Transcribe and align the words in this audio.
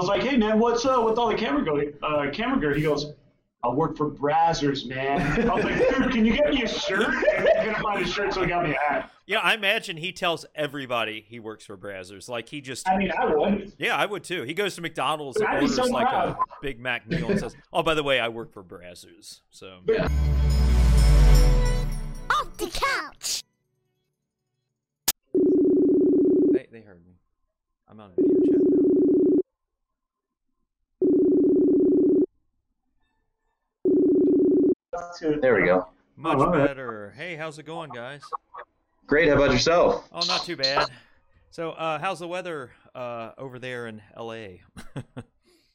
was 0.00 0.08
like, 0.08 0.22
hey 0.22 0.36
man, 0.36 0.58
what's 0.58 0.84
uh 0.86 1.00
with 1.04 1.18
all 1.18 1.28
the 1.28 1.34
camera 1.34 1.64
go 1.64 1.78
uh 2.02 2.30
camera 2.30 2.58
gear? 2.58 2.74
He 2.74 2.82
goes, 2.82 3.12
I 3.62 3.68
work 3.68 3.94
for 3.96 4.10
Brazzers, 4.10 4.86
man. 4.86 5.20
I 5.48 5.54
was 5.54 5.64
like, 5.64 5.76
dude, 5.98 6.10
can 6.10 6.24
you 6.24 6.32
get 6.34 6.48
me 6.48 6.62
a 6.62 6.68
shirt? 6.68 7.14
And 7.36 7.46
he 7.46 7.54
couldn't 7.58 7.82
find 7.82 8.02
a 8.02 8.08
shirt, 8.08 8.32
so 8.32 8.40
he 8.40 8.48
got 8.48 8.64
me 8.64 8.74
a 8.74 8.78
hat. 8.78 9.10
Yeah, 9.26 9.40
I 9.40 9.52
imagine 9.54 9.98
he 9.98 10.12
tells 10.12 10.46
everybody 10.54 11.24
he 11.28 11.38
works 11.38 11.66
for 11.66 11.76
Brazzers. 11.76 12.28
Like 12.28 12.48
he 12.48 12.60
just 12.62 12.88
I 12.88 12.96
mean, 12.96 13.12
I 13.12 13.26
would. 13.26 13.72
Yeah, 13.78 13.96
I 13.96 14.06
would 14.06 14.24
too. 14.24 14.42
He 14.44 14.54
goes 14.54 14.74
to 14.76 14.80
McDonald's 14.80 15.36
and 15.36 15.46
I'd 15.46 15.62
orders 15.62 15.76
so 15.76 15.84
like 15.84 16.08
proud. 16.08 16.30
a 16.30 16.36
Big 16.62 16.80
Mac 16.80 17.06
meal 17.06 17.30
and 17.30 17.38
says, 17.38 17.54
"Oh, 17.72 17.82
by 17.82 17.94
the 17.94 18.02
way, 18.02 18.18
I 18.18 18.28
work 18.28 18.50
for 18.52 18.64
Brazzers." 18.64 19.42
So 19.50 19.80
Off 22.30 22.56
the 22.56 22.66
couch. 22.72 23.42
they, 26.52 26.66
they 26.72 26.80
heard 26.80 27.04
me. 27.04 27.12
I'm 27.88 28.00
on 28.00 28.10
a 28.10 28.14
video 28.16 28.52
chat 28.52 28.59
There 35.20 35.54
we 35.54 35.66
go. 35.66 35.88
Much 36.16 36.38
all 36.38 36.50
right. 36.50 36.66
better. 36.66 37.14
Hey, 37.16 37.36
how's 37.36 37.58
it 37.58 37.64
going, 37.64 37.90
guys? 37.90 38.22
Great. 39.06 39.28
How 39.28 39.34
about 39.36 39.52
yourself? 39.52 40.08
Oh, 40.12 40.20
not 40.26 40.44
too 40.44 40.56
bad. 40.56 40.88
So, 41.50 41.70
uh, 41.72 41.98
how's 41.98 42.18
the 42.18 42.28
weather 42.28 42.72
uh, 42.94 43.32
over 43.38 43.58
there 43.58 43.86
in 43.86 44.02
LA? 44.18 44.46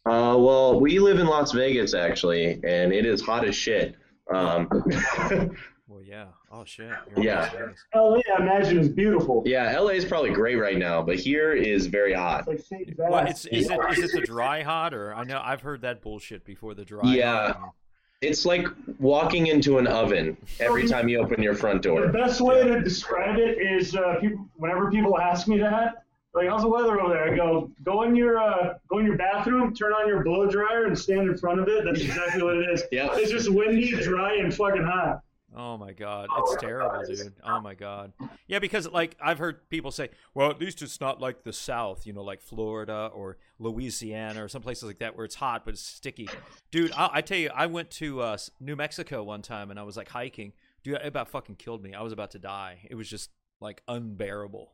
Uh, 0.07 0.37
well, 0.37 0.79
we 0.79 0.99
live 0.99 1.17
in 1.17 1.25
Las 1.25 1.51
Vegas 1.51 1.95
actually, 1.95 2.59
and 2.63 2.93
it 2.93 3.07
is 3.07 3.23
hot 3.23 3.43
as 3.43 3.55
shit. 3.55 3.95
Um, 4.31 4.67
well, 5.87 6.03
yeah. 6.03 6.27
Oh 6.51 6.63
shit. 6.63 6.91
You're 7.15 7.25
Yeah. 7.25 7.51
LA, 7.95 8.19
I 8.37 8.39
imagine, 8.43 8.77
is 8.77 8.87
beautiful. 8.89 9.41
yeah, 9.47 9.79
LA 9.79 9.93
is 9.93 10.05
probably 10.05 10.29
great 10.29 10.57
right 10.57 10.77
now, 10.77 11.01
but 11.01 11.15
here 11.15 11.53
is 11.53 11.87
very 11.87 12.13
hot. 12.13 12.47
It's 12.47 12.69
like 12.71 12.93
Well, 12.99 13.25
it's 13.25 13.45
is 13.47 13.67
it 13.67 13.79
is 13.97 14.03
it 14.03 14.11
the 14.11 14.21
dry 14.21 14.61
hot 14.61 14.93
or 14.93 15.11
I 15.11 15.23
know 15.23 15.41
I've 15.43 15.61
heard 15.61 15.81
that 15.81 16.03
bullshit 16.03 16.45
before 16.45 16.75
the 16.75 16.85
dry. 16.85 17.11
Yeah. 17.11 17.53
hot. 17.53 17.73
It's 18.21 18.45
like 18.45 18.67
walking 18.99 19.47
into 19.47 19.77
an 19.77 19.87
oven 19.87 20.37
every 20.59 20.87
time 20.87 21.09
you 21.09 21.19
open 21.19 21.43
your 21.43 21.53
front 21.53 21.81
door. 21.81 22.07
The 22.07 22.13
best 22.13 22.41
way 22.41 22.63
to 22.63 22.81
describe 22.81 23.37
it 23.37 23.59
is 23.61 23.95
uh, 23.95 24.15
people, 24.19 24.47
whenever 24.55 24.89
people 24.89 25.19
ask 25.19 25.47
me 25.47 25.57
that, 25.59 26.05
like, 26.33 26.49
how's 26.49 26.63
the 26.63 26.69
weather 26.69 26.99
over 26.99 27.13
there? 27.13 27.31
I 27.31 27.35
go, 27.35 27.71
go 27.83 28.03
in 28.03 28.15
your 28.15 28.37
uh, 28.37 28.75
go 28.89 28.99
in 28.99 29.05
your 29.05 29.17
bathroom, 29.17 29.73
turn 29.73 29.93
on 29.93 30.07
your 30.07 30.23
blow 30.23 30.49
dryer, 30.49 30.85
and 30.85 30.97
stand 30.97 31.29
in 31.29 31.37
front 31.37 31.59
of 31.59 31.67
it. 31.67 31.85
That's 31.85 32.01
exactly 32.01 32.43
what 32.43 32.57
it 32.57 32.69
is. 32.69 32.83
Yeah. 32.91 33.09
It's 33.13 33.31
just 33.31 33.51
windy, 33.51 33.91
dry, 33.91 34.35
and 34.37 34.53
fucking 34.53 34.83
hot. 34.83 35.21
Oh 35.57 35.77
my 35.77 35.93
god, 35.93 36.27
it's 36.37 36.57
terrible, 36.57 37.01
dude. 37.05 37.33
Oh 37.43 37.61
my 37.61 37.75
god. 37.75 38.11
Yeah, 38.47 38.59
because 38.59 38.89
like 38.89 39.15
I've 39.21 39.37
heard 39.37 39.69
people 39.69 39.91
say, 39.91 40.09
well, 40.33 40.49
at 40.49 40.59
least 40.59 40.81
it's 40.81 40.99
not 40.99 41.21
like 41.21 41.43
the 41.43 41.53
South, 41.53 42.05
you 42.05 42.11
know, 42.13 42.23
like 42.23 42.41
Florida 42.41 43.09
or 43.13 43.37
Louisiana 43.57 44.43
or 44.43 44.47
some 44.49 44.61
places 44.61 44.83
like 44.83 44.99
that 44.99 45.15
where 45.15 45.25
it's 45.25 45.35
hot 45.35 45.63
but 45.63 45.73
it's 45.75 45.81
sticky. 45.83 46.29
Dude, 46.71 46.91
I, 46.91 47.09
I 47.13 47.21
tell 47.21 47.37
you, 47.37 47.49
I 47.55 47.67
went 47.67 47.89
to 47.91 48.21
uh, 48.21 48.37
New 48.59 48.75
Mexico 48.75 49.23
one 49.23 49.41
time 49.41 49.71
and 49.71 49.79
I 49.79 49.83
was 49.83 49.95
like 49.95 50.09
hiking. 50.09 50.51
Dude, 50.83 50.95
it 50.95 51.05
about 51.05 51.29
fucking 51.29 51.55
killed 51.55 51.81
me. 51.81 51.93
I 51.93 52.01
was 52.01 52.11
about 52.11 52.31
to 52.31 52.39
die. 52.39 52.87
It 52.89 52.95
was 52.95 53.09
just 53.09 53.29
like 53.61 53.81
unbearable. 53.87 54.71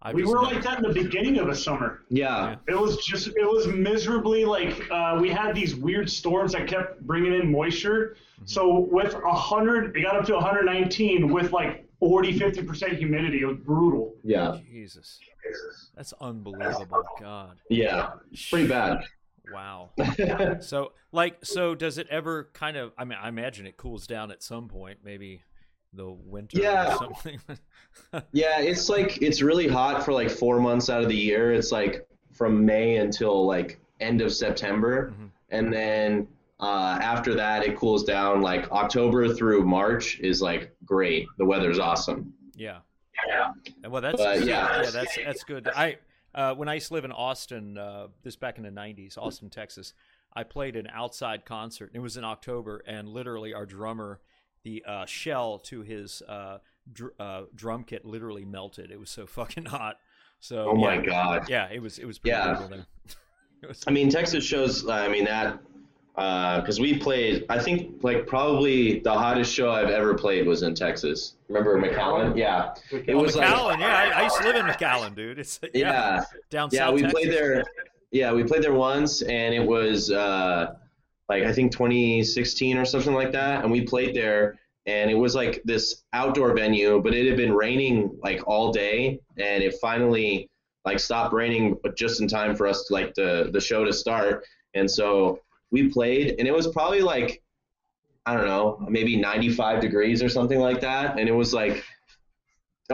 I 0.00 0.12
We 0.12 0.22
just 0.22 0.32
were 0.32 0.42
never- 0.42 0.54
like 0.54 0.64
that 0.64 0.78
in 0.78 0.82
the 0.84 0.92
beginning 1.02 1.38
of 1.38 1.48
the 1.48 1.54
summer. 1.56 2.02
Yeah. 2.08 2.56
It 2.68 2.78
was 2.78 3.04
just, 3.04 3.28
it 3.28 3.34
was 3.44 3.66
miserably 3.66 4.44
like 4.44 4.80
uh, 4.90 5.18
we 5.20 5.28
had 5.28 5.54
these 5.54 5.74
weird 5.74 6.08
storms 6.08 6.52
that 6.52 6.68
kept 6.68 7.00
bringing 7.06 7.34
in 7.34 7.50
moisture. 7.50 8.16
So 8.44 8.78
with 8.90 9.14
100, 9.14 9.96
it 9.96 10.02
got 10.02 10.16
up 10.16 10.24
to 10.26 10.34
119 10.34 11.32
with 11.32 11.52
like 11.52 11.84
40, 11.98 12.38
50% 12.38 12.96
humidity. 12.96 13.40
It 13.40 13.46
was 13.46 13.56
brutal. 13.58 14.14
Yeah. 14.22 14.58
Jesus. 14.70 15.18
That's 15.96 16.12
unbelievable. 16.20 17.02
God. 17.20 17.56
Yeah. 17.68 18.10
Pretty 18.50 18.68
bad. 18.68 19.00
Wow. 19.52 19.90
So, 20.60 20.92
like, 21.10 21.44
so 21.44 21.74
does 21.74 21.96
it 21.98 22.06
ever 22.10 22.50
kind 22.52 22.76
of? 22.76 22.92
I 22.98 23.04
mean, 23.04 23.18
I 23.20 23.28
imagine 23.28 23.66
it 23.66 23.76
cools 23.78 24.06
down 24.06 24.30
at 24.30 24.42
some 24.42 24.68
point, 24.68 24.98
maybe 25.02 25.42
the 25.92 26.10
winter 26.10 26.58
Yeah. 26.60 26.94
or 26.94 26.98
something. 26.98 27.40
Yeah, 28.32 28.60
it's 28.60 28.88
like 28.88 29.20
it's 29.22 29.42
really 29.42 29.66
hot 29.68 30.04
for 30.04 30.12
like 30.12 30.30
four 30.30 30.60
months 30.60 30.88
out 30.88 31.02
of 31.02 31.08
the 31.08 31.16
year. 31.16 31.52
It's 31.52 31.72
like 31.72 32.06
from 32.32 32.64
May 32.64 32.96
until 32.98 33.44
like 33.46 33.80
end 34.00 34.20
of 34.20 34.32
September, 34.32 35.12
Mhm. 35.18 35.30
and 35.50 35.72
then 35.72 36.28
uh, 36.60 36.98
after 37.02 37.34
that 37.34 37.64
it 37.64 37.76
cools 37.76 38.04
down. 38.04 38.40
Like 38.40 38.70
October 38.70 39.32
through 39.34 39.64
March 39.64 40.20
is 40.20 40.40
like 40.42 40.74
great. 40.84 41.26
The 41.38 41.44
weather's 41.44 41.78
awesome. 41.78 42.32
yeah. 42.54 42.78
Yeah. 43.26 43.50
And 43.82 43.92
Well, 43.92 44.00
that's 44.02 44.16
But, 44.16 44.44
yeah. 44.44 44.82
yeah, 44.82 44.90
that's 44.90 45.16
that's 45.24 45.44
good. 45.44 45.68
I 45.68 45.98
uh, 46.34 46.54
when 46.54 46.68
I 46.68 46.74
used 46.74 46.88
to 46.88 46.94
live 46.94 47.04
in 47.04 47.12
Austin, 47.12 47.76
uh, 47.76 48.08
this 48.22 48.36
back 48.36 48.58
in 48.58 48.62
the 48.64 48.70
'90s, 48.70 49.18
Austin, 49.18 49.50
Texas, 49.50 49.92
I 50.34 50.44
played 50.44 50.76
an 50.76 50.86
outside 50.92 51.44
concert. 51.44 51.90
It 51.94 51.98
was 51.98 52.16
in 52.16 52.24
October, 52.24 52.82
and 52.86 53.08
literally 53.08 53.52
our 53.54 53.66
drummer, 53.66 54.20
the 54.62 54.84
uh, 54.86 55.06
shell 55.06 55.58
to 55.60 55.82
his 55.82 56.22
uh, 56.28 56.58
dr- 56.92 57.12
uh, 57.18 57.42
drum 57.54 57.84
kit, 57.84 58.04
literally 58.04 58.44
melted. 58.44 58.90
It 58.90 58.98
was 59.00 59.10
so 59.10 59.26
fucking 59.38 59.66
hot. 59.66 59.98
So 60.40 60.68
Oh 60.70 60.74
my 60.74 60.94
yeah, 60.94 61.00
god. 61.02 61.48
yeah, 61.48 61.68
it 61.70 61.80
was 61.82 61.98
it 61.98 62.04
was 62.06 62.18
pretty 62.18 62.36
Yeah. 62.36 62.52
brutal 62.54 62.68
there. 62.68 62.86
Was- 63.68 63.82
I 63.88 63.90
mean, 63.90 64.08
Texas 64.08 64.44
shows. 64.44 64.86
uh, 64.86 64.92
I 64.92 65.08
mean 65.08 65.24
that 65.24 65.58
because 66.14 66.78
we 66.80 66.98
played. 66.98 67.44
I 67.48 67.58
think 67.58 68.02
like 68.04 68.26
probably 68.26 69.00
the 69.00 69.12
hottest 69.12 69.52
show 69.52 69.70
I've 69.72 69.88
ever 69.90 70.14
played 70.14 70.46
was 70.46 70.62
in 70.62 70.74
Texas. 70.76 71.34
Remember 71.48 71.80
McAllen? 71.80 72.36
Yeah. 72.36 72.74
It 72.92 73.14
Oh, 73.14 73.18
was 73.22 73.34
like 73.36 73.48
McAllen, 73.48 73.80
yeah, 73.80 74.12
I, 74.14 74.20
I 74.20 74.22
used 74.24 74.36
to 74.38 74.44
live 74.44 74.56
in 74.56 74.66
McAllen, 74.66 75.14
dude. 75.16 75.38
It's 75.40 75.58
yeah, 75.62 75.70
yeah. 75.74 76.24
down 76.50 76.68
Yeah, 76.72 76.78
south. 76.86 76.88
Yeah, 76.88 76.90
we 76.94 77.00
Texas. 77.02 77.20
played 77.20 77.32
there. 77.32 77.64
Yeah, 78.12 78.32
we 78.32 78.44
played 78.44 78.62
there 78.62 78.72
once, 78.74 79.22
and 79.22 79.52
it 79.54 79.64
was 79.64 80.10
uh, 80.10 80.74
like 81.28 81.44
I 81.44 81.52
think 81.52 81.72
2016 81.72 82.78
or 82.78 82.84
something 82.84 83.14
like 83.14 83.32
that. 83.32 83.62
And 83.62 83.70
we 83.70 83.82
played 83.82 84.14
there, 84.14 84.58
and 84.86 85.10
it 85.10 85.14
was 85.14 85.34
like 85.34 85.62
this 85.64 86.04
outdoor 86.12 86.54
venue, 86.54 87.00
but 87.02 87.14
it 87.14 87.26
had 87.26 87.36
been 87.36 87.52
raining 87.52 88.18
like 88.22 88.46
all 88.46 88.72
day, 88.72 89.20
and 89.36 89.62
it 89.62 89.74
finally 89.80 90.48
like 90.84 90.98
stopped 90.98 91.34
raining, 91.34 91.76
just 91.96 92.20
in 92.20 92.28
time 92.28 92.56
for 92.56 92.66
us 92.66 92.86
to 92.86 92.92
like 92.94 93.14
the 93.14 93.50
the 93.52 93.60
show 93.60 93.84
to 93.84 93.92
start. 93.92 94.44
And 94.74 94.90
so 94.90 95.40
we 95.70 95.88
played, 95.88 96.36
and 96.38 96.48
it 96.48 96.54
was 96.54 96.68
probably 96.68 97.02
like 97.02 97.42
I 98.26 98.34
don't 98.34 98.46
know, 98.46 98.86
maybe 98.90 99.16
95 99.16 99.80
degrees 99.80 100.22
or 100.22 100.28
something 100.28 100.60
like 100.60 100.80
that, 100.82 101.18
and 101.18 101.28
it 101.28 101.32
was 101.32 101.54
like 101.54 101.82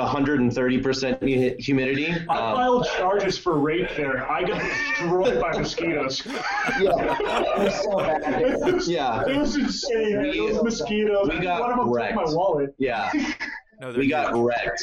130 0.05 0.79
percent 0.81 1.23
humidity. 1.23 2.09
I 2.11 2.17
Um, 2.37 2.55
filed 2.57 2.87
charges 2.97 3.39
for 3.39 3.59
rape 3.61 3.89
there. 3.97 4.29
I 4.29 4.43
got 4.43 4.61
destroyed 4.61 5.41
by 5.41 5.57
mosquitoes. 5.57 6.21
yeah. 8.89 9.23
It 9.29 9.39
was 9.39 9.55
insane. 9.57 10.21
We- 10.23 10.39
it 10.39 10.43
was 10.55 10.63
mosquitoes. 10.65 11.29
we 11.29 11.39
got 11.39 11.61
One 11.61 11.71
of 11.73 11.77
them 11.79 11.87
took 11.87 11.95
wrecked. 11.97 12.17
my 12.17 12.25
wallet. 12.27 12.75
Yeah, 12.79 13.09
No, 13.81 13.93
we 13.93 14.09
got 14.09 14.35
huge. 14.35 14.45
wrecked. 14.47 14.83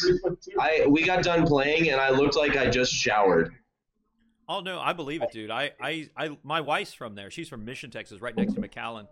I 0.59 0.85
we 0.87 1.03
got 1.03 1.23
done 1.25 1.45
playing 1.45 1.89
and 1.89 1.99
I 1.99 2.09
looked 2.11 2.37
like 2.37 2.55
I 2.55 2.69
just 2.69 2.93
showered. 2.93 3.53
Oh 4.47 4.61
no, 4.61 4.79
I 4.79 4.93
believe 4.93 5.21
it, 5.21 5.31
dude. 5.31 5.51
I, 5.51 5.71
I, 5.81 6.09
I, 6.17 6.37
my 6.43 6.61
wife's 6.61 6.93
from 6.93 7.15
there. 7.15 7.29
She's 7.31 7.47
from 7.49 7.63
Mission, 7.65 7.89
Texas, 7.91 8.19
right 8.21 8.35
next 8.35 8.53
to 8.53 8.61
McAllen, 8.61 9.07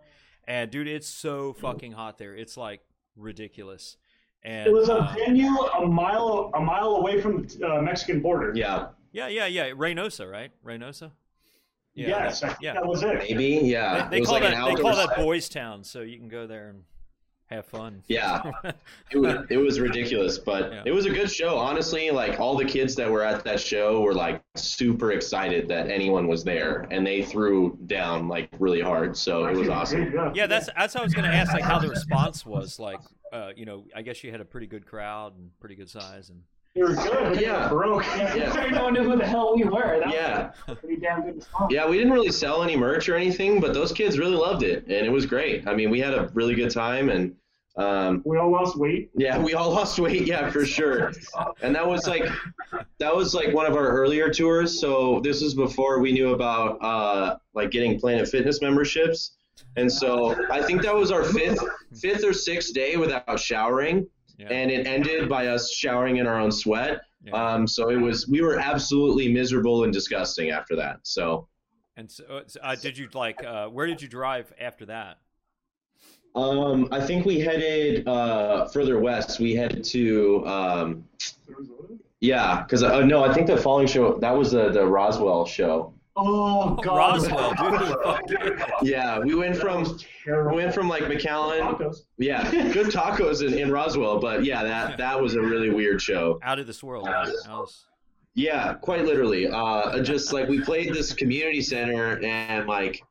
and 0.46 0.70
dude, 0.72 0.88
it's 0.88 1.08
so 1.10 1.54
fucking 1.54 1.92
hot 1.94 2.18
there. 2.18 2.36
It's 2.36 2.56
like 2.58 2.82
ridiculous. 3.18 3.98
And 4.44 4.68
It 4.68 4.74
was 4.74 4.90
a 4.90 4.96
uh, 4.96 5.14
venue 5.16 5.50
a 5.58 5.86
mile 5.88 6.52
a 6.54 6.60
mile 6.62 6.96
away 6.96 7.20
from 7.22 7.44
the 7.46 7.68
uh, 7.78 7.82
Mexican 7.82 8.22
border. 8.22 8.54
Yeah, 8.56 8.88
yeah, 9.12 9.28
yeah, 9.28 9.46
yeah. 9.48 9.70
Reynosa, 9.72 10.30
right? 10.32 10.52
Reynosa. 10.66 11.12
Yeah, 11.94 12.08
yes, 12.08 12.44
I 12.44 12.48
think 12.50 12.60
yeah. 12.62 12.74
that 12.76 12.86
was 12.86 13.04
it. 13.04 13.18
maybe. 13.18 13.60
Yeah, 13.68 14.04
They, 14.08 14.10
they 14.12 14.18
it 14.18 14.20
was 14.22 14.30
call 14.30 14.34
like 14.40 14.44
that 14.44 14.54
an 14.54 14.64
they 14.64 14.72
outdoor. 14.72 14.92
call 14.94 15.08
that. 15.08 15.18
Boys 15.18 15.50
Town, 15.50 15.84
so 15.84 16.02
you 16.02 16.18
can 16.18 16.30
go 16.30 16.48
there 16.48 16.70
and 16.70 16.84
have 17.48 17.66
fun. 17.66 18.02
Yeah, 18.08 18.44
it 19.12 19.18
was 19.18 19.46
it 19.50 19.58
was 19.58 19.80
ridiculous, 19.82 20.38
but 20.38 20.72
Yeah. 20.72 20.84
it 20.86 20.92
was 20.92 21.06
a 21.08 21.10
good 21.10 21.30
show. 21.30 21.58
Honestly, 21.58 22.12
like 22.12 22.40
all 22.40 22.56
the 22.56 22.64
kids 22.64 22.96
that 22.96 23.10
were 23.12 23.24
at 23.24 23.44
that 23.44 23.60
show 23.60 24.00
were 24.02 24.14
like 24.14 24.42
super 24.56 25.12
excited 25.12 25.68
that 25.68 25.90
anyone 25.90 26.28
was 26.28 26.44
there, 26.46 26.88
and 26.92 27.06
they 27.06 27.24
threw 27.24 27.78
down 27.88 28.30
like 28.30 28.50
really 28.60 28.80
hard. 28.82 29.18
So 29.18 29.48
it 29.48 29.58
was 29.58 29.68
awesome. 29.68 30.14
Yeah, 30.34 30.48
that's 30.48 30.70
that's 30.78 30.94
how 30.94 31.02
I 31.02 31.04
was 31.04 31.14
going 31.14 31.30
to 31.30 31.36
ask, 31.36 31.52
like 31.52 31.64
how 31.64 31.80
the 31.80 31.90
response 31.90 32.46
was. 32.46 32.80
Like, 32.80 33.00
uh, 33.34 33.50
you 33.56 33.66
know, 33.66 33.86
I 33.96 34.02
guess 34.02 34.24
you 34.24 34.32
had 34.32 34.42
a 34.42 34.46
pretty 34.46 34.68
good 34.68 34.86
crowd 34.86 35.38
and 35.38 35.50
pretty 35.60 35.76
good 35.76 35.90
size, 35.90 36.30
and 36.30 36.42
You 36.76 36.84
were 36.84 36.94
good, 36.94 37.34
but 37.34 37.42
Yeah. 37.42 37.68
broke. 37.68 38.06
Yeah. 38.06 38.68
no 38.72 38.84
one 38.84 38.94
knew 38.94 39.04
who 39.04 39.18
the 39.18 39.26
hell 39.26 39.56
we 39.56 39.64
were. 39.64 40.00
That 40.00 40.14
Yeah. 40.14 40.52
was 40.68 40.78
pretty 40.78 40.98
damn 40.98 41.24
good 41.24 41.36
response. 41.36 41.74
Yeah, 41.74 41.88
we 41.90 41.98
didn't 41.98 42.14
really 42.14 42.32
sell 42.32 42.62
any 42.64 42.76
merch 42.78 43.10
or 43.10 43.16
anything, 43.16 43.60
but 43.60 43.74
those 43.74 43.92
kids 43.92 44.20
really 44.20 44.36
loved 44.36 44.62
it, 44.64 44.84
and 44.84 45.06
it 45.06 45.10
was 45.12 45.26
great. 45.26 45.68
I 45.68 45.74
mean, 45.74 45.90
we 45.90 46.00
had 46.00 46.14
a 46.14 46.30
really 46.34 46.54
good 46.56 46.70
time, 46.72 47.10
and 47.10 47.36
um, 47.76 48.22
We 48.26 48.38
all 48.38 48.52
lost 48.52 48.78
weight. 48.78 49.10
Yeah, 49.16 49.42
we 49.42 49.54
all 49.54 49.70
lost 49.80 50.00
weight, 50.00 50.28
yeah, 50.28 50.50
for 50.52 50.66
sure. 50.66 51.12
And 51.62 51.74
that 51.76 51.88
was 51.88 52.08
like 52.08 52.26
that 53.00 53.16
was 53.16 53.34
like 53.34 53.54
one 53.54 53.66
of 53.66 53.76
our 53.76 53.88
earlier 53.88 54.30
tours. 54.30 54.80
So 54.80 55.22
this 55.22 55.42
was 55.42 55.54
before 55.54 56.00
we 56.00 56.12
knew 56.12 56.34
about 56.34 56.78
uh, 56.84 57.38
like 57.54 57.72
getting 57.72 57.98
Planet 58.00 58.28
Fitness 58.28 58.62
memberships. 58.62 59.38
And 59.76 59.92
so 59.92 60.36
I 60.52 60.62
think 60.62 60.82
that 60.84 60.96
was 60.96 61.12
our 61.12 61.24
fifth 61.24 61.60
fifth 62.00 62.24
or 62.24 62.34
sixth 62.34 62.74
day 62.74 62.98
without 62.98 63.40
showering. 63.40 64.08
yeah, 64.38 64.48
And 64.52 64.72
it 64.72 64.88
ended 64.88 65.30
by 65.30 65.48
us 65.48 65.72
showering 65.72 66.18
in 66.18 66.28
our 66.28 66.40
own 66.40 66.52
sweat. 66.52 67.02
yeah. 67.24 67.34
Um, 67.34 67.68
so 67.68 67.90
it 67.90 67.98
was 67.98 68.28
we 68.28 68.42
were 68.42 68.58
absolutely 68.60 69.32
miserable 69.32 69.84
and 69.84 69.94
disgusting 69.94 70.52
after 70.52 70.76
that. 70.78 71.00
So 71.04 71.48
And 71.98 72.10
so, 72.10 72.44
uh, 72.62 72.76
did 72.76 72.98
you 72.98 73.10
like? 73.14 73.44
Uh, 73.44 73.68
where 73.68 73.88
did 73.88 74.02
you 74.02 74.08
drive 74.08 74.54
after 74.60 74.86
that? 74.88 75.18
Um, 76.36 76.88
I 76.92 77.02
think 77.02 77.26
we 77.26 77.40
headed 77.40 78.08
uh, 78.08 78.68
further 78.68 79.00
west. 79.00 79.40
We 79.40 79.56
headed 79.56 79.84
to 79.86 80.46
um, 80.48 81.06
yeah, 82.22 82.62
because 82.62 82.84
uh, 82.84 83.02
no, 83.06 83.24
I 83.24 83.34
think 83.34 83.48
the 83.48 83.58
following 83.58 83.88
show 83.88 84.18
that 84.20 84.38
was 84.38 84.52
the 84.52 84.70
the 84.70 84.86
Roswell 84.86 85.46
show. 85.46 85.94
Oh 86.16 86.76
God. 86.76 86.98
Roswell, 86.98 87.54
dude. 88.28 88.62
Yeah, 88.82 89.20
we 89.20 89.36
went 89.36 89.54
That 89.56 89.62
from 89.62 89.98
we 90.26 90.56
went 90.56 90.74
from 90.74 90.90
like 90.90 91.04
McAllen. 91.04 91.62
Tacos. 91.78 91.98
Yeah, 92.18 92.50
good 92.74 92.88
tacos 92.94 93.46
in, 93.46 93.58
in 93.58 93.72
Roswell, 93.72 94.20
but 94.20 94.44
yeah, 94.44 94.64
that 94.64 94.98
that 94.98 95.22
was 95.22 95.36
a 95.36 95.42
really 95.42 95.70
weird 95.70 96.02
show. 96.02 96.40
Out 96.44 96.60
of 96.60 96.68
this 96.68 96.84
world. 96.84 97.06
man. 97.06 97.26
That 97.26 97.50
was- 97.52 97.86
Yeah, 98.34 98.74
quite 98.76 99.06
literally. 99.06 99.48
Uh, 99.48 100.02
just 100.02 100.34
like 100.34 100.48
we 100.50 100.62
played 100.62 100.94
this 100.94 101.14
community 101.14 101.62
center, 101.62 102.20
and 102.24 102.68
like, 102.68 103.02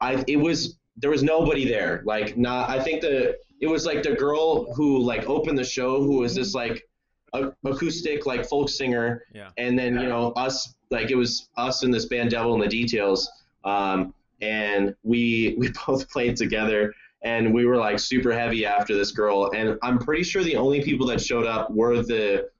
I 0.00 0.22
it 0.28 0.36
was 0.36 0.78
there 0.96 1.10
was 1.10 1.22
nobody 1.22 1.66
there. 1.68 2.02
Like, 2.04 2.36
not 2.36 2.70
I 2.70 2.80
think 2.80 3.00
the 3.00 3.36
it 3.60 3.66
was 3.66 3.84
like 3.86 4.02
the 4.02 4.14
girl 4.14 4.72
who 4.74 4.98
like 5.00 5.24
opened 5.28 5.58
the 5.58 5.64
show 5.64 6.02
who 6.02 6.18
was 6.18 6.34
this 6.34 6.54
like 6.54 6.86
a, 7.32 7.52
acoustic 7.64 8.26
like 8.26 8.46
folk 8.46 8.68
singer, 8.68 9.24
Yeah. 9.34 9.50
and 9.58 9.76
then 9.78 9.94
you 9.98 10.08
know 10.08 10.32
us 10.32 10.74
like 10.94 11.10
it 11.10 11.16
was 11.16 11.48
us 11.56 11.82
and 11.82 11.92
this 11.92 12.06
band 12.06 12.30
Devil 12.30 12.54
in 12.54 12.60
the 12.60 12.68
Details, 12.68 13.30
um, 13.64 14.14
and 14.40 14.94
we 15.02 15.54
we 15.58 15.70
both 15.86 16.08
played 16.10 16.36
together. 16.36 16.92
And 17.22 17.54
we 17.54 17.64
were 17.64 17.78
like 17.78 17.98
super 17.98 18.32
heavy 18.32 18.66
after 18.66 18.94
this 18.94 19.10
girl, 19.10 19.50
and 19.54 19.78
I'm 19.82 19.98
pretty 19.98 20.22
sure 20.22 20.42
the 20.44 20.56
only 20.56 20.82
people 20.82 21.06
that 21.06 21.22
showed 21.22 21.46
up 21.46 21.70
were 21.70 22.02
the 22.02 22.50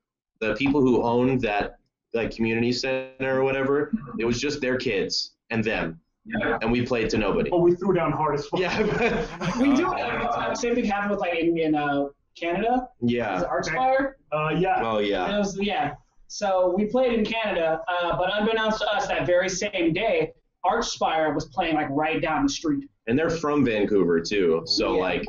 the 0.41 0.55
people 0.55 0.81
who 0.81 1.03
owned 1.03 1.43
that 1.43 1.77
like 2.15 2.35
community 2.35 2.73
center 2.73 3.39
or 3.39 3.45
whatever. 3.45 3.93
It 4.19 4.25
was 4.25 4.41
just 4.41 4.63
their 4.63 4.79
kids 4.79 5.33
and 5.51 5.63
them, 5.63 6.01
and 6.63 6.73
we 6.73 6.87
played 6.87 7.11
to 7.11 7.19
nobody. 7.19 7.51
But 7.51 7.61
we 7.61 7.75
threw 7.75 7.93
down 7.93 8.13
hard 8.13 8.37
as 8.39 8.47
fuck. 8.47 8.59
Yeah, 8.59 8.81
We 9.61 9.75
do. 9.75 9.87
Uh, 9.87 10.55
same 10.55 10.75
thing 10.75 10.87
happened 10.87 11.11
with 11.11 11.21
like 11.21 11.39
in, 11.39 11.59
in 11.59 11.75
uh, 11.75 12.07
Canada. 12.35 12.89
Yeah. 13.01 13.43
it 13.43 13.49
Archspire? 13.49 14.15
Uh, 14.33 14.51
yeah. 14.57 14.83
Oh 14.83 14.99
yeah. 14.99 15.35
It 15.35 15.39
was 15.39 15.59
yeah. 15.61 15.95
So 16.35 16.75
we 16.77 16.87
played 16.87 17.13
in 17.17 17.25
Canada, 17.25 17.81
uh, 17.87 18.17
but 18.19 18.29
unbeknownst 18.35 18.81
to 18.81 18.89
us, 18.93 19.07
that 19.07 19.25
very 19.25 19.49
same 19.49 19.93
day, 19.93 20.33
Archspire 20.67 21.33
was 21.33 21.45
playing 21.45 21.77
like 21.77 21.87
right 21.91 22.21
down 22.21 22.43
the 22.43 22.49
street. 22.49 22.89
And 23.07 23.17
they're 23.17 23.31
from 23.31 23.65
Vancouver 23.65 24.21
too, 24.21 24.63
so 24.67 24.97
Yeah. 24.97 25.01
like 25.01 25.25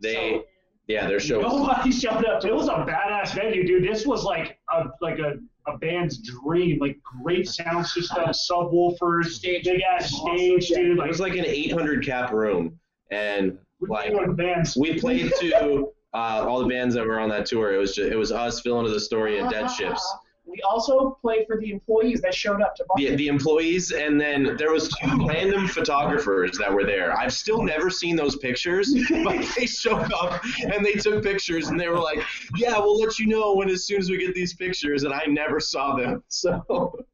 they, 0.00 0.42
yeah, 0.86 1.08
their 1.08 1.18
show. 1.18 1.40
Nobody 1.40 1.90
showed 2.02 2.24
up. 2.24 2.44
It 2.44 2.54
was 2.54 2.68
a 2.68 2.86
badass 2.88 3.34
venue, 3.34 3.66
dude. 3.66 3.82
This 3.82 4.06
was 4.06 4.22
like 4.22 4.56
a 4.72 4.84
like 5.00 5.18
a, 5.18 5.32
a 5.66 5.76
band's 5.78 6.18
dream. 6.18 6.78
Like 6.78 6.98
great 7.02 7.48
sound 7.48 7.84
system, 7.84 8.22
subwoofers, 8.26 9.42
big 9.42 9.66
ass 9.66 10.14
stage, 10.14 10.68
dude. 10.68 10.98
Like, 10.98 11.06
It 11.06 11.10
was 11.10 11.18
like 11.20 11.34
an 11.34 11.46
800 11.46 12.06
cap 12.06 12.30
room, 12.30 12.78
and 13.10 13.58
like 13.80 14.12
bands. 14.36 14.76
we 14.76 15.00
played 15.00 15.32
to 15.40 15.88
uh, 16.14 16.44
all 16.46 16.60
the 16.60 16.68
bands 16.68 16.94
that 16.94 17.04
were 17.04 17.18
on 17.18 17.28
that 17.30 17.44
tour. 17.46 17.74
It 17.74 17.78
was 17.78 17.92
just 17.92 18.12
it 18.12 18.16
was 18.16 18.30
us, 18.30 18.60
Phil 18.60 18.78
into 18.78 18.92
the 18.92 19.00
story, 19.00 19.40
and 19.40 19.50
Dead 19.50 19.66
Ships. 19.66 20.14
We 20.54 20.60
also 20.62 21.18
played 21.20 21.46
for 21.48 21.58
the 21.60 21.70
employees 21.72 22.20
that 22.22 22.32
showed 22.34 22.62
up 22.62 22.76
to 22.76 22.84
the, 22.96 23.16
the 23.16 23.26
employees 23.28 23.90
and 23.90 24.20
then 24.20 24.56
there 24.56 24.70
was 24.70 24.88
two 24.88 25.26
random 25.26 25.66
photographers 25.66 26.56
that 26.58 26.72
were 26.72 26.84
there 26.84 27.16
i've 27.18 27.32
still 27.32 27.62
never 27.62 27.90
seen 27.90 28.14
those 28.14 28.36
pictures 28.36 28.94
but 29.24 29.44
they 29.58 29.66
showed 29.66 30.12
up 30.12 30.40
and 30.72 30.84
they 30.86 30.92
took 30.92 31.24
pictures 31.24 31.68
and 31.68 31.80
they 31.80 31.88
were 31.88 31.98
like 31.98 32.20
yeah 32.56 32.78
we'll 32.78 32.98
let 33.00 33.18
you 33.18 33.26
know 33.26 33.54
when 33.54 33.68
as 33.68 33.84
soon 33.84 33.98
as 33.98 34.08
we 34.10 34.16
get 34.18 34.32
these 34.34 34.54
pictures 34.54 35.02
and 35.02 35.12
i 35.12 35.24
never 35.26 35.58
saw 35.58 35.96
them 35.96 36.22
so 36.28 36.62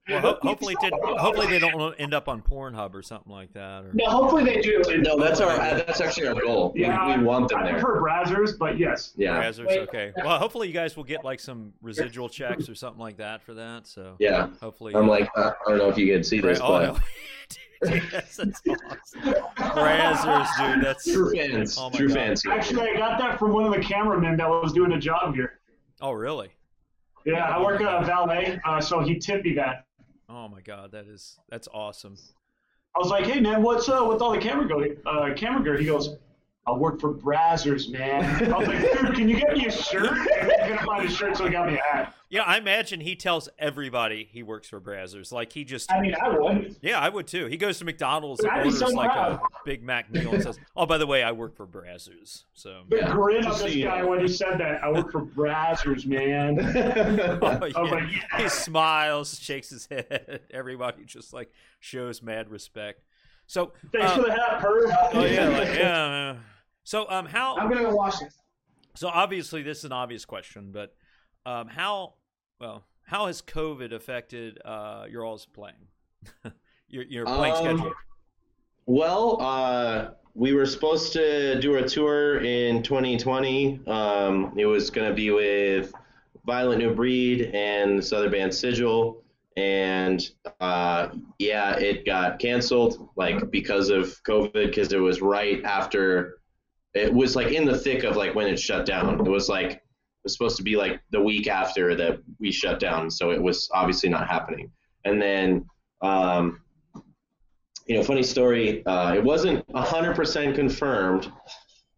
Well, 0.08 0.20
ho- 0.20 0.38
hopefully, 0.42 0.74
did, 0.80 0.92
hopefully 0.92 1.46
they 1.46 1.58
don't 1.60 1.94
end 2.00 2.12
up 2.14 2.28
on 2.28 2.42
Pornhub 2.42 2.94
or 2.94 3.02
something 3.02 3.30
like 3.32 3.52
that. 3.52 3.84
Or, 3.84 3.90
No, 3.94 4.06
hopefully 4.06 4.42
they 4.42 4.60
do. 4.60 4.82
no 4.98 5.16
that's 5.16 5.40
our 5.40 5.56
that's 5.56 6.00
actually 6.00 6.26
our 6.26 6.34
goal 6.34 6.72
we, 6.74 6.80
Yeah, 6.82 7.16
we 7.16 7.22
want 7.22 7.48
them 7.48 7.60
I 7.60 7.64
there 7.66 7.74
prefer 7.74 8.00
Brazzers, 8.02 8.58
but 8.58 8.76
yes. 8.76 9.12
yeah 9.16 9.40
Brazzers, 9.40 9.68
okay. 9.86 10.12
Well, 10.16 10.36
hopefully 10.40 10.66
you 10.66 10.74
guys 10.74 10.96
will 10.96 11.04
get 11.04 11.24
like 11.24 11.38
some 11.38 11.72
residual 11.80 12.28
checks 12.28 12.68
or 12.68 12.74
something 12.74 13.00
like 13.00 13.18
that 13.18 13.29
for 13.38 13.54
that. 13.54 13.86
So 13.86 14.16
yeah 14.18 14.48
hopefully. 14.60 14.94
i'm 14.94 15.08
like 15.08 15.28
uh, 15.36 15.52
i 15.66 15.70
don't 15.70 15.78
know 15.78 15.88
if 15.88 15.96
you 15.98 16.12
can 16.12 16.22
see 16.22 16.40
this 16.40 16.58
oh, 16.62 16.68
but 16.68 16.94
no. 16.94 16.98
dude, 17.90 18.02
that's, 18.12 18.36
that's 18.36 18.60
awesome. 18.68 19.20
Brazzers, 19.56 20.74
dude. 20.74 20.84
That's 20.84 21.04
true 21.10 21.32
fans 21.34 21.78
Oh 21.78 21.90
true 21.90 22.08
God. 22.08 22.14
fans. 22.14 22.46
Actually, 22.46 22.90
I 22.90 22.96
got 22.96 23.18
that 23.18 23.38
from 23.38 23.52
one 23.52 23.64
of 23.64 23.72
the 23.72 23.80
cameramen 23.80 24.36
that 24.36 24.48
was 24.48 24.72
doing 24.72 24.92
a 24.92 24.98
job 24.98 25.34
here. 25.34 25.60
Oh, 26.02 26.12
really? 26.12 26.50
Yeah, 27.24 27.44
I 27.44 27.60
work 27.62 27.80
at 27.80 28.02
a 28.02 28.04
valet, 28.04 28.60
uh, 28.66 28.80
so 28.80 29.00
he 29.00 29.18
tipped 29.18 29.44
me 29.44 29.54
that. 29.54 29.86
Oh 30.28 30.48
my 30.48 30.60
God, 30.60 30.92
that 30.92 31.06
is 31.06 31.38
that's 31.48 31.68
awesome. 31.72 32.16
I 32.94 32.98
was 32.98 33.08
like, 33.08 33.26
"Hey 33.26 33.40
man, 33.40 33.62
what's 33.62 33.88
uh 33.88 34.04
with 34.06 34.22
all 34.22 34.32
the 34.32 34.38
camera 34.38 34.68
go 34.68 34.84
uh, 35.06 35.34
camera 35.34 35.62
gear?" 35.62 35.76
He 35.76 35.86
goes, 35.86 36.16
"I 36.74 36.76
work 36.76 37.00
for 37.00 37.12
Brazzers, 37.12 37.90
man." 37.90 38.52
I 38.52 38.58
was 38.58 38.68
like, 38.68 38.80
"Dude, 38.80 39.14
can 39.14 39.28
you 39.28 39.36
get 39.36 39.56
me 39.56 39.66
a 39.66 39.70
shirt?" 39.70 40.16
And 40.40 40.50
he 40.50 40.58
couldn't 40.62 40.86
find 40.86 41.08
a 41.08 41.10
shirt, 41.10 41.36
so 41.36 41.44
he 41.46 41.50
got 41.50 41.66
me 41.66 41.78
a 41.78 41.82
hat. 41.82 42.14
Yeah, 42.30 42.42
I 42.42 42.58
imagine 42.58 43.00
he 43.00 43.16
tells 43.16 43.48
everybody 43.58 44.28
he 44.30 44.44
works 44.44 44.68
for 44.68 44.80
Brazzers. 44.80 45.32
Like 45.32 45.52
he 45.52 45.64
just, 45.64 45.90
I 45.90 46.00
mean, 46.00 46.14
I 46.14 46.28
would. 46.28 46.76
yeah, 46.80 47.00
I 47.00 47.08
would 47.08 47.26
too. 47.26 47.46
He 47.46 47.56
goes 47.56 47.78
to 47.80 47.84
McDonald's 47.84 48.40
and 48.44 48.52
orders 48.52 48.78
so 48.78 48.86
like 48.88 49.10
proud. 49.10 49.32
a 49.32 49.40
Big 49.64 49.82
Mac 49.82 50.12
meal 50.12 50.32
and 50.32 50.42
says, 50.42 50.58
"Oh, 50.76 50.86
by 50.86 50.96
the 50.98 51.08
way, 51.08 51.24
I 51.24 51.32
work 51.32 51.56
for 51.56 51.66
Brazzers." 51.66 52.44
So, 52.54 52.82
The 52.88 52.98
Yeah, 52.98 53.10
grin 53.12 53.42
just 53.42 53.60
on 53.60 53.66
this 53.66 53.72
so 53.72 53.78
you 53.78 53.84
guy 53.84 54.02
know. 54.02 54.06
when 54.08 54.20
he 54.20 54.28
said 54.28 54.58
that, 54.58 54.84
"I 54.84 54.92
work 54.92 55.10
for 55.10 55.22
Brazzers, 55.22 56.06
man." 56.06 56.60
oh, 57.42 57.46
I 57.46 57.82
was 57.82 58.02
yeah. 58.12 58.42
he 58.42 58.48
smiles, 58.48 59.40
shakes 59.40 59.70
his 59.70 59.86
head. 59.86 60.42
Everybody 60.52 61.04
just 61.04 61.32
like 61.32 61.50
shows 61.80 62.22
mad 62.22 62.48
respect. 62.48 63.02
So, 63.48 63.72
Thanks 63.90 64.12
uh, 64.12 64.14
for 64.14 64.22
the 64.22 64.32
hat, 64.32 64.60
Perv. 64.60 65.08
oh 65.14 65.24
yeah, 65.24 65.48
like, 65.48 65.68
yeah. 65.74 66.36
So, 66.84 67.08
um, 67.10 67.26
how? 67.26 67.56
I'm 67.56 67.68
gonna 67.68 67.82
go 67.82 67.94
watch 67.94 68.20
this. 68.20 68.36
So 68.96 69.08
obviously, 69.08 69.62
this 69.62 69.78
is 69.78 69.84
an 69.84 69.92
obvious 69.92 70.24
question, 70.24 70.72
but 70.72 70.94
um, 71.46 71.68
how 71.68 72.14
well 72.60 72.84
how 73.04 73.26
has 73.26 73.42
COVID 73.42 73.92
affected 73.92 74.58
uh, 74.64 75.06
your 75.08 75.24
all's 75.24 75.46
playing? 75.46 75.88
your 76.88 77.04
your 77.04 77.26
playing 77.26 77.54
Um, 77.54 77.78
schedule. 77.78 77.92
Well, 78.86 79.40
uh, 79.40 80.10
we 80.34 80.52
were 80.52 80.66
supposed 80.66 81.12
to 81.12 81.60
do 81.60 81.76
a 81.76 81.88
tour 81.88 82.40
in 82.40 82.82
2020. 82.82 83.80
Um, 83.86 84.54
it 84.56 84.66
was 84.66 84.90
going 84.90 85.08
to 85.08 85.14
be 85.14 85.30
with 85.30 85.92
Violent 86.46 86.80
New 86.80 86.94
Breed 86.94 87.50
and 87.54 87.98
this 87.98 88.12
other 88.12 88.30
band 88.30 88.52
Sigil. 88.54 89.22
And 89.56 90.28
uh, 90.60 91.10
yeah, 91.38 91.76
it 91.76 92.06
got 92.06 92.38
canceled 92.38 93.08
like 93.16 93.50
because 93.50 93.90
of 93.90 94.20
COVID 94.24 94.52
because 94.52 94.92
it 94.92 94.98
was 94.98 95.20
right 95.20 95.62
after 95.64 96.39
it 96.94 97.12
was 97.12 97.36
like 97.36 97.48
in 97.48 97.64
the 97.64 97.78
thick 97.78 98.04
of 98.04 98.16
like 98.16 98.34
when 98.34 98.46
it 98.46 98.58
shut 98.58 98.86
down. 98.86 99.20
It 99.20 99.30
was 99.30 99.48
like 99.48 99.72
it 99.72 100.24
was 100.24 100.32
supposed 100.34 100.56
to 100.56 100.62
be 100.62 100.76
like 100.76 101.00
the 101.10 101.20
week 101.22 101.48
after 101.48 101.94
that 101.96 102.20
we 102.38 102.52
shut 102.52 102.80
down, 102.80 103.10
so 103.10 103.30
it 103.30 103.40
was 103.40 103.68
obviously 103.72 104.08
not 104.08 104.28
happening. 104.28 104.70
And 105.04 105.20
then 105.20 105.64
um, 106.02 106.60
you 107.86 107.96
know, 107.96 108.04
funny 108.04 108.22
story. 108.22 108.84
Uh, 108.86 109.14
it 109.14 109.24
wasn't 109.24 109.64
hundred 109.74 110.14
percent 110.14 110.54
confirmed, 110.54 111.32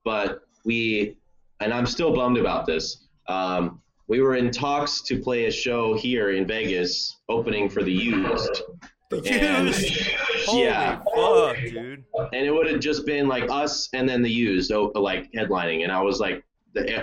but 0.04 0.40
we, 0.64 1.16
and 1.60 1.72
I'm 1.72 1.86
still 1.86 2.14
bummed 2.14 2.38
about 2.38 2.66
this. 2.66 3.08
Um, 3.28 3.82
we 4.08 4.20
were 4.20 4.34
in 4.34 4.50
talks 4.50 5.02
to 5.02 5.20
play 5.20 5.46
a 5.46 5.50
show 5.50 5.94
here 5.94 6.30
in 6.30 6.46
Vegas, 6.46 7.18
opening 7.28 7.68
for 7.68 7.82
the 7.82 7.92
Used. 7.92 8.62
Used? 9.12 10.10
Holy 10.46 10.64
yeah, 10.64 11.00
fuck, 11.14 11.56
dude! 11.56 12.04
and 12.32 12.46
it 12.46 12.50
would 12.52 12.68
have 12.68 12.80
just 12.80 13.06
been 13.06 13.28
like 13.28 13.48
us 13.50 13.88
and 13.92 14.08
then 14.08 14.22
the 14.22 14.30
Used, 14.30 14.72
oh, 14.72 14.92
like 14.94 15.30
headlining. 15.32 15.82
And 15.82 15.92
I 15.92 16.00
was 16.00 16.18
like, 16.20 16.44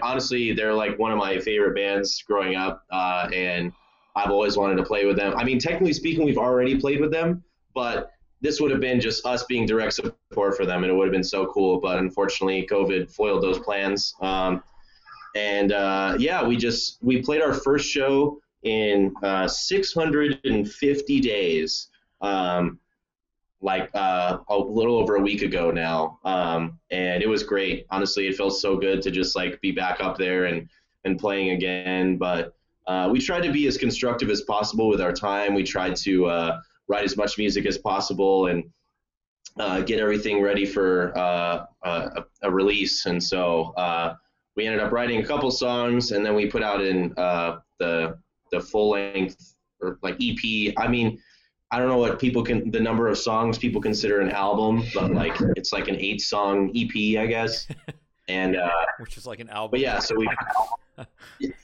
honestly, 0.01 0.53
they're 0.53 0.73
like 0.73 0.97
one 0.99 1.11
of 1.11 1.17
my 1.17 1.39
favorite 1.39 1.75
bands 1.75 2.21
growing 2.23 2.55
up, 2.55 2.83
uh, 2.91 3.29
and 3.33 3.71
I've 4.15 4.31
always 4.31 4.57
wanted 4.57 4.75
to 4.77 4.83
play 4.83 5.05
with 5.05 5.15
them. 5.15 5.33
I 5.37 5.43
mean, 5.43 5.59
technically 5.59 5.93
speaking, 5.93 6.25
we've 6.25 6.37
already 6.37 6.79
played 6.79 6.99
with 6.99 7.11
them, 7.11 7.43
but 7.73 8.11
this 8.41 8.59
would 8.61 8.71
have 8.71 8.79
been 8.79 8.99
just 8.99 9.25
us 9.25 9.43
being 9.43 9.65
direct 9.65 9.93
support 9.93 10.55
for 10.55 10.65
them, 10.65 10.83
and 10.83 10.91
it 10.91 10.95
would 10.95 11.05
have 11.05 11.13
been 11.13 11.23
so 11.23 11.45
cool. 11.47 11.79
But 11.79 11.99
unfortunately, 11.99 12.67
COVID 12.69 13.11
foiled 13.11 13.43
those 13.43 13.59
plans. 13.59 14.15
Um, 14.21 14.63
and 15.35 15.71
uh, 15.71 16.15
yeah, 16.17 16.43
we 16.45 16.57
just 16.57 16.97
we 17.01 17.21
played 17.21 17.41
our 17.41 17.53
first 17.53 17.87
show 17.87 18.39
in 18.63 19.13
uh, 19.23 19.47
650 19.47 21.19
days. 21.19 21.89
Um, 22.21 22.79
like 23.61 23.89
uh, 23.93 24.37
a 24.47 24.57
little 24.57 24.97
over 24.97 25.15
a 25.15 25.21
week 25.21 25.41
ago 25.41 25.69
now, 25.71 26.19
um, 26.23 26.79
and 26.91 27.21
it 27.21 27.27
was 27.27 27.43
great. 27.43 27.85
Honestly, 27.89 28.27
it 28.27 28.35
felt 28.35 28.57
so 28.57 28.77
good 28.77 29.01
to 29.01 29.11
just 29.11 29.35
like 29.35 29.59
be 29.61 29.71
back 29.71 29.99
up 29.99 30.17
there 30.17 30.45
and 30.45 30.69
and 31.03 31.19
playing 31.19 31.51
again. 31.51 32.17
But 32.17 32.53
uh, 32.87 33.09
we 33.11 33.19
tried 33.19 33.43
to 33.43 33.51
be 33.51 33.67
as 33.67 33.77
constructive 33.77 34.29
as 34.29 34.41
possible 34.41 34.87
with 34.87 35.01
our 35.01 35.11
time. 35.11 35.53
We 35.53 35.63
tried 35.63 35.95
to 35.97 36.25
uh, 36.27 36.59
write 36.87 37.03
as 37.03 37.17
much 37.17 37.37
music 37.37 37.65
as 37.65 37.77
possible 37.77 38.47
and 38.47 38.63
uh, 39.59 39.81
get 39.81 39.99
everything 39.99 40.41
ready 40.41 40.65
for 40.65 41.17
uh, 41.17 41.65
a, 41.83 42.23
a 42.43 42.51
release. 42.51 43.05
And 43.05 43.21
so 43.21 43.73
uh, 43.75 44.15
we 44.55 44.65
ended 44.65 44.81
up 44.81 44.91
writing 44.91 45.21
a 45.21 45.25
couple 45.25 45.51
songs, 45.51 46.11
and 46.11 46.25
then 46.25 46.33
we 46.33 46.45
put 46.45 46.63
out 46.63 46.81
in 46.81 47.13
the 47.79 48.17
the 48.51 48.59
full 48.59 48.91
length 48.91 49.55
or 49.81 49.99
like 50.01 50.15
EP. 50.21 50.73
I 50.77 50.87
mean 50.87 51.19
I 51.71 51.77
don't 51.77 51.87
know 51.87 51.97
what 51.97 52.19
people 52.19 52.43
can 52.43 52.71
the 52.71 52.79
number 52.79 53.07
of 53.07 53.17
songs 53.17 53.57
people 53.57 53.81
consider 53.81 54.21
an 54.21 54.31
album, 54.31 54.83
but 54.93 55.11
like 55.11 55.35
it's 55.55 55.71
like 55.71 55.87
an 55.87 55.95
eight 55.97 56.21
song 56.21 56.71
EP, 56.75 57.19
I 57.19 57.27
guess. 57.27 57.67
And 58.29 58.55
uh, 58.55 58.69
which 58.99 59.17
is 59.17 59.25
like 59.25 59.39
an 59.39 59.49
album. 59.49 59.71
but 59.71 59.79
yeah, 59.79 59.97
so 59.97 60.15
we. 60.15 60.29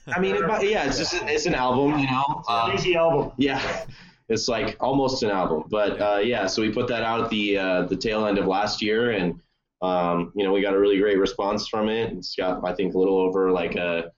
I 0.08 0.18
mean, 0.18 0.34
it, 0.34 0.68
yeah, 0.68 0.84
it's 0.84 0.98
just 0.98 1.14
it's 1.14 1.46
an 1.46 1.54
album, 1.54 1.96
you 2.00 2.10
know. 2.10 2.42
Uh, 2.48 2.70
Crazy 2.70 2.96
album. 2.96 3.30
yeah, 3.36 3.84
it's 4.28 4.48
like 4.48 4.76
almost 4.80 5.22
an 5.22 5.30
album, 5.30 5.64
but 5.70 6.00
uh, 6.00 6.18
yeah. 6.18 6.46
So 6.48 6.62
we 6.62 6.70
put 6.72 6.88
that 6.88 7.04
out 7.04 7.20
at 7.20 7.30
the 7.30 7.56
uh, 7.56 7.82
the 7.82 7.96
tail 7.96 8.26
end 8.26 8.38
of 8.38 8.46
last 8.46 8.82
year, 8.82 9.12
and 9.12 9.40
um, 9.80 10.32
you 10.34 10.42
know 10.42 10.52
we 10.52 10.60
got 10.60 10.74
a 10.74 10.78
really 10.78 10.98
great 10.98 11.20
response 11.20 11.68
from 11.68 11.88
it. 11.88 12.12
It's 12.14 12.34
got 12.34 12.64
I 12.64 12.74
think 12.74 12.94
a 12.94 12.98
little 12.98 13.18
over 13.18 13.52
like 13.52 13.76
a 13.76 14.10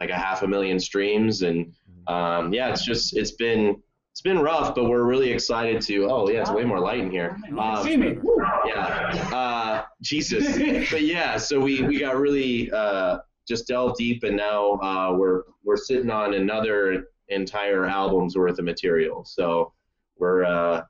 like 0.00 0.10
a 0.10 0.18
half 0.18 0.42
a 0.42 0.48
million 0.48 0.78
streams, 0.78 1.40
and 1.40 1.72
um, 2.08 2.52
yeah, 2.52 2.68
it's 2.68 2.84
just 2.84 3.16
it's 3.16 3.32
been 3.32 3.82
it's 4.20 4.24
been 4.24 4.38
rough, 4.38 4.74
but 4.74 4.84
we're 4.84 5.04
really 5.04 5.30
excited 5.30 5.80
to. 5.80 6.04
Oh 6.10 6.28
yeah, 6.28 6.42
it's 6.42 6.50
way 6.50 6.62
more 6.62 6.78
light 6.78 6.98
in 6.98 7.10
here. 7.10 7.38
Um, 7.58 7.82
See 7.82 7.96
me. 7.96 8.18
Yeah, 8.66 9.30
uh, 9.32 9.84
Jesus. 10.02 10.58
but 10.90 11.04
yeah, 11.04 11.38
so 11.38 11.58
we 11.58 11.80
we 11.84 11.98
got 11.98 12.18
really 12.18 12.70
uh, 12.70 13.20
just 13.48 13.66
delved 13.66 13.96
deep, 13.96 14.22
and 14.22 14.36
now 14.36 14.72
uh, 14.72 15.14
we're 15.16 15.44
we're 15.64 15.78
sitting 15.78 16.10
on 16.10 16.34
another 16.34 17.06
entire 17.28 17.86
album's 17.86 18.36
worth 18.36 18.58
of 18.58 18.66
material. 18.66 19.24
So 19.24 19.72
we're 20.18 20.44
uh, 20.44 20.82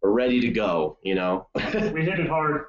we're 0.00 0.12
ready 0.12 0.40
to 0.42 0.48
go. 0.50 0.98
You 1.02 1.16
know. 1.16 1.48
We 1.56 2.04
hit 2.04 2.20
it 2.20 2.28
hard. 2.28 2.66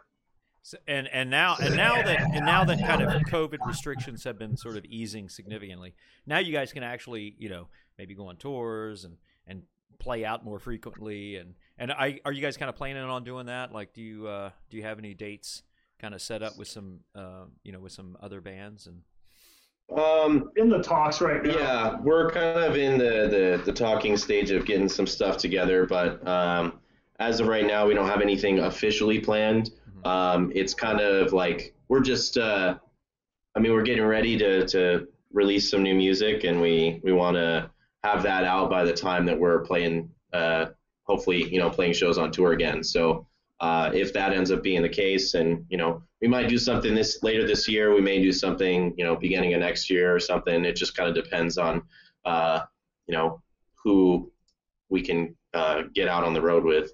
So- 0.64 0.80
and 0.88 1.08
and 1.14 1.30
now 1.30 1.58
and 1.62 1.76
now 1.76 1.94
that 2.02 2.22
and 2.34 2.44
now 2.44 2.66
that 2.66 2.80
kind 2.80 3.04
of 3.04 3.22
COVID 3.26 3.60
restrictions 3.68 4.24
have 4.24 4.40
been 4.40 4.58
sort 4.58 4.78
of 4.78 4.86
easing 4.86 5.30
significantly, 5.30 5.94
now 6.26 6.40
you 6.40 6.52
guys 6.52 6.74
can 6.74 6.82
actually 6.82 7.36
you 7.38 7.50
know 7.50 7.68
maybe 8.00 8.16
go 8.16 8.30
on 8.30 8.38
tours 8.38 9.04
and 9.04 9.14
and 9.14 9.18
play 10.00 10.26
out 10.26 10.46
more 10.46 10.60
frequently 10.60 11.38
and 11.38 11.56
and 11.78 11.92
I 11.92 12.20
are 12.26 12.32
you 12.32 12.42
guys 12.42 12.58
kind 12.58 12.70
of 12.70 12.76
planning 12.76 13.04
on 13.04 13.24
doing 13.24 13.48
that? 13.48 13.74
Like, 13.74 13.94
do 13.94 14.02
you 14.02 14.28
uh, 14.28 14.50
do 14.70 14.78
you 14.78 14.84
have 14.84 15.00
any 15.00 15.14
dates 15.14 15.64
kind 16.00 16.14
of 16.14 16.22
set 16.22 16.44
up 16.44 16.58
with 16.58 16.68
some 16.68 17.00
uh, 17.16 17.46
you 17.64 17.72
know 17.72 17.80
with 17.80 17.92
some 17.92 18.18
other 18.22 18.42
bands 18.42 18.88
and 18.88 19.02
um, 19.96 20.52
In 20.58 20.70
the 20.70 20.82
talks 20.84 21.22
right 21.22 21.42
now. 21.44 21.58
Yeah, 21.58 22.00
we're 22.02 22.30
kind 22.30 22.60
of 22.60 22.76
in 22.76 22.98
the, 22.98 23.30
the, 23.30 23.62
the 23.66 23.72
talking 23.72 24.18
stage 24.18 24.52
of 24.52 24.66
getting 24.66 24.90
some 24.90 25.08
stuff 25.08 25.38
together, 25.38 25.86
but 25.86 26.26
um, 26.28 26.80
as 27.20 27.40
of 27.40 27.48
right 27.48 27.66
now, 27.66 27.88
we 27.88 27.94
don't 27.94 28.08
have 28.08 28.22
anything 28.22 28.60
officially 28.60 29.20
planned. 29.20 29.72
Um, 30.04 30.52
it's 30.54 30.74
kind 30.74 31.00
of 31.00 31.32
like 31.32 31.74
we're 31.88 32.02
just, 32.02 32.38
uh, 32.38 32.78
I 33.56 33.60
mean, 33.60 33.72
we're 33.72 33.84
getting 33.84 34.04
ready 34.04 34.38
to, 34.38 34.68
to 34.68 35.08
release 35.32 35.72
some 35.72 35.84
new 35.84 35.96
music, 35.96 36.44
and 36.44 36.62
we, 36.62 37.00
we 37.04 37.14
want 37.14 37.36
to 37.36 37.70
have 38.04 38.24
that 38.24 38.44
out 38.44 38.70
by 38.70 38.84
the 38.84 38.94
time 38.94 39.26
that 39.26 39.40
we're 39.40 39.60
playing, 39.62 40.10
uh, 40.34 40.68
hopefully, 41.04 41.52
you 41.52 41.60
know, 41.60 41.70
playing 41.70 41.94
shows 41.94 42.18
on 42.18 42.32
tour 42.32 42.54
again. 42.54 42.84
So 42.84 43.28
uh, 43.60 43.92
if 43.94 44.14
that 44.14 44.34
ends 44.34 44.52
up 44.52 44.64
being 44.64 44.82
the 44.82 44.90
case, 44.90 45.34
and 45.34 45.66
you 45.70 45.78
know, 45.78 46.04
we 46.22 46.28
might 46.28 46.48
do 46.48 46.58
something 46.58 46.94
this 46.94 47.24
later 47.24 47.46
this 47.46 47.68
year. 47.68 47.94
We 47.94 48.02
may 48.02 48.22
do 48.22 48.32
something, 48.32 48.94
you 48.98 49.04
know, 49.04 49.16
beginning 49.16 49.54
of 49.54 49.60
next 49.62 49.90
year 49.90 50.14
or 50.14 50.20
something. 50.20 50.66
It 50.66 50.76
just 50.76 50.96
kind 50.96 51.10
of 51.10 51.16
depends 51.16 51.58
on, 51.58 51.82
uh, 52.26 52.62
you 53.08 53.16
know, 53.16 53.42
who 53.84 54.32
we 54.90 55.02
can 55.02 55.36
uh, 55.54 55.84
get 55.94 56.08
out 56.08 56.24
on 56.24 56.34
the 56.34 56.42
road 56.42 56.64
with. 56.64 56.92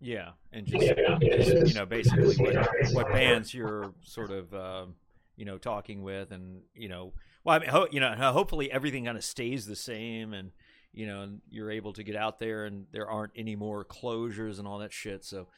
yeah 0.00 0.30
and 0.52 0.66
just, 0.66 0.86
just, 0.86 1.66
you 1.68 1.74
know 1.74 1.86
basically 1.86 2.36
what 2.36 2.54
what 2.92 3.08
bands 3.12 3.52
you're 3.52 3.92
sort 4.02 4.30
of 4.30 4.52
um, 4.54 4.94
you 5.36 5.44
know 5.44 5.58
talking 5.58 6.02
with 6.02 6.30
and 6.32 6.60
you 6.74 6.88
know 6.88 7.12
well 7.44 7.56
I 7.56 7.58
mean 7.60 7.68
ho- 7.70 7.88
you 7.90 8.00
know 8.00 8.12
hopefully 8.32 8.70
everything 8.70 9.04
kind 9.04 9.16
of 9.16 9.24
stays 9.24 9.66
the 9.66 9.76
same 9.76 10.32
and 10.32 10.50
you 10.92 11.06
know 11.06 11.22
and 11.22 11.40
you're 11.50 11.70
able 11.70 11.92
to 11.94 12.02
get 12.02 12.16
out 12.16 12.38
there 12.38 12.64
and 12.64 12.86
there 12.92 13.08
aren't 13.08 13.32
any 13.36 13.56
more 13.56 13.84
closures 13.84 14.58
and 14.58 14.66
all 14.66 14.78
that 14.78 14.92
shit. 14.92 15.24
So 15.24 15.48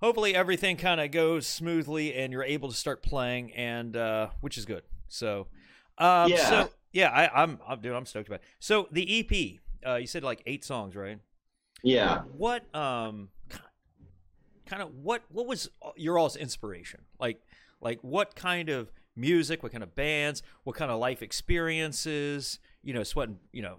hopefully 0.00 0.34
everything 0.34 0.76
kind 0.76 1.00
of 1.00 1.10
goes 1.10 1.46
smoothly 1.46 2.14
and 2.14 2.32
you're 2.32 2.44
able 2.44 2.68
to 2.68 2.74
start 2.76 3.02
playing 3.02 3.52
and 3.54 3.96
uh 3.96 4.28
which 4.40 4.58
is 4.58 4.64
good. 4.64 4.82
So 5.08 5.46
um 5.98 6.30
Yeah. 6.30 6.48
so 6.48 6.70
yeah 6.92 7.10
I, 7.10 7.42
i'm 7.42 7.58
i'm 7.66 7.80
dude 7.80 7.92
i'm 7.94 8.06
stoked 8.06 8.28
about 8.28 8.40
it. 8.40 8.44
So 8.60 8.88
the 8.92 9.20
ep 9.20 9.60
uh 9.90 9.96
you 9.96 10.06
said 10.06 10.22
like 10.24 10.42
eight 10.46 10.64
songs 10.64 10.94
right? 10.94 11.18
Yeah. 11.82 12.20
what 12.36 12.74
um 12.74 13.28
kind 14.66 14.82
of 14.82 14.94
what 14.94 15.22
what 15.30 15.46
was 15.46 15.68
your 15.96 16.18
all's 16.18 16.36
inspiration? 16.36 17.00
Like 17.18 17.40
like 17.80 17.98
what 18.02 18.34
kind 18.34 18.68
of 18.68 18.90
music 19.16 19.62
what 19.62 19.72
kind 19.72 19.82
of 19.82 19.94
bands 19.94 20.42
what 20.64 20.76
kind 20.76 20.90
of 20.90 20.98
life 20.98 21.22
experiences 21.22 22.58
you 22.82 22.92
know 22.94 23.02
sweating 23.02 23.38
you 23.52 23.62
know 23.62 23.76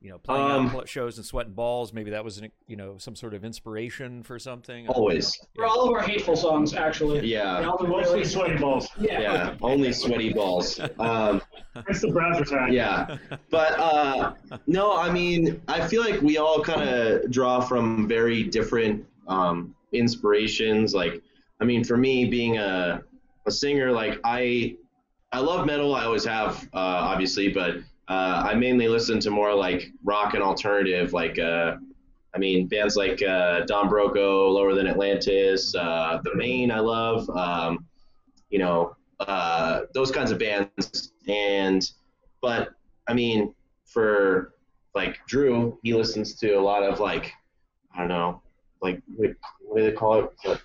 you 0.00 0.10
know 0.10 0.18
playing 0.18 0.44
Um, 0.50 0.76
out 0.76 0.88
shows 0.88 1.16
and 1.16 1.26
sweating 1.26 1.54
balls 1.54 1.92
maybe 1.92 2.10
that 2.10 2.22
was 2.24 2.38
an 2.38 2.50
you 2.66 2.76
know 2.76 2.98
some 2.98 3.16
sort 3.16 3.34
of 3.34 3.44
inspiration 3.44 4.22
for 4.22 4.38
something 4.38 4.86
Always. 4.88 5.36
For 5.56 5.64
all 5.66 5.88
of 5.88 5.90
our 5.92 6.00
hateful 6.02 6.36
songs, 6.36 6.72
actually. 6.74 7.26
Yeah. 7.26 7.56
And 7.58 7.66
Mostly 7.88 7.88
really- 8.18 8.24
sweaty 8.24 8.58
balls. 8.58 8.88
Yeah. 9.00 9.20
Yeah. 9.20 9.54
Only 9.60 9.92
sweaty 9.92 10.32
balls. 10.32 10.78
Um, 11.00 11.42
It's 11.88 12.00
the 12.00 12.08
Brazzers' 12.08 12.50
hat. 12.50 12.70
yeah. 12.72 13.16
But 13.50 13.72
uh, 13.80 14.34
no, 14.68 14.96
I 14.96 15.10
mean, 15.10 15.60
I 15.66 15.86
feel 15.88 16.02
like 16.02 16.20
we 16.22 16.38
all 16.38 16.62
kind 16.62 16.88
of 16.88 17.28
draw 17.30 17.60
from 17.60 18.06
very 18.06 18.44
different 18.44 19.04
um, 19.26 19.74
inspirations. 19.92 20.94
Like, 20.94 21.22
I 21.60 21.64
mean, 21.64 21.82
for 21.84 21.96
me, 21.96 22.24
being 22.26 22.58
a, 22.58 23.02
a 23.48 23.50
singer, 23.50 23.90
like 23.90 24.20
I, 24.24 24.76
I 25.32 25.40
love 25.40 25.66
metal. 25.66 25.94
I 25.94 26.04
always 26.04 26.24
have, 26.24 26.64
uh, 26.72 27.10
obviously, 27.12 27.48
but 27.48 27.78
uh, 28.08 28.44
I 28.48 28.54
mainly 28.54 28.88
listen 28.88 29.18
to 29.20 29.30
more 29.30 29.54
like 29.54 29.90
rock 30.04 30.34
and 30.34 30.42
alternative. 30.42 31.12
Like, 31.12 31.38
uh, 31.38 31.76
I 32.34 32.38
mean, 32.38 32.68
bands 32.68 32.96
like 32.96 33.22
uh, 33.22 33.60
Don 33.66 33.88
Broco, 33.88 34.52
Lower 34.52 34.74
Than 34.74 34.86
Atlantis, 34.86 35.74
uh, 35.74 36.20
The 36.22 36.34
Maine. 36.34 36.70
I 36.70 36.80
love. 36.80 37.28
Um, 37.30 37.86
you 38.50 38.58
know, 38.58 38.96
uh, 39.20 39.80
those 39.92 40.10
kinds 40.10 40.30
of 40.30 40.38
bands. 40.38 41.12
And, 41.26 41.82
but 42.40 42.70
I 43.08 43.12
mean, 43.14 43.54
for 43.84 44.54
like 44.94 45.18
Drew, 45.26 45.78
he 45.82 45.92
listens 45.94 46.34
to 46.36 46.52
a 46.52 46.60
lot 46.60 46.82
of 46.82 47.00
like, 47.00 47.32
I 47.94 47.98
don't 47.98 48.08
know, 48.08 48.42
like 48.80 49.02
what, 49.16 49.30
do 49.76 49.82
they 49.82 49.92
call 49.92 50.20
it? 50.20 50.30
Like, 50.44 50.62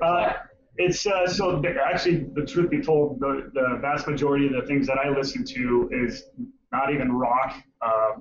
Uh, 0.00 0.32
it's 0.76 1.06
uh, 1.06 1.26
so 1.26 1.62
actually, 1.84 2.26
the 2.34 2.44
truth 2.44 2.70
be 2.70 2.82
told, 2.82 3.20
the, 3.20 3.50
the 3.54 3.78
vast 3.80 4.06
majority 4.06 4.46
of 4.46 4.52
the 4.52 4.62
things 4.62 4.86
that 4.86 4.98
I 4.98 5.08
listen 5.08 5.44
to 5.44 5.88
is 5.92 6.24
not 6.72 6.92
even 6.92 7.12
rock, 7.12 7.54
uh, 7.80 8.12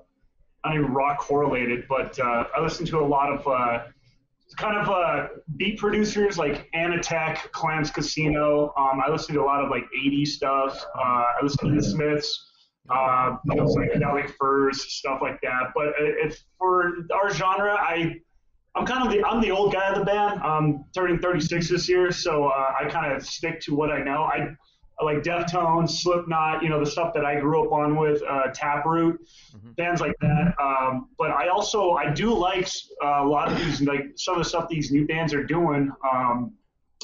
not 0.63 0.75
even 0.75 0.93
rock 0.93 1.19
correlated, 1.19 1.85
but 1.89 2.17
uh, 2.19 2.45
I 2.55 2.61
listen 2.61 2.85
to 2.87 2.99
a 2.99 3.05
lot 3.05 3.31
of 3.31 3.47
uh, 3.47 3.85
kind 4.57 4.77
of 4.77 4.89
uh, 4.89 5.27
beat 5.57 5.79
producers 5.79 6.37
like 6.37 6.69
Anatech, 6.75 7.51
Clams 7.51 7.89
Casino. 7.89 8.73
Um, 8.77 9.01
I 9.05 9.09
listen 9.09 9.33
to 9.35 9.41
a 9.41 9.45
lot 9.45 9.63
of 9.63 9.71
like 9.71 9.85
80s 9.97 10.27
stuff. 10.27 10.85
Uh, 10.95 11.01
I 11.01 11.35
listen 11.41 11.69
to 11.69 11.75
the 11.75 11.83
Smiths. 11.83 12.49
Uh, 12.89 13.37
you 13.45 13.55
know, 13.55 13.63
psychedelic 13.63 14.29
furs, 14.37 14.93
stuff 14.93 15.19
like 15.21 15.39
that. 15.41 15.71
But 15.73 15.87
uh, 15.87 16.25
if 16.25 16.43
for 16.59 16.91
our 17.13 17.33
genre, 17.33 17.77
I 17.79 18.19
I'm 18.75 18.85
kind 18.85 19.05
of 19.05 19.13
the 19.13 19.23
I'm 19.23 19.41
the 19.41 19.51
old 19.51 19.71
guy 19.73 19.89
of 19.89 19.99
the 19.99 20.05
band. 20.05 20.39
I'm 20.41 20.85
turning 20.95 21.19
36 21.19 21.69
this 21.69 21.87
year, 21.87 22.11
so 22.11 22.45
uh, 22.47 22.73
I 22.79 22.85
kind 22.89 23.11
of 23.13 23.25
stick 23.25 23.59
to 23.61 23.75
what 23.75 23.91
I 23.91 23.99
know. 24.03 24.23
I, 24.23 24.47
I 24.99 25.05
like 25.05 25.17
Deftones, 25.23 25.89
Slipknot, 26.01 26.63
you 26.63 26.69
know, 26.69 26.79
the 26.79 26.89
stuff 26.89 27.13
that 27.13 27.25
I 27.25 27.39
grew 27.39 27.65
up 27.65 27.71
on 27.71 27.95
with, 27.95 28.21
uh, 28.27 28.47
Taproot, 28.53 29.19
Mhm. 29.55 29.75
bands 29.75 30.01
like 30.01 30.15
that. 30.21 30.53
Um, 30.61 31.09
but 31.19 31.31
I 31.31 31.49
also 31.49 31.91
I 31.93 32.11
do 32.11 32.33
like 32.33 32.67
uh, 33.03 33.21
a 33.23 33.27
lot 33.27 33.51
of 33.51 33.57
these 33.59 33.81
like 33.81 34.05
some 34.15 34.35
of 34.35 34.43
the 34.43 34.49
stuff 34.49 34.67
these 34.69 34.91
new 34.91 35.05
bands 35.05 35.33
are 35.33 35.43
doing. 35.43 35.91
Um, 36.11 36.53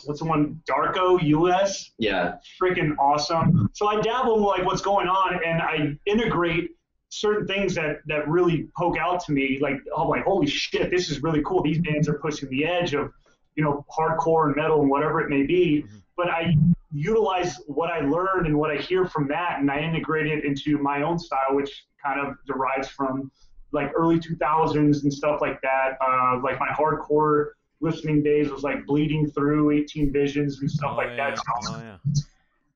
what's 0.05 0.19
the 0.21 0.25
one? 0.25 0.61
Darko 0.67 1.21
US 1.21 1.91
yeah, 1.99 2.35
freaking 2.59 2.95
awesome. 2.97 3.69
So 3.73 3.87
I 3.87 4.01
dabble 4.01 4.37
in 4.37 4.43
like 4.43 4.65
what's 4.65 4.81
going 4.81 5.07
on, 5.07 5.39
and 5.45 5.61
I 5.61 5.95
integrate 6.07 6.71
certain 7.09 7.47
things 7.47 7.75
that 7.75 7.97
that 8.07 8.27
really 8.27 8.67
poke 8.77 8.97
out 8.97 9.23
to 9.25 9.31
me. 9.31 9.59
Like, 9.61 9.79
oh, 9.95 10.07
like 10.07 10.23
holy 10.23 10.47
shit, 10.47 10.89
this 10.89 11.09
is 11.09 11.21
really 11.21 11.41
cool. 11.45 11.61
These 11.61 11.79
bands 11.79 12.07
are 12.07 12.19
pushing 12.19 12.49
the 12.49 12.65
edge 12.65 12.93
of, 12.93 13.11
you 13.55 13.63
know, 13.63 13.85
hardcore 13.95 14.47
and 14.47 14.55
metal 14.55 14.81
and 14.81 14.89
whatever 14.89 15.21
it 15.21 15.29
may 15.29 15.43
be. 15.43 15.85
But 16.15 16.29
I 16.29 16.55
utilize 16.91 17.55
what 17.67 17.89
I 17.89 18.01
learned 18.01 18.47
and 18.47 18.57
what 18.57 18.71
I 18.71 18.77
hear 18.77 19.05
from 19.05 19.27
that, 19.29 19.59
and 19.59 19.69
I 19.71 19.79
integrate 19.79 20.27
it 20.27 20.43
into 20.43 20.77
my 20.77 21.03
own 21.03 21.17
style, 21.17 21.55
which 21.55 21.85
kind 22.03 22.19
of 22.19 22.35
derives 22.45 22.87
from 22.89 23.31
like 23.71 23.91
early 23.95 24.19
2000s 24.19 25.03
and 25.03 25.13
stuff 25.13 25.41
like 25.41 25.61
that. 25.61 25.97
Uh, 26.01 26.39
like 26.43 26.59
my 26.59 26.69
hardcore 26.69 27.51
listening 27.81 28.21
days 28.21 28.49
was 28.49 28.63
like 28.63 28.85
bleeding 28.85 29.29
through 29.29 29.71
18 29.71 30.11
visions 30.11 30.59
and 30.59 30.69
stuff 30.69 30.91
oh, 30.93 30.97
like 30.97 31.09
yeah. 31.15 31.29
that. 31.29 31.37
So 31.37 31.43
oh 31.75 31.79
yeah 31.79 32.21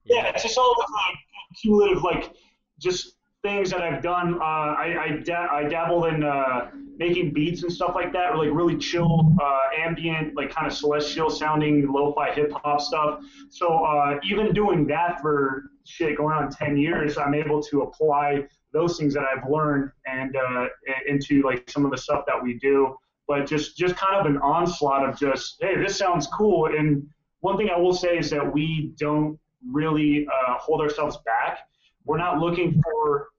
yeah, 0.05 0.29
it's 0.29 0.43
just 0.43 0.57
all 0.57 0.73
the 0.75 0.93
like, 0.93 1.17
cumulative, 1.61 2.03
like 2.03 2.31
just 2.79 3.15
things 3.43 3.69
that 3.71 3.81
I've 3.81 4.01
done. 4.01 4.35
Uh, 4.35 4.43
I 4.43 4.95
I, 5.05 5.09
da- 5.23 5.47
I 5.51 5.63
dabbled 5.65 6.05
in 6.05 6.23
uh, 6.23 6.71
making 6.97 7.33
beats 7.33 7.63
and 7.63 7.71
stuff 7.71 7.91
like 7.93 8.13
that, 8.13 8.37
like 8.37 8.49
really 8.51 8.77
chill, 8.77 9.35
uh, 9.41 9.59
ambient, 9.77 10.35
like 10.35 10.49
kind 10.49 10.65
of 10.65 10.73
celestial 10.73 11.29
sounding, 11.29 11.91
lo-fi 11.91 12.31
hip 12.33 12.51
hop 12.63 12.79
stuff. 12.79 13.19
So 13.49 13.83
uh, 13.83 14.19
even 14.23 14.53
doing 14.53 14.87
that 14.87 15.21
for 15.21 15.63
shit 15.83 16.17
going 16.17 16.33
on 16.35 16.49
10 16.49 16.77
years, 16.77 17.17
I'm 17.17 17.33
able 17.33 17.61
to 17.63 17.81
apply 17.81 18.47
those 18.71 18.97
things 18.97 19.13
that 19.13 19.23
I've 19.23 19.47
learned 19.49 19.91
and 20.05 20.35
uh, 20.37 20.67
into 21.07 21.43
like 21.43 21.69
some 21.69 21.83
of 21.85 21.91
the 21.91 21.97
stuff 21.97 22.23
that 22.27 22.41
we 22.41 22.57
do. 22.59 22.95
but 23.27 23.45
just 23.45 23.77
just 23.77 23.95
kind 23.97 24.15
of 24.19 24.25
an 24.25 24.37
onslaught 24.37 25.07
of 25.07 25.17
just 25.19 25.57
hey, 25.61 25.75
this 25.77 25.97
sounds 25.97 26.27
cool. 26.27 26.67
And 26.67 27.05
one 27.41 27.57
thing 27.57 27.69
I 27.69 27.77
will 27.77 27.93
say 27.93 28.17
is 28.17 28.29
that 28.29 28.53
we 28.53 28.93
don't 28.97 29.37
really 29.69 30.25
uh, 30.27 30.53
hold 30.59 30.79
ourselves 30.81 31.17
back. 31.25 31.59
We're 32.05 32.17
not 32.17 32.39
looking 32.39 32.81
for 32.83 33.29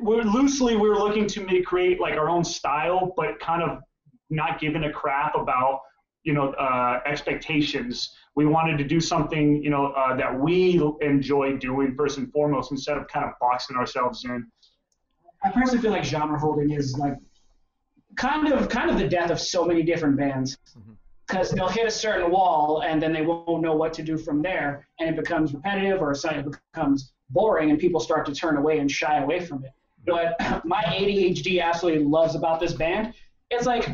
we're 0.00 0.22
loosely 0.22 0.76
we're 0.76 0.96
looking 0.96 1.26
to 1.26 1.44
make, 1.44 1.64
create 1.64 2.00
like 2.00 2.14
our 2.14 2.28
own 2.28 2.44
style, 2.44 3.12
but 3.16 3.38
kind 3.40 3.62
of 3.62 3.80
not 4.30 4.60
giving 4.60 4.84
a 4.84 4.92
crap 4.92 5.34
about 5.34 5.80
you 6.24 6.32
know 6.32 6.52
uh, 6.52 7.00
expectations. 7.06 8.14
We 8.34 8.46
wanted 8.46 8.76
to 8.78 8.84
do 8.84 9.00
something 9.00 9.62
you 9.62 9.70
know 9.70 9.86
uh, 9.92 10.16
that 10.16 10.38
we 10.38 10.82
enjoy 11.00 11.56
doing 11.56 11.94
first 11.96 12.18
and 12.18 12.30
foremost, 12.32 12.70
instead 12.70 12.96
of 12.98 13.06
kind 13.08 13.24
of 13.24 13.32
boxing 13.40 13.76
ourselves 13.76 14.24
in. 14.24 14.46
I 15.42 15.50
personally 15.50 15.80
feel 15.80 15.92
like 15.92 16.04
genre 16.04 16.38
holding 16.38 16.70
is 16.70 16.96
like 16.98 17.14
kind 18.16 18.52
of 18.52 18.68
kind 18.68 18.90
of 18.90 18.98
the 18.98 19.08
death 19.08 19.30
of 19.30 19.40
so 19.40 19.64
many 19.64 19.82
different 19.82 20.16
bands 20.16 20.56
because 21.26 21.50
they'll 21.50 21.68
hit 21.68 21.86
a 21.86 21.90
certain 21.90 22.30
wall 22.30 22.82
and 22.86 23.02
then 23.02 23.12
they 23.12 23.22
won't 23.22 23.62
know 23.62 23.74
what 23.74 23.92
to 23.94 24.02
do 24.02 24.16
from 24.16 24.42
there 24.42 24.86
and 25.00 25.08
it 25.08 25.16
becomes 25.16 25.52
repetitive 25.52 26.00
or 26.00 26.12
it 26.12 26.46
becomes 26.72 27.12
boring 27.30 27.70
and 27.70 27.78
people 27.78 28.00
start 28.00 28.26
to 28.26 28.34
turn 28.34 28.56
away 28.56 28.78
and 28.78 28.90
shy 28.90 29.18
away 29.18 29.44
from 29.44 29.64
it. 29.64 29.72
But 30.06 30.36
my 30.64 30.82
ADHD 30.84 31.62
absolutely 31.62 32.04
loves 32.04 32.34
about 32.34 32.60
this 32.60 32.72
band. 32.72 33.14
It's 33.50 33.66
like 33.66 33.88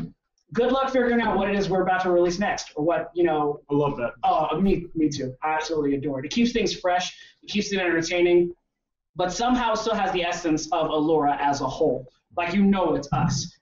good 0.53 0.71
luck 0.71 0.91
figuring 0.91 1.21
out 1.21 1.35
what 1.35 1.49
it 1.49 1.55
is 1.55 1.69
we're 1.69 1.81
about 1.81 2.03
to 2.03 2.11
release 2.11 2.39
next 2.39 2.71
or 2.75 2.85
what 2.85 3.11
you 3.13 3.23
know 3.23 3.59
I 3.69 3.73
love 3.73 3.97
that. 3.97 4.13
Oh, 4.23 4.59
me, 4.59 4.85
me 4.95 5.09
too. 5.09 5.35
I 5.43 5.53
absolutely 5.53 5.95
adore 5.95 6.19
it. 6.19 6.25
It 6.25 6.31
keeps 6.31 6.51
things 6.51 6.79
fresh. 6.79 7.15
It 7.41 7.49
keeps 7.49 7.73
it 7.73 7.79
entertaining, 7.79 8.53
but 9.15 9.31
somehow 9.31 9.73
still 9.73 9.95
has 9.95 10.11
the 10.13 10.23
essence 10.23 10.67
of 10.71 10.89
Alura 10.89 11.37
as 11.39 11.61
a 11.61 11.67
whole. 11.67 12.07
Like 12.37 12.53
you 12.53 12.63
know, 12.63 12.95
it's 12.95 13.11
us. 13.11 13.57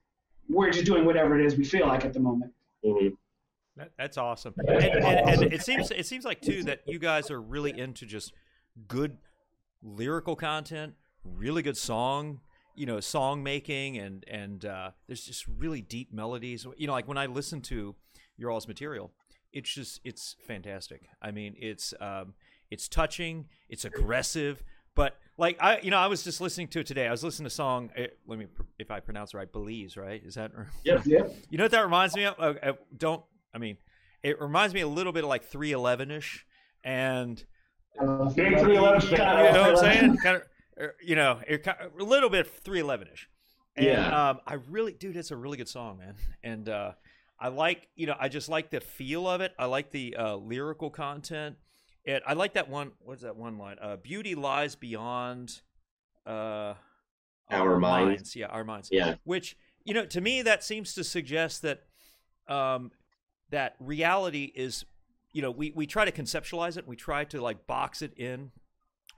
We're 0.50 0.72
just 0.72 0.86
doing 0.86 1.06
whatever 1.06 1.40
it 1.40 1.46
is 1.46 1.56
we 1.56 1.64
feel 1.64 1.88
like 1.88 2.06
at 2.06 2.14
the 2.14 2.20
moment. 2.20 2.54
Mhm. 2.86 3.16
That, 3.78 3.92
that's 3.98 4.18
awesome. 4.18 4.54
And, 4.68 4.84
and, 4.84 5.30
and 5.30 5.54
it 5.54 5.64
seems 5.64 5.92
it 5.92 6.06
seems 6.06 6.26
like 6.26 6.42
too 6.42 6.64
that 6.64 6.82
you 6.88 7.00
guys 7.00 7.32
are 7.32 7.42
really 7.42 7.78
into 7.78 8.06
just 8.06 8.34
good 8.88 9.18
lyrical 9.82 10.36
content, 10.36 10.94
really 11.24 11.62
good 11.62 11.78
song, 11.78 12.40
you 12.76 12.86
know, 12.86 13.00
song 13.00 13.44
making, 13.44 13.98
and 13.98 14.24
and 14.28 14.66
uh, 14.66 14.92
there's 15.08 15.24
just 15.26 15.46
really 15.48 15.82
deep 15.82 16.14
melodies. 16.14 16.66
You 16.78 16.88
know, 16.88 16.94
like 16.94 17.08
when 17.08 17.18
I 17.18 17.26
listen 17.26 17.62
to 17.64 17.96
your 18.38 18.52
all's 18.52 18.68
material, 18.68 19.12
it's 19.54 19.74
just 19.74 20.00
it's 20.04 20.36
fantastic. 20.48 21.02
I 21.22 21.32
mean, 21.32 21.56
it's 21.58 21.94
um, 22.00 22.34
it's 22.70 22.88
touching, 22.88 23.46
it's 23.70 23.86
aggressive, 23.86 24.64
but 24.96 25.18
like 25.38 25.58
I, 25.62 25.80
you 25.82 25.92
know, 25.92 25.98
I 25.98 26.08
was 26.08 26.24
just 26.24 26.40
listening 26.42 26.68
to 26.70 26.80
it 26.80 26.88
today. 26.88 27.08
I 27.08 27.12
was 27.12 27.24
listening 27.24 27.46
to 27.46 27.48
a 27.48 27.52
song. 27.52 27.90
eh, 27.96 28.08
Let 28.28 28.40
me, 28.40 28.46
if 28.80 28.92
I 28.92 29.00
pronounce 29.00 29.34
it 29.34 29.38
right, 29.38 29.52
Belize, 29.52 29.98
right? 29.98 30.22
Is 30.24 30.36
that? 30.36 30.52
Yep. 30.86 31.02
Yep. 31.06 31.36
You 31.50 31.58
know 31.58 31.66
what 31.66 31.72
that 31.72 31.84
reminds 31.84 32.16
me 32.16 32.26
of? 32.26 32.36
Uh, 32.40 32.54
uh, 32.64 32.74
don't 32.98 33.24
I 33.54 33.58
mean? 33.58 33.78
It 34.24 34.40
reminds 34.40 34.74
me 34.74 34.82
a 34.82 34.88
little 34.88 35.12
bit 35.12 35.24
of 35.24 35.30
like 35.30 35.44
311 35.44 36.12
ish, 36.12 36.46
and 36.84 37.44
Big 38.00 38.58
311 38.60 39.10
you 39.12 39.18
know 39.18 39.52
what 39.52 39.56
I'm 39.72 39.78
saying? 39.78 40.18
Kind 40.18 40.38
of, 40.38 40.44
er, 40.80 40.96
you 41.04 41.16
know, 41.16 41.40
it, 41.48 41.66
a 41.68 42.04
little 42.04 42.30
bit 42.30 42.48
311 42.48 43.08
ish. 43.14 43.30
And 43.76 43.86
Yeah. 43.86 44.30
um, 44.30 44.40
I 44.48 44.56
really, 44.70 44.94
dude, 44.94 45.16
it's 45.18 45.32
a 45.32 45.38
really 45.38 45.58
good 45.58 45.70
song, 45.70 46.00
man. 46.00 46.16
And 46.44 46.68
uh, 46.70 46.94
I 47.40 47.50
like, 47.50 47.88
you 47.96 48.08
know, 48.08 48.16
I 48.20 48.30
just 48.30 48.50
like 48.50 48.70
the 48.70 48.82
feel 48.82 49.28
of 49.28 49.42
it. 49.42 49.54
I 49.60 49.66
like 49.66 49.92
the 49.92 50.16
uh, 50.18 50.36
lyrical 50.36 50.90
content. 50.90 51.58
It, 52.04 52.24
I 52.26 52.34
like 52.34 52.54
that 52.54 52.70
one. 52.70 52.94
What's 53.00 53.22
that 53.22 53.36
one 53.36 53.58
line? 53.58 53.78
Uh, 53.80 53.98
Beauty 53.98 54.34
lies 54.36 54.76
beyond 54.76 55.62
uh, 56.26 56.74
Our 57.50 57.78
minds. 57.80 58.36
Yeah, 58.36 58.48
our 58.48 58.64
minds 58.64 58.90
Yeah. 58.92 59.16
which 59.24 59.56
you 59.84 59.94
know 59.94 60.06
to 60.06 60.22
me 60.22 60.42
that 60.44 60.64
seems 60.64 60.94
to 60.96 61.04
suggest 61.04 61.62
that 61.64 61.82
um, 62.48 62.92
that 63.50 63.76
reality 63.80 64.52
is 64.56 64.86
you 65.34 65.42
know 65.42 65.52
we, 65.52 65.72
we 65.76 65.86
try 65.86 66.06
to 66.06 66.12
conceptualize 66.12 66.78
it 66.78 66.88
we 66.88 66.96
try 66.96 67.24
to 67.24 67.42
like 67.42 67.68
box 67.68 68.02
it 68.02 68.14
in 68.18 68.52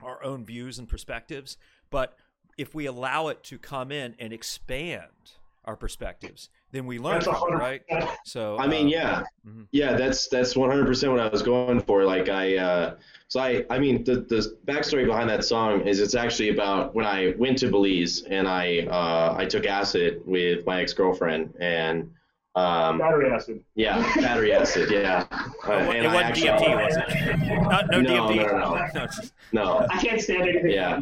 our 0.02 0.22
own 0.24 0.44
views 0.44 0.78
and 0.78 0.88
perspectives 0.88 1.56
but 1.90 2.16
if 2.56 2.74
we 2.74 2.86
allow 2.86 3.28
it 3.28 3.42
to 3.42 3.58
come 3.58 3.90
in 3.90 4.14
and 4.18 4.32
expand 4.32 5.32
our 5.64 5.76
perspectives 5.76 6.48
then 6.72 6.86
we 6.86 6.98
learn 6.98 7.20
from 7.20 7.52
right 7.52 7.82
so 8.24 8.58
I 8.58 8.66
mean, 8.66 8.86
uh, 8.86 8.90
yeah, 8.90 9.22
mhm. 9.46 9.66
yeah. 9.70 9.94
That's 9.94 10.28
that's 10.28 10.54
100% 10.54 11.10
what 11.10 11.20
I 11.20 11.28
was 11.28 11.42
going 11.42 11.80
for. 11.80 12.04
Like 12.04 12.28
I, 12.28 12.56
uh, 12.56 12.94
so 13.28 13.40
I, 13.40 13.64
I 13.70 13.78
mean, 13.78 14.02
the 14.02 14.16
the 14.16 14.56
backstory 14.66 15.06
behind 15.06 15.28
that 15.30 15.44
song 15.44 15.86
is 15.86 16.00
it's 16.00 16.14
actually 16.14 16.48
about 16.48 16.94
when 16.94 17.06
I 17.06 17.34
went 17.38 17.58
to 17.58 17.68
Belize 17.68 18.22
and 18.22 18.48
I 18.48 18.86
uh, 18.90 19.34
I 19.38 19.44
took 19.44 19.66
acid 19.66 20.22
with 20.24 20.66
my 20.66 20.82
ex 20.82 20.92
girlfriend 20.92 21.54
and 21.60 22.10
um, 22.56 22.98
Battery 22.98 23.30
acid. 23.32 23.64
yeah, 23.74 24.00
battery 24.20 24.52
acid, 24.52 24.90
yeah. 24.90 25.26
Uh, 25.66 25.72
it 25.72 25.96
and 25.96 26.06
I 26.06 26.14
wasn't 26.14 26.24
actually- 26.24 26.48
DMT, 26.50 26.84
was 26.84 26.96
it? 26.96 27.62
Not, 27.62 27.90
no, 27.90 28.00
No, 28.00 28.10
DMT. 28.28 28.36
no, 28.36 28.58
no, 28.58 28.86
no. 28.94 29.06
No, 29.52 29.86
I 29.90 29.98
can't 30.02 30.20
stand 30.20 30.42
anything. 30.42 30.70
Yeah. 30.70 30.96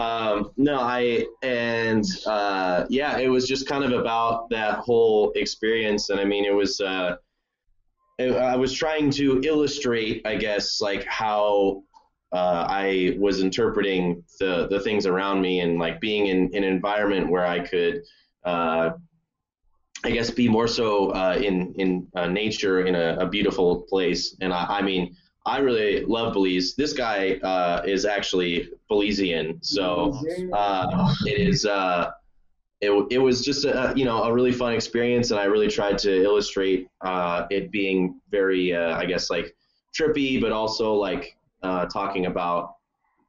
um, 0.00 0.50
no, 0.56 0.80
I 0.80 1.26
and 1.42 2.04
uh, 2.26 2.86
yeah, 2.88 3.18
it 3.18 3.28
was 3.28 3.46
just 3.46 3.68
kind 3.68 3.84
of 3.84 3.92
about 3.92 4.48
that 4.50 4.78
whole 4.78 5.32
experience, 5.34 6.08
and 6.10 6.18
I 6.18 6.24
mean, 6.24 6.44
it 6.46 6.54
was 6.54 6.80
uh, 6.80 7.16
it, 8.18 8.32
I 8.34 8.56
was 8.56 8.72
trying 8.72 9.10
to 9.12 9.40
illustrate, 9.44 10.22
I 10.26 10.36
guess, 10.36 10.80
like 10.80 11.04
how 11.06 11.82
uh, 12.32 12.64
I 12.68 13.16
was 13.18 13.42
interpreting 13.42 14.22
the 14.40 14.66
the 14.70 14.80
things 14.80 15.04
around 15.04 15.40
me, 15.42 15.60
and 15.60 15.78
like 15.78 16.00
being 16.00 16.28
in, 16.28 16.48
in 16.54 16.64
an 16.64 16.72
environment 16.72 17.28
where 17.30 17.44
I 17.46 17.58
could. 17.60 18.02
Uh, 18.44 18.90
I 20.06 20.10
guess 20.10 20.30
be 20.30 20.48
more 20.48 20.68
so 20.68 21.10
uh, 21.10 21.36
in 21.42 21.74
in 21.76 22.06
uh, 22.14 22.28
nature 22.28 22.86
in 22.86 22.94
a, 22.94 23.16
a 23.20 23.26
beautiful 23.26 23.82
place, 23.82 24.36
and 24.40 24.52
I, 24.52 24.78
I 24.78 24.82
mean 24.82 25.16
I 25.46 25.58
really 25.58 26.04
love 26.04 26.32
Belize. 26.32 26.74
This 26.74 26.92
guy 26.92 27.34
uh, 27.36 27.82
is 27.86 28.04
actually 28.04 28.68
Belizean, 28.90 29.64
so 29.64 30.20
uh, 30.52 31.14
it 31.24 31.38
is. 31.38 31.66
Uh, 31.66 32.10
it, 32.80 32.90
it 33.10 33.18
was 33.18 33.42
just 33.42 33.64
a 33.64 33.92
you 33.96 34.04
know 34.04 34.24
a 34.24 34.32
really 34.32 34.52
fun 34.52 34.72
experience, 34.74 35.30
and 35.30 35.40
I 35.40 35.44
really 35.44 35.68
tried 35.68 35.98
to 35.98 36.22
illustrate 36.22 36.88
uh, 37.00 37.46
it 37.50 37.70
being 37.70 38.20
very 38.30 38.74
uh, 38.74 38.96
I 38.96 39.06
guess 39.06 39.30
like 39.30 39.56
trippy, 39.98 40.40
but 40.40 40.52
also 40.52 40.94
like 40.94 41.36
uh, 41.62 41.86
talking 41.86 42.26
about 42.26 42.74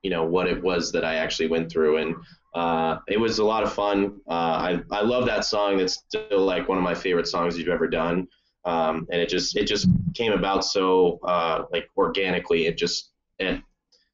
you 0.03 0.09
know 0.09 0.25
what 0.25 0.47
it 0.47 0.61
was 0.61 0.91
that 0.91 1.05
I 1.05 1.15
actually 1.15 1.47
went 1.47 1.71
through, 1.71 1.97
and 1.97 2.15
uh, 2.53 2.97
it 3.07 3.19
was 3.19 3.39
a 3.39 3.43
lot 3.43 3.63
of 3.63 3.73
fun. 3.73 4.19
Uh, 4.27 4.31
I 4.31 4.81
I 4.91 5.01
love 5.01 5.25
that 5.25 5.45
song. 5.45 5.79
It's 5.79 6.03
still 6.07 6.39
like 6.39 6.67
one 6.67 6.77
of 6.77 6.83
my 6.83 6.95
favorite 6.95 7.27
songs 7.27 7.57
you've 7.57 7.67
ever 7.67 7.87
done 7.87 8.27
um, 8.67 9.07
and 9.11 9.21
it 9.21 9.29
just 9.29 9.55
it 9.55 9.65
just 9.65 9.87
came 10.13 10.33
about 10.33 10.63
so 10.63 11.19
uh, 11.23 11.63
like 11.71 11.89
organically. 11.97 12.67
It 12.67 12.77
just 12.77 13.11
it 13.39 13.61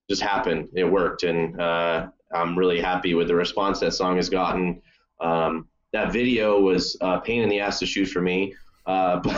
just 0.08 0.22
happened. 0.22 0.70
It 0.76 0.84
worked, 0.84 1.24
and 1.24 1.60
uh, 1.60 2.08
I'm 2.34 2.58
really 2.58 2.80
happy 2.80 3.16
with 3.16 3.28
the 3.28 3.36
response 3.36 3.80
that 3.80 3.94
song 3.94 4.18
has 4.18 4.30
gotten. 4.30 4.82
Um, 5.20 5.68
that 5.92 6.14
video 6.14 6.60
was 6.60 6.96
a 7.02 7.20
pain 7.20 7.42
in 7.42 7.50
the 7.50 7.60
ass 7.60 7.80
to 7.80 7.88
shoot 7.88 8.06
for 8.06 8.22
me, 8.22 8.56
uh, 8.86 9.20
but 9.24 9.36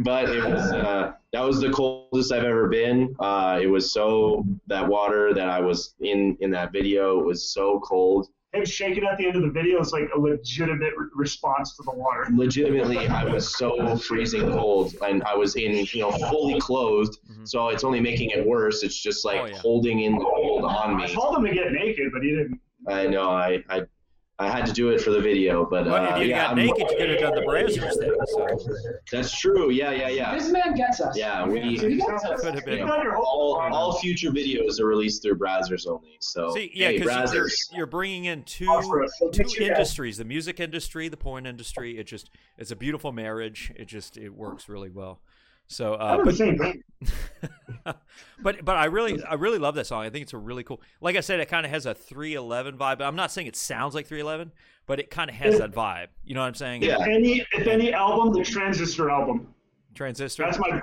but 0.00 0.28
it 0.30 0.44
was 0.44 0.72
uh, 0.72 1.12
that 1.32 1.40
was 1.42 1.60
the 1.60 1.70
coldest 1.70 2.32
I've 2.32 2.44
ever 2.44 2.68
been. 2.68 3.14
Uh, 3.18 3.58
it 3.62 3.66
was 3.66 3.92
so 3.92 4.44
that 4.66 4.86
water 4.86 5.34
that 5.34 5.48
I 5.48 5.60
was 5.60 5.94
in 6.00 6.36
in 6.40 6.50
that 6.52 6.72
video 6.72 7.18
was 7.22 7.52
so 7.52 7.80
cold. 7.80 8.28
Him 8.54 8.64
shaking 8.64 9.04
at 9.04 9.18
the 9.18 9.26
end 9.26 9.36
of 9.36 9.42
the 9.42 9.50
video 9.50 9.78
is 9.78 9.92
like 9.92 10.08
a 10.16 10.18
legitimate 10.18 10.94
re- 10.96 11.06
response 11.14 11.76
to 11.76 11.82
the 11.82 11.90
water. 11.92 12.26
legitimately 12.32 13.06
I 13.06 13.24
was 13.24 13.54
so 13.58 13.94
freezing 13.98 14.50
cold 14.52 14.94
and 15.06 15.22
I 15.24 15.34
was 15.34 15.56
in 15.56 15.86
you 15.92 16.00
know 16.00 16.12
fully 16.30 16.58
clothed 16.58 17.18
Mhm. 17.30 17.46
so 17.46 17.68
it's 17.68 17.84
only 17.84 18.00
making 18.00 18.30
it 18.30 18.46
worse 18.46 18.82
it's 18.82 18.98
just 18.98 19.26
like 19.26 19.40
Oh, 19.42 19.46
yeah. 19.46 19.58
holding 19.58 20.00
in 20.00 20.12
the 20.16 20.24
cold 20.24 20.64
on 20.64 20.94
I 20.98 21.06
me 21.06 21.14
told 21.14 21.36
him 21.36 21.44
to 21.44 21.52
get 21.52 21.72
naked, 21.72 22.10
but 22.10 22.22
he 22.22 22.30
didn't. 22.30 22.58
I 22.88 23.06
know 23.06 23.28
I 23.28 23.62
I, 23.68 23.82
I 24.40 24.48
had 24.48 24.66
to 24.66 24.72
do 24.72 24.90
it 24.90 25.00
for 25.00 25.10
the 25.10 25.20
video 25.20 25.64
but 25.68 25.86
well, 25.86 25.96
uh, 25.96 26.16
if 26.16 26.22
you 26.22 26.28
yeah 26.30 26.42
got 26.42 26.48
I'm- 26.50 26.56
naked, 26.58 26.86
you 26.90 26.96
could 26.96 27.10
have 27.10 27.18
done 27.20 27.34
the 27.34 27.40
Brazzers 27.40 27.98
thing. 27.98 28.14
So 28.26 28.74
that's 29.10 29.36
true 29.38 29.70
yeah 29.70 29.90
yeah 29.90 30.08
yeah 30.08 30.34
This 30.38 30.48
man 30.50 30.74
gets 30.74 31.00
us. 31.00 31.16
yeah 31.18 31.44
we 31.46 31.60
He 31.60 31.76
gets 31.96 32.24
us. 32.24 32.40
could 32.40 32.54
have 32.54 32.64
been. 32.64 32.86
done 32.86 33.02
your 33.02 33.14
whole 33.14 33.58
all, 33.58 33.74
all 33.74 33.98
future 33.98 34.30
videos 34.30 34.78
are 34.78 34.86
released 34.86 35.22
through 35.22 35.38
Brazzers 35.38 35.88
only 35.88 36.16
so 36.20 36.54
See, 36.54 36.70
yeah, 36.72 36.88
hey, 36.88 36.98
because 36.98 37.34
you're, 37.34 37.46
Brazzers 37.46 37.54
you're 37.72 37.86
bringing 37.86 38.26
in 38.26 38.44
two 38.44 38.66
two 39.20 39.30
get 39.32 39.52
you 39.54 39.66
that. 39.66 39.72
industries: 39.72 40.18
the 40.18 40.24
music 40.24 40.60
industry, 40.60 41.08
the 41.08 41.16
porn 41.16 41.44
industry. 41.44 41.98
It 41.98 42.04
just 42.06 42.30
it's 42.56 42.70
a 42.70 42.76
beautiful 42.76 43.10
marriage. 43.12 43.72
It 43.76 43.86
just 43.86 44.16
it 44.16 44.30
works 44.34 44.68
really 44.68 44.90
well. 44.90 45.18
So, 45.68 45.94
uh, 45.94 46.24
but 46.24 46.36
but 48.42 48.64
but 48.64 48.76
I 48.76 48.86
really 48.86 49.22
I 49.22 49.34
really 49.34 49.58
love 49.58 49.74
that 49.76 49.86
song. 49.86 50.04
I 50.04 50.10
think 50.10 50.22
it's 50.22 50.32
a 50.32 50.38
really 50.38 50.64
cool. 50.64 50.80
Like 51.00 51.16
I 51.16 51.20
said, 51.20 51.40
it 51.40 51.48
kind 51.48 51.64
of 51.66 51.70
has 51.72 51.86
a 51.86 51.94
311 51.94 52.76
vibe. 52.76 53.00
I'm 53.00 53.16
not 53.16 53.30
saying 53.30 53.46
it 53.46 53.56
sounds 53.56 53.94
like 53.94 54.06
311, 54.06 54.52
but 54.86 54.98
it 55.00 55.10
kind 55.10 55.28
of 55.30 55.36
has 55.36 55.58
that 55.58 55.72
vibe. 55.72 56.08
You 56.24 56.34
know 56.34 56.40
what 56.40 56.46
I'm 56.48 56.54
saying? 56.54 56.82
Yeah. 56.82 56.98
Any 57.02 57.44
if 57.52 57.66
any 57.66 57.92
album, 57.92 58.32
the 58.32 58.44
Transistor 58.44 59.10
album. 59.10 59.54
Transistor. 59.94 60.44
That's 60.44 60.58
my. 60.58 60.80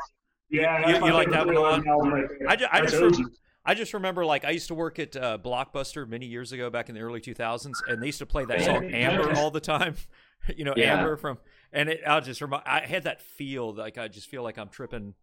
Yeah, 0.49 0.87
You- 0.87 0.99
my 0.99 1.07
you 1.07 1.13
like 1.13 1.31
that 1.31 1.45
one 1.45 1.55
a 1.55 1.59
lot? 1.61 1.85
album 1.87 2.13
right 2.13 2.25
there. 2.39 2.49
I 2.49 2.55
ju- 2.55 2.67
I 2.71 2.85
just. 2.85 3.21
I 3.67 3.73
just 3.73 3.95
remember 3.95 4.23
like 4.23 4.45
I 4.45 4.51
used 4.51 4.67
to 4.67 4.75
work 4.75 4.99
at 4.99 5.15
uh, 5.15 5.39
Blockbuster 5.43 6.07
many 6.07 6.27
years 6.27 6.51
ago 6.51 6.69
back 6.69 6.87
in 6.89 6.93
the 6.93 7.01
early 7.01 7.19
2000s, 7.19 7.73
and 7.87 7.99
they 7.99 8.05
used 8.05 8.19
to 8.19 8.25
play 8.27 8.45
that 8.45 8.61
song 8.61 8.85
Amber 8.93 9.33
all 9.39 9.49
the 9.49 9.59
time. 9.59 9.95
you 10.55 10.63
know, 10.63 10.75
Yeah. 10.77 10.99
Amber 10.99 11.17
from, 11.17 11.39
and 11.73 11.89
it, 11.89 12.01
I'll 12.05 12.21
just 12.21 12.41
remind. 12.41 12.63
I 12.65 12.81
had 12.85 13.03
that 13.03 13.21
feel, 13.21 13.73
like 13.73 13.97
I 13.97 14.07
just 14.07 14.27
feel 14.29 14.43
like 14.43 14.57
I'm 14.57 14.69
tripping, 14.69 15.13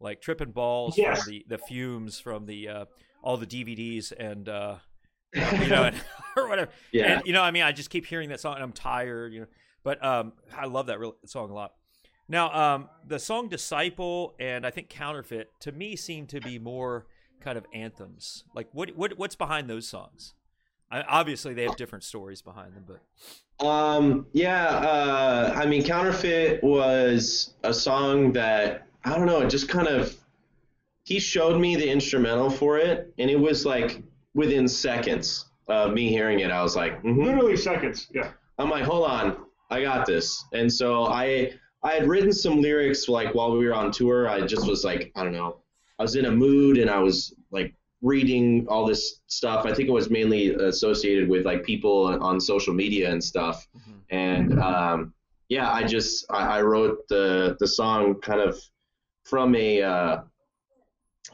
like 0.00 0.20
tripping 0.20 0.50
balls 0.52 0.96
Yes. 0.98 1.22
from 1.22 1.30
the 1.32 1.44
the 1.48 1.58
fumes 1.58 2.18
from 2.20 2.46
the 2.46 2.68
uh, 2.68 2.84
all 3.22 3.36
the 3.36 3.46
DVDs 3.46 4.12
and 4.18 4.48
uh, 4.48 4.76
you 5.34 5.68
know, 5.68 5.84
and, 5.84 5.96
or 6.36 6.48
whatever. 6.48 6.70
Yeah. 6.92 7.14
And, 7.14 7.22
you 7.26 7.32
know, 7.32 7.42
I 7.42 7.50
mean, 7.50 7.62
I 7.62 7.72
just 7.72 7.90
keep 7.90 8.06
hearing 8.06 8.28
that 8.30 8.40
song, 8.40 8.54
and 8.54 8.62
I'm 8.62 8.72
tired. 8.72 9.32
You 9.32 9.40
know, 9.40 9.46
but 9.82 10.04
um, 10.04 10.32
I 10.56 10.66
love 10.66 10.86
that 10.86 10.98
real, 11.00 11.16
song 11.26 11.50
a 11.50 11.54
lot. 11.54 11.72
Now, 12.28 12.52
um, 12.74 12.88
the 13.06 13.18
song 13.18 13.48
"Disciple" 13.48 14.34
and 14.38 14.66
I 14.66 14.70
think 14.70 14.88
"Counterfeit" 14.88 15.50
to 15.60 15.72
me 15.72 15.96
seem 15.96 16.26
to 16.28 16.40
be 16.40 16.58
more 16.58 17.06
kind 17.40 17.58
of 17.58 17.66
anthems. 17.74 18.44
Like, 18.54 18.68
what 18.72 18.96
what 18.96 19.18
what's 19.18 19.34
behind 19.36 19.68
those 19.68 19.86
songs? 19.88 20.34
I, 20.90 21.02
obviously, 21.02 21.54
they 21.54 21.64
have 21.64 21.76
different 21.76 22.04
stories 22.04 22.42
behind 22.42 22.74
them, 22.74 22.84
but 22.86 23.00
Um, 23.62 24.26
yeah, 24.32 24.66
uh, 24.66 25.52
I 25.56 25.66
mean, 25.66 25.84
Counterfeit 25.84 26.62
was 26.62 27.54
a 27.62 27.72
song 27.72 28.32
that, 28.32 28.86
I 29.04 29.16
don't 29.16 29.26
know, 29.26 29.40
it 29.40 29.50
just 29.50 29.68
kind 29.68 29.88
of, 29.88 30.16
he 31.04 31.18
showed 31.18 31.60
me 31.60 31.76
the 31.76 31.88
instrumental 31.88 32.50
for 32.50 32.78
it, 32.78 33.12
and 33.18 33.30
it 33.30 33.38
was 33.38 33.64
like 33.64 34.02
within 34.34 34.66
seconds 34.66 35.46
of 35.68 35.92
me 35.92 36.08
hearing 36.08 36.40
it, 36.40 36.50
I 36.50 36.62
was 36.62 36.76
like, 36.76 37.02
mhm. 37.02 37.24
Literally 37.24 37.56
seconds. 37.56 38.08
Yeah. 38.12 38.32
I'm 38.58 38.70
like, 38.70 38.84
hold 38.84 39.06
on, 39.08 39.36
I 39.70 39.82
got 39.82 40.06
this. 40.06 40.44
And 40.52 40.72
so 40.72 41.04
I, 41.04 41.52
I 41.82 41.92
had 41.92 42.06
written 42.06 42.32
some 42.32 42.60
lyrics 42.60 43.08
like 43.08 43.34
while 43.34 43.56
we 43.56 43.66
were 43.66 43.74
on 43.74 43.90
tour. 43.90 44.28
I 44.28 44.40
just 44.42 44.66
was 44.66 44.84
like, 44.84 45.12
I 45.16 45.22
don't 45.22 45.32
know, 45.32 45.56
I 45.98 46.02
was 46.02 46.16
in 46.16 46.26
a 46.26 46.30
mood 46.30 46.78
and 46.78 46.90
I 46.90 46.98
was 46.98 47.34
like 47.50 47.74
reading 48.02 48.66
all 48.68 48.84
this 48.84 49.20
stuff. 49.26 49.64
I 49.64 49.72
think 49.72 49.88
it 49.88 49.92
was 49.92 50.10
mainly 50.10 50.54
associated 50.54 51.28
with 51.28 51.46
like 51.46 51.64
people 51.64 52.18
on 52.20 52.40
social 52.40 52.74
media 52.74 53.10
and 53.10 53.22
stuff. 53.22 53.66
And 54.10 54.60
um, 54.60 55.14
yeah, 55.48 55.70
I 55.70 55.84
just 55.84 56.26
I, 56.30 56.58
I 56.58 56.62
wrote 56.62 57.06
the 57.08 57.56
the 57.60 57.66
song 57.66 58.16
kind 58.20 58.40
of 58.40 58.58
from 59.24 59.54
a 59.54 59.82
uh, 59.82 60.20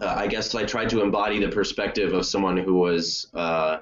uh, 0.01 0.15
I 0.17 0.27
guess 0.27 0.55
I 0.55 0.65
tried 0.65 0.91
to 0.91 1.03
embody 1.03 1.41
the 1.41 1.49
perspective 1.49 2.13
of 2.13 2.27
someone 2.27 2.57
who 2.57 2.75
was 2.75 3.29
uh, 3.35 3.79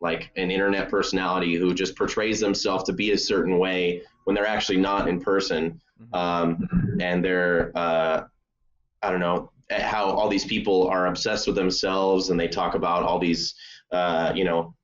like 0.00 0.30
an 0.36 0.50
internet 0.50 0.90
personality 0.90 1.54
who 1.54 1.74
just 1.74 1.96
portrays 1.96 2.40
themselves 2.40 2.84
to 2.84 2.92
be 2.92 3.12
a 3.12 3.18
certain 3.18 3.58
way 3.58 4.02
when 4.24 4.34
they're 4.36 4.46
actually 4.46 4.78
not 4.78 5.08
in 5.08 5.20
person. 5.20 5.80
Um, 6.12 6.68
and 7.00 7.24
they're, 7.24 7.72
uh, 7.74 8.24
I 9.02 9.10
don't 9.10 9.20
know, 9.20 9.50
at 9.70 9.82
how 9.82 10.04
all 10.04 10.28
these 10.28 10.44
people 10.44 10.86
are 10.88 11.06
obsessed 11.06 11.46
with 11.46 11.56
themselves 11.56 12.30
and 12.30 12.38
they 12.38 12.48
talk 12.48 12.74
about 12.74 13.02
all 13.02 13.18
these, 13.18 13.54
uh, 13.92 14.32
you 14.34 14.44
know, 14.44 14.74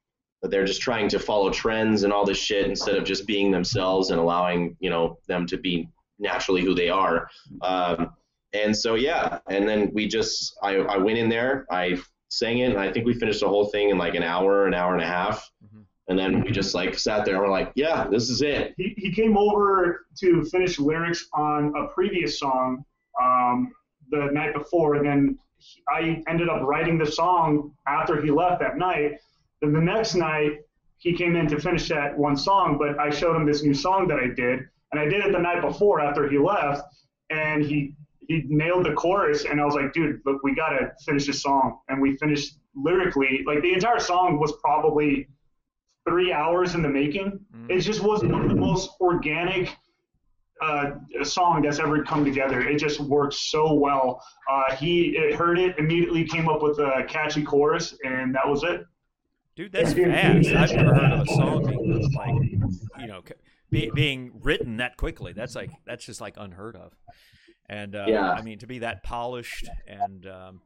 they're 0.42 0.64
just 0.64 0.80
trying 0.82 1.08
to 1.08 1.18
follow 1.20 1.50
trends 1.50 2.02
and 2.02 2.12
all 2.12 2.24
this 2.24 2.38
shit 2.38 2.66
instead 2.66 2.96
of 2.96 3.04
just 3.04 3.26
being 3.26 3.50
themselves 3.52 4.10
and 4.10 4.18
allowing, 4.18 4.76
you 4.80 4.90
know, 4.90 5.18
them 5.28 5.46
to 5.46 5.56
be 5.56 5.88
naturally 6.18 6.62
who 6.62 6.74
they 6.74 6.88
are. 6.88 7.28
Um, 7.62 8.12
and 8.52 8.76
so, 8.76 8.96
yeah, 8.96 9.38
and 9.48 9.68
then 9.68 9.90
we 9.94 10.08
just, 10.08 10.56
I, 10.62 10.76
I 10.76 10.96
went 10.98 11.18
in 11.18 11.28
there, 11.28 11.64
I 11.70 12.00
sang 12.28 12.58
it, 12.58 12.70
and 12.70 12.78
I 12.78 12.92
think 12.92 13.06
we 13.06 13.14
finished 13.14 13.40
the 13.40 13.48
whole 13.48 13.66
thing 13.66 13.90
in 13.90 13.98
like 13.98 14.14
an 14.14 14.22
hour, 14.24 14.66
an 14.66 14.74
hour 14.74 14.94
and 14.94 15.02
a 15.02 15.06
half. 15.06 15.48
Mhm. 15.64 15.84
And 16.08 16.18
then 16.18 16.42
we 16.42 16.50
just 16.50 16.74
like 16.74 16.98
sat 16.98 17.24
there 17.24 17.34
and 17.34 17.42
we're 17.42 17.50
like, 17.50 17.70
yeah, 17.76 18.08
this 18.10 18.28
is 18.28 18.42
it. 18.42 18.74
He, 18.76 18.94
he 18.96 19.12
came 19.12 19.36
over 19.38 20.06
to 20.18 20.44
finish 20.46 20.78
lyrics 20.80 21.28
on 21.32 21.72
a 21.76 21.86
previous 21.94 22.40
song 22.40 22.84
um, 23.22 23.72
the 24.12 24.30
night 24.32 24.54
before, 24.54 24.94
and 24.94 25.06
then 25.06 25.38
he- 25.58 25.82
I 25.88 26.22
ended 26.28 26.48
up 26.48 26.62
writing 26.62 26.98
the 26.98 27.06
song 27.06 27.72
after 27.86 28.20
he 28.22 28.30
left 28.30 28.60
that 28.60 28.76
night. 28.78 29.18
Then 29.60 29.72
the 29.72 29.80
next 29.80 30.14
night, 30.14 30.60
he 30.98 31.12
came 31.14 31.34
in 31.34 31.48
to 31.48 31.58
finish 31.58 31.88
that 31.88 32.16
one 32.16 32.36
song, 32.36 32.78
but 32.78 32.98
I 33.00 33.10
showed 33.10 33.34
him 33.34 33.44
this 33.46 33.64
new 33.64 33.74
song 33.74 34.06
that 34.08 34.20
I 34.20 34.28
did, 34.28 34.60
and 34.92 35.00
I 35.00 35.06
did 35.06 35.24
it 35.26 35.32
the 35.32 35.38
night 35.38 35.60
before 35.60 36.00
after 36.00 36.28
he 36.28 36.38
left, 36.38 36.82
and 37.30 37.64
he 37.64 37.94
he 38.28 38.44
nailed 38.48 38.86
the 38.86 38.92
chorus, 38.92 39.44
and 39.44 39.60
I 39.60 39.64
was 39.64 39.74
like, 39.74 39.92
dude, 39.92 40.20
look, 40.24 40.44
we 40.44 40.54
gotta 40.54 40.92
finish 41.04 41.26
this 41.26 41.42
song, 41.42 41.80
and 41.88 42.00
we 42.00 42.16
finished 42.18 42.56
lyrically. 42.76 43.42
Like 43.44 43.62
the 43.62 43.72
entire 43.72 43.98
song 43.98 44.38
was 44.38 44.52
probably 44.64 45.26
three 46.08 46.32
hours 46.32 46.74
in 46.76 46.82
the 46.82 46.88
making. 46.88 47.40
Mm. 47.54 47.70
It 47.70 47.80
just 47.80 48.02
was 48.02 48.22
one 48.22 48.42
of 48.42 48.48
the 48.48 48.54
most 48.54 48.90
organic 49.00 49.76
uh, 50.62 51.24
song 51.24 51.62
that's 51.62 51.78
ever 51.78 52.02
come 52.04 52.24
together. 52.24 52.60
It 52.60 52.78
just 52.78 53.00
worked 53.00 53.34
so 53.34 53.74
well. 53.74 54.24
Uh, 54.50 54.74
he 54.76 55.16
it 55.16 55.34
heard 55.34 55.58
it 55.58 55.76
immediately, 55.78 56.24
came 56.24 56.48
up 56.48 56.62
with 56.62 56.78
a 56.78 57.04
catchy 57.08 57.42
chorus, 57.42 57.94
and 58.04 58.34
that 58.34 58.48
was 58.48 58.62
it. 58.62 58.84
Dude, 59.56 59.72
that's 59.72 59.92
fast. 59.92 60.48
I've 60.48 60.72
never 60.76 60.94
heard 60.94 61.12
of 61.12 61.20
a 61.20 61.26
song 61.26 61.66
being 61.66 62.12
like, 62.14 63.00
you 63.00 63.06
know, 63.06 63.22
be, 63.70 63.90
being 63.94 64.32
written 64.42 64.78
that 64.78 64.96
quickly. 64.96 65.32
That's 65.32 65.54
like 65.54 65.70
that's 65.84 66.04
just 66.04 66.20
like 66.20 66.34
unheard 66.36 66.76
of. 66.76 66.94
And 67.68 67.94
uh, 67.94 68.04
Yeah. 68.08 68.30
I 68.30 68.42
mean, 68.42 68.58
to 68.58 68.66
be 68.66 68.78
that 68.80 69.02
polished 69.02 69.68
and 69.86 70.26
um, 70.26 70.60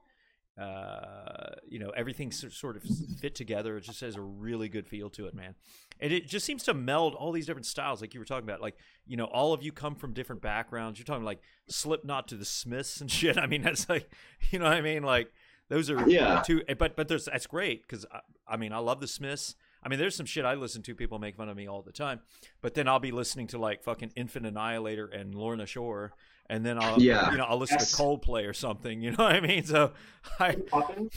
uh, 0.59 1.55
you 1.69 1.79
know 1.79 1.91
everything 1.91 2.33
sort 2.33 2.77
of 2.77 2.83
fit 3.21 3.35
together, 3.35 3.77
it 3.77 3.83
just 3.83 4.01
has 4.01 4.17
a 4.17 4.21
really 4.21 4.69
good 4.69 4.87
feel 4.87 5.11
to 5.11 5.27
it, 5.27 5.35
man. 5.35 5.55
And 6.01 6.13
it 6.13 6.27
just 6.27 6.45
seems 6.47 6.63
to 6.65 6.75
meld 6.75 7.15
all 7.15 7.33
these 7.33 7.47
different 7.47 7.67
styles, 7.67 8.01
like 8.01 8.15
you 8.15 8.21
were 8.21 8.27
talking 8.27 8.49
about. 8.49 8.61
Like 8.61 8.77
you 9.07 9.17
know, 9.17 9.25
all 9.27 9.53
of 9.53 9.63
you 9.63 9.73
come 9.73 9.95
from 9.95 10.13
different 10.13 10.43
backgrounds. 10.43 10.99
You're 10.99 11.05
talking 11.05 11.25
like 11.25 11.41
Slipknot 11.69 12.29
to 12.29 12.37
the 12.37 12.45
Smiths 12.45 13.01
and 13.01 13.11
shit. 13.19 13.39
I 13.39 13.47
mean, 13.47 13.63
that's 13.63 13.89
like, 13.89 14.11
you 14.51 14.59
know 14.59 14.67
what 14.67 14.75
I 14.75 14.81
mean? 14.81 15.03
Like 15.03 15.33
those 15.69 15.91
are 15.91 16.09
Yeah. 16.09 16.43
two. 16.47 16.63
But 16.79 16.97
but 16.97 17.09
there's 17.09 17.27
that's 17.27 17.47
great 17.47 17.83
because 17.83 18.07
I, 18.13 18.21
I 18.49 18.57
mean 18.57 18.73
I 18.73 18.79
love 18.79 19.01
the 19.01 19.09
Smiths. 19.09 19.57
I 19.83 19.89
mean, 19.89 19.99
there's 20.01 20.17
some 20.17 20.27
shit 20.27 20.45
I 20.45 20.55
listen 20.55 20.83
to. 20.83 20.95
People 20.97 21.19
make 21.21 21.37
fun 21.37 21.49
of 21.49 21.57
me 21.57 21.69
all 21.69 21.81
the 21.81 21.93
time, 21.93 22.21
but 22.61 22.75
then 22.75 22.89
I'll 22.89 22.99
be 22.99 23.13
listening 23.13 23.47
to 23.49 23.59
like 23.59 23.85
fucking 23.85 24.13
Infant 24.17 24.45
Annihilator 24.45 25.07
and 25.07 25.33
Lorna 25.35 25.65
Shore, 25.65 26.13
and 26.49 26.65
then 26.65 26.79
I'll 26.79 27.01
Yeah. 27.01 27.31
you 27.31 27.37
know 27.39 27.45
I'll 27.45 27.59
listen 27.59 27.77
Yes. 27.79 27.91
to 27.93 27.97
Coldplay 28.03 28.49
or 28.49 28.53
something. 28.53 29.01
You 29.01 29.11
know 29.13 29.25
what 29.25 29.35
I 29.35 29.41
mean? 29.41 29.65
So 29.65 29.93
I 30.41 30.57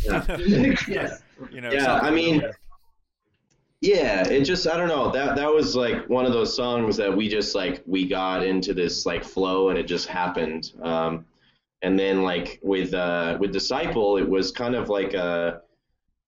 Yeah. 0.06 0.26
yes. 0.88 1.22
you 1.52 1.62
know 1.62 1.72
Yeah, 1.72 1.86
something 1.86 2.08
I 2.08 2.12
mean, 2.12 2.44
Yeah, 3.82 4.28
it 4.28 4.44
just 4.44 4.68
I 4.68 4.76
don't 4.76 4.89
know 4.89 5.10
that 5.12 5.36
that 5.38 5.52
was 5.52 5.76
like 5.76 6.10
one 6.10 6.26
of 6.26 6.34
those 6.34 6.54
songs 6.56 6.98
that 6.98 7.15
we 7.15 7.30
just 7.30 7.56
like 7.56 7.82
we 7.86 8.06
got 8.08 8.46
into 8.46 8.74
this 8.74 9.06
like 9.06 9.24
flow 9.24 9.70
and 9.70 9.78
it 9.78 9.84
just 9.88 10.08
happened. 10.08 10.74
Um, 10.82 11.26
and 11.82 11.98
then 11.98 12.24
like 12.24 12.60
with 12.62 12.94
uh, 12.94 13.38
with 13.39 13.54
Disciple, 13.54 14.18
it 14.18 14.28
was 14.28 14.52
kind 14.52 14.76
of 14.76 14.89
like 14.89 15.13
a, 15.13 15.62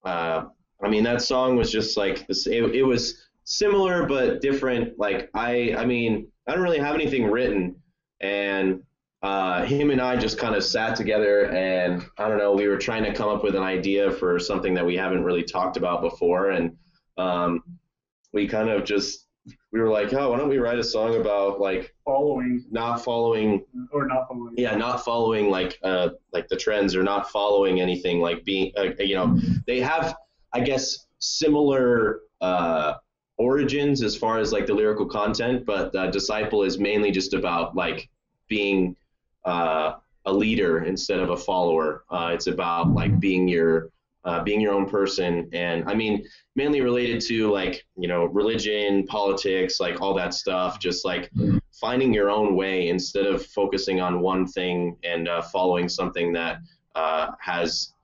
uh, 0.04 0.44
I 0.82 0.88
mean 0.88 1.04
that 1.04 1.20
song 1.20 1.56
was 1.56 1.70
just 1.70 1.96
like 1.98 2.26
this. 2.26 2.46
It, 2.46 2.62
it 2.74 2.82
was 2.84 3.28
similar 3.44 4.06
but 4.06 4.40
different. 4.40 4.98
Like 4.98 5.28
I 5.34 5.74
I 5.76 5.84
mean 5.84 6.28
I 6.48 6.52
don't 6.54 6.62
really 6.62 6.78
have 6.78 6.94
anything 6.94 7.26
written, 7.30 7.76
and 8.22 8.82
uh, 9.22 9.64
him 9.64 9.90
and 9.90 10.00
I 10.00 10.16
just 10.16 10.38
kind 10.38 10.54
of 10.54 10.64
sat 10.64 10.96
together 10.96 11.46
and 11.52 12.04
I 12.18 12.28
don't 12.28 12.38
know 12.38 12.52
we 12.52 12.66
were 12.66 12.78
trying 12.78 13.04
to 13.04 13.14
come 13.14 13.28
up 13.28 13.44
with 13.44 13.54
an 13.54 13.62
idea 13.62 14.10
for 14.10 14.38
something 14.38 14.74
that 14.74 14.84
we 14.84 14.96
haven't 14.96 15.22
really 15.22 15.44
talked 15.44 15.76
about 15.76 16.02
before 16.02 16.50
and 16.50 16.76
um, 17.18 17.62
we 18.32 18.48
kind 18.48 18.68
of 18.68 18.84
just 18.84 19.26
we 19.72 19.80
were 19.80 19.88
like, 19.88 20.12
oh, 20.12 20.30
why 20.30 20.38
don't 20.38 20.48
we 20.48 20.58
write 20.58 20.78
a 20.78 20.84
song 20.84 21.16
about 21.16 21.60
like 21.60 21.94
following 22.04 22.64
not 22.70 23.04
following, 23.04 23.64
or 23.90 24.06
not 24.06 24.28
following. 24.28 24.54
yeah, 24.56 24.76
not 24.76 25.04
following 25.04 25.50
like 25.50 25.78
uh 25.82 26.10
like 26.32 26.46
the 26.48 26.56
trends 26.56 26.94
or 26.94 27.02
not 27.02 27.30
following 27.30 27.80
anything 27.80 28.20
like 28.20 28.44
being, 28.44 28.72
uh, 28.76 28.90
you 29.00 29.14
know, 29.14 29.38
they 29.66 29.80
have, 29.80 30.14
I 30.52 30.60
guess, 30.60 31.06
similar 31.18 32.20
uh 32.40 32.94
origins 33.38 34.02
as 34.02 34.16
far 34.16 34.38
as 34.38 34.52
like 34.52 34.66
the 34.66 34.74
lyrical 34.74 35.06
content, 35.06 35.64
but 35.66 35.94
uh, 35.96 36.10
Disciple 36.10 36.62
is 36.62 36.78
mainly 36.78 37.10
just 37.10 37.34
about 37.34 37.74
like 37.74 38.08
being 38.48 38.94
uh, 39.44 39.94
a 40.26 40.32
leader 40.32 40.84
instead 40.84 41.20
of 41.20 41.30
a 41.30 41.36
follower. 41.36 42.04
Uh, 42.10 42.30
it's 42.32 42.46
about 42.46 42.92
like 42.92 43.18
being 43.18 43.48
your 43.48 43.90
uh, 44.24 44.40
being 44.42 44.60
your 44.60 44.72
own 44.72 44.88
person, 44.88 45.48
and 45.52 45.84
I 45.88 45.94
mean 45.94 46.24
mainly 46.54 46.80
related 46.80 47.20
to 47.22 47.50
like 47.50 47.84
you 47.96 48.08
know 48.08 48.26
religion, 48.26 49.04
politics, 49.06 49.80
like 49.80 50.00
all 50.00 50.14
that 50.14 50.34
stuff. 50.34 50.78
Just 50.78 51.04
like 51.04 51.30
finding 51.72 52.14
your 52.14 52.30
own 52.30 52.54
way 52.54 52.88
instead 52.88 53.26
of 53.26 53.44
focusing 53.46 54.00
on 54.00 54.20
one 54.20 54.46
thing 54.46 54.96
and 55.02 55.28
uh, 55.28 55.42
following 55.42 55.88
something 55.88 56.32
that 56.34 56.58
uh, 56.94 57.32
has 57.40 57.94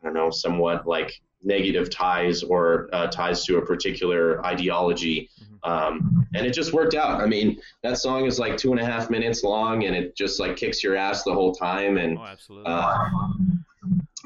I 0.00 0.06
don't 0.06 0.14
know 0.14 0.30
somewhat 0.30 0.86
like 0.86 1.20
negative 1.42 1.90
ties 1.90 2.42
or 2.42 2.88
uh, 2.92 3.06
ties 3.06 3.44
to 3.44 3.58
a 3.58 3.64
particular 3.64 4.44
ideology. 4.44 5.30
Um, 5.62 6.26
and 6.34 6.46
it 6.46 6.52
just 6.52 6.72
worked 6.72 6.94
out. 6.94 7.20
I 7.20 7.26
mean, 7.26 7.60
that 7.82 7.98
song 7.98 8.24
is 8.26 8.38
like 8.38 8.56
two 8.56 8.70
and 8.70 8.80
a 8.80 8.84
half 8.84 9.10
minutes 9.10 9.42
long, 9.42 9.84
and 9.84 9.96
it 9.96 10.16
just 10.16 10.38
like 10.38 10.56
kicks 10.56 10.82
your 10.82 10.96
ass 10.96 11.24
the 11.24 11.34
whole 11.34 11.52
time. 11.52 11.98
And 11.98 12.18
oh, 12.18 12.24
absolutely. 12.24 12.72
uh, 12.72 13.08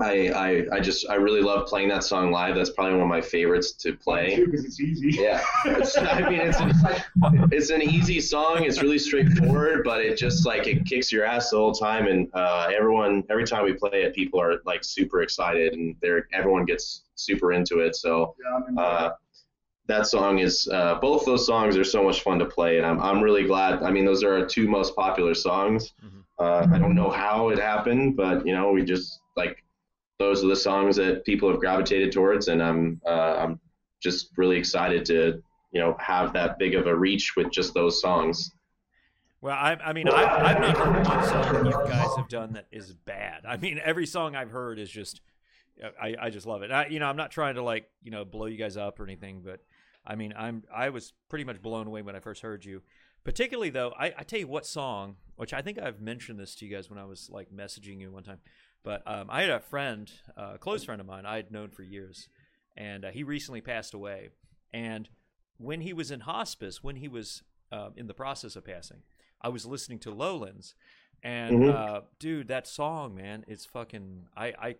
I, 0.03 0.29
I, 0.29 0.77
I 0.77 0.81
just, 0.81 1.09
I 1.09 1.15
really 1.15 1.43
love 1.43 1.67
playing 1.67 1.89
that 1.91 2.03
song 2.05 2.31
live. 2.33 2.55
That's 2.55 2.71
probably 2.71 2.95
one 2.95 3.03
of 3.03 3.09
my 3.09 3.21
favorites 3.21 3.73
to 3.73 3.95
play. 3.95 4.37
because 4.45 4.65
it's 4.65 4.81
easy. 4.81 5.11
Yeah, 5.21 5.43
it's, 5.67 5.97
I 5.99 6.29
mean, 6.29 6.41
it's, 6.41 6.59
it's 7.53 7.71
an 7.71 7.83
easy 7.83 8.21
song. 8.21 8.65
It's 8.65 8.83
really 8.83 8.99
straightforward, 8.99 9.83
but 9.85 10.01
it 10.01 10.17
just 10.19 10.47
like 10.47 10.67
it 10.67 10.85
kicks 10.87 11.13
your 11.13 11.25
ass 11.25 11.51
the 11.51 11.57
whole 11.59 11.73
time. 11.73 12.07
And 12.07 12.29
uh, 12.35 12.71
everyone, 12.75 13.25
every 13.31 13.45
time 13.47 13.65
we 13.65 13.73
play 13.73 14.03
it, 14.03 14.15
people 14.15 14.41
are 14.41 14.61
like 14.65 14.85
super 14.85 15.23
excited, 15.23 15.75
and 15.75 15.97
they're 16.01 16.29
everyone 16.33 16.65
gets 16.65 17.03
super 17.15 17.53
into 17.53 17.81
it. 17.81 17.97
So 17.97 18.35
Yeah, 18.43 18.83
uh, 18.83 19.11
that 19.87 20.07
song 20.07 20.39
is 20.39 20.69
uh, 20.73 20.95
both 21.01 21.25
those 21.27 21.47
songs 21.47 21.77
are 21.77 21.85
so 21.85 22.05
much 22.05 22.23
fun 22.23 22.39
to 22.39 22.47
play, 22.47 22.77
and 22.79 22.87
I'm 22.87 23.01
I'm 23.01 23.21
really 23.21 23.45
glad. 23.45 23.83
I 23.83 23.91
mean, 23.91 24.05
those 24.05 24.23
are 24.23 24.39
our 24.39 24.47
two 24.47 24.69
most 24.69 24.95
popular 24.95 25.35
songs. 25.35 25.93
Uh, 26.39 26.67
I 26.73 26.79
don't 26.79 26.95
know 26.95 27.11
how 27.11 27.51
it 27.51 27.59
happened, 27.59 28.17
but 28.17 28.47
you 28.47 28.55
know, 28.55 28.71
we 28.71 28.83
just 28.83 29.19
like 29.30 29.30
those 30.21 30.45
are 30.45 30.49
the 30.49 30.55
songs 30.55 30.97
that 30.97 31.25
people 31.25 31.51
have 31.51 31.59
gravitated 31.59 32.13
towards, 32.13 32.49
and 32.49 32.63
I'm 32.63 33.01
uh, 33.07 33.37
I'm 33.39 33.59
just 34.01 34.29
really 34.37 34.57
excited 34.57 35.05
to 35.07 35.43
you 35.73 35.81
know 35.81 35.97
have 35.99 36.33
that 36.35 36.59
big 36.59 36.75
of 36.77 36.87
a 36.87 36.95
reach 36.95 37.35
with 37.37 37.51
just 37.51 37.75
those 37.75 38.01
songs. 38.01 38.53
Well, 39.41 39.57
I, 39.57 39.73
I 39.83 39.95
mean, 39.95 40.07
I've, 40.07 40.29
I've 40.29 40.61
not 40.61 40.77
heard 40.77 41.07
one 41.07 41.27
song 41.27 41.65
you 41.65 41.73
guys 41.73 42.15
have 42.17 42.29
done 42.29 42.53
that 42.53 42.67
is 42.71 42.93
bad. 42.93 43.47
I 43.49 43.57
mean, 43.57 43.81
every 43.83 44.05
song 44.07 44.37
I've 44.37 44.51
heard 44.51 44.79
is 44.79 44.91
just, 44.91 45.23
I, 45.99 46.15
I 46.21 46.29
just 46.29 46.45
love 46.47 46.61
it. 46.63 46.71
I, 46.71 46.89
you 46.89 46.99
know, 46.99 47.07
I'm 47.07 47.17
not 47.17 47.31
trying 47.31 47.55
to 47.55 47.63
like, 47.63 47.89
you 48.03 48.11
know, 48.11 48.27
blow 48.27 48.45
you 48.45 48.59
guys 48.59 48.77
up 48.77 49.01
or 49.01 49.05
anything, 49.05 49.41
but 49.43 49.61
I 50.07 50.15
mean, 50.15 50.35
I'm, 50.37 50.65
I 50.71 50.91
was 50.91 51.15
pretty 51.31 51.45
much 51.45 51.63
blown 51.63 51.87
away 51.87 52.03
when 52.03 52.15
I 52.15 52.21
first 52.21 52.43
heard 52.43 52.67
you. 52.67 52.83
Particularly 53.25 53.71
though, 53.71 53.95
I, 53.99 54.13
I 54.19 54.23
tell 54.25 54.41
you 54.41 54.47
what 54.47 54.67
song, 54.67 55.17
which 55.37 55.55
I 55.55 55.63
think 55.63 55.79
I've 55.79 56.03
mentioned 56.03 56.39
this 56.39 56.55
to 56.57 56.67
you 56.67 56.77
guys 56.77 56.91
when 56.91 56.99
I 56.99 57.07
was 57.07 57.31
like 57.31 57.51
messaging 57.51 57.99
you 57.99 58.13
one 58.13 58.25
time, 58.25 58.41
but 58.83 59.03
um, 59.07 59.27
I 59.31 59.43
had 59.43 59.51
a 59.51 59.61
friend, 59.61 60.11
uh, 60.37 60.53
a 60.55 60.59
close 60.59 60.85
friend 60.85 61.01
of 61.01 61.07
mine, 61.07 61.27
I 61.27 61.37
had 61.37 61.51
known 61.51 61.71
for 61.71 61.83
years, 61.83 62.29
and 62.77 63.05
uh, 63.05 63.11
he 63.11 63.23
recently 63.23 63.61
passed 63.61 63.95
away. 63.95 64.31
And 64.73 65.09
when 65.59 65.81
he 65.83 65.93
was 65.93 66.11
in 66.11 66.21
hospice, 66.21 66.83
when 66.83 66.97
he 66.97 67.09
was 67.09 67.43
uh, 67.73 67.91
in 67.97 68.07
the 68.07 68.15
process 68.15 68.57
of 68.57 68.65
passing, 68.65 69.03
I 69.43 69.49
was 69.49 69.67
listening 69.67 69.99
to 70.01 70.11
Lowlands, 70.11 70.75
and 71.23 71.55
Mhm. 71.57 71.69
uh, 71.69 72.01
dude, 72.19 72.49
that 72.49 72.67
song, 72.67 73.15
man, 73.15 73.45
it's 73.47 73.65
fucking. 73.67 74.27
I, 74.37 74.47
I, 74.47 74.75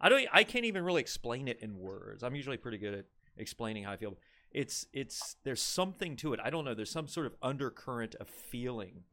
I 0.00 0.08
don't. 0.08 0.26
I 0.32 0.44
can't 0.44 0.64
even 0.66 0.84
really 0.84 1.00
explain 1.00 1.48
it 1.48 1.58
in 1.60 1.78
words. 1.78 2.22
I'm 2.22 2.34
usually 2.34 2.56
pretty 2.58 2.78
good 2.78 2.94
at 2.94 3.04
explaining 3.38 3.84
how 3.84 3.92
I 3.92 3.96
feel. 3.96 4.18
It's, 4.50 4.86
it's. 4.92 5.36
There's 5.44 5.62
something 5.62 6.16
to 6.16 6.32
it. 6.34 6.40
I 6.42 6.50
don't 6.50 6.64
know. 6.64 6.74
There's 6.74 6.90
some 6.90 7.06
sort 7.08 7.26
of 7.26 7.34
undercurrent 7.42 8.14
of 8.16 8.28
feeling 8.28 9.04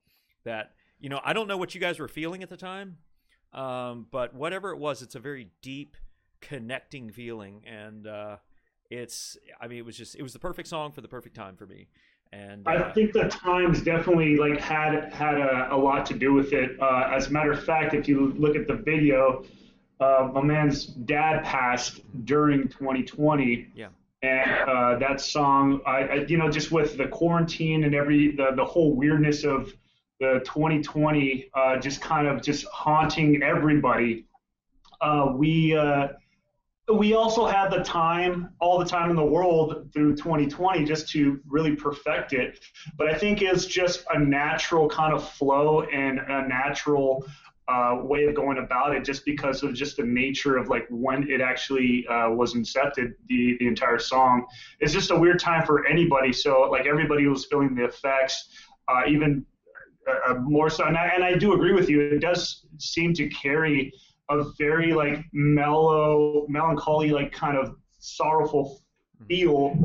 that 0.44 0.74
you 1.00 1.08
know. 1.10 1.22
I 1.24 1.32
don't 1.34 1.48
know 1.48 1.58
what 1.58 1.74
you 1.76 1.82
guys 1.82 1.98
were 2.00 2.08
feeling 2.10 2.44
at 2.44 2.50
the 2.50 2.58
time, 2.58 2.98
um, 3.54 4.08
but 4.12 4.34
whatever 4.34 4.72
it 4.72 4.78
was, 4.78 5.02
it's 5.02 5.16
a 5.16 5.20
very 5.20 5.50
deep, 5.62 5.98
connecting 6.42 7.12
feeling, 7.12 7.62
and 7.66 8.08
uh, 8.08 8.38
it's. 8.90 9.38
I 9.60 9.68
mean, 9.68 9.80
it 9.80 9.86
was 9.86 9.98
just. 9.98 10.16
It 10.16 10.24
was 10.24 10.34
the 10.34 10.40
perfect 10.40 10.68
song 10.68 10.92
for 10.92 11.02
the 11.02 11.08
perfect 11.08 11.36
time 11.36 11.56
for 11.56 11.66
me. 11.66 11.88
And 12.34 12.68
I 12.68 12.76
uh, 12.76 12.94
think 12.94 13.14
the 13.14 13.30
times 13.30 13.82
definitely 13.82 14.36
like 14.36 14.60
had 14.60 15.14
had 15.14 15.38
a, 15.38 15.74
a 15.74 15.78
lot 15.78 16.06
to 16.08 16.14
do 16.14 16.34
with 16.34 16.54
it. 16.54 16.78
Uh, 16.82 17.10
as 17.14 17.28
a 17.28 17.32
matter 17.32 17.52
of 17.52 17.64
fact, 17.64 17.94
if 17.94 18.08
you 18.08 18.34
look 18.34 18.56
at 18.56 18.68
the 18.68 18.76
video, 18.76 19.46
uh, 20.00 20.30
my 20.34 20.42
man's 20.42 20.86
dad 20.86 21.44
passed 21.44 22.02
during 22.26 22.68
2020. 22.68 23.68
Yeah. 23.76 23.88
And 24.22 24.70
uh, 24.70 24.98
that 25.00 25.22
song, 25.22 25.82
I, 25.86 25.98
I, 26.00 26.14
you 26.28 26.38
know, 26.38 26.50
just 26.50 26.72
with 26.72 26.98
the 26.98 27.08
quarantine 27.08 27.84
and 27.84 27.94
every 27.94 28.36
the, 28.36 28.52
the 28.56 28.66
whole 28.66 28.96
weirdness 28.96 29.44
of 29.44 29.74
the 30.20 30.42
2020, 30.46 31.50
uh, 31.54 31.78
just 31.78 32.02
kind 32.02 32.28
of 32.28 32.42
just 32.42 32.66
haunting 32.68 33.42
everybody. 33.44 34.26
Uh, 35.02 35.34
we 35.36 35.76
uh, 35.76 36.08
we 36.94 37.16
also 37.16 37.48
had 37.48 37.70
the 37.72 37.84
time, 37.84 38.50
all 38.60 38.78
the 38.78 38.86
time 38.86 39.10
in 39.10 39.16
the 39.16 39.26
world 39.26 39.90
through 39.92 40.16
2020 40.16 40.86
just 40.86 41.10
to 41.10 41.40
really 41.48 41.76
perfect 41.76 42.34
it. 42.34 42.60
But 42.98 43.10
I 43.10 43.18
think 43.18 43.42
it's 43.42 43.66
just 43.66 44.06
a 44.14 44.20
natural 44.20 44.88
kind 44.88 45.14
of 45.14 45.28
flow 45.28 45.82
and 45.82 46.20
a 46.20 46.48
natural 46.48 47.26
uh, 47.68 48.00
way 48.04 48.26
of 48.26 48.36
going 48.36 48.60
about 48.60 48.96
it 48.96 49.04
just 49.04 49.26
because 49.26 49.64
of 49.64 49.74
just 49.74 49.98
the 49.98 50.04
nature 50.04 50.58
of 50.58 50.70
like 50.70 50.86
when 50.92 51.28
it 51.28 51.42
actually 51.42 52.06
uh, 52.08 52.30
was 52.30 52.54
incepted, 52.54 53.14
the, 53.28 53.58
the 53.60 53.68
entire 53.68 53.98
song. 53.98 54.46
It's 54.80 54.94
just 54.94 55.10
a 55.10 55.16
weird 55.16 55.40
time 55.40 55.66
for 55.66 55.88
anybody. 55.88 56.32
So 56.32 56.62
like 56.72 56.86
everybody 56.86 57.26
was 57.26 57.46
feeling 57.46 57.74
the 57.74 57.86
effects, 57.86 58.50
uh, 58.88 59.02
even 59.08 59.44
uh, 60.08 60.36
more 60.36 60.70
so. 60.70 60.86
And 60.86 60.98
I, 60.98 61.08
and 61.08 61.24
I 61.24 61.36
do 61.36 61.54
agree 61.54 61.74
with 61.74 61.90
you. 61.90 62.02
It 62.02 62.20
does 62.20 62.66
seem 62.78 63.14
to 63.16 63.28
carry 63.30 63.94
a 64.30 64.44
very 64.58 64.94
like 64.94 65.24
mellow, 65.34 66.46
melancholy, 66.48 67.12
like 67.12 67.32
kind 67.32 67.58
of 67.58 67.76
sorrowful 68.00 68.82
feel. 69.28 69.78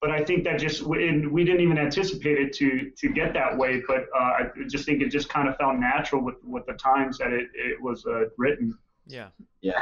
But 0.00 0.10
I 0.10 0.22
think 0.22 0.44
that 0.44 0.58
just 0.60 0.82
and 0.82 1.30
we 1.32 1.44
didn't 1.44 1.62
even 1.62 1.78
anticipate 1.78 2.38
it 2.38 2.52
to 2.54 2.90
to 2.96 3.08
get 3.08 3.32
that 3.34 3.56
way. 3.56 3.82
But 3.86 4.06
uh, 4.14 4.20
I 4.20 4.42
just 4.68 4.84
think 4.84 5.02
it 5.02 5.08
just 5.08 5.28
kind 5.28 5.48
of 5.48 5.56
felt 5.56 5.76
natural 5.76 6.22
with 6.22 6.36
with 6.44 6.66
the 6.66 6.74
times 6.74 7.18
that 7.18 7.32
it 7.32 7.48
it 7.54 7.80
was 7.80 8.04
uh, 8.06 8.24
written. 8.36 8.76
yeah. 9.06 9.28
Yeah, 9.62 9.80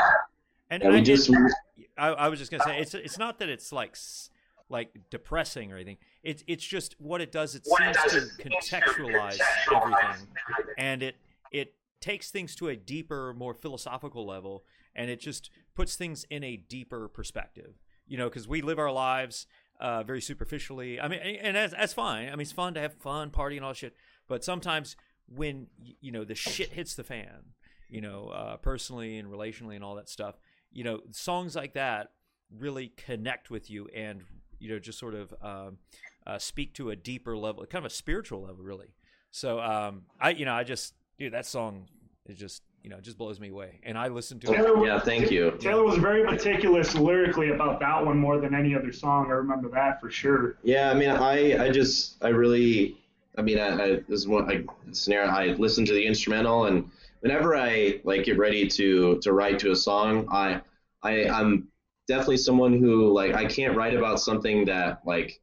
And 0.71 0.83
and 0.83 0.95
I, 0.95 1.01
just 1.03 1.31
I, 1.99 2.09
I 2.09 2.29
was 2.29 2.39
just 2.39 2.51
gonna 2.51 2.65
say 2.65 2.79
it's 2.79 2.95
it's 2.95 3.19
not 3.19 3.39
that 3.41 3.49
it's 3.49 3.71
like 3.73 3.97
like 4.69 4.91
depressing 5.11 5.73
or 5.73 5.77
anything. 5.77 5.99
It's 6.25 6.43
it's 6.47 6.65
just 6.65 6.97
what 6.99 7.21
it 7.21 7.31
does. 7.31 7.55
It 7.55 7.67
seems 7.67 7.97
to 8.09 8.29
contextualize 8.43 9.39
everything, 9.73 10.27
and 10.79 11.03
it 11.03 11.17
it 11.53 11.75
takes 12.01 12.31
things 12.31 12.55
to 12.57 12.69
a 12.69 12.77
deeper, 12.77 13.35
more 13.35 13.55
philosophical 13.55 14.27
level, 14.27 14.65
and 14.95 15.11
it 15.11 15.21
just 15.21 15.51
puts 15.75 15.97
things 15.97 16.25
in 16.31 16.43
a 16.43 16.57
deeper 16.57 17.09
perspective. 17.09 17.75
You 18.07 18.19
know, 18.19 18.29
because 18.29 18.49
we 18.49 18.63
live 18.63 18.79
our 18.79 18.93
lives 18.93 19.47
uh, 19.81 20.03
very 20.03 20.21
superficially. 20.21 21.01
I 21.01 21.09
mean, 21.09 21.21
and 21.21 21.57
that's, 21.57 21.73
that's 21.73 21.93
fine. 21.95 22.29
I 22.29 22.33
mean, 22.33 22.41
it's 22.41 22.53
fun 22.53 22.75
to 22.75 22.81
have 22.81 22.95
fun, 22.95 23.31
party, 23.31 23.57
and 23.57 23.65
all 23.65 23.73
that 23.73 23.79
shit. 23.79 23.95
But 24.29 24.45
sometimes 24.45 24.97
when 25.27 25.69
you 26.01 26.13
know 26.13 26.25
the 26.25 26.35
shit 26.35 26.71
hits 26.71 26.95
the 26.95 27.05
fan, 27.05 27.55
you 27.89 28.01
know, 28.01 28.29
uh, 28.29 28.57
personally 28.57 29.19
and 29.19 29.29
relationally 29.29 29.75
and 29.75 29.85
all 29.85 29.95
that 29.97 30.09
stuff, 30.09 30.37
you 30.73 30.85
know, 30.85 31.01
songs 31.11 31.55
like 31.55 31.75
that 31.75 32.11
really 32.59 32.93
connect 32.97 33.51
with 33.51 33.71
you 33.71 33.89
and 33.95 34.23
you 34.59 34.69
know 34.69 34.79
just 34.79 34.99
sort 34.99 35.15
of 35.15 35.35
um, 35.43 35.79
uh, 36.27 36.39
speak 36.39 36.75
to 36.75 36.91
a 36.91 36.97
deeper 36.97 37.37
level, 37.37 37.65
kind 37.67 37.85
of 37.85 37.91
a 37.91 37.95
spiritual 37.95 38.43
level, 38.43 38.63
really. 38.63 38.95
So 39.31 39.61
um, 39.61 40.03
I, 40.21 40.31
you 40.31 40.45
know, 40.45 40.55
I 40.55 40.65
just 40.65 40.95
dude, 41.19 41.33
that 41.33 41.47
song 41.47 41.87
is 42.27 42.39
just 42.39 42.63
you 42.83 42.91
know 42.91 42.97
it 42.97 43.03
just 43.03 43.19
blows 43.19 43.41
me 43.41 43.49
away, 43.49 43.81
and 43.83 43.97
I 43.99 44.09
listen 44.09 44.39
to 44.41 44.53
it. 44.53 44.57
Taylor, 44.57 44.87
yeah, 44.87 45.01
thank 45.01 45.31
you. 45.31 45.53
Taylor 45.59 45.85
was 45.85 45.97
very 45.97 46.23
meticulous 46.25 46.95
lyrically 46.95 47.51
about 47.51 47.81
that 47.81 48.05
one 48.05 48.19
more 48.19 48.39
than 48.39 48.55
any 48.55 48.75
other 48.75 48.93
song. 48.93 49.27
I 49.29 49.35
remember 49.35 49.69
that 49.71 50.01
for 50.01 50.11
sure. 50.11 50.57
Yeah, 50.63 50.91
I 50.91 50.95
mean, 50.95 51.11
I, 51.11 51.65
I 51.65 51.71
just, 51.71 52.23
I 52.23 52.29
really, 52.29 52.99
I 53.37 53.43
mean, 53.43 53.59
I, 53.59 53.69
I 53.69 53.89
this 54.09 54.21
is 54.21 54.29
one 54.29 54.51
I, 54.51 54.65
scenario. 54.93 55.31
I 55.31 55.47
listen 55.55 55.85
to 55.87 55.93
the 55.93 56.05
instrumental, 56.05 56.67
and 56.67 56.91
whenever 57.21 57.57
I 57.57 58.01
like 58.05 58.25
get 58.25 58.39
ready 58.39 58.69
to 58.69 59.19
to 59.21 59.33
write 59.33 59.59
to 59.61 59.73
a 59.73 59.77
song, 59.77 60.29
I, 60.31 60.61
I, 61.03 61.29
I'm 61.29 61.69
definitely 62.07 62.37
someone 62.37 62.79
who 62.79 63.13
like 63.13 63.35
I 63.35 63.47
can't 63.47 63.77
write 63.77 63.95
about 63.95 64.21
something 64.21 64.67
that 64.67 65.01
like 65.07 65.41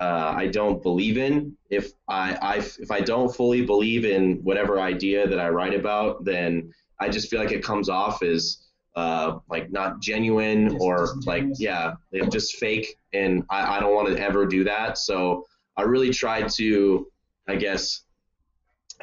uh, 0.00 0.34
I 0.36 0.46
don't 0.46 0.82
believe 0.82 1.18
in. 1.18 1.56
If 1.70 1.92
I, 2.08 2.36
I, 2.40 2.56
if 2.58 2.90
I 2.90 3.00
don't 3.00 3.34
fully 3.34 3.64
believe 3.64 4.04
in 4.04 4.36
whatever 4.44 4.80
idea 4.80 5.26
that 5.26 5.40
I 5.40 5.48
write 5.48 5.74
about, 5.74 6.24
then 6.24 6.72
I 7.00 7.08
just 7.08 7.28
feel 7.28 7.40
like 7.40 7.52
it 7.52 7.64
comes 7.64 7.88
off 7.88 8.22
as 8.22 8.68
uh, 8.96 9.38
like 9.48 9.70
not 9.70 10.00
genuine 10.00 10.68
Dis- 10.68 10.76
or 10.80 11.08
like 11.26 11.48
disingenuous. 11.48 11.60
yeah, 11.60 12.26
just 12.30 12.56
fake, 12.56 12.96
and 13.12 13.44
I, 13.50 13.76
I 13.76 13.80
don't 13.80 13.94
want 13.94 14.08
to 14.08 14.20
ever 14.20 14.46
do 14.46 14.64
that. 14.64 14.98
So 14.98 15.44
I 15.76 15.82
really 15.82 16.10
try 16.10 16.42
to, 16.42 17.06
I 17.48 17.56
guess, 17.56 18.02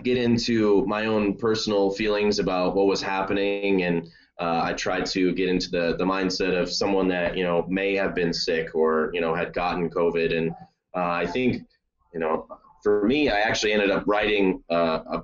get 0.04 0.18
into 0.18 0.86
my 0.86 1.06
own 1.06 1.36
personal 1.38 1.92
feelings 1.92 2.40
about 2.40 2.76
what 2.76 2.88
was 2.88 3.02
happening, 3.02 3.84
and 3.84 4.08
uh, 4.40 4.62
I 4.64 4.74
tried 4.74 5.06
to 5.08 5.34
get 5.34 5.48
into 5.48 5.70
the 5.72 5.96
the 5.98 6.04
mindset 6.06 6.60
of 6.62 6.70
someone 6.72 7.08
that 7.10 7.38
you 7.38 7.44
know 7.44 7.66
may 7.70 7.96
have 7.96 8.14
been 8.16 8.34
sick 8.34 8.76
or 8.76 9.10
you 9.14 9.22
know 9.22 9.34
had 9.34 9.54
gotten 9.54 9.90
COVID, 9.90 10.36
and 10.38 10.54
I 10.96 11.26
think 11.26 11.64
you 12.14 12.20
know 12.20 12.48
for 12.86 13.04
me, 13.04 13.30
I 13.30 13.40
actually 13.40 13.74
ended 13.74 13.90
up 13.90 14.04
writing 14.06 14.64
uh, 14.70 15.22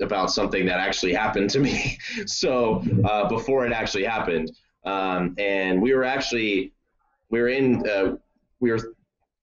about 0.00 0.30
something 0.30 0.64
that 0.64 0.78
actually 0.78 1.12
happened 1.12 1.50
to 1.50 1.60
me. 1.60 1.98
so 2.26 2.82
uh, 3.04 3.28
before 3.28 3.66
it 3.66 3.72
actually 3.72 4.04
happened, 4.04 4.50
um, 4.86 5.34
and 5.38 5.80
we 5.80 5.92
were 5.94 6.04
actually 6.04 6.72
we 7.28 7.38
were 7.38 7.48
in 7.48 7.86
uh, 7.86 8.16
we 8.60 8.70
were 8.70 8.94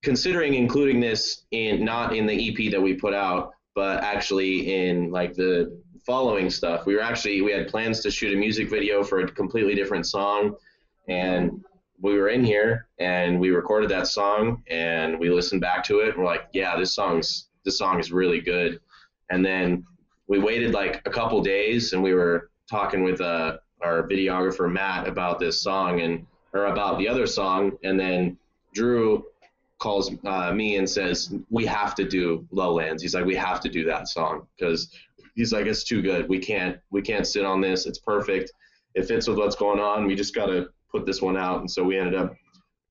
considering 0.02 0.54
including 0.54 0.98
this 0.98 1.42
in 1.52 1.84
not 1.84 2.14
in 2.14 2.26
the 2.26 2.36
EP 2.48 2.72
that 2.72 2.82
we 2.82 2.94
put 2.94 3.14
out, 3.14 3.52
but 3.76 4.02
actually 4.02 4.74
in 4.74 5.12
like 5.12 5.34
the 5.34 5.80
following 6.04 6.50
stuff. 6.50 6.86
We 6.86 6.96
were 6.96 7.02
actually 7.02 7.40
we 7.40 7.52
had 7.52 7.68
plans 7.68 8.00
to 8.00 8.10
shoot 8.10 8.34
a 8.34 8.36
music 8.36 8.68
video 8.68 9.04
for 9.04 9.20
a 9.20 9.30
completely 9.30 9.76
different 9.76 10.06
song, 10.06 10.56
and 11.08 11.64
we 12.00 12.18
were 12.18 12.28
in 12.28 12.44
here 12.44 12.86
and 12.98 13.38
we 13.38 13.50
recorded 13.50 13.90
that 13.90 14.06
song 14.06 14.62
and 14.68 15.18
we 15.18 15.30
listened 15.30 15.60
back 15.60 15.84
to 15.84 16.00
it 16.00 16.10
and 16.10 16.18
we're 16.18 16.24
like, 16.24 16.48
yeah, 16.52 16.76
this 16.76 16.94
song's 16.94 17.48
this 17.64 17.76
song 17.76 18.00
is 18.00 18.10
really 18.10 18.40
good. 18.40 18.80
And 19.30 19.44
then 19.44 19.84
we 20.26 20.38
waited 20.38 20.72
like 20.72 21.02
a 21.04 21.10
couple 21.10 21.42
days 21.42 21.92
and 21.92 22.02
we 22.02 22.14
were 22.14 22.50
talking 22.70 23.02
with 23.02 23.20
uh, 23.20 23.58
our 23.82 24.06
videographer 24.08 24.70
Matt 24.70 25.06
about 25.08 25.38
this 25.38 25.60
song 25.60 26.00
and 26.00 26.26
or 26.52 26.66
about 26.66 26.98
the 26.98 27.08
other 27.08 27.26
song, 27.26 27.72
and 27.84 27.98
then 27.98 28.36
Drew 28.74 29.24
calls 29.78 30.10
uh, 30.24 30.52
me 30.52 30.76
and 30.76 30.88
says 30.88 31.34
we 31.48 31.64
have 31.66 31.94
to 31.94 32.04
do 32.04 32.46
Lowlands. 32.50 33.02
He's 33.02 33.14
like 33.14 33.24
we 33.24 33.36
have 33.36 33.60
to 33.60 33.68
do 33.68 33.84
that 33.84 34.08
song 34.08 34.46
because 34.56 34.94
he's 35.34 35.52
like 35.52 35.66
it's 35.66 35.84
too 35.84 36.02
good. 36.02 36.28
We 36.28 36.38
can't 36.38 36.78
we 36.90 37.02
can't 37.02 37.26
sit 37.26 37.44
on 37.44 37.60
this. 37.60 37.86
It's 37.86 37.98
perfect. 37.98 38.52
It 38.94 39.06
fits 39.06 39.28
with 39.28 39.38
what's 39.38 39.56
going 39.56 39.78
on. 39.78 40.06
We 40.06 40.14
just 40.14 40.34
got 40.34 40.46
to 40.46 40.70
put 40.90 41.06
this 41.06 41.22
one 41.22 41.36
out. 41.36 41.60
And 41.60 41.70
so 41.70 41.82
we 41.82 41.98
ended 41.98 42.14
up 42.14 42.34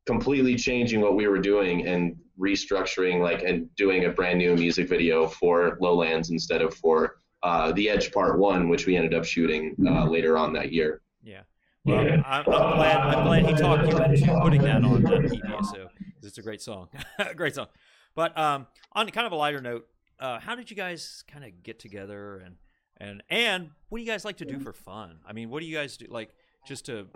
completely 0.06 0.56
changing 0.56 1.02
what 1.02 1.16
we 1.16 1.28
were 1.28 1.40
doing 1.40 1.86
and 1.86 2.16
restructuring 2.40 3.22
like 3.22 3.44
and 3.44 3.74
doing 3.76 4.06
a 4.06 4.10
brand 4.10 4.40
new 4.40 4.56
music 4.56 4.88
video 4.88 5.28
for 5.28 5.78
Lowlands 5.82 6.30
instead 6.30 6.62
of 6.62 6.74
for 6.74 7.18
uh, 7.44 7.72
the 7.74 7.90
Edge 7.90 8.12
Part 8.12 8.40
One, 8.40 8.70
which 8.70 8.86
we 8.86 8.96
ended 8.96 9.14
up 9.14 9.26
shooting 9.26 9.76
uh, 9.88 10.06
later 10.10 10.38
on 10.38 10.54
that 10.54 10.72
year. 10.72 11.02
Yeah. 11.24 11.42
Well, 11.86 12.00
I'm, 12.00 12.24
I'm 12.26 12.44
glad. 12.44 12.98
I'm 12.98 13.26
glad 13.26 13.46
he 13.46 13.54
talked 13.54 13.88
you 13.88 13.98
into 13.98 14.40
putting 14.42 14.62
that 14.64 14.84
on 14.84 15.02
that 15.04 15.26
EP. 15.26 15.66
So 15.66 15.84
'cause 15.86 16.24
it's 16.24 16.38
a 16.38 16.42
great 16.42 16.62
song, 16.62 16.90
great 17.36 17.56
song. 17.56 17.68
But 18.16 18.38
um, 18.38 18.68
on 18.94 19.08
kind 19.10 19.26
of 19.26 19.32
a 19.32 19.36
lighter 19.36 19.62
note, 19.62 19.88
uh, 20.20 20.40
how 20.40 20.56
did 20.56 20.70
you 20.70 20.76
guys 20.76 21.24
kind 21.28 21.46
of 21.46 21.64
get 21.64 21.80
together 21.80 22.40
and 22.40 22.56
and 22.98 23.24
and 23.30 23.70
what 23.88 24.00
do 24.00 24.04
you 24.04 24.10
guys 24.12 24.26
like 24.26 24.38
to 24.38 24.46
do 24.46 24.60
for 24.60 24.74
fun? 24.74 25.20
I 25.26 25.32
mean, 25.34 25.50
what 25.50 25.62
do 25.62 25.66
you 25.66 25.76
guys 25.76 25.96
do? 25.96 26.08
Like 26.10 26.34
just 26.68 26.86
to 26.86 27.08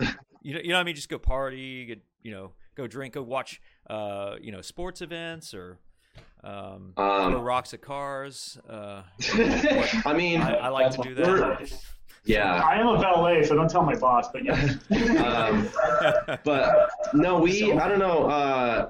you 0.42 0.54
know, 0.56 0.60
you 0.62 0.70
know 0.70 0.76
what 0.76 0.82
I 0.82 0.84
mean? 0.84 0.96
Just 0.96 1.10
go 1.10 1.18
party, 1.18 1.86
get, 1.86 2.02
you 2.22 2.32
know, 2.32 2.52
go 2.76 2.88
drink, 2.88 3.14
go 3.14 3.22
watch, 3.24 3.62
uh, 3.90 4.36
you 4.42 4.52
know, 4.52 4.62
sports 4.62 5.02
events 5.02 5.54
or 5.54 5.80
um, 6.44 6.94
Um, 6.98 7.36
rocks 7.42 7.74
at 7.74 7.82
cars. 7.82 8.58
Uh, 8.70 9.04
I 10.06 10.14
mean, 10.16 10.42
I, 10.42 10.56
I 10.56 10.68
like 10.70 10.92
to 10.92 11.02
do 11.02 11.16
that. 11.16 11.74
yeah. 12.26 12.62
I 12.70 12.76
am 12.80 12.88
a 12.88 12.98
valet, 12.98 13.44
so 13.46 13.56
don't 13.56 13.70
tell 13.70 13.84
my 13.84 13.96
boss. 13.96 14.30
But 14.34 14.44
yeah, 14.44 14.74
Um, 15.24 15.70
but 16.44 16.90
no, 17.14 17.40
we 17.40 17.72
I 17.74 17.88
don't 17.88 18.00
know. 18.00 18.26
Uh, 18.30 18.90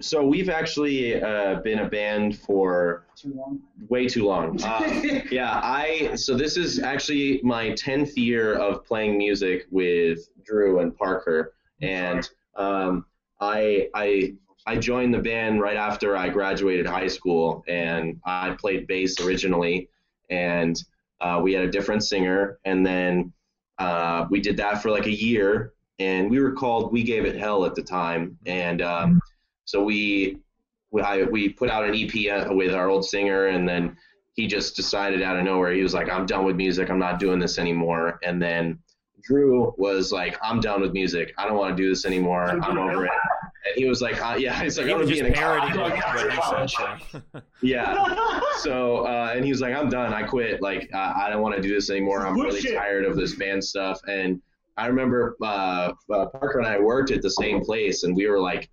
so 0.00 0.24
we've 0.24 0.48
actually 0.48 1.22
uh, 1.22 1.56
been 1.56 1.80
a 1.80 1.88
band 1.88 2.38
for 2.38 3.06
Too 3.16 3.34
long. 3.34 3.60
way 3.88 4.06
too 4.08 4.24
long. 4.26 4.58
Uh, 4.64 5.20
yeah, 5.30 5.60
I 5.62 6.14
so 6.14 6.36
this 6.36 6.56
is 6.56 6.80
actually 6.80 7.40
my 7.42 7.72
tenth 7.74 8.16
year 8.16 8.54
of 8.54 8.84
playing 8.84 9.18
music 9.18 9.66
with 9.70 10.28
Drew 10.44 10.80
and 10.80 10.96
Parker, 10.96 11.54
and 11.80 12.28
um, 12.56 13.06
I 13.40 13.88
I 13.94 14.34
I 14.66 14.76
joined 14.76 15.14
the 15.14 15.18
band 15.18 15.60
right 15.60 15.76
after 15.76 16.16
I 16.16 16.28
graduated 16.28 16.86
high 16.86 17.08
school, 17.08 17.64
and 17.66 18.20
I 18.24 18.56
played 18.60 18.86
bass 18.86 19.20
originally, 19.20 19.88
and 20.28 20.82
uh, 21.20 21.40
we 21.42 21.52
had 21.52 21.64
a 21.64 21.70
different 21.70 22.04
singer, 22.04 22.58
and 22.64 22.84
then 22.84 23.32
uh, 23.78 24.26
we 24.30 24.40
did 24.40 24.56
that 24.58 24.82
for 24.82 24.90
like 24.90 25.06
a 25.06 25.10
year, 25.14 25.72
and 25.98 26.30
we 26.30 26.38
were 26.40 26.52
called 26.52 26.92
We 26.92 27.02
Gave 27.02 27.24
It 27.24 27.36
Hell 27.36 27.64
at 27.64 27.74
the 27.74 27.82
time, 27.82 28.38
and 28.46 28.82
um, 28.82 29.20
so 29.70 29.82
we 29.84 30.38
we, 30.90 31.00
I, 31.02 31.22
we 31.22 31.48
put 31.48 31.70
out 31.70 31.84
an 31.84 31.94
EP 31.94 32.50
with 32.50 32.74
our 32.74 32.88
old 32.88 33.04
singer, 33.04 33.46
and 33.46 33.68
then 33.68 33.96
he 34.34 34.48
just 34.48 34.74
decided 34.74 35.22
out 35.22 35.38
of 35.38 35.44
nowhere, 35.44 35.72
he 35.72 35.82
was 35.82 35.94
like, 35.94 36.08
I'm 36.08 36.26
done 36.26 36.44
with 36.44 36.56
music. 36.56 36.90
I'm 36.90 36.98
not 36.98 37.20
doing 37.20 37.38
this 37.38 37.58
anymore. 37.58 38.18
And 38.24 38.42
then 38.42 38.80
Drew 39.22 39.72
was 39.78 40.10
like, 40.10 40.36
I'm 40.42 40.58
done 40.60 40.80
with 40.80 40.92
music. 40.92 41.32
I 41.38 41.46
don't 41.46 41.56
want 41.56 41.76
to 41.76 41.80
do 41.80 41.88
this 41.88 42.04
anymore. 42.04 42.44
I'm 42.44 42.78
over 42.78 43.04
it. 43.04 43.12
And 43.66 43.76
he 43.76 43.84
was 43.84 44.02
like, 44.02 44.20
uh, 44.20 44.36
yeah, 44.38 44.60
he's 44.60 44.76
like, 44.76 44.86
he 44.86 44.92
I'm 44.92 44.98
was 44.98 45.08
gonna 45.08 45.22
be 45.22 45.28
just 45.28 45.28
in 45.28 45.34
a 45.34 45.36
parodying 45.36 45.74
car. 46.00 46.16
what, 46.16 46.60
what 46.60 46.70
so. 46.70 47.42
Yeah. 47.62 48.16
So, 48.56 49.06
uh, 49.06 49.32
and 49.34 49.44
he 49.44 49.52
was 49.52 49.60
like, 49.60 49.74
I'm 49.74 49.88
done. 49.88 50.12
I 50.12 50.24
quit. 50.24 50.60
Like, 50.60 50.90
uh, 50.92 51.12
I 51.16 51.30
don't 51.30 51.42
want 51.42 51.54
to 51.54 51.62
do 51.62 51.72
this 51.72 51.90
anymore. 51.90 52.26
I'm 52.26 52.34
really 52.34 52.62
tired 52.62 53.04
of 53.04 53.16
this 53.16 53.36
band 53.36 53.62
stuff. 53.62 54.00
And 54.08 54.40
I 54.76 54.86
remember 54.86 55.36
uh, 55.42 55.92
uh, 56.12 56.26
Parker 56.26 56.58
and 56.58 56.66
I 56.66 56.80
worked 56.80 57.10
at 57.10 57.22
the 57.22 57.30
same 57.30 57.60
place, 57.60 58.02
and 58.04 58.16
we 58.16 58.26
were 58.26 58.40
like, 58.40 58.70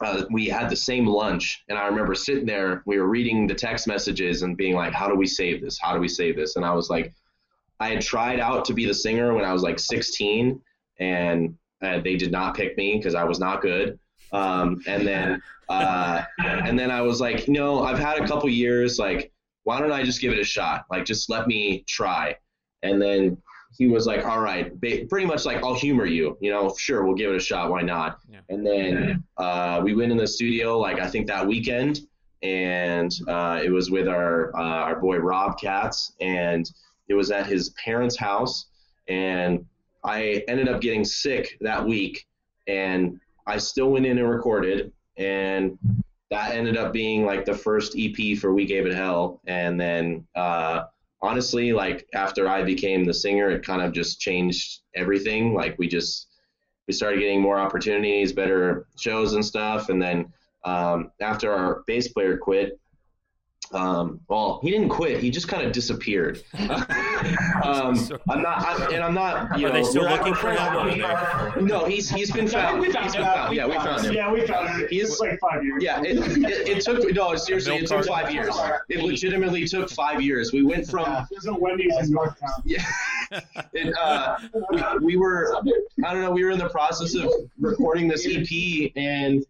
uh, 0.00 0.24
we 0.30 0.46
had 0.46 0.70
the 0.70 0.76
same 0.76 1.06
lunch. 1.06 1.64
And 1.68 1.78
I 1.78 1.86
remember 1.86 2.14
sitting 2.14 2.46
there, 2.46 2.82
we 2.86 2.98
were 2.98 3.08
reading 3.08 3.46
the 3.46 3.54
text 3.54 3.86
messages 3.86 4.42
and 4.42 4.56
being 4.56 4.74
like, 4.74 4.92
how 4.92 5.08
do 5.08 5.14
we 5.14 5.26
save 5.26 5.62
this? 5.62 5.78
How 5.80 5.94
do 5.94 6.00
we 6.00 6.08
save 6.08 6.36
this? 6.36 6.56
And 6.56 6.64
I 6.64 6.72
was 6.72 6.90
like, 6.90 7.12
I 7.80 7.90
had 7.90 8.00
tried 8.00 8.40
out 8.40 8.64
to 8.66 8.74
be 8.74 8.86
the 8.86 8.94
singer 8.94 9.34
when 9.34 9.44
I 9.44 9.52
was 9.52 9.62
like 9.62 9.78
16, 9.78 10.60
and 10.98 11.56
uh, 11.82 12.00
they 12.00 12.16
did 12.16 12.32
not 12.32 12.56
pick 12.56 12.76
me 12.76 12.96
because 12.96 13.14
I 13.14 13.24
was 13.24 13.38
not 13.38 13.60
good. 13.60 13.98
Um, 14.32 14.82
and 14.86 15.06
then 15.06 15.42
uh, 15.68 16.22
and 16.38 16.78
then 16.78 16.90
I 16.90 17.02
was 17.02 17.20
like, 17.20 17.48
no, 17.48 17.82
I've 17.82 17.98
had 17.98 18.18
a 18.18 18.26
couple 18.26 18.48
years. 18.48 18.98
Like, 18.98 19.32
why 19.64 19.80
don't 19.80 19.92
I 19.92 20.04
just 20.04 20.20
give 20.20 20.32
it 20.32 20.38
a 20.38 20.44
shot? 20.44 20.84
Like, 20.90 21.04
just 21.04 21.28
let 21.28 21.48
me 21.48 21.84
try. 21.88 22.36
And 22.82 23.02
then 23.02 23.36
he 23.76 23.88
was 23.88 24.06
like, 24.06 24.24
all 24.24 24.40
right, 24.40 24.78
ba- 24.80 25.04
pretty 25.08 25.26
much 25.26 25.44
like, 25.44 25.62
I'll 25.62 25.74
humor 25.74 26.06
you. 26.06 26.36
You 26.40 26.50
know, 26.50 26.74
sure, 26.78 27.04
we'll 27.04 27.14
give 27.14 27.30
it 27.30 27.36
a 27.36 27.40
shot. 27.40 27.70
Why 27.70 27.82
not? 27.82 28.18
Yeah. 28.30 28.40
And 28.48 28.66
then 28.66 29.24
uh, 29.36 29.80
we 29.84 29.94
went 29.94 30.12
in 30.12 30.18
the 30.18 30.26
studio, 30.26 30.78
like 30.78 30.98
I 30.98 31.08
think 31.08 31.26
that 31.26 31.46
weekend, 31.46 32.00
and 32.42 33.12
uh, 33.28 33.60
it 33.62 33.70
was 33.70 33.90
with 33.90 34.08
our 34.08 34.56
uh, 34.56 34.60
our 34.62 35.00
boy 35.00 35.18
Rob 35.18 35.58
Katz, 35.58 36.12
and 36.20 36.70
it 37.08 37.14
was 37.14 37.30
at 37.30 37.46
his 37.46 37.70
parents' 37.70 38.16
house, 38.16 38.66
and 39.08 39.64
I 40.04 40.44
ended 40.48 40.68
up 40.68 40.80
getting 40.80 41.04
sick 41.04 41.56
that 41.60 41.84
week, 41.84 42.26
and 42.66 43.18
I 43.46 43.58
still 43.58 43.90
went 43.90 44.06
in 44.06 44.18
and 44.18 44.28
recorded, 44.28 44.92
and 45.16 45.78
that 46.30 46.52
ended 46.52 46.76
up 46.76 46.92
being 46.92 47.24
like 47.24 47.44
the 47.44 47.54
first 47.54 47.94
EP 47.98 48.38
for 48.38 48.52
We 48.52 48.64
Gave 48.64 48.86
It 48.86 48.94
Hell, 48.94 49.40
and 49.46 49.80
then 49.80 50.26
uh, 50.34 50.84
honestly, 51.22 51.72
like 51.72 52.06
after 52.14 52.48
I 52.48 52.62
became 52.62 53.04
the 53.04 53.14
singer, 53.14 53.50
it 53.50 53.64
kind 53.64 53.82
of 53.82 53.92
just 53.92 54.20
changed 54.20 54.80
everything. 54.94 55.54
Like 55.54 55.76
we 55.78 55.88
just 55.88 56.28
we 56.86 56.94
started 56.94 57.20
getting 57.20 57.40
more 57.40 57.58
opportunities, 57.58 58.32
better 58.32 58.86
shows 58.98 59.34
and 59.34 59.44
stuff, 59.44 59.88
and 59.88 60.00
then 60.00 60.32
um, 60.64 61.10
after 61.20 61.52
our 61.52 61.82
bass 61.86 62.08
player 62.08 62.36
quit. 62.36 62.78
Um, 63.72 64.20
well, 64.28 64.60
he 64.62 64.70
didn't 64.70 64.90
quit. 64.90 65.18
He 65.18 65.28
just 65.28 65.48
kind 65.48 65.66
of 65.66 65.72
disappeared. 65.72 66.40
um, 67.64 68.08
I'm 68.28 68.42
not, 68.42 68.64
I'm, 68.66 68.94
and 68.94 69.02
I'm 69.04 69.14
not. 69.14 69.58
You 69.58 69.66
Are 69.66 69.70
know, 69.70 69.74
they 69.76 69.82
still 69.84 70.02
looking 70.04 70.34
for 70.34 70.50
him? 70.52 70.58
Or 70.76 70.80
are 70.80 71.54
they- 71.54 71.62
No, 71.62 71.84
he's 71.84 72.10
he's 72.10 72.30
been 72.30 72.48
found. 72.48 72.80
We 72.80 72.92
found 72.92 73.04
He's 73.04 73.14
been 73.14 73.22
him. 73.24 73.32
found. 73.32 73.54
Yeah, 73.56 73.66
we 73.66 73.74
found 73.74 74.04
him. 74.04 74.12
yeah, 74.14 74.30
we 74.32 74.46
found 74.46 74.68
him. 74.68 74.86
He's- 74.90 75.10
It's 75.10 75.20
like 75.20 75.38
five 75.40 75.64
years. 75.64 75.82
Yeah, 75.82 76.02
it, 76.02 76.16
it, 76.18 76.68
it 76.68 76.84
took 76.84 77.10
no 77.14 77.34
seriously. 77.36 77.76
It 77.76 77.86
took 77.86 78.04
five 78.06 78.32
years. 78.32 78.54
It 78.88 79.02
legitimately 79.02 79.66
took 79.66 79.90
five 79.90 80.20
years. 80.22 80.52
We 80.52 80.62
went 80.62 80.86
from 80.88 81.26
There's 81.30 81.46
a 81.46 81.54
Wendy's 81.54 81.96
in 81.98 82.12
Northtown. 82.14 82.62
yeah, 82.64 82.84
it, 83.72 83.94
uh, 84.00 84.36
we, 85.00 85.06
we 85.06 85.16
were 85.16 85.56
I 86.04 86.12
don't 86.12 86.22
know. 86.22 86.30
We 86.30 86.44
were 86.44 86.50
in 86.50 86.58
the 86.58 86.68
process 86.68 87.14
of 87.14 87.30
recording 87.58 88.08
this 88.08 88.26
EP, 88.28 88.92
and 88.96 89.44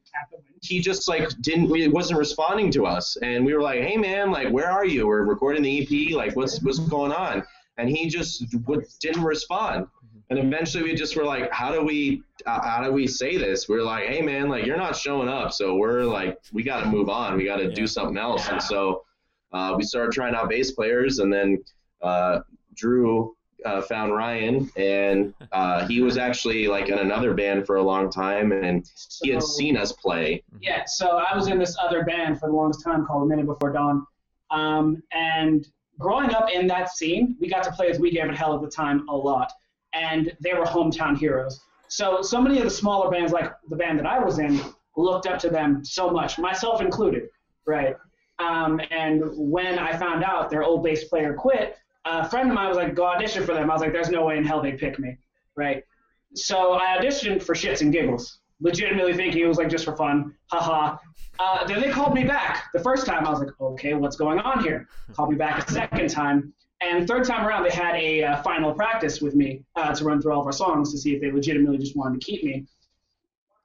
he 0.63 0.81
just 0.81 1.07
like 1.09 1.29
didn't. 1.43 1.75
He 1.75 1.87
wasn't 1.89 2.19
responding 2.19 2.71
to 2.73 2.87
us, 2.87 3.17
and 3.23 3.45
we 3.45 3.55
were 3.55 3.63
like, 3.63 3.83
"Hey 3.83 3.97
man, 3.97 4.31
like 4.31 4.49
where 4.51 4.71
are 4.71 4.85
you? 4.87 5.07
We're 5.07 5.23
recording 5.25 5.63
the 5.63 5.83
EP. 5.83 6.17
Like 6.17 6.35
what's 6.37 6.61
what's 6.63 6.79
going 6.79 7.13
on?" 7.13 7.45
And 7.79 7.89
he 7.89 8.09
just 8.09 8.51
w- 8.51 8.83
didn't 9.01 9.23
respond. 9.25 9.87
And 10.31 10.39
eventually 10.39 10.83
we 10.83 10.95
just 10.95 11.15
were 11.17 11.25
like, 11.25 11.53
how 11.53 11.71
do 11.73 11.85
we 11.85 12.23
uh, 12.47 12.61
how 12.67 12.83
do 12.83 12.93
we 12.93 13.07
say 13.07 13.37
this? 13.37 13.69
We're 13.69 13.83
like, 13.83 14.07
hey 14.09 14.23
man, 14.23 14.49
like 14.49 14.67
you're 14.67 14.77
not 14.77 14.97
showing 14.97 15.29
up, 15.29 15.53
so 15.53 15.77
we're 15.77 16.03
like, 16.05 16.39
we 16.53 16.63
got 16.63 16.81
to 16.81 16.87
move 16.89 17.09
on. 17.09 17.37
We 17.37 17.45
got 17.45 17.57
to 17.59 17.65
Yeah. 17.69 17.75
do 17.75 17.87
something 17.87 18.17
else. 18.19 18.49
And 18.49 18.61
so 18.63 19.05
uh, 19.53 19.75
we 19.77 19.85
started 19.85 20.13
trying 20.13 20.35
out 20.35 20.49
bass 20.49 20.73
players, 20.73 21.19
and 21.21 21.33
then 21.33 21.63
uh, 22.03 22.41
Drew 22.75 23.37
uh, 23.65 23.83
found 23.83 24.15
Ryan, 24.15 24.69
and 24.77 25.33
uh, 25.53 25.87
he 25.87 26.01
was 26.01 26.19
actually 26.29 26.67
like 26.67 26.89
in 26.89 26.99
another 26.99 27.33
band 27.35 27.65
for 27.67 27.77
a 27.77 27.83
long 27.83 28.11
time, 28.11 28.51
and 28.53 28.85
he 29.23 29.31
had 29.31 29.43
seen 29.43 29.77
us 29.77 29.93
play. 29.93 30.43
Yeah, 30.61 30.85
so 30.87 31.19
I 31.19 31.37
was 31.37 31.47
in 31.47 31.59
this 31.59 31.77
other 31.81 32.05
band 32.05 32.41
for 32.41 32.49
the 32.49 32.55
longest 32.55 32.83
time 32.85 33.07
called 33.07 33.23
A 33.23 33.27
Minute 33.27 33.47
Before 33.47 33.73
Dawn. 33.73 34.05
Um, 34.51 35.03
and 35.13 35.67
growing 35.99 36.35
up 36.35 36.51
in 36.53 36.67
that 36.69 36.91
scene, 36.91 37.37
we 37.41 37.49
got 37.49 37.63
to 37.65 37.73
play 37.73 37.89
as 37.89 37.99
We 37.99 38.11
Gave 38.11 38.27
It 38.27 38.37
Hell 38.37 38.55
at 38.55 38.63
the 38.63 38.71
time 38.71 39.09
a 39.09 39.17
lot. 39.17 39.53
And 39.93 40.33
they 40.41 40.53
were 40.53 40.65
hometown 40.65 41.17
heroes. 41.17 41.61
So, 41.89 42.21
so 42.23 42.41
many 42.41 42.59
of 42.59 42.65
the 42.65 42.71
smaller 42.71 43.11
bands, 43.11 43.33
like 43.33 43.53
the 43.69 43.77
band 43.77 43.99
that 43.99 44.07
I 44.07 44.19
was 44.19 44.39
in, 44.39 44.61
looked 44.97 45.27
up 45.27 45.39
to 45.41 45.49
them 45.49 45.85
so 45.85 46.11
much, 46.11 46.39
myself 46.39 46.81
included, 46.81 47.29
right? 47.67 47.97
Um, 48.39 48.81
and 48.91 49.23
when 49.35 49.79
I 49.79 49.97
found 49.97 50.25
out 50.25 50.51
their 50.51 50.63
old 50.63 50.83
bass 50.83 51.05
player 51.05 51.35
quit, 51.35 51.77
a 52.05 52.29
friend 52.29 52.49
of 52.49 52.55
mine 52.55 52.69
was 52.69 52.77
like, 52.77 52.95
go 52.95 53.05
audition 53.05 53.45
for 53.45 53.55
them. 53.55 53.71
I 53.71 53.75
was 53.75 53.83
like, 53.83 53.93
there's 53.93 54.11
no 54.11 54.25
way 54.25 54.37
in 54.37 54.45
hell 54.45 54.63
they'd 54.63 54.79
pick 54.79 54.99
me, 54.99 55.17
right? 55.57 55.83
So 56.35 56.75
I 56.75 56.99
auditioned 56.99 57.43
for 57.43 57.55
shits 57.55 57.81
and 57.81 57.93
giggles, 57.93 58.39
legitimately 58.61 59.15
thinking 59.15 59.43
it 59.43 59.47
was 59.47 59.59
like 59.59 59.69
just 59.69 59.85
for 59.85 59.97
fun, 59.97 60.35
haha. 60.51 60.97
Uh, 61.39 61.67
then 61.67 61.81
they 61.81 61.91
called 61.91 62.15
me 62.15 62.25
back. 62.25 62.65
The 62.73 62.81
first 62.81 63.07
time 63.07 63.27
I 63.27 63.31
was 63.31 63.41
like, 63.41 63.51
okay, 63.61 63.95
what's 63.95 64.17
going 64.17 64.39
on 64.39 64.63
here? 64.63 64.89
Called 65.13 65.31
me 65.31 65.37
back 65.37 65.69
a 65.69 65.71
second 65.71 66.09
time, 66.09 66.55
and 66.81 67.07
third 67.07 67.25
time 67.25 67.47
around 67.47 67.65
they 67.65 67.71
had 67.71 67.95
a 67.97 68.23
uh, 68.23 68.43
final 68.43 68.73
practice 68.73 69.21
with 69.21 69.35
me 69.35 69.63
uh, 69.77 69.95
to 69.95 70.05
run 70.05 70.21
through 70.21 70.33
all 70.33 70.41
of 70.41 70.47
our 70.47 70.53
songs 70.53 70.93
to 70.93 70.99
see 70.99 71.15
if 71.15 71.21
they 71.21 71.31
legitimately 71.31 71.79
just 71.79 71.97
wanted 71.97 72.21
to 72.21 72.27
keep 72.27 72.45
me. 72.45 72.67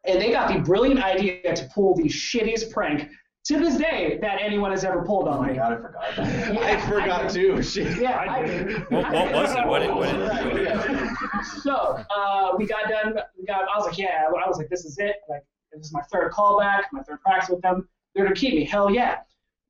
And 0.05 0.20
they 0.20 0.32
got 0.32 0.51
the 0.51 0.59
brilliant 0.59 1.03
idea 1.03 1.53
to 1.53 1.70
pull 1.74 1.95
the 1.95 2.05
shittiest 2.05 2.72
prank 2.72 3.09
to 3.43 3.59
this 3.59 3.77
day 3.77 4.19
that 4.21 4.39
anyone 4.41 4.71
has 4.71 4.83
ever 4.83 5.03
pulled 5.03 5.27
on 5.27 5.47
me. 5.47 5.55
God, 5.55 5.73
I 5.73 5.75
forgot 5.77 6.15
that. 6.15 6.53
Yeah, 6.53 6.61
I 6.61 6.89
forgot 6.89 7.21
did. 7.23 7.33
too. 7.33 7.63
Shit. 7.63 7.99
Yeah, 7.99 8.11
I 8.11 8.37
I 8.39 8.45
did. 8.45 8.67
did. 8.67 8.91
What, 8.91 9.11
what 9.11 9.33
was 9.33 9.51
it? 9.55 9.65
What 9.67 9.79
did, 9.79 9.95
what 9.95 10.09
did, 10.09 11.45
so 11.63 12.03
uh, 12.15 12.51
we 12.57 12.65
got 12.65 12.87
done. 12.87 13.15
We 13.37 13.45
got. 13.45 13.61
I 13.63 13.77
was 13.77 13.85
like, 13.87 13.97
yeah. 13.97 14.25
I 14.27 14.47
was 14.47 14.57
like, 14.57 14.69
this 14.69 14.85
is 14.85 14.97
it. 14.99 15.17
Like, 15.27 15.43
this 15.73 15.87
is 15.87 15.93
my 15.93 16.01
third 16.11 16.31
callback, 16.31 16.83
my 16.91 17.01
third 17.01 17.21
practice 17.21 17.49
with 17.49 17.61
them. 17.61 17.87
They're 18.13 18.25
gonna 18.25 18.35
keep 18.35 18.53
me. 18.53 18.65
Hell 18.65 18.91
yeah. 18.91 19.19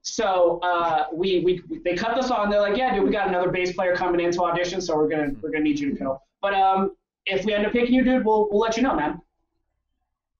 So 0.03 0.59
uh, 0.63 1.05
we, 1.13 1.41
we 1.41 1.79
they 1.85 1.95
cut 1.95 2.15
this 2.15 2.31
on. 2.31 2.49
They're 2.49 2.59
like, 2.59 2.75
yeah, 2.75 2.93
dude, 2.95 3.03
we 3.03 3.11
got 3.11 3.27
another 3.27 3.51
bass 3.51 3.73
player 3.73 3.95
coming 3.95 4.19
in 4.25 4.31
to 4.31 4.41
audition, 4.43 4.81
so 4.81 4.95
we're 4.97 5.07
gonna 5.07 5.31
we're 5.41 5.51
gonna 5.51 5.63
need 5.63 5.79
you 5.79 5.91
to 5.91 5.95
go. 5.95 6.21
But 6.41 6.55
um, 6.55 6.95
if 7.27 7.45
we 7.45 7.53
end 7.53 7.65
up 7.67 7.71
picking 7.71 7.93
you, 7.93 8.03
dude, 8.03 8.25
we'll 8.25 8.49
we'll 8.49 8.59
let 8.59 8.75
you 8.77 8.83
know, 8.83 8.95
man. 8.95 9.21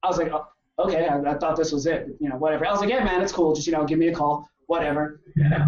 I 0.03 0.07
was 0.07 0.17
like, 0.17 0.31
oh, 0.33 0.47
okay, 0.85 1.07
I, 1.07 1.19
I 1.19 1.33
thought 1.37 1.55
this 1.55 1.71
was 1.71 1.85
it. 1.85 2.07
You 2.19 2.29
know, 2.29 2.35
whatever. 2.35 2.65
I 2.65 2.71
was 2.71 2.79
like, 2.81 2.89
yeah, 2.89 3.03
man, 3.03 3.21
it's 3.21 3.31
cool. 3.31 3.53
Just 3.53 3.67
you 3.67 3.73
know, 3.73 3.85
give 3.85 3.99
me 3.99 4.07
a 4.07 4.13
call, 4.13 4.47
whatever. 4.67 5.21
Yeah. 5.35 5.67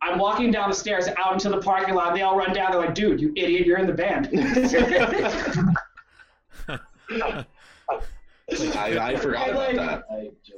I'm 0.00 0.18
walking 0.18 0.50
down 0.52 0.70
the 0.70 0.76
stairs 0.76 1.08
out 1.16 1.32
into 1.32 1.48
the 1.48 1.58
parking 1.60 1.94
lot. 1.94 2.14
They 2.14 2.22
all 2.22 2.36
run 2.36 2.52
down. 2.52 2.70
They're 2.70 2.80
like, 2.80 2.94
dude, 2.94 3.20
you 3.20 3.32
idiot, 3.36 3.66
you're 3.66 3.78
in 3.78 3.86
the 3.86 3.92
band. 3.92 4.28
I, 8.50 8.98
I 8.98 9.16
forgot 9.16 9.48
I 9.48 9.50
about 9.50 9.54
like- 9.56 9.76
that. 9.76 10.04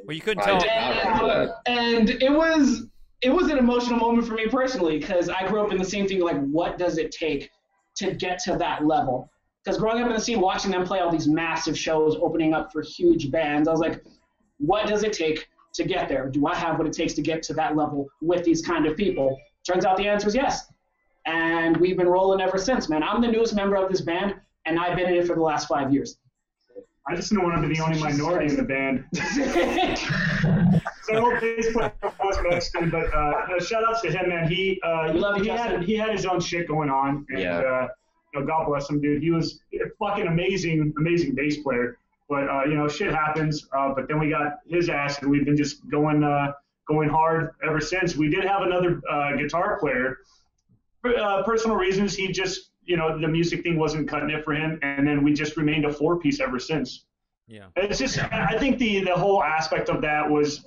Well, 0.05 0.15
you 0.15 0.21
couldn't 0.21 0.45
tell. 0.45 0.61
did 0.61 0.69
not 0.69 1.05
remember 1.05 1.47
that. 1.47 1.57
and 1.67 2.11
it 2.11 2.31
was 2.31 2.87
it 3.21 3.31
was 3.31 3.49
an 3.51 3.59
emotional 3.59 3.99
moment 3.99 4.27
for 4.27 4.35
me 4.35 4.47
personally 4.47 4.99
because 4.99 5.29
I 5.29 5.47
grew 5.47 5.61
up 5.61 5.73
in 5.73 5.79
the 5.79 5.85
same 5.85 6.07
thing. 6.07 6.21
Like, 6.21 6.41
what 6.47 6.79
does 6.79 6.99
it 6.99 7.13
take 7.13 7.51
to 7.97 8.15
get 8.15 8.39
to 8.45 8.57
that 8.57 8.87
level? 8.87 9.31
Because 9.65 9.79
growing 9.79 10.03
up 10.03 10.09
in 10.09 10.15
the 10.15 10.21
scene, 10.21 10.41
watching 10.41 10.71
them 10.71 10.85
play 10.85 11.01
all 11.01 11.11
these 11.11 11.29
massive 11.29 11.79
shows, 11.79 12.17
opening 12.17 12.55
up 12.55 12.73
for 12.73 12.81
huge 12.83 13.31
bands, 13.31 13.69
I 13.69 13.73
was 13.73 13.81
like, 13.81 14.03
what 14.59 14.87
does 14.87 15.03
it 15.05 15.13
take 15.13 15.49
to 15.75 15.85
get 15.85 16.09
there? 16.09 16.29
Do 16.29 16.47
I 16.47 16.55
have 16.57 16.79
what 16.79 16.87
it 16.87 16.93
takes 16.95 17.13
to 17.15 17.23
get 17.23 17.43
to 17.45 17.55
that 17.55 17.77
level 17.77 18.09
with 18.23 18.45
these 18.45 18.63
kind 18.63 18.87
of 18.87 18.97
people? 18.97 19.39
Turns 19.67 19.85
out 19.85 19.97
the 19.99 20.09
answer 20.09 20.29
is 20.29 20.35
yes. 20.35 20.73
And 21.27 21.77
we've 21.77 21.97
been 21.99 22.09
rolling 22.09 22.41
ever 22.41 22.57
since, 22.57 22.89
man. 22.89 23.03
I'm 23.03 23.21
the 23.21 23.29
newest 23.29 23.55
member 23.55 23.77
of 23.77 23.91
this 23.91 24.01
band, 24.01 24.35
and 24.65 24.79
I've 24.79 24.97
been 24.97 25.09
in 25.09 25.15
it 25.17 25.27
for 25.27 25.35
the 25.37 25.43
last 25.43 25.69
five 25.69 25.93
years. 25.93 26.19
I 27.07 27.15
just 27.17 27.29
didn't 27.31 27.45
want 27.45 27.61
to 27.61 27.69
be 27.69 27.75
the 27.75 27.83
only 27.83 28.01
minority 28.01 28.47
in 28.47 28.57
the 28.57 28.63
band. 28.63 29.05
So 31.03 31.17
old 31.17 31.41
bass 31.41 31.73
player 31.73 31.93
was 32.23 32.39
Mexican, 32.49 32.91
but 32.91 33.13
uh, 33.13 33.59
shout 33.61 33.83
outs 33.89 34.01
to 34.03 34.11
him, 34.13 34.29
man. 34.29 34.47
He 34.49 34.81
uh, 34.85 35.11
We 35.13 35.19
love 35.19 35.39
you, 35.39 35.45
he 35.45 35.49
Justin. 35.49 35.71
had 35.81 35.83
he 35.85 35.97
had 35.97 36.11
his 36.13 36.25
own 36.27 36.41
shit 36.41 36.69
going 36.69 36.89
on, 36.91 37.27
and 37.31 37.41
Yeah. 37.41 37.59
uh, 37.59 37.89
you 38.33 38.41
know, 38.41 38.47
God 38.47 38.67
bless 38.67 38.89
him, 38.89 39.01
dude. 39.01 39.23
He 39.23 39.31
was 39.31 39.61
a 39.75 39.89
fucking 39.99 40.27
amazing, 40.27 40.93
amazing 40.99 41.35
bass 41.35 41.59
player. 41.59 41.99
But 42.29 42.49
uh, 42.49 42.65
you 42.65 42.75
know, 42.75 42.89
shit 42.89 43.13
happens. 43.13 43.67
Uh, 43.77 43.93
but 43.95 44.07
then 44.09 44.21
we 44.21 44.31
got 44.31 44.59
his 44.69 44.89
ass, 44.89 45.19
and 45.21 45.31
we've 45.31 45.45
been 45.45 45.57
just 45.57 45.89
going 45.89 46.23
uh, 46.23 46.53
going 46.87 47.09
hard 47.09 47.51
ever 47.67 47.81
since. 47.81 48.17
We 48.17 48.29
did 48.31 48.45
have 48.45 48.63
another 48.63 49.01
uh, 49.11 49.37
guitar 49.37 49.79
player. 49.79 50.19
For 51.03 51.17
uh, 51.17 51.43
personal 51.43 51.77
reasons, 51.77 52.15
he 52.15 52.31
just 52.31 52.71
you 52.85 52.97
know 52.97 53.19
the 53.19 53.29
music 53.29 53.65
thing 53.65 53.79
wasn't 53.79 54.09
cutting 54.09 54.31
it 54.31 54.45
for 54.45 54.55
him, 54.55 54.79
and 54.83 55.07
then 55.07 55.25
we 55.25 55.33
just 55.33 55.57
remained 55.57 55.85
a 55.85 55.93
four 55.93 56.19
piece 56.19 56.41
ever 56.41 56.61
since. 56.61 57.05
Yeah. 57.49 57.67
It's 57.75 57.99
just 57.99 58.19
I 58.33 58.57
think 58.59 58.79
the 58.79 59.03
the 59.03 59.15
whole 59.15 59.43
aspect 59.43 59.89
of 59.89 60.01
that 60.03 60.31
was 60.31 60.65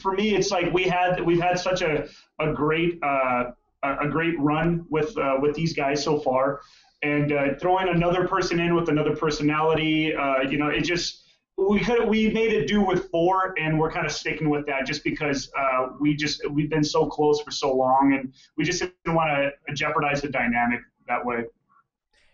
for 0.00 0.12
me 0.12 0.34
it's 0.34 0.50
like 0.50 0.72
we 0.72 0.84
had 0.84 1.20
we've 1.20 1.40
had 1.40 1.58
such 1.58 1.82
a 1.82 2.08
a 2.40 2.52
great 2.52 2.98
uh, 3.02 3.52
a 3.84 4.06
a 4.06 4.08
great 4.08 4.38
run 4.38 4.86
with 4.88 5.16
uh, 5.18 5.36
with 5.40 5.54
these 5.54 5.72
guys 5.72 6.02
so 6.02 6.18
far, 6.18 6.60
and 7.02 7.32
uh, 7.32 7.54
throwing 7.60 7.88
another 7.88 8.26
person 8.26 8.58
in 8.58 8.74
with 8.74 8.88
another 8.88 9.14
personality, 9.14 10.14
uh, 10.14 10.40
you 10.42 10.58
know, 10.58 10.68
it 10.68 10.82
just 10.82 11.24
we 11.56 11.80
could 11.80 12.08
we 12.08 12.30
made 12.30 12.52
it 12.52 12.66
do 12.66 12.82
with 12.82 13.10
four, 13.10 13.54
and 13.58 13.78
we're 13.78 13.90
kind 13.90 14.06
of 14.06 14.12
sticking 14.12 14.50
with 14.50 14.66
that 14.66 14.86
just 14.86 15.04
because 15.04 15.50
uh, 15.58 15.88
we 16.00 16.14
just 16.14 16.48
we've 16.50 16.70
been 16.70 16.84
so 16.84 17.06
close 17.06 17.40
for 17.40 17.50
so 17.50 17.72
long, 17.72 18.16
and 18.18 18.32
we 18.56 18.64
just 18.64 18.80
didn't 18.80 19.14
want 19.14 19.30
to 19.30 19.74
jeopardize 19.74 20.20
the 20.20 20.28
dynamic 20.28 20.80
that 21.06 21.24
way. 21.24 21.44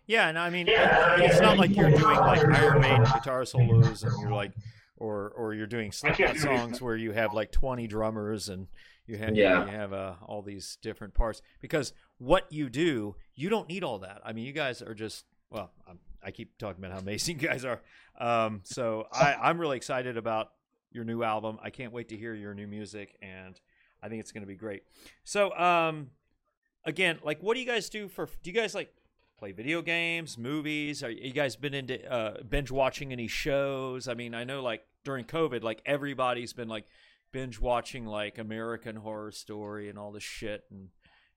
Yeah, 0.07 0.29
and 0.29 0.39
I 0.39 0.51
mean, 0.51 0.67
mean, 0.67 0.77
it's 0.77 1.41
not 1.41 1.57
like 1.57 1.77
you're 1.77 1.91
doing 1.91 2.03
like 2.03 2.45
Iron 2.45 2.81
Maiden 2.81 3.05
guitar 3.05 3.45
solos 3.45 4.03
and 4.03 4.13
you're 4.21 4.33
like, 4.33 4.53
or 4.97 5.33
or 5.37 5.55
you're 5.55 5.67
doing 5.67 5.93
Slipknot 5.93 6.37
songs 6.37 6.83
where 6.83 6.97
you 6.97 7.13
have 7.13 7.33
like 7.33 7.53
20 7.53 7.87
drummers 7.87 8.49
and 8.49 8.67
you 9.07 9.17
have 9.19 9.35
Yeah. 9.37 9.65
you 9.65 9.71
have 9.71 9.93
uh, 9.93 10.15
all 10.27 10.43
these 10.43 10.79
different 10.83 11.15
parts 11.15 11.43
because 11.61 11.93
what 12.19 12.51
you 12.53 12.69
do, 12.69 13.17
you 13.35 13.49
don't 13.49 13.69
need 13.69 13.83
all 13.85 13.99
that. 14.01 14.21
I 14.25 14.33
mean, 14.33 14.45
you 14.45 14.53
guys 14.53 14.83
are 14.83 14.95
just 14.95 15.25
well, 15.51 15.73
I'm, 15.89 15.99
I 16.23 16.31
keep 16.31 16.57
talking 16.59 16.83
about 16.85 16.93
how 16.93 17.01
amazing 17.01 17.39
you 17.41 17.49
guys 17.49 17.65
are. 17.65 17.81
Um, 18.19 18.61
so 18.65 19.07
I, 19.13 19.35
I'm 19.35 19.59
really 19.61 19.77
excited 19.77 20.17
about 20.17 20.53
your 20.93 21.05
new 21.05 21.23
album. 21.23 21.59
I 21.63 21.71
can't 21.71 21.93
wait 21.93 22.09
to 22.11 22.17
hear 22.17 22.35
your 22.35 22.55
new 22.55 22.67
music, 22.67 23.17
and 23.23 23.59
I 24.03 24.09
think 24.09 24.21
it's 24.21 24.31
going 24.33 24.43
to 24.43 24.47
be 24.47 24.55
great. 24.55 24.83
So, 25.25 25.53
um, 25.57 26.11
again, 26.85 27.19
like, 27.25 27.41
what 27.43 27.55
do 27.55 27.61
you 27.61 27.67
guys 27.67 27.89
do 27.89 28.09
for? 28.09 28.27
Do 28.43 28.51
you 28.51 28.53
guys 28.53 28.75
like 28.75 28.93
play 29.39 29.53
video 29.53 29.83
games, 29.83 30.37
movies? 30.39 31.03
Are 31.03 31.11
you 31.11 31.33
guys 31.33 31.57
been 31.57 31.75
into 31.75 32.09
uh, 32.13 32.43
binge 32.49 32.71
watching 32.71 33.13
any 33.13 33.27
shows? 33.27 34.07
I 34.09 34.15
mean, 34.15 34.35
I 34.35 34.45
know 34.45 34.63
like 34.63 34.85
during 35.05 35.25
COVID, 35.25 35.63
like 35.63 35.81
everybody's 35.87 36.53
been 36.53 36.69
like 36.69 36.87
binge 37.33 37.61
watching 37.61 38.07
like 38.07 38.39
American 38.39 38.97
Horror 38.97 39.33
Story 39.33 39.89
and 39.89 39.99
all 39.99 40.13
this 40.13 40.23
shit, 40.23 40.65
and 40.71 40.89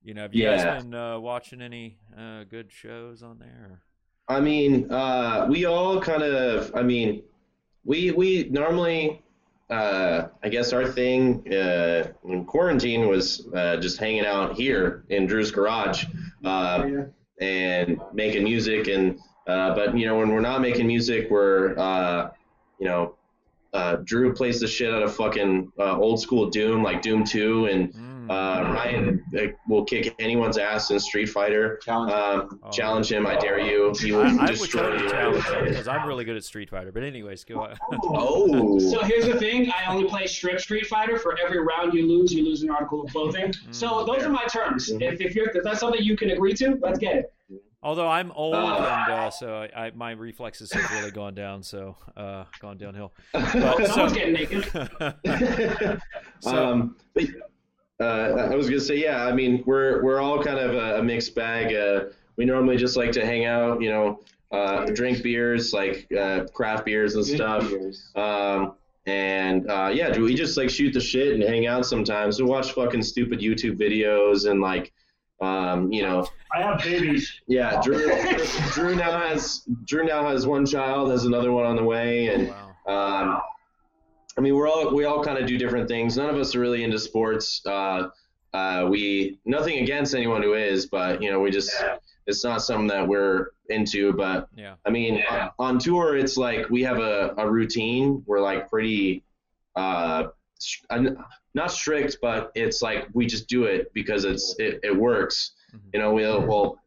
you 0.03 0.13
know, 0.13 0.21
have 0.23 0.33
you 0.33 0.43
Yeah. 0.43 0.73
guys 0.73 0.83
been 0.83 0.93
uh, 0.93 1.19
watching 1.19 1.61
any 1.61 1.97
uh, 2.17 2.43
good 2.43 2.71
shows 2.71 3.23
on 3.23 3.39
there? 3.39 3.81
I 4.27 4.39
mean, 4.39 4.91
uh, 4.91 5.47
we 5.49 5.65
all 5.65 5.99
kind 5.99 6.23
of. 6.23 6.71
I 6.75 6.81
mean, 6.83 7.23
we 7.83 8.11
we 8.11 8.49
normally. 8.49 9.19
Uh, 9.69 10.27
I 10.43 10.49
guess 10.49 10.71
our 10.71 10.85
thing 10.85 11.51
uh, 11.51 12.11
in 12.25 12.45
quarantine 12.45 13.07
was 13.07 13.47
uh, 13.55 13.77
just 13.77 13.97
hanging 13.97 14.25
out 14.25 14.55
here 14.55 15.03
in 15.09 15.25
Drew's 15.25 15.49
garage 15.51 16.05
uh, 16.43 16.87
and 17.39 17.99
making 18.13 18.43
music. 18.43 18.87
And 18.87 19.19
uh, 19.47 19.73
but 19.73 19.97
you 19.97 20.05
know, 20.05 20.17
when 20.17 20.29
we're 20.29 20.41
not 20.41 20.61
making 20.61 20.85
music, 20.85 21.27
we're 21.31 21.75
uh, 21.79 22.29
you 22.77 22.87
know, 22.87 23.12
uh, 23.73 23.97
Drew 24.03 24.33
plays 24.33 24.59
the 24.59 24.67
shit 24.67 24.93
out 24.93 25.01
of 25.03 25.15
fucking 25.15 25.71
uh, 25.79 25.97
old 25.97 26.19
school 26.21 26.49
Doom, 26.49 26.83
like 26.83 27.01
Doom 27.01 27.23
Two, 27.23 27.65
and 27.65 27.93
Mm. 28.23 28.29
uh, 28.31 28.71
Ryan 28.71 29.21
uh, 29.37 29.47
will 29.67 29.83
kick 29.83 30.15
anyone's 30.17 30.57
ass 30.57 30.91
in 30.91 30.97
Street 30.99 31.25
Fighter. 31.25 31.77
Um, 31.89 32.07
Oh. 32.63 32.69
Challenge 32.71 33.11
him, 33.11 33.27
I 33.27 33.35
dare 33.35 33.59
you. 33.59 33.93
He 33.99 34.13
will 34.13 34.21
I, 34.21 34.27
I 34.29 34.31
would 34.31 34.47
destroy 34.47 34.81
totally 34.83 35.03
you. 35.03 35.09
challenge 35.09 35.43
you 35.45 35.63
because 35.69 35.87
I'm 35.89 36.07
really 36.07 36.23
good 36.23 36.37
at 36.37 36.45
Street 36.45 36.69
Fighter. 36.69 36.93
But 36.93 37.03
anyways, 37.03 37.43
go 37.43 37.59
on. 37.63 37.77
Oh. 38.03 38.79
So 38.93 38.99
here's 39.03 39.25
the 39.25 39.37
thing: 39.37 39.69
I 39.71 39.91
only 39.91 40.07
play 40.07 40.25
strip 40.27 40.59
Street 40.61 40.85
Fighter. 40.87 41.17
For 41.19 41.37
every 41.45 41.59
round 41.59 41.93
you 41.93 42.07
lose, 42.07 42.31
you 42.31 42.45
lose 42.45 42.63
an 42.63 42.69
article 42.69 43.03
of 43.03 43.11
clothing. 43.11 43.53
So 43.71 44.05
those 44.05 44.23
are 44.23 44.29
my 44.29 44.45
terms. 44.45 44.89
If, 44.89 45.19
if 45.19 45.35
you're 45.35 45.49
if 45.49 45.63
that's 45.63 45.79
something 45.81 46.01
you 46.01 46.15
can 46.15 46.29
agree 46.31 46.53
to, 46.53 46.77
let's 46.81 46.99
get 46.99 47.15
it. 47.17 47.33
Although 47.83 48.07
I'm 48.07 48.31
old 48.31 48.55
Uh. 48.55 49.05
and 49.07 49.13
uh, 49.13 49.29
so 49.29 49.67
I, 49.75 49.85
I, 49.87 49.91
my 49.93 50.11
reflexes 50.11 50.71
have 50.71 50.89
really 50.91 51.11
gone 51.21 51.35
down, 51.35 51.61
so 51.63 51.95
uh, 52.15 52.45
gone 52.59 52.77
downhill. 52.77 53.13
But, 53.33 53.87
Someone's 53.87 53.93
so, 53.93 54.09
getting 54.15 54.33
naked. 54.33 56.01
So- 56.39 56.65
um, 56.71 56.95
but, 57.13 57.25
uh, 57.99 58.49
I 58.51 58.55
was 58.55 58.69
gonna 58.69 58.81
say, 58.81 58.97
yeah. 58.97 59.25
I 59.25 59.31
mean, 59.33 59.63
we're 59.65 60.03
we're 60.03 60.19
all 60.19 60.41
kind 60.43 60.59
of 60.59 60.73
a, 60.73 60.99
a 60.99 61.03
mixed 61.03 61.35
bag. 61.35 61.73
Uh, 61.75 62.05
we 62.37 62.45
normally 62.45 62.75
just 62.77 62.97
like 62.97 63.11
to 63.13 63.25
hang 63.25 63.45
out, 63.45 63.81
you 63.81 63.89
know, 63.91 64.19
uh, 64.51 64.85
drink 64.87 65.21
beers, 65.21 65.73
like 65.73 66.07
uh, 66.19 66.45
craft 66.53 66.85
beers 66.85 67.15
and 67.15 67.25
stuff. 67.25 67.71
Um, 68.15 68.73
and 69.05 69.69
uh, 69.69 69.91
yeah, 69.93 70.09
do 70.09 70.23
we 70.23 70.33
just 70.33 70.57
like 70.57 70.69
shoot 70.69 70.93
the 70.93 70.99
shit 70.99 71.33
and 71.33 71.43
hang 71.43 71.67
out 71.67 71.85
sometimes? 71.85 72.41
We 72.41 72.47
watch 72.47 72.71
fucking 72.71 73.03
stupid 73.03 73.39
YouTube 73.39 73.77
videos 73.79 74.49
and 74.49 74.59
like, 74.61 74.91
um, 75.41 75.91
you 75.91 76.01
know, 76.01 76.25
I 76.53 76.61
have 76.61 76.79
babies. 76.83 77.41
yeah. 77.47 77.81
Drew, 77.81 78.07
Drew 78.71 78.95
now 78.95 79.19
has 79.19 79.65
Drew 79.85 80.05
now 80.05 80.27
has 80.27 80.45
one 80.45 80.65
child, 80.65 81.11
has 81.11 81.25
another 81.25 81.51
one 81.51 81.65
on 81.65 81.75
the 81.75 81.83
way, 81.83 82.27
and 82.27 82.49
wow. 82.85 83.21
um, 83.33 83.41
I 84.37 84.41
mean, 84.41 84.55
we're 84.55 84.67
all 84.67 84.93
we 84.93 85.05
all 85.05 85.23
kind 85.23 85.37
of 85.37 85.47
do 85.47 85.57
different 85.57 85.87
things. 85.87 86.17
None 86.17 86.29
of 86.29 86.37
us 86.37 86.55
are 86.55 86.59
really 86.59 86.83
into 86.83 86.99
sports. 86.99 87.61
Uh, 87.65 88.09
uh, 88.53 88.87
we 88.89 89.39
nothing 89.45 89.79
against 89.79 90.13
anyone 90.13 90.43
who 90.43 90.53
is, 90.53 90.85
but 90.85 91.21
you 91.21 91.31
know, 91.31 91.39
we 91.39 91.51
just 91.51 91.71
it's 92.27 92.43
not 92.43 92.61
something 92.61 92.87
that 92.87 93.07
we're 93.07 93.51
into. 93.69 94.13
But 94.13 94.47
Yeah. 94.55 94.75
I 94.85 94.89
mean, 94.89 95.23
on, 95.29 95.49
on 95.59 95.79
tour, 95.79 96.17
it's 96.17 96.37
like 96.37 96.69
we 96.69 96.83
have 96.83 96.99
a, 96.99 97.33
a 97.37 97.49
routine. 97.49 98.23
We're 98.25 98.41
like 98.41 98.69
pretty, 98.69 99.23
uh, 99.75 100.27
uh, 100.89 101.03
not 101.53 101.71
strict, 101.71 102.17
but 102.21 102.51
it's 102.55 102.81
like 102.81 103.07
we 103.13 103.25
just 103.25 103.47
do 103.47 103.65
it 103.65 103.93
because 103.93 104.25
it's 104.25 104.55
it, 104.59 104.79
it 104.83 104.95
works. 104.95 105.51
Mhm. 105.73 105.79
You 105.93 105.99
know, 105.99 106.13
we'll 106.13 106.41
we'll 106.45 106.77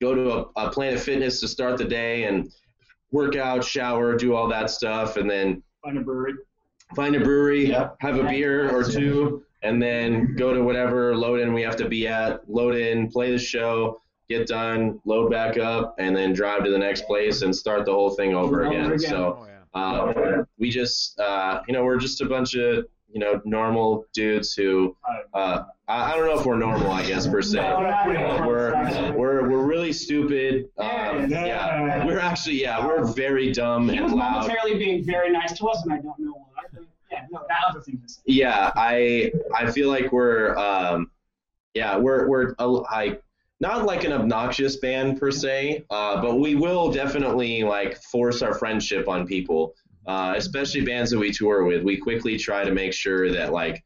go 0.00 0.14
to 0.14 0.32
a, 0.32 0.66
a 0.66 0.70
Planet 0.70 1.00
Fitness 1.00 1.40
to 1.40 1.48
start 1.48 1.78
the 1.78 1.84
day 1.84 2.24
and 2.24 2.52
work 3.12 3.36
out, 3.36 3.64
shower, 3.64 4.16
do 4.16 4.34
all 4.34 4.48
that 4.48 4.70
stuff, 4.70 5.16
and 5.16 5.30
then 5.30 5.62
Find 5.82 5.98
a 5.98 6.00
brewery. 6.00 6.34
find 6.96 7.14
a 7.16 7.20
brewery, 7.20 7.66
Yeah. 7.68 7.90
have 8.00 8.18
a 8.18 8.24
beer 8.24 8.70
or 8.76 8.82
two, 8.82 9.44
and 9.62 9.80
then 9.82 10.34
go 10.36 10.52
to 10.52 10.62
whatever 10.62 11.14
load 11.16 11.40
in 11.40 11.52
we 11.52 11.62
have 11.62 11.76
to 11.76 11.88
be 11.88 12.06
at, 12.08 12.48
load 12.50 12.74
in, 12.74 13.10
play 13.10 13.30
the 13.30 13.38
show, 13.38 14.00
get 14.28 14.46
done, 14.46 15.00
load 15.04 15.30
back 15.30 15.58
up, 15.58 15.94
and 15.98 16.16
then 16.16 16.32
drive 16.32 16.64
to 16.64 16.70
the 16.70 16.78
next 16.78 17.02
place 17.06 17.42
and 17.42 17.54
start 17.54 17.84
the 17.84 17.92
whole 17.92 18.10
thing 18.10 18.34
over 18.34 18.64
Over 18.64 18.70
again. 18.70 18.86
again. 18.92 18.98
So 18.98 19.38
Oh 19.40 19.46
yeah. 19.46 19.80
uh, 19.80 20.44
we 20.58 20.70
just, 20.70 21.18
uh, 21.20 21.62
you 21.68 21.72
know, 21.74 21.84
we're 21.84 21.98
just 21.98 22.20
a 22.20 22.26
bunch 22.26 22.54
of, 22.56 22.86
you 23.14 23.20
know, 23.20 23.40
normal 23.44 24.04
dudes 24.12 24.52
who, 24.54 24.94
uh, 25.32 25.62
I, 25.88 26.12
I 26.12 26.16
don't 26.16 26.26
know 26.26 26.38
if 26.38 26.44
we're 26.44 26.58
normal, 26.58 26.90
I 26.90 27.06
guess 27.06 27.26
per 27.28 27.40
se. 27.42 27.60
We're 28.44 29.14
we're 29.16 29.48
we're 29.48 29.64
really 29.64 29.92
stupid. 29.92 30.68
Um, 30.78 31.30
Yeah. 31.30 32.04
we're 32.04 32.18
actually 32.18 32.60
yeah, 32.62 32.84
we're 32.84 33.04
very 33.04 33.52
dumb 33.52 33.88
He 33.88 34.00
was 34.00 34.10
and 34.12 34.20
loud. 34.20 34.32
momentarily 34.42 34.78
being 34.78 35.04
very 35.04 35.30
nice 35.30 35.56
to 35.58 35.66
us, 35.68 35.82
and 35.84 35.92
I 35.92 35.96
don't 35.98 36.18
know 36.18 36.32
why. 36.32 36.82
Yeah, 37.12 37.26
no, 37.30 37.42
that 37.48 37.58
other 37.70 37.80
thing 37.80 38.00
is. 38.04 38.20
yeah 38.26 38.72
i 38.74 39.30
i 39.54 39.70
feel 39.70 39.88
like 39.88 40.10
we're 40.10 40.56
um 40.56 41.12
yeah 41.74 41.96
we're 41.96 42.26
we're 42.28 42.56
a- 42.58 42.66
like 42.66 43.22
not 43.60 43.84
like 43.86 44.02
an 44.02 44.10
obnoxious 44.12 44.78
band 44.78 45.20
per 45.20 45.30
se 45.30 45.84
uh 45.90 46.20
but 46.20 46.40
we 46.40 46.56
will 46.56 46.90
definitely 46.90 47.62
like 47.62 48.02
force 48.02 48.42
our 48.42 48.52
friendship 48.54 49.06
on 49.06 49.28
people 49.28 49.76
uh, 50.06 50.34
especially 50.36 50.82
bands 50.82 51.10
that 51.10 51.18
we 51.18 51.32
tour 51.32 51.64
with. 51.64 51.82
We 51.82 51.96
quickly 51.96 52.36
try 52.38 52.64
to 52.64 52.72
make 52.72 52.92
sure 52.92 53.30
that 53.32 53.52
like 53.52 53.84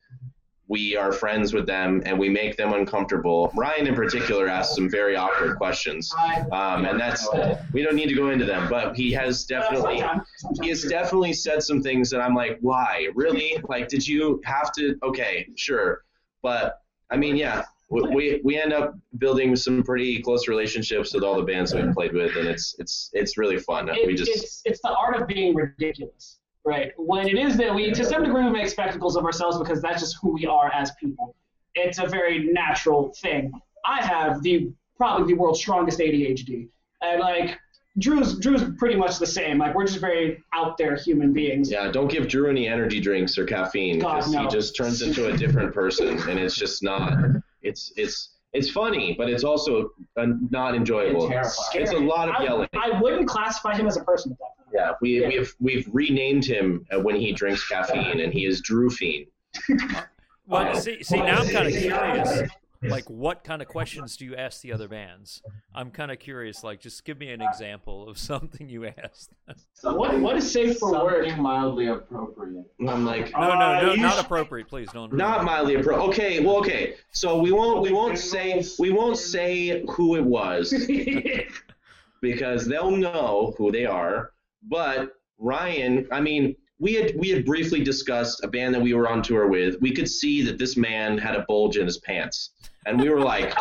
we 0.68 0.96
are 0.96 1.12
friends 1.12 1.54
with 1.54 1.66
them 1.66 2.02
and 2.04 2.18
we 2.18 2.28
make 2.28 2.56
them 2.56 2.74
uncomfortable. 2.74 3.50
Ryan 3.56 3.86
in 3.86 3.94
particular 3.94 4.48
asks 4.48 4.74
some 4.74 4.88
very 4.88 5.16
awkward 5.16 5.56
questions, 5.56 6.14
um, 6.52 6.84
and 6.84 7.00
that's 7.00 7.26
we 7.72 7.82
don't 7.82 7.96
need 7.96 8.08
to 8.08 8.14
go 8.14 8.30
into 8.30 8.44
them, 8.44 8.68
but 8.68 8.94
he 8.94 9.10
has 9.12 9.44
definitely 9.44 10.04
he 10.60 10.68
has 10.68 10.82
definitely 10.82 11.32
said 11.32 11.62
some 11.62 11.82
things 11.82 12.10
that 12.10 12.20
I'm 12.20 12.34
like, 12.34 12.58
why? 12.60 13.08
Really? 13.14 13.56
Like, 13.68 13.88
did 13.88 14.06
you 14.06 14.40
have 14.44 14.70
to? 14.72 14.96
Okay, 15.02 15.48
sure, 15.56 16.04
but 16.42 16.82
I 17.10 17.16
mean, 17.16 17.36
yeah, 17.36 17.64
we 17.90 18.40
we, 18.44 18.60
end 18.60 18.72
up 18.72 18.94
building 19.18 19.56
some 19.56 19.82
pretty 19.82 20.20
close 20.22 20.46
relationships 20.48 21.14
with 21.14 21.24
all 21.24 21.36
the 21.36 21.42
bands 21.42 21.74
we've 21.74 21.92
played 21.92 22.12
with, 22.12 22.36
and 22.36 22.46
it's 22.46 22.74
it's 22.78 23.10
it's 23.14 23.38
really 23.38 23.58
fun. 23.58 23.88
It- 23.88 24.06
we 24.06 24.14
just 24.14 24.30
it's 24.30 24.62
it's 24.64 24.80
the 24.82 24.90
art 24.94 25.16
of 25.20 25.26
being 25.26 25.54
ridiculous, 25.54 26.38
right? 26.64 26.92
When 26.98 27.26
it 27.28 27.38
is 27.38 27.56
that 27.56 27.74
we, 27.74 27.90
to 27.92 28.04
some 28.04 28.24
degree, 28.24 28.44
we 28.44 28.50
make 28.50 28.68
spectacles 28.68 29.16
of 29.16 29.24
ourselves 29.24 29.58
because 29.58 29.80
that's 29.80 30.00
just 30.00 30.16
who 30.20 30.32
we 30.34 30.46
are 30.46 30.70
as 30.72 30.90
people. 31.00 31.34
It's 31.74 31.98
a 31.98 32.06
very 32.06 32.50
natural 32.52 33.12
thing. 33.22 33.52
I 33.86 34.04
have 34.04 34.42
the 34.42 34.70
probably 34.96 35.32
the 35.32 35.38
world's 35.40 35.60
strongest 35.60 35.98
ADHD, 36.00 36.68
and 37.02 37.20
like 37.20 37.56
Drew's 37.98 38.38
Drew's 38.38 38.64
pretty 38.76 38.96
much 38.96 39.18
the 39.18 39.26
same. 39.26 39.58
Like 39.58 39.74
we're 39.74 39.86
just 39.86 40.00
very 40.00 40.42
out 40.52 40.76
there 40.76 40.94
human 40.96 41.32
beings. 41.32 41.70
yeah, 41.70 41.90
don't 41.90 42.08
give 42.10 42.28
Drew 42.28 42.50
any 42.50 42.68
energy 42.68 43.00
drinks 43.00 43.38
or 43.38 43.44
caffeine 43.46 43.98
because 43.98 44.32
he 44.32 44.46
just 44.48 44.76
turns 44.76 45.00
into 45.02 45.28
a 45.32 45.36
different 45.36 45.72
person, 45.72 46.18
and 46.28 46.38
it's 46.38 46.54
just 46.54 46.82
not. 46.82 47.14
It's 47.62 47.92
it's 47.96 48.36
it's 48.52 48.70
funny, 48.70 49.14
but 49.18 49.28
it's 49.28 49.44
also 49.44 49.90
uh, 50.16 50.26
not 50.50 50.74
enjoyable. 50.74 51.30
It's 51.74 51.92
a 51.92 51.98
lot 51.98 52.28
of 52.28 52.36
I, 52.36 52.44
yelling. 52.44 52.68
I 52.74 52.98
wouldn't 53.00 53.28
classify 53.28 53.76
him 53.76 53.86
as 53.86 53.96
a 53.96 54.04
person 54.04 54.32
at 54.32 54.38
that 54.38 54.64
point. 54.64 54.68
Yeah, 54.74 54.92
we 55.00 55.20
Yeah. 55.20 55.28
we've 55.28 55.54
we've 55.60 55.88
renamed 55.92 56.44
him 56.44 56.86
uh, 56.90 57.00
when 57.00 57.16
he 57.16 57.32
drinks 57.32 57.66
caffeine, 57.68 58.20
and 58.20 58.32
he 58.32 58.46
is 58.46 58.60
Drew 58.60 58.90
Fiend. 58.90 59.26
Well, 60.48 60.74
see, 60.80 61.02
see, 61.02 61.18
now 61.18 61.42
I'm 61.42 61.48
kind 61.50 61.66
of 61.68 61.74
curious. 61.78 62.50
Like, 62.82 63.10
what 63.10 63.42
kind 63.42 63.60
of 63.60 63.66
questions 63.68 64.16
do 64.16 64.24
you 64.24 64.36
ask 64.36 64.60
the 64.62 64.72
other 64.72 64.86
bands? 64.86 65.42
I'm 65.74 65.90
kind 65.90 66.10
of 66.12 66.18
curious. 66.20 66.62
Like, 66.62 66.80
just 66.80 67.04
give 67.04 67.18
me 67.18 67.30
an 67.32 67.40
example 67.42 68.08
of 68.08 68.18
something 68.30 68.68
you 68.68 68.86
asked. 68.86 69.30
What 69.82 70.18
what 70.20 70.36
is 70.36 70.50
safe 70.50 70.78
for 70.78 70.92
work? 71.04 71.24
Something 71.26 71.42
mildly 71.42 71.86
appropriate. 71.88 72.64
I'm 72.86 73.04
like, 73.04 73.32
No, 73.32 73.40
no, 73.40 73.54
Uh, 73.54 73.80
no, 73.82 73.94
you 73.94 74.00
not 74.02 74.24
appropriate. 74.24 74.68
Please 74.68 74.88
don't. 74.92 75.12
not 75.12 75.44
mildly 75.44 75.74
appro. 75.76 76.08
Okay, 76.08 76.44
well, 76.44 76.58
okay. 76.58 76.94
So 77.12 77.38
we 77.40 77.50
won't 77.52 77.82
we 77.82 77.92
won't 77.92 78.18
say 78.18 78.64
we 78.78 78.90
won't 78.90 79.16
say 79.18 79.84
who 79.88 80.16
it 80.16 80.24
was 80.24 80.72
because 82.20 82.66
they'll 82.66 82.90
know 82.90 83.54
who 83.58 83.70
they 83.72 83.86
are. 83.86 84.32
But 84.62 85.12
Ryan, 85.38 86.08
I 86.12 86.20
mean, 86.20 86.56
we 86.80 86.94
had 86.94 87.14
we 87.16 87.28
had 87.30 87.44
briefly 87.44 87.82
discussed 87.82 88.42
a 88.44 88.48
band 88.48 88.74
that 88.74 88.80
we 88.80 88.94
were 88.94 89.08
on 89.08 89.22
tour 89.22 89.48
with. 89.48 89.80
We 89.80 89.92
could 89.92 90.08
see 90.08 90.42
that 90.42 90.58
this 90.58 90.76
man 90.76 91.18
had 91.18 91.34
a 91.34 91.44
bulge 91.48 91.76
in 91.76 91.86
his 91.86 91.98
pants, 91.98 92.50
and 92.86 93.00
we 93.00 93.08
were 93.08 93.20
like, 93.20 93.52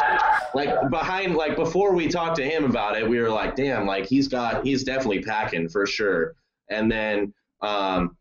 like 0.53 0.89
behind, 0.89 1.35
like 1.35 1.55
before 1.55 1.93
we 1.93 2.07
talked 2.07 2.35
to 2.37 2.43
him 2.43 2.63
about 2.63 2.97
it, 2.97 3.07
we 3.07 3.19
were 3.19 3.29
like, 3.29 3.55
damn, 3.55 3.87
like 3.87 4.05
he's 4.05 4.27
got 4.27 4.63
he's 4.65 4.83
definitely 4.83 5.21
packing 5.23 5.67
for 5.67 5.85
sure. 5.85 6.35
And 6.69 6.91
then, 6.91 7.33
um, 7.61 8.17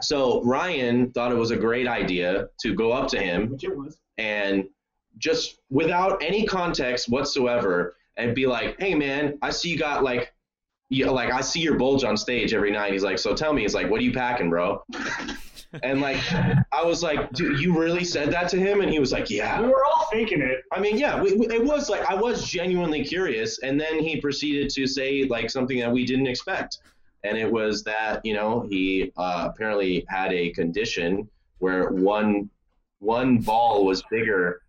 so 0.00 0.42
Ryan 0.42 1.12
thought 1.12 1.30
it 1.30 1.36
was 1.36 1.50
a 1.52 1.56
great 1.56 1.86
idea 1.86 2.48
to 2.62 2.74
go 2.74 2.90
up 2.90 3.06
to 3.08 3.20
him 3.20 3.50
Which 3.50 3.64
it 3.64 3.76
was. 3.76 3.98
and 4.18 4.64
just 5.18 5.60
without 5.70 6.22
any 6.22 6.46
context 6.46 7.08
whatsoever 7.08 7.96
and 8.16 8.34
be 8.34 8.46
like, 8.46 8.80
"Hey 8.80 8.94
man, 8.94 9.38
I 9.42 9.50
see 9.50 9.70
you 9.70 9.78
got 9.78 10.02
like 10.02 10.32
you 10.90 11.10
like 11.10 11.32
I 11.32 11.40
see 11.40 11.60
your 11.60 11.76
bulge 11.76 12.04
on 12.04 12.16
stage 12.16 12.52
every 12.52 12.70
night." 12.70 12.92
He's 12.92 13.02
like, 13.02 13.18
"So 13.18 13.34
tell 13.34 13.52
me." 13.52 13.62
He's 13.62 13.74
like, 13.74 13.88
"What 13.90 14.00
are 14.00 14.04
you 14.04 14.12
packing, 14.12 14.50
bro?" 14.50 14.84
and 15.82 16.00
like 16.00 16.18
I 16.72 16.82
was 16.84 17.02
like, 17.02 17.32
"Dude, 17.32 17.60
you 17.60 17.78
really 17.78 18.04
said 18.04 18.30
that 18.32 18.48
to 18.50 18.58
him?" 18.58 18.80
And 18.80 18.90
he 18.90 18.98
was 18.98 19.12
like, 19.12 19.30
yeah. 19.30 19.60
We 19.60 19.68
were 19.68 19.84
all 19.84 20.06
thinking 20.10 20.40
it. 20.42 20.64
I 20.72 20.80
mean, 20.80 20.98
yeah, 20.98 21.20
we, 21.22 21.34
we- 21.34 21.46
it 21.46 21.64
was 21.64 21.88
like 21.88 22.04
I 22.10 22.14
was 22.14 22.44
genuinely 22.48 23.04
curious 23.04 23.60
and 23.60 23.80
then 23.80 24.00
he 24.00 24.20
proceeded 24.20 24.68
to 24.70 24.86
say 24.86 25.24
like 25.24 25.48
something 25.48 25.78
that 25.78 25.90
we 25.90 26.04
didn't 26.04 26.26
expect. 26.26 26.78
And 27.22 27.36
it 27.38 27.50
was 27.50 27.84
that, 27.84 28.24
you 28.24 28.34
know, 28.34 28.66
he 28.70 29.12
uh, 29.16 29.48
apparently 29.52 30.04
had 30.08 30.32
a 30.32 30.50
condition 30.50 31.28
where 31.58 31.90
one 31.90 32.50
one 32.98 33.38
ball 33.38 33.84
was 33.84 34.02
bigger 34.10 34.62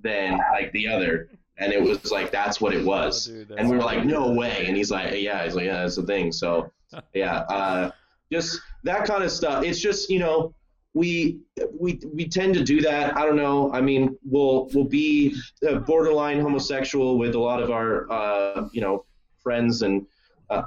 than 0.00 0.38
like 0.52 0.72
the 0.72 0.88
other 0.88 1.28
and 1.58 1.72
it 1.72 1.82
was 1.82 2.10
like 2.10 2.30
that's 2.30 2.60
what 2.60 2.74
it 2.74 2.84
was. 2.84 3.28
Oh, 3.28 3.34
dude, 3.34 3.50
and 3.52 3.68
we 3.68 3.76
were 3.76 3.82
like 3.82 4.04
no 4.04 4.32
way. 4.32 4.64
And 4.66 4.76
he's 4.76 4.90
like 4.90 5.14
yeah 5.20 5.44
he's 5.44 5.54
like 5.54 5.66
yeah 5.66 5.82
that's 5.82 5.96
the 5.96 6.02
thing. 6.04 6.32
So 6.32 6.70
yeah 7.14 7.40
uh, 7.40 7.90
just 8.32 8.60
that 8.84 9.04
kind 9.04 9.22
of 9.22 9.30
stuff. 9.30 9.64
It's 9.64 9.80
just 9.80 10.10
you 10.10 10.18
know 10.18 10.54
we 10.94 11.40
we 11.78 12.00
we 12.14 12.28
tend 12.28 12.54
to 12.54 12.64
do 12.64 12.80
that. 12.82 13.16
I 13.16 13.24
don't 13.24 13.36
know. 13.36 13.72
I 13.72 13.80
mean 13.80 14.16
we'll 14.24 14.68
we'll 14.72 14.84
be 14.84 15.36
uh, 15.68 15.76
borderline 15.76 16.40
homosexual 16.40 17.18
with 17.18 17.34
a 17.34 17.40
lot 17.40 17.62
of 17.62 17.70
our 17.70 18.10
uh, 18.10 18.68
you 18.72 18.80
know 18.80 19.04
friends 19.42 19.82
and 19.82 20.06
uh, 20.50 20.62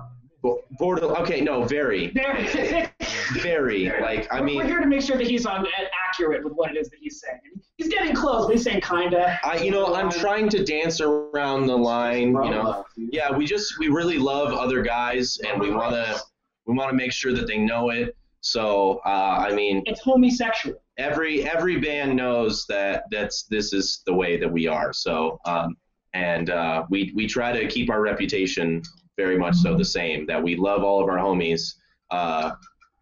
border 0.78 1.04
okay 1.04 1.42
no 1.42 1.64
very. 1.64 2.08
There- 2.08 2.92
very. 3.42 3.90
Like 4.02 4.28
i 4.32 4.42
mean 4.42 4.58
we're 4.58 4.66
here 4.66 4.80
to 4.80 4.88
make 4.88 5.02
sure 5.02 5.18
that 5.18 5.28
he's 5.28 5.46
on 5.46 5.66
accurate 6.22 6.44
with 6.44 6.54
what 6.54 6.72
it 6.72 6.78
is 6.78 6.90
that 6.90 6.98
he's 7.00 7.22
saying. 7.22 7.40
He's 7.78 7.90
getting 7.90 8.16
close, 8.16 8.46
but 8.46 8.56
he's 8.56 8.64
saying 8.64 8.82
kinda. 8.82 9.40
I, 9.44 9.58
you 9.58 9.72
know, 9.72 9.96
I'm 9.96 10.10
trying 10.10 10.50
to 10.50 10.64
dance 10.64 11.02
around 11.02 11.68
the 11.68 11.76
line. 11.78 12.30
You 12.30 12.52
know, 12.52 12.86
yeah, 12.96 13.36
we 13.36 13.46
just 13.46 13.78
we 13.80 13.88
really 13.90 14.18
love 14.18 14.54
other 14.54 14.82
guys, 14.82 15.40
and 15.48 15.60
we 15.60 15.72
wanna 15.72 16.18
we 16.66 16.76
wanna 16.76 16.94
make 16.94 17.12
sure 17.12 17.34
that 17.34 17.48
they 17.48 17.58
know 17.58 17.90
it. 17.90 18.16
So, 18.42 19.02
uh, 19.06 19.46
I 19.48 19.54
mean, 19.54 19.84
It's 19.86 20.02
homosexual. 20.02 20.82
every 20.98 21.48
every 21.48 21.80
band 21.80 22.16
knows 22.16 22.66
that 22.68 23.04
that's 23.12 23.44
this 23.44 23.74
is 23.74 24.02
the 24.06 24.14
way 24.14 24.38
that 24.38 24.52
we 24.52 24.68
are. 24.68 24.94
So, 24.94 25.40
um, 25.46 25.76
and 26.14 26.50
uh, 26.50 26.86
we 26.90 27.12
we 27.16 27.28
try 27.28 27.52
to 27.52 27.68
keep 27.68 27.90
our 27.90 28.02
reputation 28.02 28.82
very 29.18 29.38
much 29.38 29.56
so 29.56 29.78
the 29.78 29.86
same. 29.86 30.26
That 30.28 30.42
we 30.42 30.56
love 30.56 30.84
all 30.84 31.02
of 31.02 31.10
our 31.10 31.18
homies. 31.18 31.76
Uh, 32.10 32.52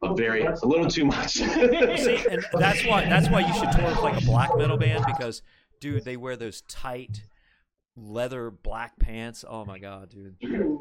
a 0.02 0.14
very 0.16 0.44
a 0.46 0.56
little 0.66 0.88
too 0.88 1.06
much. 1.06 1.32
See, 1.34 2.26
and 2.30 2.46
that's 2.54 2.86
why 2.86 3.06
that's 3.06 3.30
why 3.30 3.42
you 3.42 3.54
should 3.54 3.72
tour 3.72 3.90
with 3.90 4.00
like 4.00 4.22
a 4.22 4.26
black 4.26 4.58
metal 4.58 4.78
band 4.78 5.04
because, 5.06 5.42
dude, 5.80 6.06
they 6.06 6.18
wear 6.18 6.36
those 6.38 6.62
tight 6.62 7.24
leather 7.96 8.50
black 8.52 8.98
pants. 9.00 9.44
Oh 9.48 9.66
my 9.66 9.80
god, 9.80 10.10
dude. 10.10 10.36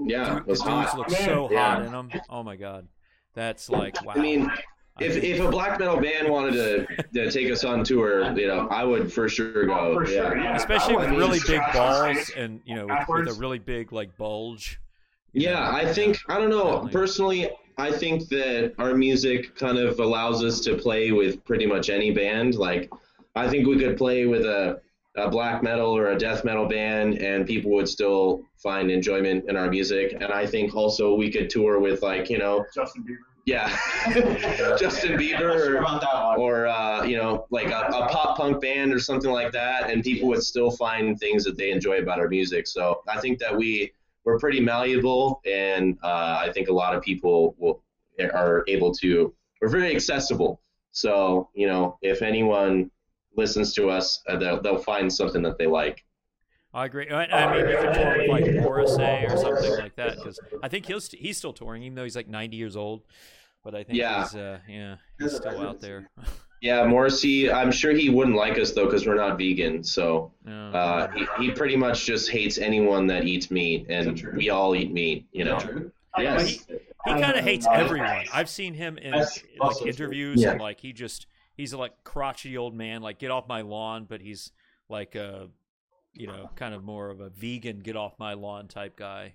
yeah, 0.07 0.35
The 0.35 0.39
it 0.41 0.47
dudes 0.47 0.63
hot. 0.63 0.99
look 0.99 1.11
Man. 1.11 1.25
so 1.25 1.49
Yeah. 1.51 1.75
hot 1.75 1.83
in 1.85 1.93
them. 1.93 2.11
Oh 2.29 2.43
my 2.43 2.57
god, 2.57 2.87
that's 3.35 3.69
like 3.69 4.01
wow. 4.05 4.13
I 4.15 4.21
mean, 4.21 4.51
if, 5.01 5.17
if 5.17 5.41
a 5.41 5.49
black 5.51 5.79
metal 5.81 6.01
band 6.01 6.29
wanted 6.29 6.53
to, 6.55 7.03
to 7.15 7.31
take 7.31 7.51
us 7.51 7.65
on 7.65 7.83
tour, 7.85 8.33
you 8.39 8.47
know, 8.47 8.69
I 8.69 8.85
would 8.85 9.13
for 9.13 9.29
sure 9.29 9.67
go. 9.67 9.95
For 9.95 10.07
sure, 10.07 10.37
yeah. 10.39 10.57
especially 10.57 10.97
with 10.97 11.11
really 11.11 11.39
big 11.39 11.63
straps 11.63 11.77
balls 11.77 12.31
and 12.37 12.61
you 12.65 12.75
know 12.77 12.87
with, 12.87 13.27
with 13.27 13.37
a 13.37 13.41
really 13.41 13.59
big 13.59 13.93
like 13.93 14.17
bulge. 14.17 14.81
Yeah, 15.33 15.53
know, 15.55 15.61
I 15.73 15.93
think 15.93 16.19
I 16.29 16.39
don't 16.39 16.51
know. 16.51 16.65
Definitely. 16.65 16.93
Personally, 16.93 17.51
I 17.79 17.93
think 17.93 18.29
that 18.31 18.75
our 18.79 18.95
music 18.95 19.55
kind 19.55 19.79
of 19.79 20.01
allows 20.01 20.43
us 20.43 20.61
to 20.63 20.77
play 20.77 21.13
with 21.13 21.45
pretty 21.45 21.65
much 21.65 21.91
any 21.91 22.11
band. 22.11 22.57
Like, 22.57 22.93
I 23.37 23.49
think 23.49 23.69
we 23.69 23.79
could 23.79 23.97
play 23.97 24.27
with 24.27 24.45
a, 24.45 24.81
a 25.17 25.31
black 25.31 25.63
metal 25.63 25.97
or 25.97 26.09
a 26.09 26.19
death 26.19 26.45
metal 26.45 26.67
band, 26.67 27.19
and 27.19 27.47
people 27.47 27.71
would 27.73 27.89
still 27.89 28.43
find 28.57 28.91
enjoyment 28.91 29.49
in 29.49 29.57
our 29.57 29.71
music. 29.71 30.13
And 30.15 30.25
I 30.25 30.45
think 30.45 30.75
also 30.75 31.15
we 31.15 31.31
could 31.31 31.49
tour 31.51 31.79
with 31.79 32.03
like 32.03 32.29
you 32.29 32.39
know, 32.39 32.67
Justin 32.75 33.05
Bieber. 33.05 33.19
yeah, 33.47 33.69
Justin 34.77 35.17
Bieber 35.17 35.69
or 35.69 35.77
about 35.77 36.01
that 36.01 36.15
one. 36.15 36.41
or 36.41 36.67
uh, 36.67 37.05
you 37.05 37.17
know 37.17 37.47
like 37.51 37.69
a, 37.69 37.87
a 37.95 38.09
pop 38.09 38.37
punk 38.37 38.61
band 38.61 38.93
or 38.93 38.99
something 38.99 39.31
like 39.31 39.53
that 39.53 39.89
and 39.89 40.03
people 40.03 40.29
would 40.29 40.43
still 40.43 40.73
find 40.73 41.19
things 41.19 41.45
that 41.45 41.57
they 41.57 41.71
enjoy 41.71 41.99
about 41.99 42.19
our 42.19 42.29
music 42.29 42.67
so 42.67 43.03
i 43.09 43.19
think 43.21 43.39
that 43.39 43.57
we 43.57 43.93
we're 44.25 44.39
pretty 44.39 44.61
malleable 44.61 45.41
and 45.47 45.97
uh, 46.03 46.39
i 46.41 46.51
think 46.53 46.69
a 46.69 46.73
lot 46.73 46.95
of 46.95 47.03
people 47.03 47.55
will 47.59 47.83
are 48.35 48.65
able 48.69 48.93
to 48.93 49.33
we're 49.61 49.69
very 49.69 49.95
accessible 49.95 50.61
so 50.91 51.49
you 51.55 51.67
know 51.67 51.99
if 52.03 52.23
anyone 52.23 52.91
listens 53.37 53.73
to 53.75 53.89
us 53.89 54.23
uh, 54.29 54.37
they'll, 54.37 54.61
they'll 54.61 54.79
find 54.79 55.13
something 55.13 55.43
that 55.43 55.57
they 55.59 55.67
like 55.67 56.05
I 56.75 56.85
agree. 56.85 57.09
I, 57.09 57.25
I 57.25 57.57
mean, 57.57 57.71
you 57.71 57.77
could 57.79 57.95
tour 57.95 58.19
with 58.19 58.29
like 58.29 58.55
Morrissey 58.55 59.03
or 59.03 59.39
something 59.39 59.79
like 59.79 59.97
that 59.97 60.17
because 60.17 60.39
I 60.63 60.69
think 60.69 60.85
he'll 60.85 61.01
st- 61.01 61.21
he's 61.21 61.39
still 61.39 61.55
touring 61.55 61.83
even 61.83 61.95
though 61.95 62.05
he's 62.05 62.15
like 62.15 62.29
90 62.29 62.59
years 62.59 62.77
old. 62.77 63.05
But 63.65 63.75
I 63.75 63.85
think 63.85 63.99
Yeah. 63.99 64.23
he's 64.23 64.35
uh, 64.35 64.59
yeah 64.69 64.97
he's 65.19 65.35
still 65.35 65.61
out 65.63 65.81
there. 65.81 66.11
yeah 66.61 66.85
morrissey 66.85 67.51
i'm 67.53 67.71
sure 67.71 67.93
he 67.93 68.11
wouldn't 68.11 68.37
like 68.37 68.59
us 68.59 68.73
though 68.73 68.85
because 68.87 69.07
we're 69.07 69.15
not 69.15 69.39
vegan 69.39 69.83
so 69.85 70.33
Yeah. 70.47 70.71
uh, 70.71 71.11
he, 71.13 71.27
he 71.47 71.51
pretty 71.53 71.77
much 71.77 72.05
just 72.05 72.31
hates 72.31 72.59
anyone 72.59 73.07
that 73.09 73.25
eats 73.25 73.51
meat 73.51 73.87
and 73.89 74.21
we 74.35 74.51
all 74.51 74.75
eat 74.75 74.93
meat 74.93 75.27
you 75.33 75.45
know 75.45 75.59
True? 75.61 75.93
Yes. 76.19 76.37
Well, 76.69 76.79
he 77.07 77.15
he 77.15 77.23
kind 77.23 77.37
of 77.39 77.45
hates 77.45 77.67
everyone. 77.73 78.25
I've 78.35 78.49
seen 78.49 78.75
him 78.75 78.99
in 78.99 79.13
That's 79.13 79.41
like 79.61 79.83
interviews 79.87 80.43
Yeah. 80.43 80.53
and 80.53 80.61
like 80.61 80.81
he 80.81 80.93
just 80.93 81.27
he's 81.57 81.73
a 81.73 81.79
like 81.79 81.93
crotchety 82.03 82.57
old 82.59 82.75
man, 82.75 83.03
like 83.03 83.19
get 83.21 83.31
off 83.31 83.47
my 83.49 83.61
lawn, 83.61 84.05
but 84.09 84.21
he's 84.21 84.51
like 84.89 85.15
a 85.15 85.49
you 86.15 86.27
know 86.27 86.51
kind 86.57 86.75
of 86.75 86.83
more 86.83 87.11
of 87.11 87.21
a 87.21 87.29
vegan 87.31 87.79
get 87.79 87.95
off 87.95 88.15
my 88.19 88.35
lawn 88.35 88.67
type 88.67 88.97
guy. 88.97 89.35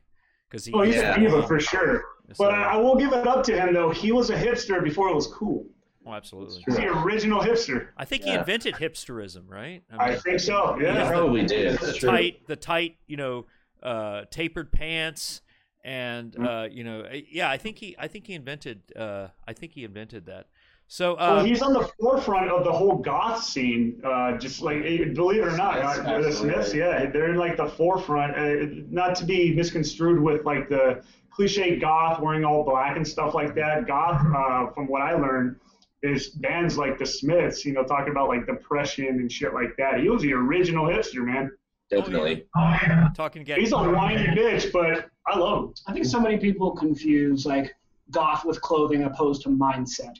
because 0.49 0.65
he. 0.65 0.73
Oh, 0.73 0.81
he's 0.81 0.95
Yeah. 0.95 1.15
a 1.15 1.19
diva 1.19 1.47
for 1.47 1.59
sure. 1.59 2.03
So- 2.33 2.43
But 2.43 2.53
I, 2.53 2.73
I 2.73 2.75
will 2.75 2.97
give 2.97 3.13
it 3.13 3.25
up 3.25 3.43
to 3.45 3.57
him 3.57 3.73
though. 3.73 3.91
He 3.91 4.11
was 4.11 4.29
a 4.29 4.35
hipster 4.35 4.83
before 4.83 5.07
it 5.07 5.15
was 5.15 5.27
cool. 5.27 5.65
Oh, 6.05 6.13
absolutely. 6.13 6.63
He's 6.65 6.75
the 6.75 6.87
original 7.03 7.41
hipster. 7.41 7.87
I 7.97 8.05
think 8.05 8.23
he 8.23 8.31
invented 8.33 8.75
hipsterism, 8.75 9.43
right? 9.47 9.83
I 9.97 10.15
think 10.15 10.39
so. 10.39 10.77
Yeah. 10.79 11.07
Probably 11.09 11.45
did. 11.45 11.79
the 11.79 11.93
tight, 11.93 12.47
the 12.47 12.55
tight, 12.55 12.97
you 13.07 13.17
know, 13.17 13.45
uh, 13.81 14.23
tapered 14.31 14.71
pants, 14.71 15.41
and 15.83 16.31
Mm-hmm. 16.33 16.45
uh, 16.45 16.63
you 16.65 16.83
know, 16.83 17.05
yeah, 17.29 17.49
I 17.49 17.57
think 17.57 17.77
he, 17.77 17.95
I 17.99 18.07
think 18.07 18.27
he 18.27 18.33
invented, 18.33 18.81
uh, 18.95 19.27
I 19.47 19.53
think 19.53 19.73
he 19.73 19.83
invented 19.83 20.25
that. 20.27 20.47
So, 20.87 21.15
Well, 21.15 21.39
uh, 21.39 21.43
he's 21.43 21.61
on 21.61 21.73
the 21.73 21.89
forefront 21.99 22.51
of 22.51 22.63
the 22.65 22.71
whole 22.71 22.97
goth 22.97 23.43
scene. 23.43 23.99
Uh, 24.05 24.37
just 24.37 24.61
like 24.61 24.77
eh, 24.85 25.05
believe 25.13 25.41
it 25.41 25.47
or 25.47 25.57
not, 25.57 25.79
uh, 25.79 26.21
the 26.21 26.31
Smiths, 26.31 26.73
yeah, 26.73 27.09
they're 27.09 27.29
in 27.31 27.37
like 27.37 27.57
the 27.57 27.67
forefront. 27.67 28.35
Uh, 28.37 28.83
not 28.89 29.15
to 29.15 29.25
be 29.25 29.55
misconstrued 29.55 30.21
with 30.21 30.45
like 30.45 30.69
the 30.69 31.01
cliche 31.31 31.79
goth 31.79 32.19
wearing 32.19 32.45
all 32.45 32.63
black 32.63 32.95
and 32.95 33.07
stuff 33.07 33.33
like 33.33 33.55
that. 33.55 33.87
Goth, 33.87 34.21
uh, 34.35 34.71
from 34.73 34.87
what 34.87 35.01
I 35.01 35.13
learned, 35.13 35.55
is 36.03 36.29
bands 36.29 36.77
like 36.77 36.99
the 36.99 37.05
Smiths. 37.05 37.65
You 37.65 37.73
know, 37.73 37.83
talking 37.83 38.11
about 38.11 38.29
like 38.29 38.45
depression 38.45 39.07
and 39.07 39.31
shit 39.31 39.53
like 39.53 39.75
that. 39.77 40.01
He 40.01 40.09
was 40.09 40.21
the 40.21 40.33
original 40.33 40.85
hipster, 40.85 41.25
man. 41.25 41.51
Definitely. 41.89 42.45
Oh, 42.55 42.77
oh, 42.87 43.07
talking 43.15 43.41
again. 43.41 43.59
He's 43.59 43.71
a 43.71 43.77
whiny 43.77 44.25
bitch, 44.27 44.71
but 44.71 45.09
I 45.27 45.37
love 45.37 45.63
him. 45.65 45.73
I 45.87 45.93
think 45.93 46.05
so 46.05 46.19
many 46.19 46.37
people 46.37 46.71
confuse 46.71 47.45
like 47.45 47.73
goth 48.11 48.45
with 48.45 48.61
clothing 48.61 49.03
opposed 49.03 49.43
to 49.43 49.49
mindset. 49.49 50.15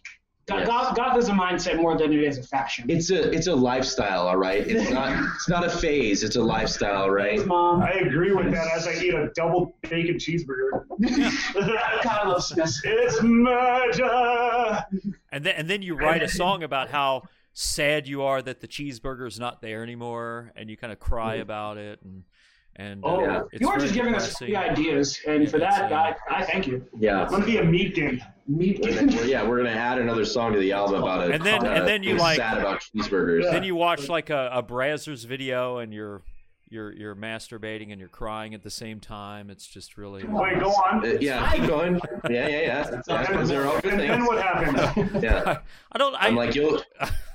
Go- 0.45 0.57
Yes. 0.57 0.67
Goth, 0.67 0.95
goth 0.95 1.17
is 1.17 1.29
a 1.29 1.31
mindset 1.31 1.77
more 1.77 1.97
than 1.97 2.11
it 2.11 2.21
is 2.21 2.37
a 2.37 2.43
fashion. 2.43 2.85
It's 2.89 3.09
a 3.11 3.31
it's 3.31 3.47
a 3.47 3.55
lifestyle, 3.55 4.27
all 4.27 4.35
right. 4.35 4.65
It's 4.67 4.89
not 4.91 5.23
it's 5.35 5.47
not 5.47 5.65
a 5.65 5.69
phase. 5.69 6.21
It's 6.21 6.35
a 6.35 6.43
lifestyle, 6.43 7.09
right? 7.09 7.37
Thanks, 7.37 7.45
mom. 7.45 7.81
I 7.81 7.91
agree 7.91 8.33
with 8.33 8.51
that 8.51 8.67
as 8.75 8.85
I 8.85 8.93
eat 8.93 9.13
a 9.13 9.29
double 9.35 9.77
bacon 9.83 10.15
cheeseburger. 10.15 10.85
God, 12.03 12.05
I 12.05 12.27
love 12.27 12.43
Smiths. 12.43 12.81
it's 12.83 13.21
murder. 13.23 14.85
and 15.31 15.45
then 15.45 15.55
and 15.55 15.69
then 15.69 15.81
you 15.81 15.95
write 15.95 16.21
a 16.21 16.27
song 16.27 16.63
about 16.63 16.89
how 16.89 17.23
sad 17.53 18.07
you 18.07 18.23
are 18.23 18.41
that 18.41 18.59
the 18.59 18.67
cheeseburger's 18.67 19.39
not 19.39 19.61
there 19.61 19.81
anymore, 19.81 20.51
and 20.57 20.69
you 20.69 20.75
kind 20.75 20.91
of 20.91 20.99
cry 20.99 21.37
mm. 21.37 21.41
about 21.41 21.77
it, 21.77 21.99
and 22.03 22.23
and 22.77 23.03
uh, 23.03 23.07
Oh, 23.07 23.21
yeah. 23.21 23.41
it's 23.51 23.61
You 23.61 23.69
are 23.69 23.73
very 23.77 23.83
just 23.87 23.93
giving 23.93 24.15
us 24.15 24.23
depressing. 24.25 24.47
free 24.47 24.55
ideas, 24.55 25.19
and 25.27 25.49
for 25.49 25.59
that, 25.59 25.91
uh, 25.91 25.95
I, 26.29 26.39
I 26.39 26.43
thank 26.43 26.67
you. 26.67 26.85
Yeah. 26.97 27.23
I'm 27.23 27.29
gonna 27.31 27.45
be 27.45 27.57
a 27.57 27.63
meat 27.63 27.95
gang. 27.95 28.21
Meat. 28.47 28.79
We're 28.83 28.95
gonna- 28.95 29.15
we're- 29.15 29.29
yeah, 29.29 29.47
we're 29.47 29.57
gonna 29.57 29.69
add 29.69 29.99
another 29.99 30.25
song 30.25 30.53
to 30.53 30.59
the 30.59 30.71
album 30.73 31.01
about 31.03 31.29
it. 31.29 31.35
And 31.35 31.43
then- 31.43 31.65
uh, 31.65 31.69
and 31.71 31.87
then 31.87 32.03
you, 32.03 32.15
like- 32.17 32.37
sad 32.37 32.57
about 32.57 32.81
cheeseburgers. 32.81 33.49
Then 33.51 33.63
you 33.63 33.75
watch 33.75 34.09
like 34.09 34.29
a, 34.29 34.49
a 34.53 34.63
Brazzers 34.63 35.25
video, 35.25 35.77
and 35.77 35.93
you're 35.93 36.21
you're 36.69 36.91
you're 36.91 37.15
masturbating 37.15 37.91
and 37.91 37.99
you're 37.99 38.09
crying 38.09 38.55
at 38.55 38.63
the 38.63 38.71
same 38.71 38.99
time. 38.99 39.51
It's 39.51 39.67
just 39.67 39.95
really. 39.95 40.23
Wait, 40.23 40.59
go 40.59 40.69
on. 40.71 41.05
Uh, 41.05 41.17
yeah, 41.21 41.51
keep 41.53 41.67
going. 41.67 42.01
Yeah, 42.29 42.47
yeah, 42.47 42.59
yeah. 42.61 43.01
yeah 43.07 43.25
And, 43.29 43.39
those 43.39 43.51
are 43.51 43.67
all 43.67 43.79
good 43.81 43.93
and 43.93 43.99
then 44.01 44.25
what 44.25 44.41
happens? 44.41 45.23
Yeah. 45.23 45.59
I 45.91 45.97
don't. 45.99 46.15
I, 46.15 46.27
I'm 46.27 46.35
like 46.35 46.55
you'll 46.55 46.81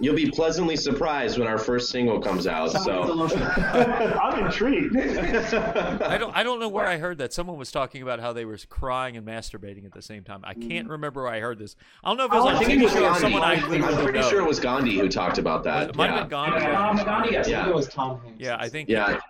you'll 0.01 0.15
be 0.15 0.31
pleasantly 0.31 0.77
surprised 0.77 1.39
when 1.39 1.49
our 1.49 1.59
first 1.59 1.91
single 1.91 2.21
comes 2.21 2.47
out. 2.47 2.71
So 2.71 3.03
I'm 4.23 4.45
intrigued. 4.47 4.97
I 4.97 6.19
don't. 6.19 6.35
I 6.37 6.43
don't 6.43 6.61
know 6.61 6.69
where 6.69 6.87
I 6.87 6.99
heard 6.99 7.19
that. 7.19 7.33
Someone 7.33 7.57
was 7.57 7.71
talking 7.71 8.03
about 8.03 8.21
how 8.21 8.33
they 8.33 8.45
were 8.45 8.59
crying 8.69 9.17
and 9.17 9.27
masturbating 9.27 9.85
at 9.85 9.93
the 9.93 10.03
same 10.03 10.25
time. 10.25 10.41
I 10.45 10.55
can't 10.55 10.89
remember 10.89 11.23
where 11.23 11.33
I 11.33 11.41
heard 11.41 11.59
this. 11.59 11.77
I 12.05 12.09
don't 12.11 12.17
know 12.17 12.27
if 12.27 12.33
it 12.33 12.37
was 12.37 12.45
I 12.45 12.49
on 12.49 12.55
a 12.55 12.59
think 12.59 12.71
it 12.71 12.79
TV 12.79 12.83
was 12.85 12.93
show 12.93 12.99
or 12.99 13.03
Gandhi. 13.11 13.21
someone 13.21 13.43
I 13.43 13.55
I'm 13.55 14.03
pretty 14.03 14.19
know. 14.19 14.31
sure 14.31 14.41
it 14.41 14.47
was 14.47 14.61
Gandhi 14.61 14.99
who 14.99 15.09
talked 15.09 15.39
about 15.39 15.65
that. 15.65 15.91
It 15.91 15.97
might 15.97 16.07
yeah. 16.07 16.19
have 16.19 16.29
been 16.29 16.31
Gandhi. 16.31 16.67
Um, 16.67 16.97
Gandhi, 16.97 17.33
yes. 17.33 17.49
Yeah. 17.49 17.69
it 17.69 17.75
was 17.75 17.89
Tom 17.89 18.21
Hanks. 18.21 18.41
Yeah, 18.41 18.57
I 18.59 18.69
think. 18.69 18.89
Yeah. 18.89 19.21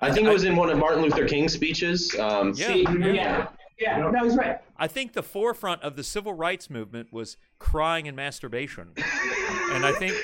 I 0.00 0.12
think 0.12 0.28
it 0.28 0.32
was 0.32 0.44
in 0.44 0.54
one 0.54 0.70
of 0.70 0.78
Martin 0.78 1.02
Luther 1.02 1.26
King's 1.26 1.52
speeches. 1.52 2.16
Um, 2.18 2.52
Yeah. 2.56 2.66
See, 2.68 2.82
yeah. 2.82 3.48
Yeah, 3.80 3.98
no, 3.98 4.24
he's 4.24 4.36
right. 4.36 4.58
I 4.76 4.88
think 4.88 5.12
the 5.12 5.22
forefront 5.22 5.82
of 5.82 5.94
the 5.94 6.02
civil 6.02 6.32
rights 6.32 6.68
movement 6.68 7.12
was 7.12 7.36
crying 7.60 8.08
and 8.08 8.16
masturbation, 8.16 8.92
and 9.70 9.86
I 9.86 9.92
think, 9.92 10.14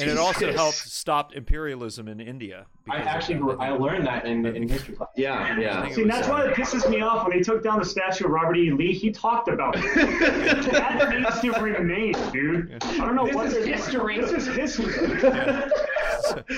and 0.00 0.10
it 0.10 0.18
also 0.18 0.52
helped 0.52 0.76
stop 0.76 1.34
imperialism 1.34 2.08
in 2.08 2.20
India. 2.20 2.66
I 2.90 2.98
because 2.98 3.14
actually. 3.14 3.56
I 3.58 3.70
learned 3.70 4.06
that 4.06 4.26
in, 4.26 4.44
in 4.46 4.68
history 4.68 4.96
class. 4.96 5.08
Yeah, 5.16 5.58
yeah. 5.58 5.88
See, 5.90 6.04
that's 6.04 6.28
uh, 6.28 6.32
why 6.32 6.46
it 6.46 6.54
pisses 6.54 6.88
me 6.88 7.00
off 7.00 7.26
when 7.26 7.36
they 7.36 7.42
took 7.42 7.62
down 7.62 7.78
the 7.78 7.84
statue 7.84 8.24
of 8.26 8.30
Robert 8.30 8.56
E. 8.56 8.70
Lee. 8.72 8.92
He 8.92 9.10
talked 9.10 9.48
about 9.48 9.74
it. 9.76 9.82
that 10.72 11.20
needs 11.20 11.40
to 11.40 11.50
remain, 11.62 12.14
dude. 12.32 12.78
I 12.82 12.96
don't 12.98 13.14
know 13.14 13.26
This 13.26 13.34
what 13.34 13.46
is 13.46 13.66
history. 13.66 14.20
This 14.20 14.32
is 14.32 14.46
history. 14.46 15.30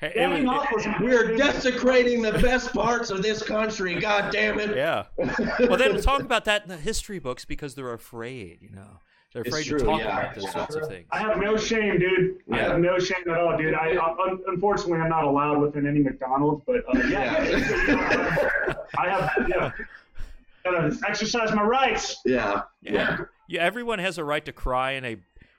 Hey, 0.00 0.06
it 0.06 0.12
Standing 0.12 0.46
was- 0.46 0.58
off 0.60 0.72
was 0.72 0.86
We're 0.98 1.36
desecrating 1.36 2.22
the 2.22 2.32
best 2.32 2.72
parts 2.72 3.10
of 3.10 3.22
this 3.22 3.42
country. 3.42 4.00
God 4.00 4.32
damn 4.32 4.58
it. 4.58 4.74
Yeah. 4.74 5.04
Well, 5.18 5.76
they 5.76 5.88
don't 5.88 6.02
talk 6.02 6.22
about 6.22 6.46
that 6.46 6.62
in 6.62 6.68
the 6.70 6.78
history 6.78 7.18
books 7.18 7.44
because 7.44 7.74
they're 7.74 7.92
afraid. 7.92 8.60
You 8.62 8.70
know, 8.70 9.00
they're 9.32 9.42
It's 9.42 9.48
afraid 9.50 9.66
true, 9.66 9.78
to 9.78 9.84
talk 9.84 10.00
yeah. 10.00 10.20
about 10.20 10.34
those 10.34 10.52
sorts 10.52 10.74
of 10.74 10.88
things. 10.88 11.06
I 11.12 11.18
have 11.20 11.38
no 11.38 11.56
shame, 11.56 11.98
dude. 12.00 12.38
I 12.52 12.58
have 12.58 12.80
no 12.80 12.98
shame 12.98 13.22
at 13.28 13.38
all, 13.38 13.56
dude. 13.56 13.74
I, 13.74 13.94
I 13.94 14.36
unfortunately 14.48 14.98
I'm 14.98 15.08
not 15.08 15.24
allowed 15.24 15.60
within 15.60 15.86
any 15.86 16.00
McDonald's, 16.00 16.64
but 16.66 16.78
uh, 16.88 16.98
yeah, 17.08 18.74
I 18.98 19.08
have 19.08 19.48
yeah. 19.48 19.72
Gotta 20.64 20.96
exercise 21.08 21.54
my 21.54 21.62
rights. 21.62 22.18
Yeah. 22.24 22.62
Yeah. 22.82 23.18
yeah. 23.48 23.60
Everyone 23.62 23.98
has 23.98 24.18
a 24.18 24.24
right 24.24 24.44
to 24.44 24.52
cry 24.52 24.92
in 24.92 25.04
a 25.04 25.16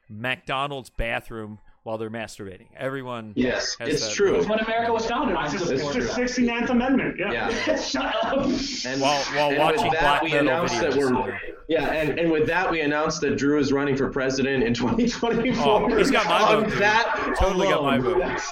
McDonald's 0.10 0.90
bathroom 0.90 1.58
while 1.84 1.98
they're 1.98 2.12
masturbating. 2.12 2.68
Everyone. 2.78 3.34
Yes, 3.36 3.76
has 3.80 3.90
it's 3.90 4.08
that 4.08 4.14
true. 4.14 4.36
It's 4.36 4.48
what 4.48 4.62
America 4.64 4.94
was 4.94 5.08
founded 5.08 5.36
on. 5.36 5.46
It's 5.46 5.54
just, 5.54 5.70
That's 5.70 5.96
it's 5.96 6.14
true. 6.14 6.46
69th 6.46 6.70
Amendment. 6.70 7.16
Yeah. 7.18 7.32
Yeah. 7.32 7.82
Shut 7.82 8.14
up. 8.24 8.46
And, 8.86 9.02
While- 9.02 9.24
while 9.34 9.50
and 9.50 9.58
watching 9.58 9.84
with 9.86 9.94
that, 9.94 10.02
black 10.02 10.22
we 10.22 10.30
metal 10.30 10.48
announced 10.50 10.80
that 10.80 10.92
videos. 10.92 11.40
We're 11.72 11.78
yeah, 11.80 11.92
and, 11.92 12.20
and 12.20 12.32
with 12.32 12.48
that 12.48 12.70
we 12.70 12.82
announced 12.82 13.22
that 13.22 13.38
Drew 13.38 13.60
is 13.60 13.72
running 13.72 13.96
for 13.96 14.10
president 14.10 14.64
in 14.64 14.74
2024. 14.74 15.64
Oh, 15.66 15.98
he's 15.98 16.12
got 16.12 16.26
my 16.28 16.62
vote. 16.62 16.74
That 16.80 17.36
Totally 17.40 17.68
got 17.68 17.84
my 17.84 17.98
vote. 17.98 18.20
that's- 18.20 18.52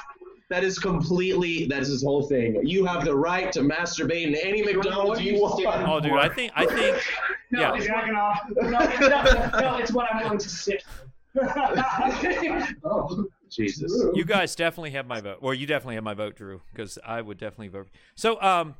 That 0.49 0.63
is 0.63 0.79
completely. 0.79 1.67
That 1.67 1.81
is 1.83 1.89
his 1.89 2.03
whole 2.03 2.23
thing. 2.23 2.59
You 2.65 2.83
have 2.85 3.05
the 3.05 3.15
right 3.15 3.51
to 3.51 3.59
masturbate 3.59 4.25
in 4.25 4.33
any 4.35 4.63
McDonald's 4.63 5.21
you 5.21 5.35
want. 5.39 5.63
Oh, 5.87 5.99
dude, 5.99 6.13
I 6.13 6.27
think 6.29 6.51
I 6.55 6.65
think 6.65 6.97
No, 7.51 7.61
Yeah. 7.61 7.75
it's 7.75 7.87
what, 7.87 7.95
Jacking 7.95 8.15
off. 8.15 8.41
no, 8.55 8.69
no, 8.69 9.59
no, 9.59 9.77
it's 9.77 9.91
what 9.91 10.11
I'm 10.11 10.23
willing 10.23 10.39
to 10.39 10.49
sit. 10.49 10.83
Oh. 12.83 13.25
Jesus. 13.49 13.91
you 14.13 14.23
guys 14.25 14.55
definitely 14.55 14.91
have 14.91 15.07
my 15.07 15.21
vote. 15.21 15.41
Well, 15.41 15.55
you 15.55 15.65
definitely 15.65 15.95
have 15.95 16.03
my 16.03 16.13
vote, 16.13 16.35
Drew, 16.35 16.61
because 16.71 16.99
I 17.03 17.21
would 17.21 17.39
definitely 17.39 17.69
vote. 17.69 17.87
So, 18.15 18.39
um, 18.41 18.75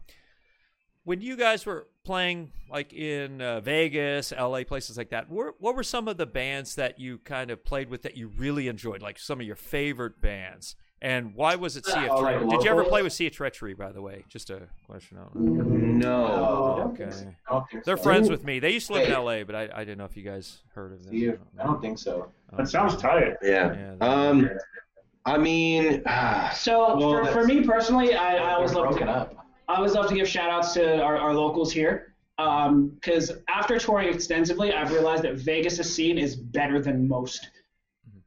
when 1.09 1.21
you 1.21 1.35
guys 1.35 1.65
were 1.65 1.87
playing 2.03 2.51
like 2.69 2.93
in 2.93 3.41
uh, 3.41 3.59
Vegas, 3.61 4.31
LA, 4.31 4.63
places 4.63 4.95
like 4.95 5.09
that, 5.09 5.27
were, 5.27 5.55
what 5.57 5.75
were 5.75 5.81
some 5.81 6.07
of 6.07 6.17
the 6.17 6.27
bands 6.27 6.75
that 6.75 6.99
you 6.99 7.17
kind 7.17 7.49
of 7.49 7.65
played 7.65 7.89
with 7.89 8.03
that 8.03 8.15
you 8.15 8.27
really 8.37 8.67
enjoyed? 8.67 9.01
Like 9.01 9.17
some 9.17 9.39
of 9.39 9.47
your 9.47 9.55
favorite 9.55 10.21
bands, 10.21 10.75
and 11.01 11.33
why 11.33 11.55
was 11.55 11.75
it 11.77 11.85
Sea 11.87 12.05
of 12.05 12.11
Oh, 12.11 12.19
like 12.19 12.35
Treachery? 12.35 12.49
Did 12.51 12.63
you 12.63 12.69
ever 12.69 12.83
play 12.83 13.01
with 13.01 13.11
Sea 13.11 13.25
of 13.25 13.33
Treachery, 13.33 13.73
by 13.73 13.91
the 13.91 14.03
way? 14.03 14.23
Just 14.29 14.51
a 14.51 14.67
question. 14.85 15.17
I. 15.17 15.23
No. 15.39 16.25
Oh, 16.27 16.91
Okay. 16.93 17.09
I 17.49 17.63
They're 17.85 17.97
so. 17.97 18.03
friends 18.03 18.29
with 18.29 18.43
me. 18.43 18.59
They 18.59 18.69
used 18.73 18.85
to 18.87 18.93
live 18.93 19.09
in 19.09 19.13
LA, 19.15 19.43
but 19.45 19.55
I, 19.55 19.67
I 19.73 19.79
didn't 19.79 19.97
know 19.97 20.05
if 20.05 20.15
you 20.15 20.21
guys 20.21 20.59
heard 20.75 20.93
of 20.93 21.03
them. 21.03 21.11
See, 21.11 21.31
I 21.59 21.63
don't 21.63 21.81
think 21.81 21.97
so. 21.97 22.29
That 22.55 22.69
sounds 22.69 22.95
tight. 22.97 23.33
Yeah. 23.41 23.73
Yeah, 23.73 23.95
Um. 23.99 24.47
I 25.25 25.39
mean. 25.39 26.03
So 26.53 26.97
Well, 26.97 27.25
for, 27.25 27.31
for 27.31 27.43
me 27.45 27.63
personally, 27.63 28.13
I, 28.13 28.35
I 28.35 28.53
always 28.53 28.73
They're 28.73 28.81
love 28.83 28.91
broken 28.91 29.07
to 29.07 29.13
up. 29.13 29.38
I 29.69 29.75
always 29.75 29.93
love 29.93 30.07
to 30.07 30.15
give 30.15 30.27
shout 30.27 30.49
outs 30.49 30.73
to 30.73 30.99
our, 30.99 31.15
our 31.15 31.33
locals 31.33 31.71
here. 31.71 32.15
Because 32.37 33.31
after 33.47 33.77
touring 33.77 34.11
extensively, 34.13 34.73
I've 34.73 34.91
realized 34.91 35.23
that 35.23 35.35
Vegas' 35.35 35.93
scene 35.93 36.17
is 36.17 36.35
better 36.35 36.81
than 36.81 37.07
most. 37.07 37.47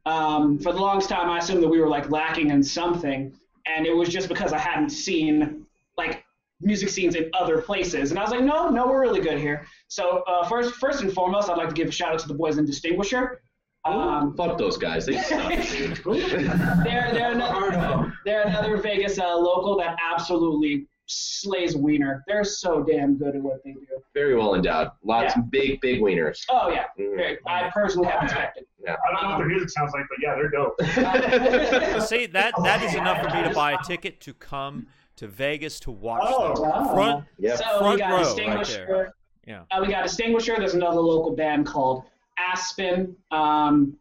Um, 0.05 0.57
for 0.59 0.71
the 0.71 0.79
longest 0.79 1.09
time, 1.09 1.29
I 1.29 1.39
assumed 1.39 1.61
that 1.63 1.67
we 1.67 1.79
were 1.79 1.89
like 1.89 2.09
lacking 2.09 2.49
in 2.49 2.63
something, 2.63 3.33
and 3.65 3.85
it 3.85 3.95
was 3.95 4.09
just 4.09 4.29
because 4.29 4.53
I 4.53 4.57
hadn't 4.57 4.91
seen 4.91 5.65
like 5.97 6.23
music 6.61 6.89
scenes 6.89 7.15
in 7.15 7.29
other 7.33 7.61
places. 7.61 8.11
And 8.11 8.19
I 8.19 8.23
was 8.23 8.31
like, 8.31 8.43
no, 8.43 8.69
no, 8.69 8.87
we're 8.87 9.01
really 9.01 9.19
good 9.19 9.39
here. 9.39 9.65
So 9.89 10.23
uh, 10.27 10.47
first, 10.47 10.75
first 10.75 11.01
and 11.01 11.11
foremost, 11.11 11.49
I'd 11.49 11.57
like 11.57 11.69
to 11.69 11.75
give 11.75 11.89
a 11.89 11.91
shout 11.91 12.13
out 12.13 12.19
to 12.19 12.27
the 12.27 12.33
boys 12.33 12.57
in 12.57 12.65
Distinguisher. 12.65 13.41
Um, 13.85 14.33
fuck 14.37 14.57
those 14.57 14.77
guys. 14.77 15.05
They 15.05 15.17
suck, 15.17 15.49
they're, 16.05 17.11
they're 17.13 17.31
another, 17.31 18.13
they're 18.23 18.43
another 18.43 18.77
Vegas 18.77 19.19
uh, 19.19 19.35
local 19.35 19.77
that 19.79 19.97
absolutely 20.13 20.87
slays 21.13 21.75
wiener. 21.75 22.23
They're 22.27 22.43
so 22.43 22.83
damn 22.83 23.15
good 23.17 23.35
at 23.35 23.41
what 23.41 23.63
they 23.63 23.71
do. 23.73 23.85
Very 24.13 24.35
well 24.35 24.55
endowed. 24.55 24.91
Lots 25.03 25.35
Yeah. 25.35 25.41
of 25.41 25.51
big, 25.51 25.81
big 25.81 26.01
wieners. 26.01 26.43
Oh 26.49 26.69
yeah, 26.69 26.85
Mm. 26.99 27.37
I 27.47 27.69
personally 27.73 28.07
have 28.09 28.23
inspected. 28.23 28.65
Yeah. 28.85 28.97
I 29.07 29.13
don't 29.13 29.23
know 29.23 29.29
what 29.29 29.37
their 29.37 29.47
music 29.47 29.69
sounds 29.69 29.93
like, 29.93 30.03
but 30.09 30.17
yeah, 30.21 30.35
they're 30.35 30.49
dope. 30.49 30.75
See 32.05 32.25
that 32.25 32.53
that 32.63 32.83
is 32.83 32.93
enough 32.95 33.21
for 33.21 33.33
me 33.35 33.47
to 33.47 33.53
buy 33.55 33.71
a 33.73 33.77
ticket 33.87 34.19
to 34.21 34.33
come 34.33 34.87
to 35.15 35.27
Vegas 35.27 35.79
to 35.81 35.91
watch 35.91 36.21
Oh, 36.25 36.53
them. 36.53 36.63
wow. 36.69 36.93
Front, 36.93 37.25
Yep. 37.39 37.57
So 37.59 37.63
Front 37.79 37.93
we 37.93 37.99
got 37.99 38.09
row 38.09 38.15
right 38.17 38.25
Distinguisher. 38.25 38.85
there. 38.87 39.13
Yeah. 39.47 39.61
Uh, 39.71 39.79
we 39.81 39.87
got 39.87 40.03
Distinguisher. 40.03 40.55
There's 40.57 40.73
another 40.73 40.99
local 40.99 41.33
band 41.33 41.65
called 41.65 42.03
Aspen. 42.37 43.15
Um, 43.31 43.95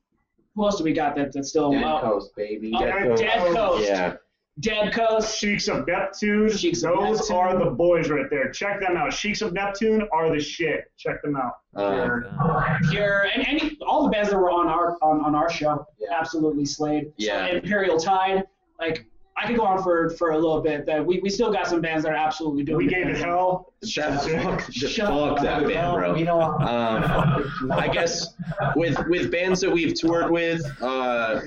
who 0.56 0.64
else 0.64 0.78
do 0.78 0.84
we 0.84 0.92
got 0.92 1.14
that, 1.16 1.32
that's 1.32 1.50
still 1.50 1.70
Dead 1.70 1.84
uh, 1.84 2.00
Coast, 2.00 2.34
baby. 2.34 2.72
uh, 2.74 2.80
Dead 2.80 3.16
Dead 3.16 3.54
Coast. 3.54 3.88
Yeah. 3.88 4.14
Dead 4.60 4.92
Coast. 4.92 5.38
Sheiks 5.38 5.68
of 5.68 5.86
Neptune. 5.86 6.50
Sheiks 6.54 6.82
of 6.82 6.94
Those 6.94 7.18
Neptune. 7.20 7.36
are 7.36 7.58
the 7.64 7.70
boys 7.70 8.10
right 8.10 8.28
there. 8.30 8.50
Check 8.50 8.80
them 8.80 8.96
out. 8.96 9.12
Sheiks 9.12 9.40
of 9.40 9.52
Neptune 9.52 10.06
are 10.12 10.30
the 10.30 10.40
shit. 10.40 10.84
Check 10.98 11.22
them 11.22 11.36
out. 11.36 11.54
Uh, 11.74 12.78
Pure 12.90 13.28
and 13.34 13.46
any 13.46 13.78
all 13.86 14.04
the 14.04 14.10
bands 14.10 14.28
that 14.30 14.36
were 14.36 14.50
on 14.50 14.68
our 14.68 14.98
on, 15.02 15.24
on 15.24 15.34
our 15.34 15.50
show 15.50 15.86
absolutely 16.14 16.66
slayed. 16.66 17.12
Yeah. 17.16 17.48
So 17.48 17.56
Imperial 17.56 17.98
Tide, 17.98 18.44
like 18.78 19.06
I 19.36 19.46
could 19.46 19.56
go 19.56 19.64
on 19.64 19.82
for 19.82 20.10
for 20.10 20.30
a 20.32 20.36
little 20.36 20.60
bit. 20.60 20.84
That 20.86 21.04
we, 21.04 21.20
we 21.20 21.30
still 21.30 21.52
got 21.52 21.66
some 21.66 21.80
bands 21.80 22.04
that 22.04 22.12
are 22.12 22.16
absolutely 22.16 22.64
doing. 22.64 22.78
We 22.78 22.86
gave 22.86 23.06
it 23.08 23.16
hell. 23.16 23.72
shut 23.84 24.22
fuck, 24.22 24.70
Shut 24.72 25.06
fuck 25.08 25.38
up. 25.38 25.42
that 25.42 25.66
band, 25.66 25.96
bro. 25.96 26.14
You 26.14 26.24
know, 26.26 26.40
Um, 26.40 27.50
I 27.70 27.88
guess 27.92 28.34
with 28.76 28.98
with 29.08 29.30
bands 29.32 29.60
that 29.62 29.70
we've 29.70 29.94
toured 29.94 30.30
with, 30.30 30.62
uh, 30.82 31.40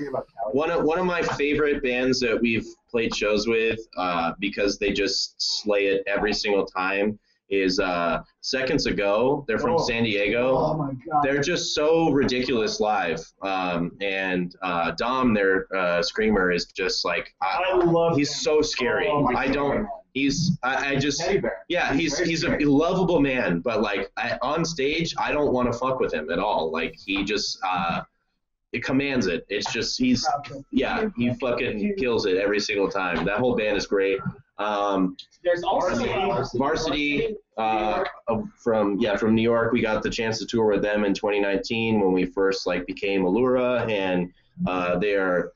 one 0.52 0.70
of 0.70 0.82
one 0.84 0.98
of 0.98 1.06
my 1.06 1.22
favorite 1.22 1.82
bands 1.82 2.20
that 2.20 2.40
we've 2.40 2.66
played 2.90 3.14
shows 3.14 3.46
with, 3.46 3.78
uh, 3.96 4.32
because 4.40 4.78
they 4.78 4.92
just 4.92 5.34
slay 5.38 5.86
it 5.86 6.02
every 6.06 6.32
single 6.32 6.66
time, 6.66 7.18
is 7.48 7.78
uh, 7.78 8.22
Seconds 8.40 8.86
Ago. 8.86 9.44
They're 9.46 9.58
from 9.58 9.74
Oh. 9.76 9.78
San 9.86 10.04
Diego. 10.04 10.56
Oh 10.56 10.74
my 10.76 10.92
god. 11.08 11.22
They're 11.22 11.40
just 11.40 11.74
so 11.74 12.10
ridiculous 12.10 12.80
live, 12.80 13.20
um, 13.42 13.92
and 14.00 14.54
uh, 14.62 14.90
Dom, 14.92 15.32
their 15.34 15.66
uh, 15.74 16.02
screamer, 16.02 16.50
is 16.50 16.66
just 16.66 17.04
like 17.04 17.34
I 17.42 17.62
I, 17.72 17.76
love 17.76 18.16
he's 18.16 18.30
them. 18.30 18.38
so 18.40 18.62
scary. 18.62 19.08
Oh 19.08 19.26
I 19.36 19.48
don't. 19.48 19.86
He's 20.14 20.58
I, 20.62 20.92
I 20.92 20.96
just 20.96 21.22
yeah, 21.68 21.92
he's 21.92 22.18
he's 22.18 22.42
a 22.44 22.56
lovable 22.60 23.20
man, 23.20 23.60
but 23.60 23.82
like 23.82 24.10
I, 24.16 24.38
on 24.40 24.64
stage, 24.64 25.14
I 25.18 25.30
don't 25.30 25.52
want 25.52 25.70
to 25.70 25.78
fuck 25.78 26.00
with 26.00 26.12
him 26.14 26.30
at 26.30 26.38
all. 26.38 26.72
Like 26.72 26.94
he 26.96 27.22
just 27.22 27.58
uh, 27.62 28.00
it 28.72 28.82
commands 28.82 29.26
it. 29.26 29.44
It's 29.50 29.70
just 29.70 29.98
he's 29.98 30.26
yeah, 30.72 31.08
he 31.18 31.34
fucking 31.34 31.96
kills 31.98 32.24
it 32.24 32.38
every 32.38 32.60
single 32.60 32.88
time. 32.88 33.26
That 33.26 33.38
whole 33.38 33.54
band 33.56 33.76
is 33.76 33.86
great. 33.86 34.18
Um, 34.58 35.16
There's 35.44 35.62
also 35.62 36.04
Varsity. 36.06 36.58
Varsity 36.58 37.36
uh, 37.58 38.04
from 38.56 38.98
yeah 38.98 39.16
from 39.16 39.34
New 39.34 39.42
York, 39.42 39.72
we 39.72 39.82
got 39.82 40.02
the 40.02 40.10
chance 40.10 40.38
to 40.38 40.46
tour 40.46 40.66
with 40.66 40.82
them 40.82 41.04
in 41.04 41.14
2019 41.14 42.00
when 42.00 42.12
we 42.12 42.24
first 42.24 42.66
like 42.66 42.86
became 42.86 43.22
Alura, 43.22 43.88
and 43.90 44.32
uh, 44.66 44.98
they 44.98 45.14
are 45.14 45.52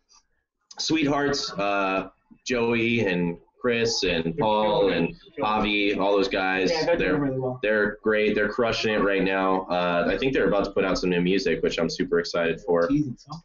sweethearts. 0.79 1.53
Uh, 1.53 2.09
Joey 2.47 3.07
and 3.07 3.39
Chris 3.61 4.03
and 4.05 4.37
Paul 4.39 4.91
and 4.91 5.15
Avi, 5.43 5.95
all 5.95 6.13
those 6.17 6.29
guys. 6.29 6.71
yeah, 6.71 6.85
they're 6.87 6.97
they're 6.97 7.17
really 7.17 7.39
well. 7.39 7.59
they're 7.63 7.99
great. 8.03 8.35
They're 8.35 8.49
crushing 8.49 8.95
it 8.95 8.99
right 8.99 9.23
now. 9.23 9.67
Uh, 9.71 10.07
I 10.09 10.17
think 10.17 10.33
they're 10.33 10.49
about 10.49 10.65
to 10.65 10.71
put 10.71 10.85
out 10.85 10.99
some 10.99 11.11
new 11.11 11.21
music, 11.21 11.63
which 11.63 11.79
I'm 11.79 11.91
super 11.91 12.19
excited 12.21 12.61
for. 12.63 12.89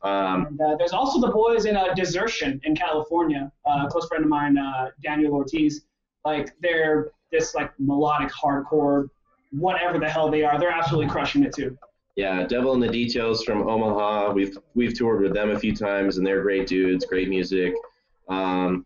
Um, 0.03 0.45
And, 0.47 0.61
uh, 0.61 0.75
there's 0.77 0.93
also 0.93 1.19
the 1.19 1.31
boys 1.33 1.65
in 1.65 1.75
uh, 1.75 1.93
Desertion 1.93 2.61
in 2.63 2.75
California. 2.75 3.51
Uh, 3.65 3.85
a 3.85 3.89
close 3.89 4.07
friend 4.07 4.23
of 4.23 4.29
mine, 4.29 4.57
uh, 4.57 4.91
Daniel 5.03 5.33
Ortiz. 5.33 5.85
Like 6.23 6.53
they're 6.61 7.11
this 7.31 7.53
like 7.53 7.71
melodic 7.79 8.31
hardcore, 8.31 9.09
whatever 9.51 9.99
the 9.99 10.09
hell 10.09 10.29
they 10.31 10.43
are. 10.43 10.57
They're 10.59 10.71
absolutely 10.71 11.09
crushing 11.11 11.43
it 11.43 11.53
too. 11.53 11.77
yeah, 12.15 12.47
Devil 12.47 12.73
in 12.73 12.79
the 12.79 12.87
Details 12.87 13.43
from 13.43 13.67
Omaha. 13.67 14.31
We've 14.31 14.57
we've 14.73 14.97
toured 14.97 15.21
with 15.21 15.33
them 15.33 15.51
a 15.51 15.59
few 15.59 15.75
times, 15.75 16.17
and 16.17 16.25
they're 16.25 16.41
great 16.41 16.65
dudes. 16.67 17.05
Great 17.05 17.27
music. 17.29 17.73
Um, 18.29 18.85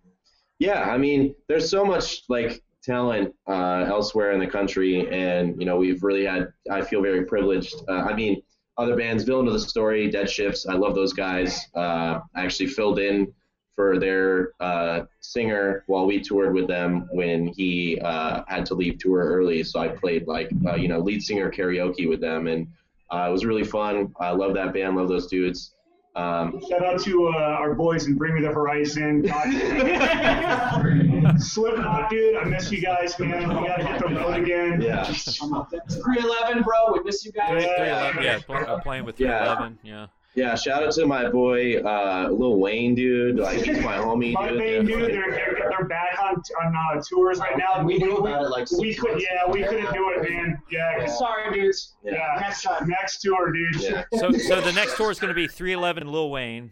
yeah, 0.60 0.84
I 0.84 0.98
mean, 0.98 1.34
there's 1.48 1.70
so 1.70 1.86
much 1.86 2.24
like 2.28 2.62
talent 2.84 3.34
uh, 3.48 3.86
elsewhere 3.88 4.34
in 4.34 4.40
the 4.40 4.48
country, 4.48 5.10
and 5.10 5.60
you 5.60 5.66
know, 5.66 5.78
we've 5.78 6.04
really 6.04 6.26
had. 6.26 6.52
I 6.70 6.82
feel 6.82 7.02
very 7.02 7.26
privileged. 7.26 7.76
Uh, 7.88 8.04
I 8.04 8.14
mean, 8.14 8.42
other 8.78 8.96
bands, 8.96 9.24
Villain 9.24 9.48
of 9.48 9.54
the 9.54 9.60
Story, 9.60 10.10
Dead 10.10 10.30
Shifts. 10.30 10.68
I 10.68 10.74
love 10.74 10.96
those 10.96 11.14
guys. 11.14 11.66
Uh, 11.74 12.20
I 12.36 12.44
actually 12.44 12.68
filled 12.68 13.00
in 13.00 13.34
for 13.74 13.98
their 13.98 14.52
uh, 14.60 15.04
singer 15.22 15.86
while 15.88 16.06
we 16.06 16.20
toured 16.20 16.54
with 16.54 16.68
them 16.68 17.08
when 17.14 17.48
he 17.48 17.98
uh, 18.02 18.44
had 18.48 18.66
to 18.66 18.76
leave 18.76 18.98
tour 18.98 19.24
early. 19.24 19.64
So 19.64 19.80
I 19.80 19.88
played 19.88 20.28
like 20.28 20.52
uh, 20.68 20.76
you 20.76 20.90
know 20.90 21.00
lead 21.00 21.24
singer 21.24 21.50
karaoke 21.50 22.10
with 22.10 22.20
them, 22.20 22.48
and 22.48 22.68
it 23.12 23.32
was 23.32 23.46
really 23.46 23.64
fun. 23.64 24.14
I 24.20 24.32
love 24.32 24.54
that 24.56 24.74
band. 24.74 24.98
Love 24.98 25.08
those 25.08 25.28
dudes. 25.28 25.74
Um, 26.20 26.62
Shout 26.70 26.84
out 26.86 27.00
to 27.04 27.28
uh, 27.30 27.38
our 27.38 27.74
boys 27.74 28.06
and 28.08 28.18
Bring 28.18 28.36
Me 28.36 28.42
the 28.42 28.50
Horizon. 28.50 29.24
Slipknot, 31.40 32.10
dude. 32.10 32.36
I 32.36 32.44
miss 32.46 32.72
you 32.72 32.82
guys, 32.82 33.18
man. 33.20 33.48
We 33.48 33.68
gotta 33.68 33.86
hit 33.86 34.00
the 34.02 34.08
road 34.16 34.36
again. 34.36 34.82
yeah. 34.82 35.04
311, 35.04 36.64
bro. 36.64 36.94
We 36.94 37.04
miss 37.04 37.26
you 37.26 37.32
guys. 37.32 37.50
Three, 37.50 37.62
Yeah. 37.64 38.12
311, 38.12 38.24
yeah, 38.24 38.40
pl- 38.46 38.56
uh, 38.76 38.80
playing 38.82 39.06
with 39.06 39.20
Yeah. 39.20 39.56
311, 39.56 39.80
yeah. 39.84 39.94
Yeah, 39.94 40.08
shout 40.36 40.84
out 40.84 40.92
to 40.94 41.06
my 41.06 41.30
boy 41.30 41.78
uh, 41.82 42.30
Lil 42.32 42.60
Wayne, 42.60 42.96
dude. 42.96 43.38
Like 43.38 43.58
he's 43.62 43.80
my 43.80 43.98
homie, 43.98 44.34
My 44.34 44.50
dude. 44.50 44.58
main 44.60 44.86
dude, 44.86 45.12
they're, 45.12 45.32
they're, 45.32 45.66
they're 45.70 45.86
back 45.88 46.18
on 46.22 46.36
on 46.62 46.76
uh, 46.98 47.02
tours 47.08 47.40
right 47.40 47.58
now. 47.58 47.84
We 47.84 47.98
knew 47.98 48.18
about 48.18 48.44
it 48.46 48.50
like 48.50 48.68
six 48.68 48.80
we 48.80 48.94
could, 48.96 49.12
months 49.12 49.26
yeah, 49.30 49.50
we 49.52 49.64
couldn't 49.64 49.94
do 49.94 50.12
it, 50.16 50.30
man. 50.30 50.62
Yeah, 50.72 51.00
'cause- 51.00 51.18
Sorry, 51.18 51.54
dudes. 51.54 51.94
yeah. 52.04 52.38
Next 52.40 52.64
time. 52.64 52.88
Next 52.88 53.20
tour, 53.22 53.52
dude. 53.52 53.82
Yeah. 53.82 54.04
So, 54.20 54.32
so 54.32 54.62
the 54.62 54.74
next 54.74 54.98
tour 54.98 55.12
is 55.12 55.20
going 55.20 55.30
to 55.30 55.36
be 55.36 55.48
311 55.48 56.12
Lil 56.12 56.30
Wayne. 56.30 56.72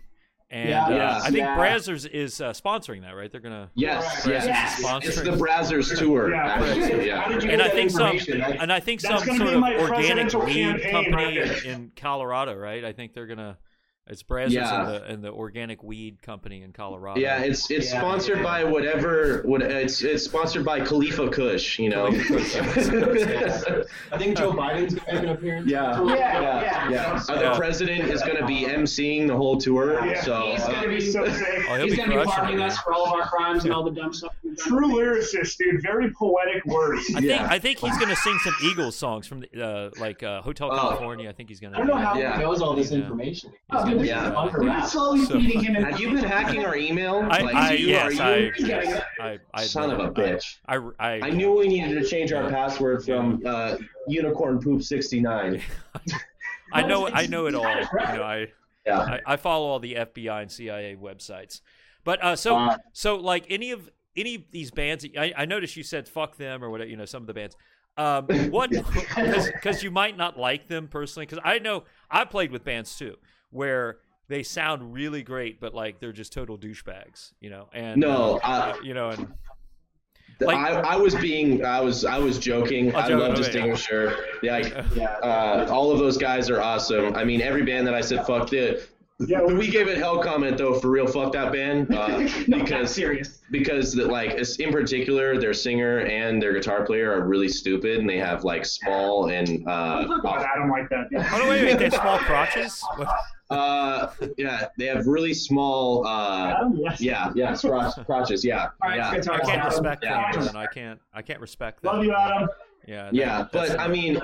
And 0.49 0.69
Yeah. 0.69 0.85
uh, 0.85 0.89
Yes. 0.89 1.21
I 1.23 1.25
think 1.25 1.37
Yeah. 1.39 1.57
Brazzers 1.57 2.09
is 2.09 2.39
uh, 2.39 2.51
sponsoring 2.51 3.01
that, 3.01 3.11
right? 3.15 3.29
They're 3.29 3.41
going 3.41 3.53
to. 3.53 3.69
Yes, 3.75 4.25
Brazzers 4.25 4.45
yes. 4.45 4.79
is 4.79 5.09
It's 5.09 5.21
the 5.21 5.31
Brazzers 5.31 5.97
tour, 5.97 6.31
Yeah. 6.31 6.45
actually. 6.45 7.09
How 7.09 7.25
Yeah. 7.25 7.27
did 7.27 7.43
you 7.43 7.49
and 7.51 7.61
I 7.61 7.67
think 7.67 7.91
some, 7.91 8.17
and 8.59 8.71
I 8.71 8.79
think 8.79 9.01
some 9.01 9.19
sort 9.19 9.41
of 9.41 9.61
organic 9.63 9.87
presidential 9.89 10.41
weed 10.45 10.81
campaign 10.81 10.91
company 10.91 11.39
right 11.39 11.65
in 11.65 11.91
Colorado, 11.97 12.55
right? 12.55 12.85
I 12.85 12.93
think 12.93 13.13
they're 13.13 13.27
gonna. 13.27 13.57
It's 14.09 14.23
Brazzers 14.23 14.51
Yeah. 14.51 14.79
and, 14.79 14.87
the, 14.89 15.03
and 15.05 15.23
the 15.23 15.31
organic 15.31 15.83
weed 15.83 16.21
company 16.21 16.61
in 16.63 16.71
Colorado. 16.71 17.19
Yeah, 17.19 17.41
it's 17.41 17.69
it's 17.69 17.91
Yeah. 17.91 17.99
sponsored 17.99 18.41
by 18.41 18.63
whatever. 18.63 19.41
What 19.45 19.61
it's 19.61 20.01
it's 20.01 20.23
sponsored 20.23 20.63
by 20.63 20.79
Khalifa 20.79 21.27
Kush, 21.29 21.77
you 21.79 21.89
know. 21.89 22.07
I 22.07 22.11
think 24.17 24.37
Joe 24.37 24.53
Biden's 24.53 24.95
gonna 24.95 25.13
make 25.13 25.23
an 25.23 25.29
appearance. 25.29 25.69
Yeah. 25.69 26.03
Yeah, 26.05 26.15
yeah. 26.15 26.89
yeah, 26.89 27.21
uh, 27.29 27.51
the 27.51 27.57
president 27.57 28.09
is 28.09 28.21
going 28.21 28.37
to 28.37 28.45
be 28.45 28.61
emceeing 28.65 29.27
the 29.27 29.35
whole 29.35 29.57
tour. 29.57 30.03
Yeah. 30.05 30.21
So 30.23 30.41
He's 30.51 30.61
uh, 30.61 30.71
gonna 30.71 30.87
be 30.87 31.01
So 31.01 31.25
sick. 31.27 31.65
Oh, 31.69 31.75
He's 31.75 31.91
be 31.91 31.97
gonna 31.97 32.17
be 32.19 32.23
pardoning 32.25 32.61
us 32.61 32.77
for 32.79 32.93
all 32.93 33.05
of 33.07 33.13
our 33.13 33.27
crimes 33.27 33.65
and 33.65 33.73
all 33.73 33.83
the 33.83 33.91
dumb 33.91 34.13
stuff. 34.13 34.33
True 34.57 34.87
lyricist, 34.87 35.57
dude. 35.57 35.81
Very 35.81 36.11
poetic 36.11 36.65
words. 36.65 37.03
I 37.09 37.13
think 37.19 37.25
Yeah. 37.25 37.47
I 37.49 37.59
think 37.59 37.79
he's 37.79 37.97
gonna 37.97 38.15
sing 38.15 38.37
some 38.43 38.55
Eagles 38.63 38.95
songs 38.95 39.27
from 39.27 39.41
the, 39.41 39.63
uh, 39.65 39.89
like 39.99 40.23
uh, 40.23 40.41
Hotel 40.41 40.69
Oh. 40.71 40.75
California. 40.77 41.29
I 41.29 41.33
think 41.33 41.49
he's 41.49 41.59
gonna. 41.59 41.75
I 41.75 41.79
don't 41.79 41.87
know 41.87 41.95
how 41.97 42.17
Yeah. 42.17 42.37
he 42.37 42.43
knows 42.43 42.61
all 42.61 42.73
this 42.75 42.91
Yeah. 42.91 42.99
information. 42.99 43.51
Dude, 43.97 44.07
Yeah. 44.07 44.31
gonna- 44.31 44.51
We've 44.59 44.69
been 44.71 44.83
slowly 44.83 45.25
So- 45.25 45.33
feeding 45.39 45.63
him. 45.63 45.75
have 45.83 45.99
you 45.99 46.09
been 46.13 46.23
hacking 46.23 46.65
our 46.65 46.75
email? 46.75 47.15
I, 47.29 47.41
Like, 47.41 47.55
I 47.55 47.73
you, 47.73 47.87
yes, 47.87 48.19
are 48.19 48.37
you? 48.39 48.47
I, 48.47 48.51
yes, 48.59 49.01
I, 49.19 49.39
I, 49.53 49.63
Son 49.65 49.89
of 49.91 49.99
a 49.99 50.03
I- 50.03 50.09
bitch. 50.09 50.57
I, 50.67 50.75
I, 50.99 51.27
I 51.27 51.29
knew 51.31 51.51
we 51.57 51.67
needed 51.67 51.99
to 52.01 52.05
change 52.07 52.31
our 52.33 52.49
password 52.49 53.03
from 53.05 53.41
uh, 53.45 53.77
unicorn 54.07 54.59
poop 54.61 54.81
69. 54.83 55.61
I 56.73 56.81
know 56.83 57.07
I 57.07 57.27
know 57.27 57.45
it 57.47 57.55
all. 57.55 57.63
You 57.63 57.81
know, 58.17 58.23
I, 58.23 58.47
Yeah. 58.85 58.99
I 58.99 59.33
I 59.33 59.35
follow 59.37 59.67
all 59.67 59.79
the 59.79 59.95
FBI 59.95 60.41
and 60.43 60.51
CIA 60.51 60.95
websites. 60.95 61.59
But 62.05 62.23
uh, 62.23 62.35
so 62.37 62.55
Uh, 62.57 62.77
so 62.93 63.15
like 63.17 63.45
any 63.49 63.71
of 63.71 63.89
any 64.15 64.35
of 64.35 64.43
these 64.51 64.71
bands, 64.71 65.05
I, 65.17 65.33
I 65.37 65.45
noticed 65.45 65.75
you 65.75 65.83
said 65.83 66.07
fuck 66.07 66.37
them 66.37 66.63
or 66.63 66.69
whatever. 66.69 66.89
You 66.89 66.95
know, 66.97 67.05
some 67.05 67.21
of 67.23 67.27
the 67.27 67.33
bands. 67.33 67.55
Um, 67.97 68.27
what? 68.51 68.69
Because 68.69 69.83
you 69.83 69.91
might 69.91 70.15
not 70.17 70.37
like 70.37 70.67
them 70.67 70.87
personally. 70.87 71.25
Because 71.25 71.39
I 71.43 71.59
know 71.59 71.83
I 72.11 72.25
played 72.25 72.51
with 72.51 72.63
bands 72.63 72.97
too, 72.97 73.15
where 73.51 73.97
they 74.29 74.43
sound 74.43 74.93
really 74.93 75.23
great, 75.23 75.59
but 75.59 75.73
like 75.73 75.99
they're 75.99 76.11
just 76.11 76.33
total 76.33 76.57
douchebags. 76.57 77.31
You 77.39 77.49
know, 77.49 77.69
and 77.73 77.99
No, 77.99 78.39
uh, 78.43 78.73
uh, 78.75 78.77
you 78.83 78.93
know, 78.93 79.09
and 79.09 79.27
Like- 80.41 80.57
I, 80.57 80.71
I 80.81 80.95
was 80.97 81.15
being, 81.15 81.63
I 81.65 81.79
was, 81.79 82.05
I 82.05 82.19
was 82.19 82.37
joking. 82.37 82.93
Oh, 82.93 82.99
I 82.99 83.07
love 83.07 83.31
okay. 83.31 83.41
Distinguisher. 83.41 84.15
Yeah, 84.43 84.83
Yeah. 84.95 85.05
uh, 85.23 85.67
all 85.71 85.91
of 85.91 85.99
those 85.99 86.17
guys 86.17 86.49
are 86.49 86.61
awesome. 86.61 87.15
I 87.15 87.23
mean, 87.23 87.41
every 87.41 87.63
band 87.63 87.87
that 87.87 87.93
I 87.95 88.01
said 88.01 88.25
fuck 88.25 88.49
the, 88.49 88.85
Yeah, 89.19 89.41
we 89.43 89.67
gave 89.71 89.87
it 89.87 89.97
hell 89.97 90.21
comment 90.21 90.57
though 90.59 90.75
for 90.79 90.89
real. 90.91 91.07
Fuck 91.07 91.31
that 91.33 91.51
band 91.51 91.91
uh, 91.95 92.19
No, 92.47 92.59
because 92.59 92.93
serious. 92.93 93.39
because 93.49 93.93
that 93.93 94.07
like 94.09 94.37
in 94.59 94.71
particular 94.71 95.39
their 95.39 95.53
singer 95.55 95.99
and 96.01 96.39
their 96.39 96.53
guitar 96.53 96.85
player 96.85 97.11
are 97.13 97.25
really 97.27 97.47
stupid 97.49 97.97
and 97.99 98.07
they 98.07 98.19
have 98.19 98.43
like 98.43 98.63
small 98.65 99.29
and 99.31 99.67
uh, 99.67 100.03
God, 100.21 100.45
I 100.45 100.59
don't 100.59 100.69
like 100.69 100.87
that. 100.89 101.07
oh 101.33 101.37
no, 101.39 101.49
wait, 101.49 101.63
wait, 101.63 101.77
they 101.79 101.85
have 101.85 101.93
small 101.95 102.19
crotches. 102.19 102.83
What? 102.97 103.07
Uh 103.49 104.11
yeah 104.37 104.67
they 104.77 104.85
have 104.87 105.07
really 105.07 105.33
small 105.33 106.05
uh 106.05 106.69
yes. 106.75 106.99
yeah 106.99 107.31
yeah 107.33 107.55
crotch, 107.55 107.93
crotches 108.05 108.43
yeah 108.43 108.67
All 108.81 108.89
right, 108.89 108.97
yeah 108.97 109.09
I 109.09 109.13
can't 109.21 109.49
Adam. 109.49 109.65
respect 109.67 110.03
Yeah. 110.03 110.31
them, 110.33 110.45
then. 110.45 110.55
I 110.57 110.65
can't. 110.67 110.99
I 111.13 111.21
can't 111.21 111.39
respect 111.39 111.81
them. 111.81 111.95
Love 111.95 112.03
you, 112.03 112.13
Adam. 112.13 112.49
Yeah. 112.87 113.09
yeah 113.13 113.37
that- 113.37 113.51
that's 113.53 113.69
but 113.71 113.79
I 113.79 113.87
mean 113.87 114.19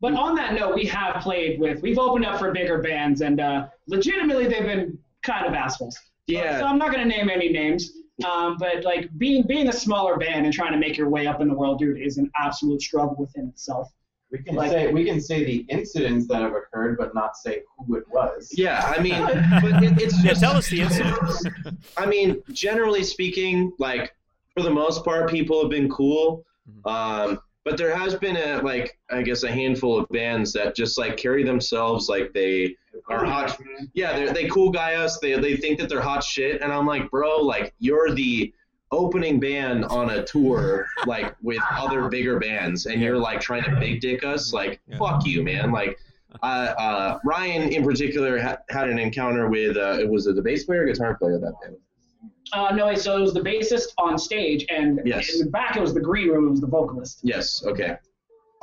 But 0.00 0.12
on 0.12 0.34
that 0.34 0.52
note, 0.52 0.74
we 0.74 0.84
have 0.86 1.22
played 1.22 1.58
with, 1.58 1.80
we've 1.80 1.98
opened 1.98 2.26
up 2.26 2.38
for 2.38 2.52
bigger 2.52 2.82
bands, 2.82 3.22
and 3.22 3.40
uh, 3.40 3.68
legitimately 3.86 4.46
they've 4.46 4.62
been 4.66 4.98
kind 5.22 5.46
of 5.46 5.54
assholes. 5.54 5.98
Yeah. 6.26 6.58
So 6.58 6.66
I'm 6.66 6.76
not 6.76 6.92
going 6.92 7.08
to 7.08 7.16
name 7.16 7.30
any 7.30 7.48
names, 7.48 7.92
um, 8.30 8.58
but 8.58 8.84
like 8.84 9.08
being 9.16 9.44
being 9.46 9.68
a 9.68 9.72
smaller 9.72 10.18
band 10.18 10.44
and 10.44 10.52
trying 10.52 10.72
to 10.72 10.78
make 10.78 10.98
your 10.98 11.08
way 11.08 11.26
up 11.26 11.40
in 11.40 11.48
the 11.48 11.54
world, 11.54 11.78
dude, 11.78 11.98
is 12.00 12.18
an 12.18 12.30
absolute 12.38 12.82
struggle 12.82 13.16
within 13.18 13.48
itself. 13.48 13.90
We 14.38 14.44
can 14.44 14.54
Like- 14.56 14.70
say 14.70 14.92
we 14.92 15.04
can 15.04 15.20
say 15.20 15.44
the 15.44 15.64
incidents 15.68 16.26
that 16.28 16.42
have 16.42 16.52
occurred, 16.54 16.96
but 16.98 17.14
not 17.14 17.36
say 17.36 17.62
who 17.78 17.96
it 17.96 18.04
was. 18.10 18.52
Yeah, 18.56 18.82
I 18.96 19.00
mean, 19.00 19.22
but 19.62 19.82
it, 19.82 20.00
it's 20.00 20.22
Yeah, 20.22 20.30
just. 20.30 20.40
tell 20.40 20.56
us 20.56 20.68
the 20.68 20.80
incident. 20.82 21.16
I 21.96 22.06
mean, 22.06 22.42
generally 22.52 23.02
speaking, 23.04 23.72
like 23.78 24.14
for 24.54 24.62
the 24.62 24.70
most 24.70 25.04
part, 25.04 25.30
people 25.30 25.60
have 25.62 25.70
been 25.70 25.88
cool. 25.88 26.44
Mhm. 26.84 26.90
Um, 26.90 27.40
but 27.64 27.76
there 27.76 27.96
has 27.96 28.14
been 28.14 28.36
a 28.36 28.62
like 28.62 28.98
I 29.10 29.22
guess 29.22 29.42
a 29.42 29.50
handful 29.50 29.98
of 29.98 30.08
bands 30.10 30.52
that 30.52 30.76
just 30.76 30.98
like 30.98 31.16
carry 31.16 31.42
themselves 31.44 32.08
like 32.08 32.32
they 32.32 32.76
are 33.08 33.24
hot. 33.24 33.58
Yeah, 33.92 34.16
they 34.16 34.32
they 34.32 34.48
cool 34.48 34.70
guy 34.70 34.94
us. 34.94 35.18
They 35.18 35.38
they 35.38 35.56
think 35.56 35.78
that 35.80 35.88
they're 35.88 36.00
hot 36.00 36.22
shit, 36.22 36.62
and 36.62 36.72
I'm 36.72 36.86
like, 36.86 37.10
bro, 37.10 37.38
like 37.38 37.74
you're 37.80 38.14
the 38.14 38.52
opening 38.92 39.40
band 39.40 39.84
on 39.86 40.10
a 40.10 40.24
tour 40.24 40.86
like 41.06 41.34
with 41.42 41.58
other 41.72 42.08
bigger 42.08 42.38
bands, 42.38 42.86
and 42.86 43.00
you're 43.02 43.18
like 43.18 43.40
trying 43.40 43.64
to 43.64 43.76
big 43.80 44.00
dick 44.00 44.24
us. 44.24 44.52
Like, 44.52 44.80
Yeah. 44.88 44.98
fuck 44.98 45.26
you, 45.26 45.42
man. 45.42 45.72
Like. 45.72 45.98
Uh, 46.42 46.74
uh, 46.78 47.18
Ryan 47.24 47.70
in 47.72 47.82
particular 47.82 48.38
ha- 48.38 48.58
had 48.68 48.90
an 48.90 48.98
encounter 48.98 49.48
with 49.48 49.78
uh, 49.78 49.96
it 50.00 50.06
was 50.10 50.26
it 50.26 50.34
the 50.36 50.42
bass 50.42 50.64
player 50.64 50.82
or 50.82 50.84
guitar 50.86 51.16
player 51.16 51.36
of 51.36 51.40
that 51.40 51.54
band. 51.62 51.76
Uh, 52.52 52.74
no, 52.74 52.94
so 52.94 53.16
it 53.16 53.20
was 53.22 53.32
the 53.32 53.40
bassist 53.40 53.86
on 53.96 54.18
stage, 54.18 54.66
and 54.68 55.00
Yes. 55.06 55.32
in 55.32 55.46
the 55.46 55.50
back 55.50 55.76
it 55.76 55.80
was 55.80 55.94
the 55.94 56.00
green 56.00 56.28
room. 56.28 56.48
It 56.48 56.50
was 56.50 56.60
the 56.60 56.66
vocalist. 56.66 57.20
Yes. 57.22 57.64
Okay. 57.64 57.96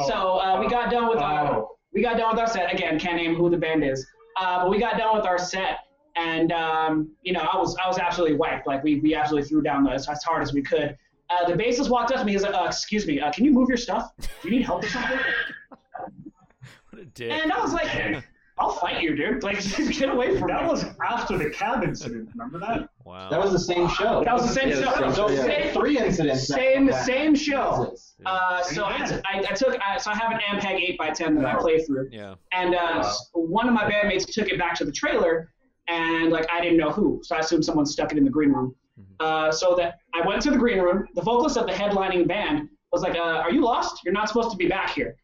So 0.05 0.13
uh, 0.13 0.59
we 0.59 0.67
got 0.69 0.91
done 0.91 1.09
with 1.09 1.17
our 1.17 1.55
Oh. 1.55 1.77
we 1.93 2.03
got 2.03 2.17
done 2.17 2.31
with 2.31 2.39
our 2.41 2.47
set. 2.47 2.71
Again, 2.71 2.99
can't 2.99 3.15
name 3.15 3.33
who 3.33 3.49
the 3.49 3.57
band 3.57 3.83
is, 3.83 4.05
uh, 4.39 4.61
but 4.61 4.69
we 4.69 4.77
got 4.77 4.97
done 4.99 5.15
with 5.17 5.25
our 5.25 5.39
set, 5.39 5.79
and 6.15 6.51
um, 6.51 7.09
you 7.23 7.33
know 7.33 7.41
I 7.41 7.57
was 7.57 7.75
I 7.83 7.87
was 7.87 7.97
absolutely 7.99 8.35
wiped. 8.37 8.67
Like 8.67 8.83
we 8.83 8.99
we 8.99 9.15
absolutely 9.15 9.47
threw 9.49 9.61
down 9.61 9.87
as, 9.87 10.07
as 10.09 10.23
hard 10.23 10.41
as 10.43 10.53
we 10.53 10.61
could. 10.61 10.97
Uh, 11.29 11.47
the 11.47 11.53
bassist 11.53 11.89
walked 11.89 12.11
up 12.11 12.19
to 12.19 12.25
me. 12.25 12.33
He's 12.33 12.43
like, 12.43 12.53
uh, 12.53 12.65
"Excuse 12.67 13.07
me, 13.07 13.19
uh, 13.19 13.31
can 13.31 13.45
you 13.45 13.51
move 13.51 13.67
your 13.69 13.77
stuff? 13.77 14.11
Do 14.19 14.27
you 14.49 14.51
need 14.57 14.65
help 14.65 14.83
or 14.83 14.89
something?" 14.89 15.17
what 16.89 17.01
a 17.01 17.05
dick. 17.05 17.31
And 17.31 17.51
I 17.51 17.59
was 17.61 17.73
like, 17.73 18.23
"I'll 18.59 18.73
fight 18.73 19.01
you, 19.01 19.15
dude. 19.15 19.41
Like, 19.41 19.59
get 19.77 20.09
away 20.09 20.37
from 20.37 20.47
me!" 20.47 20.53
That 20.53 20.63
me." 20.63 20.69
was 20.69 20.85
after 21.09 21.37
the 21.37 21.49
cab 21.49 21.83
incident. 21.83 22.29
Remember 22.35 22.59
that? 22.59 22.89
Wow. 23.05 23.29
That 23.29 23.39
was 23.41 23.51
the 23.51 23.59
same 23.59 23.87
show. 23.89 24.23
That 24.23 24.33
was 24.33 24.43
the 24.47 24.53
same 24.53 24.69
Yeah, 24.69 24.75
show. 24.83 24.91
same 25.01 25.13
so 25.13 25.27
show, 25.27 25.33
yeah. 25.33 25.41
Same, 25.43 25.73
three 25.73 25.97
incidents. 25.97 26.47
same, 26.47 26.85
that- 26.87 27.05
same 27.05 27.35
show. 27.35 27.95
Uh, 28.25 28.61
so 28.63 28.85
I, 28.85 29.05
t- 29.05 29.15
I, 29.25 29.39
I 29.39 29.53
took 29.53 29.77
I, 29.81 29.97
so 29.97 30.11
I 30.11 30.15
have 30.15 30.31
an 30.31 30.39
Ampeg 30.49 30.97
8x10 30.97 31.35
that 31.41 31.45
I 31.45 31.55
play 31.55 31.83
through. 31.83 32.07
yeah. 32.11 32.35
And 32.53 32.75
uh, 32.75 32.99
s- 32.99 33.29
one 33.33 33.67
of 33.67 33.73
my 33.73 33.89
bandmates 33.89 34.25
took 34.31 34.47
it 34.47 34.57
back 34.57 34.75
to 34.75 34.85
the 34.85 34.91
trailer, 34.93 35.51
and 35.87 36.31
like 36.31 36.47
I 36.51 36.61
didn't 36.61 36.77
know 36.77 36.91
who, 36.91 37.19
so 37.23 37.35
I 37.35 37.39
assumed 37.39 37.65
someone 37.65 37.85
stuck 37.85 38.11
it 38.11 38.17
in 38.17 38.23
the 38.23 38.29
green 38.29 38.51
room. 38.51 38.75
Uh, 39.19 39.51
so 39.51 39.75
that 39.75 39.99
I 40.13 40.25
went 40.25 40.41
to 40.43 40.51
the 40.51 40.57
green 40.57 40.79
room. 40.79 41.07
The 41.15 41.21
vocalist 41.21 41.57
of 41.57 41.65
the 41.65 41.73
headlining 41.73 42.27
band 42.27 42.69
was 42.91 43.01
like, 43.01 43.15
uh, 43.15 43.41
"Are 43.43 43.51
you 43.51 43.61
lost? 43.61 44.01
You're 44.03 44.13
not 44.13 44.27
supposed 44.27 44.51
to 44.51 44.57
be 44.57 44.67
back 44.67 44.91
here." 44.91 45.15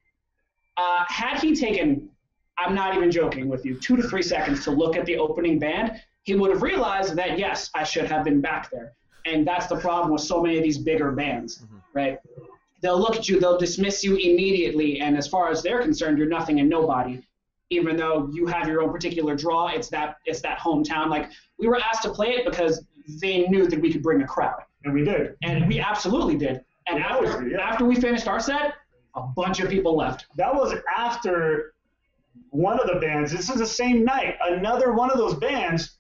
Uh, 0.78 1.04
had 1.08 1.40
he 1.40 1.56
taken, 1.56 2.10
I'm 2.58 2.74
not 2.74 2.96
even 2.96 3.12
joking 3.12 3.48
with 3.50 3.66
you, 3.66 3.76
two 3.76 3.96
to 3.98 4.04
three 4.04 4.22
seconds 4.22 4.64
to 4.64 4.72
look 4.72 4.96
at 4.96 5.06
the 5.06 5.18
opening 5.18 5.60
band, 5.60 6.02
he 6.24 6.36
would 6.36 6.52
have 6.52 6.62
realized 6.62 7.16
that 7.16 7.38
yes, 7.38 7.70
I 7.76 7.84
should 7.84 8.06
have 8.06 8.24
been 8.24 8.42
back 8.42 8.72
there. 8.72 8.94
And 9.26 9.46
that's 9.46 9.68
the 9.68 9.76
problem 9.76 10.12
with 10.12 10.22
so 10.22 10.42
many 10.42 10.58
of 10.58 10.64
these 10.64 10.78
bigger 10.78 11.12
bands, 11.12 11.64
right? 11.94 12.18
They'll 12.82 13.00
look 13.00 13.18
at 13.18 13.28
you, 13.28 13.40
they'll 13.40 13.58
dismiss 13.58 14.04
you 14.04 14.16
immediately, 14.16 15.02
and 15.02 15.18
as 15.18 15.28
far 15.28 15.50
as 15.52 15.62
they're 15.62 15.82
concerned, 15.82 16.18
you're 16.18 16.28
nothing 16.28 16.62
and 16.62 16.70
nobody 16.70 17.22
even 17.70 17.96
though 17.98 18.30
you 18.34 18.48
have 18.48 18.68
your 18.68 18.82
own 18.82 18.92
particular 18.92 19.36
draw, 19.36 19.68
it's 19.68 19.90
that 19.90 20.18
it's 20.26 20.42
that 20.42 20.60
hometown. 20.60 21.08
Like 21.10 21.30
we 21.58 21.68
were 21.68 21.80
asked 21.80 22.04
to 22.04 22.10
play 22.12 22.30
it 22.30 22.46
because 22.46 22.84
they 23.22 23.48
knew 23.48 23.68
that 23.68 23.80
we 23.80 23.92
could 23.92 24.04
bring 24.04 24.22
a 24.22 24.28
crowd, 24.28 24.62
And 24.84 24.94
we 24.94 25.04
did. 25.04 25.36
and 25.44 25.68
we 25.68 25.80
absolutely 25.80 26.36
did. 26.38 26.62
And 26.88 27.04
always 27.04 27.30
after 27.30 27.44
do, 27.44 27.50
yeah. 27.52 27.62
after 27.62 27.86
we 27.86 27.96
finished 27.96 28.28
our 28.28 28.40
set, 28.40 28.74
a 29.16 29.22
bunch 29.22 29.60
of 29.60 29.70
people 29.70 29.96
left. 29.96 30.26
That 30.36 30.54
was 30.54 30.74
after 30.96 31.74
one 32.52 32.80
of 32.80 32.88
the 32.88 33.00
bands. 33.00 33.32
This 33.32 33.50
is 33.50 33.58
the 33.58 33.66
same 33.66 34.04
night. 34.04 34.36
Another 34.42 34.94
one 34.94 35.12
of 35.12 35.18
those 35.18 35.36
bands. 35.36 35.98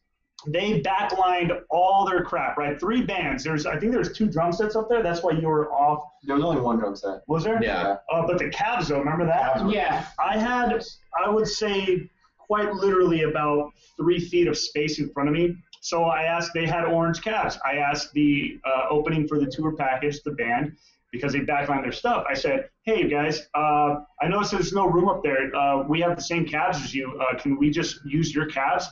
They 0.47 0.81
backlined 0.81 1.61
all 1.69 2.05
their 2.05 2.23
crap. 2.23 2.57
Right, 2.57 2.79
three 2.79 3.01
bands. 3.01 3.43
There's, 3.43 3.65
I 3.65 3.79
think 3.79 3.91
there's 3.91 4.13
two 4.13 4.27
drum 4.27 4.53
sets 4.53 4.75
up 4.75 4.87
there. 4.89 5.03
That's 5.03 5.21
why 5.21 5.31
you 5.31 5.47
were 5.47 5.71
off. 5.71 6.11
There 6.23 6.35
was 6.35 6.45
only 6.45 6.61
one 6.61 6.77
drum 6.79 6.95
set. 6.95 7.23
Was 7.27 7.43
there? 7.43 7.61
Yeah. 7.61 7.97
Uh, 8.11 8.25
but 8.25 8.37
the 8.39 8.49
cabs, 8.49 8.87
though, 8.87 8.99
remember 8.99 9.25
that? 9.25 9.69
Yeah, 9.69 10.05
I 10.17 10.37
had, 10.37 10.81
I 11.23 11.29
would 11.29 11.47
say, 11.47 12.09
quite 12.37 12.73
literally 12.73 13.23
about 13.23 13.71
three 13.97 14.19
feet 14.19 14.47
of 14.47 14.57
space 14.57 14.99
in 14.99 15.09
front 15.09 15.29
of 15.29 15.35
me. 15.35 15.55
So 15.81 16.05
I 16.05 16.23
asked, 16.23 16.51
they 16.53 16.65
had 16.65 16.85
orange 16.85 17.21
cabs. 17.21 17.57
I 17.65 17.77
asked 17.77 18.13
the 18.13 18.59
uh, 18.65 18.85
opening 18.89 19.27
for 19.27 19.39
the 19.39 19.45
tour 19.45 19.73
package, 19.75 20.21
the 20.23 20.31
band, 20.31 20.75
because 21.11 21.33
they 21.33 21.39
backlined 21.39 21.83
their 21.83 21.91
stuff. 21.91 22.25
I 22.29 22.33
said, 22.33 22.69
hey 22.83 23.07
guys, 23.07 23.47
uh, 23.55 23.97
I 24.21 24.27
noticed 24.27 24.51
there's 24.51 24.73
no 24.73 24.87
room 24.87 25.07
up 25.09 25.23
there. 25.23 25.55
Uh, 25.55 25.83
we 25.83 26.01
have 26.01 26.15
the 26.15 26.21
same 26.23 26.45
cabs 26.45 26.83
as 26.83 26.93
you. 26.93 27.19
Uh, 27.19 27.37
can 27.37 27.57
we 27.57 27.69
just 27.69 28.05
use 28.05 28.33
your 28.33 28.47
cabs? 28.47 28.87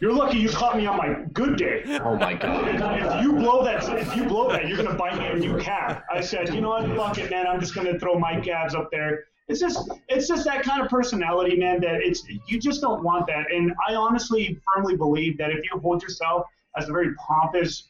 You're 0.00 0.12
lucky 0.12 0.38
you 0.38 0.48
caught 0.50 0.76
me 0.76 0.86
on 0.86 0.96
my 0.96 1.24
good 1.32 1.56
day. 1.56 1.82
Oh 2.02 2.16
my 2.16 2.34
god. 2.34 2.68
If 2.68 3.24
you 3.24 3.32
blow 3.32 3.64
that, 3.64 3.84
if 3.98 4.16
you 4.16 4.24
blow 4.24 4.48
that, 4.50 4.68
you're 4.68 4.76
gonna 4.76 4.94
bite 4.94 5.16
me 5.18 5.26
a 5.26 5.34
new 5.34 5.58
cab. 5.58 6.02
I 6.12 6.20
said, 6.20 6.52
you 6.52 6.60
know 6.60 6.70
what, 6.70 6.86
fuck 6.96 7.18
it, 7.18 7.30
man. 7.30 7.46
I'm 7.46 7.60
just 7.60 7.74
gonna 7.74 7.98
throw 7.98 8.18
my 8.18 8.40
cabs 8.40 8.74
up 8.74 8.90
there. 8.90 9.24
It's 9.48 9.60
just, 9.60 9.90
it's 10.08 10.26
just 10.26 10.44
that 10.46 10.62
kind 10.62 10.82
of 10.82 10.88
personality, 10.88 11.56
man. 11.56 11.80
That 11.80 12.02
it's, 12.02 12.22
you 12.48 12.58
just 12.58 12.80
don't 12.80 13.02
want 13.04 13.26
that. 13.26 13.52
And 13.52 13.72
I 13.88 13.94
honestly, 13.94 14.58
firmly 14.74 14.96
believe 14.96 15.38
that 15.38 15.50
if 15.50 15.64
you 15.64 15.78
hold 15.80 16.02
yourself 16.02 16.46
as 16.76 16.88
a 16.88 16.92
very 16.92 17.14
pompous, 17.14 17.84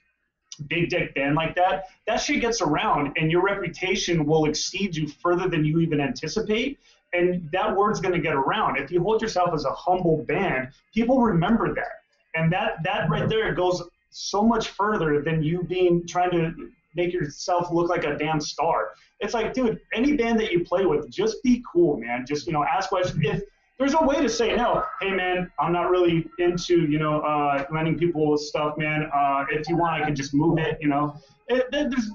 big 0.69 0.89
dick 0.91 1.15
band 1.15 1.35
like 1.35 1.55
that, 1.57 1.87
that 2.07 2.17
shit 2.17 2.41
gets 2.41 2.61
around, 2.61 3.13
and 3.17 3.31
your 3.31 3.43
reputation 3.43 4.25
will 4.27 4.47
exceed 4.47 4.95
you 4.95 5.09
further 5.09 5.49
than 5.49 5.65
you 5.65 5.81
even 5.81 6.01
anticipate. 6.01 6.79
And 7.15 7.49
that 7.53 7.75
word's 7.75 8.01
gonna 8.01 8.19
get 8.19 8.35
around. 8.35 8.77
If 8.77 8.91
you 8.91 9.03
hold 9.03 9.23
yourself 9.23 9.55
as 9.55 9.65
a 9.65 9.73
humble 9.73 10.25
band, 10.25 10.69
people 10.93 11.21
remember 11.21 11.75
that 11.75 12.05
and 12.35 12.53
that 12.53 12.83
that 12.83 13.09
right 13.09 13.29
there 13.29 13.55
goes 13.55 13.83
so 14.11 14.43
much 14.43 14.69
further 14.69 15.23
than 15.23 15.43
you 15.43 15.63
being 15.63 16.07
trying 16.07 16.31
to 16.31 16.71
make 16.95 17.13
yourself 17.13 17.73
look 17.73 17.89
like 17.89 18.05
a 18.05 18.17
damn 18.17 18.41
star. 18.41 18.93
It's 19.21 19.35
like, 19.35 19.53
dude, 19.53 19.81
any 19.93 20.17
band 20.17 20.39
that 20.41 20.53
you 20.53 20.65
play 20.65 20.87
with, 20.87 21.11
just 21.11 21.43
be 21.43 21.63
cool, 21.71 21.97
man. 21.97 22.25
Just 22.27 22.47
you 22.47 22.53
know, 22.53 22.65
ask 22.65 22.89
questions. 22.89 23.19
If 23.25 23.43
there's 23.79 23.95
a 23.95 24.05
way 24.05 24.21
to 24.21 24.29
say 24.29 24.55
no, 24.55 24.85
hey 25.01 25.11
man, 25.11 25.51
I'm 25.59 25.73
not 25.73 25.91
really 25.91 26.29
into 26.39 26.83
you 26.83 26.99
know 26.99 27.21
uh, 27.21 27.65
lending 27.73 27.99
people 27.99 28.37
stuff, 28.37 28.77
man. 28.77 29.11
Uh, 29.15 29.45
if 29.51 29.69
you 29.69 29.77
want, 29.77 30.01
I 30.01 30.05
can 30.05 30.15
just 30.15 30.35
move 30.35 30.59
it. 30.59 30.79
You 30.81 30.89
know, 30.89 31.17
it, 31.49 31.67
there's 31.71 32.11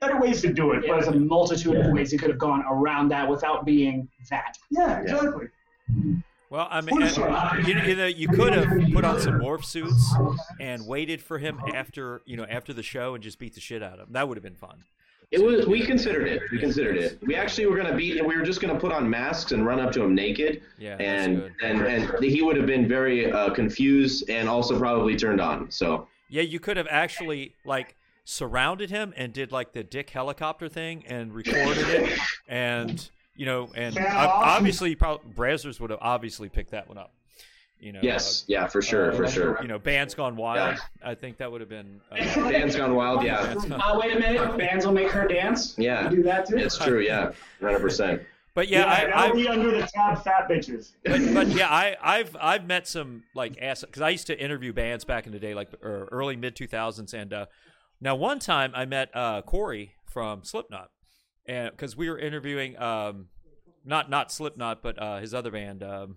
better 0.00 0.18
ways 0.18 0.40
to 0.42 0.52
do 0.52 0.72
it. 0.72 0.82
there's 0.86 1.06
a 1.06 1.10
But 1.12 1.20
multitude 1.20 1.76
of 1.76 1.92
ways 1.92 2.12
you 2.12 2.18
could 2.18 2.30
have 2.30 2.38
gone 2.38 2.64
around 2.68 3.08
that 3.10 3.28
without 3.28 3.64
being 3.64 4.08
that. 4.30 4.56
yeah, 4.70 5.00
exactly. 5.00 5.48
Well, 6.48 6.66
I 6.68 6.80
mean, 6.80 7.00
and, 7.00 7.66
you, 7.68 7.78
you 7.80 7.94
know, 7.96 8.06
you 8.06 8.26
could 8.26 8.52
have 8.52 8.68
put 8.92 9.04
on 9.04 9.20
some 9.20 9.34
morph 9.34 9.64
suits 9.64 10.12
and 10.58 10.84
waited 10.86 11.22
for 11.22 11.38
him 11.38 11.60
after, 11.74 12.22
you 12.24 12.36
know, 12.36 12.44
after 12.48 12.72
the 12.72 12.82
show 12.82 13.14
and 13.14 13.22
just 13.22 13.38
beat 13.38 13.54
the 13.54 13.60
shit 13.60 13.82
out 13.84 13.94
of 13.94 14.08
him. 14.08 14.14
That 14.14 14.26
would 14.28 14.36
have 14.36 14.42
been 14.42 14.56
fun. 14.56 14.82
It 15.30 15.40
was. 15.40 15.68
We 15.68 15.86
considered 15.86 16.26
it. 16.26 16.42
We 16.50 16.58
considered 16.58 16.96
it. 16.96 17.20
We 17.22 17.36
actually 17.36 17.66
were 17.66 17.76
gonna 17.76 17.94
beat. 17.94 18.14
We 18.26 18.36
were 18.36 18.42
just 18.42 18.60
gonna 18.60 18.80
put 18.80 18.90
on 18.90 19.08
masks 19.08 19.52
and 19.52 19.64
run 19.64 19.78
up 19.78 19.92
to 19.92 20.02
him 20.02 20.12
naked. 20.12 20.62
Yeah, 20.76 20.96
And 20.98 21.52
and 21.62 21.82
and 21.82 22.24
he 22.24 22.42
would 22.42 22.56
have 22.56 22.66
been 22.66 22.88
very 22.88 23.30
uh, 23.30 23.50
confused 23.50 24.28
and 24.28 24.48
also 24.48 24.76
probably 24.76 25.14
turned 25.14 25.40
on. 25.40 25.70
So 25.70 26.08
Yeah, 26.30 26.42
you 26.42 26.58
could 26.58 26.76
have 26.76 26.88
actually 26.90 27.54
like 27.64 27.94
surrounded 28.24 28.90
him 28.90 29.12
and 29.16 29.32
did 29.32 29.52
like 29.52 29.72
the 29.72 29.82
dick 29.82 30.10
helicopter 30.10 30.68
thing 30.68 31.04
and 31.06 31.32
recorded 31.34 31.88
it, 31.88 32.18
and 32.48 33.10
you 33.36 33.46
know, 33.46 33.70
and 33.74 33.94
Yeah, 33.94 34.14
awesome. 34.16 34.48
obviously, 34.48 34.94
probably 34.94 35.32
Brazzers 35.32 35.80
would 35.80 35.90
have 35.90 36.00
obviously 36.02 36.48
picked 36.48 36.70
that 36.72 36.88
one 36.88 36.98
up. 36.98 37.12
You 37.82 37.92
know. 37.92 38.00
yes, 38.02 38.44
yeah, 38.46 38.66
for 38.66 38.82
sure, 38.82 39.10
uh, 39.10 39.16
for 39.16 39.26
sure. 39.26 39.58
You 39.62 39.68
know, 39.68 39.78
bands 39.78 40.14
gone 40.14 40.36
wild. 40.36 40.78
I 41.02 41.14
think 41.14 41.38
that 41.38 41.50
would 41.50 41.62
have 41.62 41.70
been. 41.70 42.02
Uh, 42.12 42.16
Dan's 42.50 42.76
gone 42.76 42.94
wild. 42.94 43.22
Yeah, 43.24 43.42
Bands 43.42 43.64
Gone- 43.64 43.80
Uh, 43.80 43.98
wait 43.98 44.14
a 44.14 44.20
minute, 44.20 44.58
bands 44.58 44.84
will 44.84 44.92
make 44.92 45.08
her 45.10 45.26
dance. 45.26 45.78
Yeah. 45.78 46.10
You 46.10 46.16
do 46.16 46.22
that 46.24 46.46
too. 46.46 46.58
it's 46.58 46.76
true. 46.76 47.00
Yeah, 47.00 47.32
hundred 47.58 47.80
percent. 47.80 48.20
but 48.52 48.68
yeah, 48.68 48.84
that'll 48.84 49.18
I, 49.18 49.28
I, 49.28 49.32
be 49.32 49.48
under 49.48 49.70
the 49.70 49.86
tab, 49.86 50.22
fat 50.22 50.46
bitches. 50.50 50.92
but, 51.06 51.32
but 51.32 51.46
yeah, 51.56 51.68
I, 51.70 51.96
I've 52.02 52.36
I've 52.38 52.66
met 52.66 52.86
some 52.86 53.22
like 53.34 53.56
ass 53.62 53.80
because 53.82 54.02
I 54.02 54.10
used 54.10 54.26
to 54.26 54.38
interview 54.38 54.74
bands 54.74 55.06
back 55.06 55.24
in 55.26 55.32
the 55.32 55.38
day, 55.38 55.54
like 55.54 55.70
early 55.82 56.36
mid 56.36 56.54
two 56.56 56.66
thousands, 56.66 57.14
and 57.14 57.32
uh, 57.32 57.46
now 58.00 58.14
one 58.14 58.38
time 58.38 58.72
I 58.74 58.84
met 58.86 59.10
uh, 59.14 59.42
Corey 59.42 59.94
from 60.04 60.44
Slipknot, 60.44 60.90
and 61.46 61.70
because 61.70 61.96
we 61.96 62.08
were 62.08 62.18
interviewing 62.18 62.78
um, 62.78 63.26
not 63.84 64.10
not 64.10 64.32
Slipknot, 64.32 64.82
but 64.82 65.00
uh, 65.00 65.18
his 65.18 65.34
other 65.34 65.50
band, 65.50 65.82
um, 65.82 66.16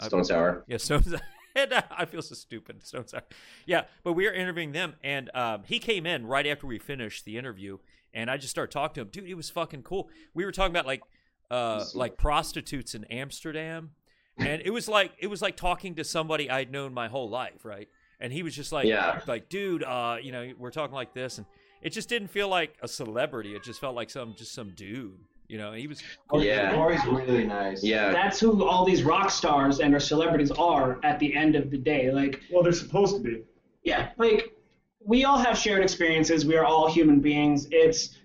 Stone 0.00 0.24
Sour. 0.24 0.64
yeah, 0.68 0.76
Stones. 0.76 1.14
and 1.54 1.72
uh, 1.72 1.82
I 1.90 2.04
feel 2.04 2.22
so 2.22 2.34
stupid. 2.34 2.86
Stones. 2.86 3.10
Sour. 3.10 3.22
Yeah, 3.66 3.84
but 4.02 4.12
we 4.14 4.26
were 4.26 4.32
interviewing 4.32 4.72
them, 4.72 4.94
and 5.02 5.30
um, 5.34 5.62
he 5.64 5.78
came 5.78 6.06
in 6.06 6.26
right 6.26 6.46
after 6.46 6.66
we 6.66 6.78
finished 6.78 7.24
the 7.24 7.36
interview, 7.36 7.78
and 8.12 8.30
I 8.30 8.36
just 8.36 8.50
started 8.50 8.72
talking 8.72 8.94
to 8.94 9.00
him. 9.02 9.08
Dude, 9.08 9.26
he 9.26 9.34
was 9.34 9.50
fucking 9.50 9.82
cool. 9.82 10.08
We 10.34 10.44
were 10.44 10.52
talking 10.52 10.72
about 10.72 10.86
like 10.86 11.02
uh, 11.50 11.84
like 11.94 12.16
prostitutes 12.16 12.94
in 12.94 13.04
Amsterdam, 13.04 13.90
and 14.36 14.62
it 14.64 14.70
was 14.70 14.88
like 14.88 15.12
it 15.18 15.28
was 15.28 15.42
like 15.42 15.56
talking 15.56 15.94
to 15.96 16.04
somebody 16.04 16.50
I'd 16.50 16.70
known 16.70 16.94
my 16.94 17.08
whole 17.08 17.28
life, 17.28 17.64
right? 17.64 17.88
And 18.20 18.32
he 18.32 18.42
was 18.42 18.54
just 18.54 18.72
like, 18.72 18.86
Yeah. 18.86 19.20
like, 19.26 19.48
dude, 19.48 19.84
uh, 19.84 20.16
you 20.20 20.32
know, 20.32 20.50
we're 20.58 20.70
talking 20.70 20.94
like 20.94 21.14
this, 21.14 21.38
and 21.38 21.46
it 21.82 21.90
just 21.90 22.08
didn't 22.08 22.28
feel 22.28 22.48
like 22.48 22.74
a 22.82 22.88
celebrity. 22.88 23.54
It 23.54 23.62
just 23.62 23.80
felt 23.80 23.94
like 23.94 24.10
some 24.10 24.34
just 24.36 24.52
some 24.52 24.70
dude. 24.70 25.18
You 25.48 25.56
know, 25.56 25.72
he 25.72 25.86
was 25.86 26.02
Yeah. 26.34 26.74
Corey's 26.74 27.04
really 27.06 27.46
nice. 27.46 27.82
Yeah. 27.82 28.10
That's 28.10 28.38
who 28.40 28.66
all 28.66 28.84
these 28.84 29.02
rock 29.02 29.30
stars 29.30 29.80
and 29.80 29.94
our 29.94 30.00
celebrities 30.00 30.50
are 30.50 30.98
at 31.04 31.18
the 31.18 31.34
end 31.34 31.56
of 31.56 31.70
the 31.70 31.78
day. 31.78 32.10
Like, 32.10 32.42
Well, 32.52 32.62
they're 32.62 32.72
supposed 32.72 33.16
to 33.16 33.22
be. 33.22 33.42
yeah, 33.82 34.10
like 34.18 34.52
we 35.00 35.24
all 35.24 35.38
have 35.38 35.56
shared 35.56 35.82
experiences. 35.82 36.44
We 36.44 36.56
are 36.56 36.64
all 36.66 36.90
human 36.92 37.20
beings. 37.20 37.66
It's 37.70 38.17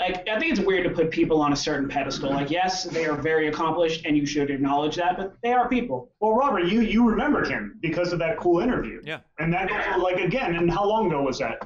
like 0.00 0.28
I 0.28 0.38
think 0.38 0.52
it's 0.52 0.60
weird 0.60 0.84
to 0.84 0.90
put 0.90 1.10
people 1.10 1.40
on 1.40 1.52
a 1.52 1.56
certain 1.56 1.88
pedestal. 1.88 2.30
Like, 2.30 2.50
yes, 2.50 2.84
they 2.84 3.06
are 3.06 3.16
very 3.16 3.48
accomplished, 3.48 4.06
and 4.06 4.16
you 4.16 4.26
should 4.26 4.50
acknowledge 4.50 4.96
that, 4.96 5.16
but 5.16 5.36
they 5.42 5.52
are 5.52 5.68
people. 5.68 6.10
Well, 6.20 6.34
Robert, 6.34 6.66
you 6.66 6.80
you 6.80 7.08
remembered 7.08 7.48
him 7.48 7.78
because 7.80 8.12
of 8.12 8.18
that 8.20 8.38
cool 8.38 8.60
interview. 8.60 9.00
Yeah. 9.04 9.20
And 9.38 9.52
that 9.52 9.68
goes 9.68 10.02
like 10.02 10.18
again. 10.18 10.54
And 10.54 10.70
how 10.70 10.84
long 10.86 11.08
ago 11.08 11.22
was 11.22 11.38
that? 11.40 11.60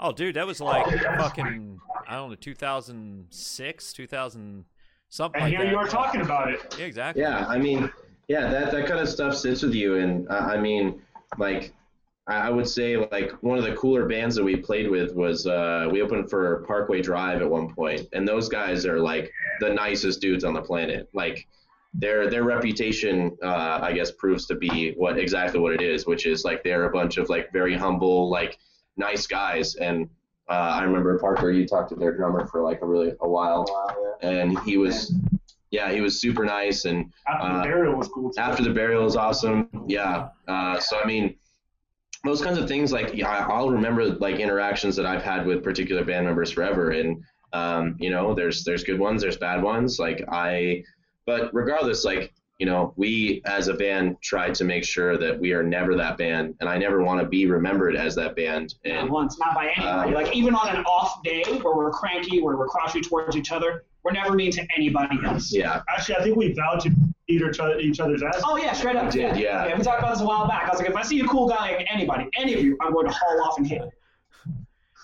Oh, 0.00 0.12
dude, 0.12 0.36
that 0.36 0.46
was 0.46 0.60
like 0.60 0.86
fucking 1.18 1.78
I 2.08 2.16
don't 2.16 2.30
know, 2.30 2.36
2006, 2.36 3.92
2000 3.92 4.64
something 5.08 5.40
And 5.40 5.50
like 5.50 5.56
here 5.56 5.64
that. 5.64 5.70
you 5.70 5.78
are 5.78 5.86
talking 5.88 6.20
about 6.22 6.50
it. 6.52 6.74
Yeah, 6.78 6.86
exactly. 6.86 7.22
Yeah, 7.22 7.46
I 7.46 7.58
mean, 7.58 7.90
yeah, 8.28 8.48
that 8.50 8.70
that 8.72 8.86
kind 8.86 9.00
of 9.00 9.08
stuff 9.08 9.36
sits 9.36 9.62
with 9.62 9.74
you, 9.74 9.96
and 9.98 10.28
uh, 10.28 10.34
I 10.34 10.56
mean, 10.58 11.00
like, 11.38 11.72
I 12.26 12.50
would 12.50 12.66
say 12.68 12.96
like 12.96 13.32
one 13.42 13.58
of 13.58 13.64
the 13.64 13.74
cooler 13.74 14.06
bands 14.06 14.34
that 14.36 14.44
we 14.44 14.56
played 14.56 14.90
with 14.90 15.14
was 15.14 15.46
uh, 15.46 15.88
we 15.92 16.00
opened 16.00 16.30
for 16.30 16.64
Parkway 16.66 17.02
Drive 17.02 17.42
at 17.42 17.50
one 17.50 17.72
point, 17.74 18.08
and 18.14 18.26
those 18.26 18.48
guys 18.48 18.86
are 18.86 18.98
like 18.98 19.30
the 19.60 19.68
nicest 19.68 20.20
dudes 20.22 20.42
on 20.44 20.54
the 20.54 20.62
planet. 20.62 21.08
Like, 21.12 21.46
their 21.92 22.28
their 22.30 22.42
reputation, 22.42 23.36
uh, 23.42 23.78
I 23.82 23.92
guess, 23.92 24.10
proves 24.10 24.46
to 24.46 24.54
be 24.56 24.94
what 24.96 25.18
exactly 25.18 25.60
what 25.60 25.74
it 25.74 25.82
is, 25.82 26.06
which 26.06 26.26
is 26.26 26.44
like 26.44 26.64
they're 26.64 26.86
a 26.86 26.90
bunch 26.90 27.18
of 27.18 27.28
like 27.28 27.52
very 27.52 27.76
humble, 27.76 28.30
like 28.30 28.58
nice 28.96 29.26
guys. 29.26 29.76
And 29.76 30.08
uh, 30.48 30.52
I 30.52 30.82
remember 30.82 31.18
Parker, 31.18 31.50
you 31.52 31.66
talked 31.68 31.90
to 31.90 31.94
their 31.94 32.16
drummer 32.16 32.46
for 32.46 32.62
like 32.62 32.80
a 32.82 32.86
really 32.86 33.12
a 33.20 33.28
while, 33.28 33.64
Wow, 33.68 34.16
yeah. 34.22 34.28
and 34.28 34.58
he 34.60 34.76
was, 34.76 35.14
yeah, 35.70 35.92
he 35.92 36.00
was 36.00 36.20
super 36.20 36.44
nice 36.44 36.84
and 36.84 37.12
After 37.28 37.46
Uh, 37.46 37.56
the 37.58 37.68
burial 37.68 37.96
was 37.96 38.08
cool 38.08 38.30
too. 38.32 38.40
After 38.40 38.64
the 38.64 38.70
Burial 38.70 39.06
is 39.06 39.14
awesome. 39.14 39.68
Yeah. 39.86 40.28
Uh, 40.48 40.80
so 40.80 40.98
I 40.98 41.06
mean, 41.06 41.36
those 42.24 42.40
kinds 42.42 42.58
of 42.58 42.66
things 42.68 42.92
like 42.92 43.14
yeah, 43.14 43.28
I- 43.28 43.48
I'll 43.52 43.70
remember 43.70 44.04
like 44.06 44.36
interactions 44.36 44.96
that 44.96 45.06
I've 45.06 45.22
had 45.22 45.46
with 45.46 45.62
particular 45.62 46.04
band 46.04 46.26
members 46.26 46.50
forever, 46.50 46.90
and 46.90 47.22
um, 47.52 47.96
you 47.98 48.10
know, 48.10 48.34
there's 48.34 48.64
there's 48.64 48.82
good 48.84 48.98
ones, 48.98 49.22
there's 49.22 49.36
bad 49.36 49.62
ones. 49.62 49.98
Like 49.98 50.24
I, 50.30 50.82
but 51.26 51.52
regardless, 51.54 52.04
like 52.04 52.32
you 52.58 52.66
know, 52.66 52.94
we 52.96 53.42
as 53.46 53.66
a 53.68 53.74
band 53.74 54.16
try 54.22 54.48
to 54.48 54.64
make 54.64 54.84
sure 54.84 55.18
that 55.18 55.38
we 55.38 55.52
are 55.52 55.62
never 55.62 55.96
that 55.96 56.16
band, 56.16 56.54
and 56.60 56.68
I 56.68 56.78
never 56.78 57.02
want 57.02 57.20
to 57.20 57.26
be 57.26 57.46
remembered 57.46 57.96
as 57.96 58.14
that 58.14 58.36
band. 58.36 58.74
Not 58.84 59.10
once, 59.10 59.38
not 59.38 59.54
by 59.54 59.72
anybody. 59.76 60.08
Um, 60.08 60.14
like 60.14 60.34
even 60.36 60.54
on 60.54 60.74
an 60.74 60.84
off 60.84 61.22
day 61.24 61.42
where 61.62 61.76
we're 61.76 61.90
cranky, 61.90 62.40
where 62.40 62.56
we're 62.56 62.68
crotchety 62.68 63.00
towards 63.00 63.36
each 63.36 63.50
other, 63.52 63.84
we're 64.04 64.12
never 64.12 64.34
mean 64.34 64.50
to 64.52 64.66
anybody 64.76 65.18
else. 65.24 65.52
yeah, 65.52 65.82
Actually, 65.88 66.16
I 66.16 66.22
think 66.22 66.36
we 66.36 66.52
vowed 66.52 66.80
to 66.80 66.90
eat 67.28 67.40
each, 67.42 67.58
other, 67.60 67.78
each 67.78 68.00
other's 68.00 68.22
ass. 68.22 68.40
Oh 68.44 68.56
yeah, 68.56 68.72
straight 68.72 68.96
up. 68.96 69.06
We 69.06 69.20
did, 69.20 69.36
yeah. 69.36 69.76
We 69.76 69.82
talked 69.82 70.00
about 70.00 70.12
this 70.12 70.20
a 70.20 70.24
while 70.26 70.46
back. 70.46 70.68
I 70.68 70.70
was 70.70 70.78
like, 70.80 70.90
if 70.90 70.96
I 70.96 71.02
see 71.02 71.20
a 71.20 71.24
cool 71.26 71.48
guy, 71.48 71.72
like 71.76 71.86
anybody, 71.90 72.28
any 72.36 72.54
of 72.54 72.62
you, 72.62 72.76
I'm 72.80 72.92
going 72.92 73.06
to 73.06 73.12
haul 73.12 73.42
off 73.42 73.58
and 73.58 73.66
hit. 73.66 73.82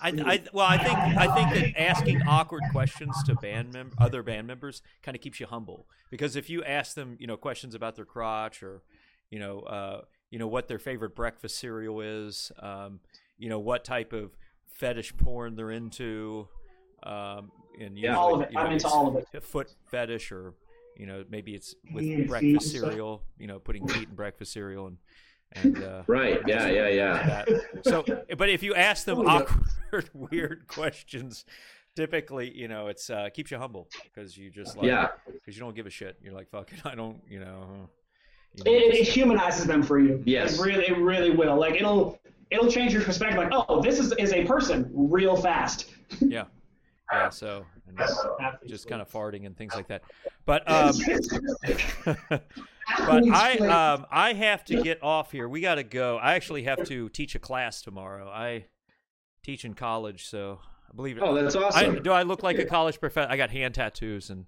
I, 0.03 0.09
I 0.09 0.41
well, 0.51 0.65
I 0.65 0.77
think 0.77 0.97
I 0.97 1.27
think 1.35 1.53
that 1.75 1.79
asking 1.79 2.23
awkward 2.27 2.63
questions 2.71 3.15
to 3.25 3.35
band 3.35 3.73
mem- 3.73 3.91
other 3.99 4.23
band 4.23 4.47
members 4.47 4.81
kind 5.03 5.15
of 5.15 5.21
keeps 5.21 5.39
you 5.39 5.45
humble 5.45 5.85
because 6.09 6.35
if 6.35 6.49
you 6.49 6.63
ask 6.63 6.95
them, 6.95 7.17
you 7.19 7.27
know, 7.27 7.37
questions 7.37 7.75
about 7.75 7.95
their 7.95 8.05
crotch 8.05 8.63
or, 8.63 8.81
you 9.29 9.37
know, 9.37 9.59
uh, 9.59 10.01
you 10.31 10.39
know 10.39 10.47
what 10.47 10.67
their 10.67 10.79
favorite 10.79 11.15
breakfast 11.15 11.59
cereal 11.59 12.01
is, 12.01 12.51
um, 12.59 12.99
you 13.37 13.47
know 13.47 13.59
what 13.59 13.83
type 13.83 14.11
of 14.11 14.31
fetish 14.73 15.15
porn 15.17 15.55
they're 15.55 15.69
into, 15.69 16.47
um, 17.03 17.51
and 17.79 17.95
Yeah. 17.95 18.09
usually, 18.09 18.15
All 18.15 18.35
of 18.35 18.41
it. 18.41 18.49
you 18.49 18.55
know, 18.55 18.61
I'm 18.61 18.71
into 18.71 18.87
all 18.87 19.07
of 19.07 19.15
it. 19.31 19.43
foot 19.43 19.75
fetish 19.91 20.31
or 20.31 20.55
you 21.01 21.07
know 21.07 21.23
maybe 21.29 21.55
it's 21.55 21.73
with 21.91 22.27
breakfast 22.27 22.71
cereal, 22.71 23.23
you 23.39 23.47
know, 23.47 23.57
putting 23.57 23.87
feet 23.87 24.07
in 24.09 24.15
breakfast 24.15 24.53
cereal 24.53 24.85
and 24.87 24.97
and 25.53 25.83
uh, 25.83 26.03
right, 26.07 26.39
yeah, 26.47 26.67
yeah, 26.69 26.87
yeah. 26.87 27.43
that. 27.47 27.83
So, 27.85 28.05
but 28.37 28.49
if 28.49 28.61
you 28.63 28.75
ask 28.75 29.03
them 29.05 29.17
Oh, 29.21 29.23
yeah. 29.23 29.31
awkward, 29.33 30.09
weird 30.31 30.67
questions, 30.67 31.43
typically, 31.95 32.55
you 32.55 32.67
know, 32.67 32.87
it's 32.87 33.09
uh, 33.09 33.29
keeps 33.33 33.49
you 33.51 33.57
humble 33.57 33.89
because 34.03 34.37
you 34.37 34.49
just 34.51 34.77
like, 34.77 34.85
Yeah. 34.85 35.09
because 35.33 35.55
you 35.57 35.61
don't 35.61 35.75
give 35.75 35.87
a 35.87 35.89
shit. 35.89 36.17
You're 36.23 36.33
like, 36.35 36.49
fuck 36.51 36.71
it, 36.71 36.85
I 36.85 36.93
don't, 36.95 37.19
you 37.27 37.39
know. 37.39 37.89
You 38.55 38.63
It, 38.63 38.65
know, 38.65 38.71
it, 38.71 38.95
it 39.01 39.07
humanizes 39.07 39.65
them 39.65 39.81
for 39.83 39.99
you. 39.99 40.21
Yes. 40.25 40.59
It 40.59 40.63
really, 40.63 40.85
it 40.87 40.97
really 40.97 41.31
will. 41.31 41.57
Like 41.59 41.75
it'll, 41.75 42.19
it'll 42.51 42.69
change 42.71 42.93
your 42.93 43.01
perspective. 43.03 43.37
Like, 43.39 43.49
oh, 43.51 43.81
this 43.81 43.97
is 43.99 44.13
is 44.19 44.31
a 44.33 44.45
person 44.45 44.89
real 44.93 45.35
fast. 45.35 45.89
yeah, 46.21 46.45
yeah. 47.11 47.29
So, 47.29 47.65
just, 48.67 48.87
kind 48.87 49.01
of 49.01 49.09
farting 49.11 49.45
and 49.45 49.57
things 49.57 49.73
like 49.75 49.87
that. 49.87 50.03
But 50.45 50.69
um, 50.69 50.93
but 52.05 53.29
I 53.29 53.57
um 53.57 54.05
I 54.11 54.33
have 54.33 54.63
to 54.65 54.81
get 54.81 55.01
off 55.03 55.31
here. 55.31 55.47
We 55.47 55.61
got 55.61 55.75
to 55.75 55.83
go. 55.83 56.17
I 56.17 56.33
actually 56.35 56.63
have 56.63 56.83
to 56.85 57.09
teach 57.09 57.35
a 57.35 57.39
class 57.39 57.81
tomorrow. 57.81 58.29
I 58.29 58.65
teach 59.43 59.65
in 59.65 59.73
college, 59.73 60.27
so 60.27 60.59
I 60.91 60.95
believe 60.95 61.17
it. 61.17 61.23
Oh, 61.23 61.33
that's 61.33 61.55
I, 61.55 61.61
awesome. 61.61 62.03
do 62.03 62.11
I 62.11 62.23
look 62.23 62.43
like 62.43 62.59
a 62.59 62.65
college 62.65 62.99
professor? 62.99 63.29
I 63.29 63.37
got 63.37 63.49
hand 63.49 63.75
tattoos, 63.75 64.29
and 64.29 64.45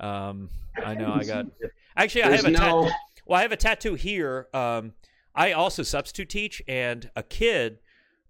um, 0.00 0.50
I 0.84 0.94
know 0.94 1.12
I 1.12 1.24
got. 1.24 1.46
Actually, 1.96 2.24
I 2.24 2.28
There's 2.28 2.44
have 2.44 2.54
a 2.54 2.56
no- 2.56 2.82
tattoo. 2.82 2.94
Well, 3.26 3.38
I 3.38 3.42
have 3.42 3.52
a 3.52 3.56
tattoo 3.56 3.94
here. 3.94 4.48
Um, 4.54 4.94
I 5.34 5.52
also 5.52 5.82
substitute 5.82 6.30
teach, 6.30 6.62
and 6.66 7.10
a 7.14 7.22
kid 7.22 7.78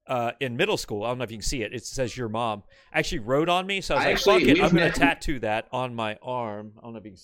uh, 0.08 0.32
in 0.40 0.56
middle 0.56 0.76
school. 0.76 1.04
I 1.04 1.08
don't 1.08 1.18
know 1.18 1.24
if 1.24 1.30
you 1.30 1.36
can 1.38 1.44
see 1.44 1.62
it. 1.62 1.72
It 1.74 1.84
says 1.84 2.16
your 2.16 2.28
mom 2.28 2.62
actually 2.92 3.20
wrote 3.20 3.48
on 3.48 3.66
me, 3.66 3.80
so 3.80 3.94
I 3.94 3.98
was 3.98 4.04
I 4.04 4.06
like, 4.06 4.14
actually- 4.42 4.44
"Fuck 4.46 4.56
it, 4.58 4.62
I'm 4.64 4.70
gonna 4.70 4.90
tattoo 4.92 5.38
that 5.40 5.68
on 5.72 5.94
my 5.94 6.18
arm." 6.22 6.72
I 6.78 6.82
don't 6.82 6.92
know 6.94 6.98
if 6.98 7.04
you 7.04 7.12
can 7.12 7.20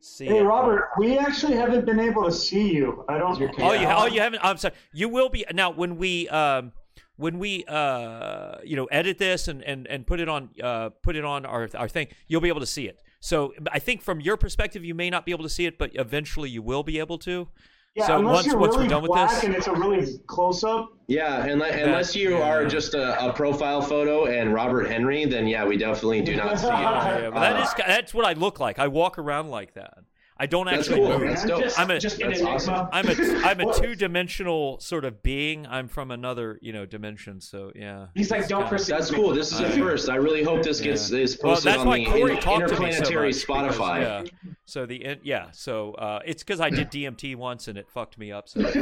see 0.00 0.26
Hey 0.26 0.38
it. 0.38 0.42
Robert, 0.42 0.90
we 0.98 1.18
actually 1.18 1.56
haven't 1.56 1.86
been 1.86 1.98
able 2.00 2.24
to 2.24 2.32
see 2.32 2.72
you. 2.74 3.04
I 3.08 3.18
don't. 3.18 3.40
Oh, 3.58 3.72
you 3.72 3.86
oh 3.86 4.06
you 4.06 4.20
haven't. 4.20 4.44
I'm 4.44 4.58
sorry. 4.58 4.74
You 4.92 5.08
will 5.08 5.28
be 5.30 5.44
now 5.52 5.70
when 5.70 5.96
we 5.96 6.28
um 6.28 6.72
when 7.16 7.38
we 7.38 7.64
uh 7.66 8.56
you 8.64 8.76
know 8.76 8.84
edit 8.86 9.18
this 9.18 9.48
and 9.48 9.62
and 9.62 9.86
and 9.86 10.06
put 10.06 10.20
it 10.20 10.28
on 10.28 10.50
uh 10.62 10.90
put 11.02 11.16
it 11.16 11.24
on 11.24 11.46
our 11.46 11.68
our 11.74 11.88
thing. 11.88 12.08
You'll 12.28 12.40
be 12.42 12.48
able 12.48 12.60
to 12.60 12.66
see 12.66 12.86
it. 12.86 13.00
So 13.20 13.54
I 13.72 13.78
think 13.78 14.02
from 14.02 14.20
your 14.20 14.36
perspective, 14.36 14.84
you 14.84 14.94
may 14.94 15.08
not 15.08 15.24
be 15.24 15.32
able 15.32 15.44
to 15.44 15.48
see 15.48 15.64
it, 15.64 15.78
but 15.78 15.92
eventually 15.94 16.50
you 16.50 16.60
will 16.60 16.82
be 16.82 16.98
able 16.98 17.16
to. 17.20 17.48
Yeah, 17.94 18.06
so 18.08 18.18
unless 18.18 18.34
once 18.34 18.46
you're 18.46 18.58
once 18.58 18.72
really 18.74 18.86
we're 18.86 18.90
done 18.90 19.02
with 19.02 19.10
black 19.10 19.30
this, 19.30 19.44
and 19.44 19.54
it's 19.54 19.68
a 19.68 19.72
really 19.72 20.18
close 20.26 20.64
up. 20.64 20.92
Yeah, 21.06 21.44
unless, 21.44 21.74
unless 21.80 22.16
you 22.16 22.38
yeah. 22.38 22.50
are 22.50 22.66
just 22.66 22.94
a, 22.94 23.24
a 23.24 23.32
profile 23.32 23.80
photo 23.80 24.26
and 24.26 24.52
Robert 24.52 24.88
Henry, 24.88 25.24
then 25.26 25.46
yeah, 25.46 25.64
we 25.64 25.76
definitely 25.76 26.20
do 26.22 26.34
not 26.34 26.58
see 26.58 26.66
it. 26.66 26.70
yeah, 26.72 27.18
yeah, 27.20 27.30
but 27.30 27.40
that 27.40 27.56
Uh, 27.56 27.62
is 27.62 27.74
that's 27.86 28.12
what 28.12 28.24
I 28.24 28.32
look 28.32 28.58
like. 28.58 28.80
I 28.80 28.88
walk 28.88 29.16
around 29.16 29.50
like 29.50 29.74
that. 29.74 29.98
I 30.36 30.46
don't 30.46 30.66
That's 30.66 30.88
actually 30.88 30.96
cool. 31.06 31.18
move. 31.20 31.28
That's 31.28 31.44
dope. 31.44 31.62
Just, 31.62 31.78
I'm 31.78 31.90
a- 31.92 32.00
just 32.00 32.20
an 32.20 32.28
that's 32.30 32.40
enigma. 32.40 32.54
awesome. 32.56 32.88
I'm 32.92 33.08
a 33.08 33.46
I'm 33.46 33.60
a 33.60 33.72
two 33.72 33.94
dimensional 33.94 34.80
sort 34.80 35.04
of 35.04 35.22
being. 35.22 35.64
I'm 35.68 35.86
from 35.86 36.10
another 36.10 36.58
you 36.60 36.72
know 36.72 36.86
dimension. 36.86 37.40
So 37.40 37.70
yeah. 37.76 38.06
He's 38.16 38.32
like, 38.32 38.48
don't 38.48 38.68
kinda- 38.68 38.82
That's 38.82 39.12
me. 39.12 39.16
cool. 39.16 39.32
This 39.32 39.52
is 39.52 39.60
a 39.60 39.68
I- 39.68 39.78
first. 39.78 40.08
I 40.08 40.16
really 40.16 40.42
hope 40.42 40.64
this 40.64 40.80
gets 40.80 41.08
Yeah. 41.10 41.18
is 41.20 41.38
Well, 41.40 41.52
posted 41.54 41.72
that's 41.72 41.80
on 41.82 41.86
why 41.86 41.98
the 41.98 42.06
Corey 42.06 42.32
in- 42.34 42.40
talked 42.40 42.66
to 42.68 42.80
me 42.80 42.90
so 42.92 42.98
interplanetary 42.98 43.26
much 43.28 43.46
because, 43.46 43.76
Spotify. 43.78 44.00
yeah. 44.00 44.24
So 44.64 44.86
the 44.86 45.04
in- 45.04 45.20
yeah. 45.22 45.50
So 45.52 45.92
uh, 45.94 46.18
it's 46.26 46.42
because 46.42 46.60
I 46.60 46.68
did 46.70 46.90
DMT 46.90 47.36
once 47.36 47.68
and 47.68 47.78
it 47.78 47.88
fucked 47.88 48.18
me 48.18 48.32
up. 48.32 48.48
So 48.48 48.58
um, 48.64 48.66
I've 48.66 48.74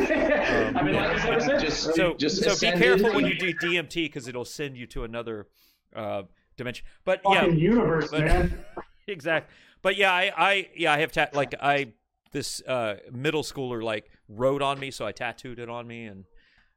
been 0.86 0.94
like 0.94 1.22
this. 1.26 1.62
Just, 1.62 1.94
so 1.94 2.14
just 2.14 2.42
so 2.42 2.54
be 2.72 2.78
careful 2.78 3.12
when 3.12 3.26
you 3.26 3.34
do 3.38 3.52
DMT 3.52 3.94
because 4.06 4.26
it'll 4.26 4.46
send 4.46 4.78
you 4.78 4.86
to 4.86 5.04
another 5.04 5.48
uh, 5.94 6.22
dimension. 6.56 6.86
But 7.04 7.20
yeah, 7.28 7.40
Fucking 7.42 7.58
universe, 7.58 8.10
but- 8.10 8.20
man. 8.20 8.64
exactly. 9.06 9.54
But 9.82 9.96
yeah, 9.96 10.12
I, 10.12 10.32
I 10.36 10.68
yeah 10.76 10.92
I 10.92 10.98
have 11.00 11.12
tat 11.12 11.34
like 11.34 11.54
I 11.60 11.92
this 12.30 12.62
uh, 12.62 12.96
middle 13.10 13.42
schooler 13.42 13.82
like 13.82 14.10
wrote 14.28 14.62
on 14.62 14.78
me, 14.78 14.90
so 14.90 15.04
I 15.04 15.12
tattooed 15.12 15.58
it 15.58 15.68
on 15.68 15.86
me, 15.86 16.06
and 16.06 16.24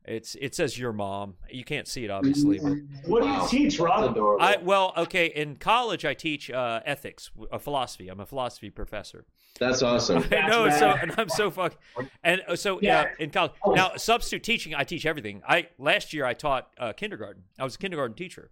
it's 0.03 0.35
it 0.41 0.55
says 0.55 0.77
your 0.77 0.91
mom. 0.91 1.35
You 1.49 1.63
can't 1.63 1.87
see 1.87 2.03
it 2.03 2.09
obviously, 2.11 2.59
but 2.59 2.73
What 3.05 3.23
do 3.23 3.29
you 3.29 3.47
teach, 3.47 3.77
That's 3.77 3.79
Rob? 3.79 4.17
I 4.39 4.57
well 4.57 4.93
okay 4.97 5.27
in 5.27 5.55
college 5.55 6.03
I 6.03 6.15
teach 6.15 6.49
uh, 6.49 6.81
ethics, 6.85 7.29
uh, 7.51 7.59
philosophy. 7.59 8.09
I'm 8.09 8.19
a 8.19 8.25
philosophy 8.25 8.71
professor. 8.71 9.25
That's 9.59 9.81
awesome. 9.83 10.25
I 10.31 10.47
know, 10.49 10.65
it's 10.65 10.79
so 10.79 10.89
and 10.89 11.13
I'm 11.17 11.29
so 11.29 11.49
fuck. 11.49 11.77
And 12.23 12.41
uh, 12.47 12.55
so 12.55 12.79
Yeah. 12.81 13.01
uh, 13.01 13.05
in 13.19 13.29
college 13.29 13.53
now 13.67 13.91
substitute 13.97 14.43
teaching, 14.43 14.75
I 14.75 14.83
teach 14.83 15.05
everything. 15.05 15.43
I 15.47 15.67
last 15.77 16.11
year 16.11 16.25
I 16.25 16.33
taught 16.33 16.69
uh, 16.79 16.91
kindergarten. 16.93 17.43
I 17.57 17.63
was 17.63 17.75
a 17.75 17.77
kindergarten 17.77 18.15
teacher. 18.15 18.49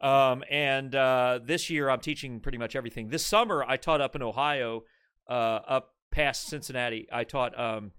Um, 0.00 0.44
and 0.50 0.94
uh, 0.94 1.40
this 1.42 1.70
year 1.70 1.88
I'm 1.88 2.00
teaching 2.00 2.40
pretty 2.40 2.58
much 2.58 2.76
everything. 2.76 3.08
This 3.08 3.24
summer 3.24 3.64
I 3.66 3.76
taught 3.76 4.00
up 4.00 4.14
in 4.14 4.22
Ohio, 4.22 4.84
uh, 5.28 5.60
up 5.66 5.94
past 6.10 6.46
Cincinnati. 6.48 7.06
I 7.12 7.24
taught 7.24 7.58
um, 7.58 7.92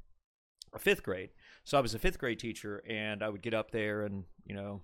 a 0.74 0.80
fifth 0.80 1.04
grade. 1.04 1.30
So 1.64 1.78
I 1.78 1.82
was 1.82 1.94
a 1.94 2.00
fifth 2.00 2.18
grade 2.20 2.40
teacher, 2.40 2.84
and 2.88 3.22
I 3.22 3.30
would 3.30 3.42
get 3.42 3.54
up 3.54 3.72
there 3.72 4.04
and 4.04 4.24
you 4.46 4.56
know 4.56 4.84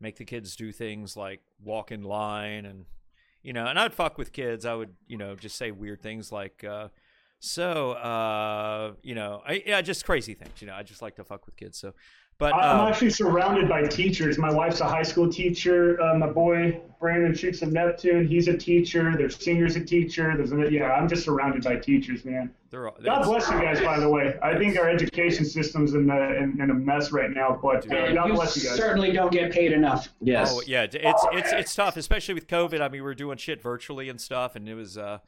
make 0.00 0.16
the 0.16 0.24
kids 0.24 0.56
do 0.56 0.72
things 0.72 1.16
like 1.16 1.40
walk 1.62 1.90
in 1.90 2.02
line 2.02 2.66
and 2.66 2.84
you 3.46 3.52
know, 3.52 3.66
and 3.66 3.78
I'd 3.78 3.94
fuck 3.94 4.18
with 4.18 4.32
kids. 4.32 4.66
I 4.66 4.74
would, 4.74 4.94
you 5.06 5.16
know, 5.16 5.36
just 5.36 5.56
say 5.56 5.70
weird 5.70 6.02
things 6.02 6.32
like, 6.32 6.64
uh, 6.64 6.88
So, 7.38 7.92
uh, 7.92 8.92
you 9.02 9.14
know, 9.14 9.42
I, 9.46 9.62
yeah, 9.66 9.80
just 9.82 10.04
crazy 10.04 10.34
things. 10.34 10.60
You 10.60 10.66
know, 10.66 10.74
I 10.74 10.82
just 10.82 11.02
like 11.02 11.16
to 11.16 11.24
fuck 11.24 11.46
with 11.46 11.56
kids. 11.56 11.78
So, 11.78 11.92
but 12.38 12.54
I'm 12.54 12.80
um, 12.80 12.88
actually 12.88 13.10
surrounded 13.10 13.68
by 13.68 13.82
teachers. 13.84 14.36
My 14.36 14.52
wife's 14.52 14.80
a 14.80 14.88
high 14.88 15.02
school 15.02 15.30
teacher. 15.30 16.00
Uh, 16.00 16.18
my 16.18 16.26
boy 16.26 16.80
Brandon 17.00 17.34
shoots 17.34 17.62
of 17.62 17.72
Neptune. 17.72 18.26
He's 18.26 18.48
a 18.48 18.56
teacher. 18.56 19.16
Their 19.16 19.30
singer's 19.30 19.76
a 19.76 19.84
teacher. 19.84 20.34
There's 20.36 20.52
a, 20.52 20.70
yeah, 20.70 20.92
I'm 20.92 21.08
just 21.08 21.24
surrounded 21.24 21.64
by 21.64 21.76
teachers, 21.76 22.24
man. 22.26 22.50
they're 22.70 22.88
all, 22.88 22.96
God 23.02 23.24
bless 23.24 23.50
you 23.50 23.58
guys, 23.58 23.80
by 23.80 23.98
the 23.98 24.08
way. 24.08 24.34
I 24.42 24.58
think 24.58 24.78
our 24.78 24.88
education 24.88 25.46
system's 25.46 25.94
in 25.94 26.06
the 26.06 26.36
in, 26.36 26.60
in 26.60 26.70
a 26.70 26.74
mess 26.74 27.10
right 27.10 27.30
now, 27.30 27.58
but 27.62 27.90
uh, 27.90 28.12
God 28.12 28.28
you 28.28 28.34
bless 28.34 28.56
you 28.56 28.68
guys. 28.68 28.76
certainly 28.76 29.12
don't 29.12 29.32
get 29.32 29.50
paid 29.50 29.72
enough. 29.72 30.08
Yes. 30.20 30.52
Oh 30.52 30.62
yeah, 30.66 30.82
it's 30.82 30.94
it's 31.32 31.52
it's 31.52 31.74
tough, 31.74 31.96
especially 31.96 32.34
with 32.34 32.46
COVID. 32.48 32.82
I 32.82 32.88
mean, 32.88 33.02
we're 33.02 33.14
doing 33.14 33.38
shit 33.38 33.62
virtually 33.62 34.10
and 34.10 34.20
stuff, 34.20 34.56
and 34.56 34.68
it 34.68 34.74
was 34.74 34.98
uh, 34.98 35.18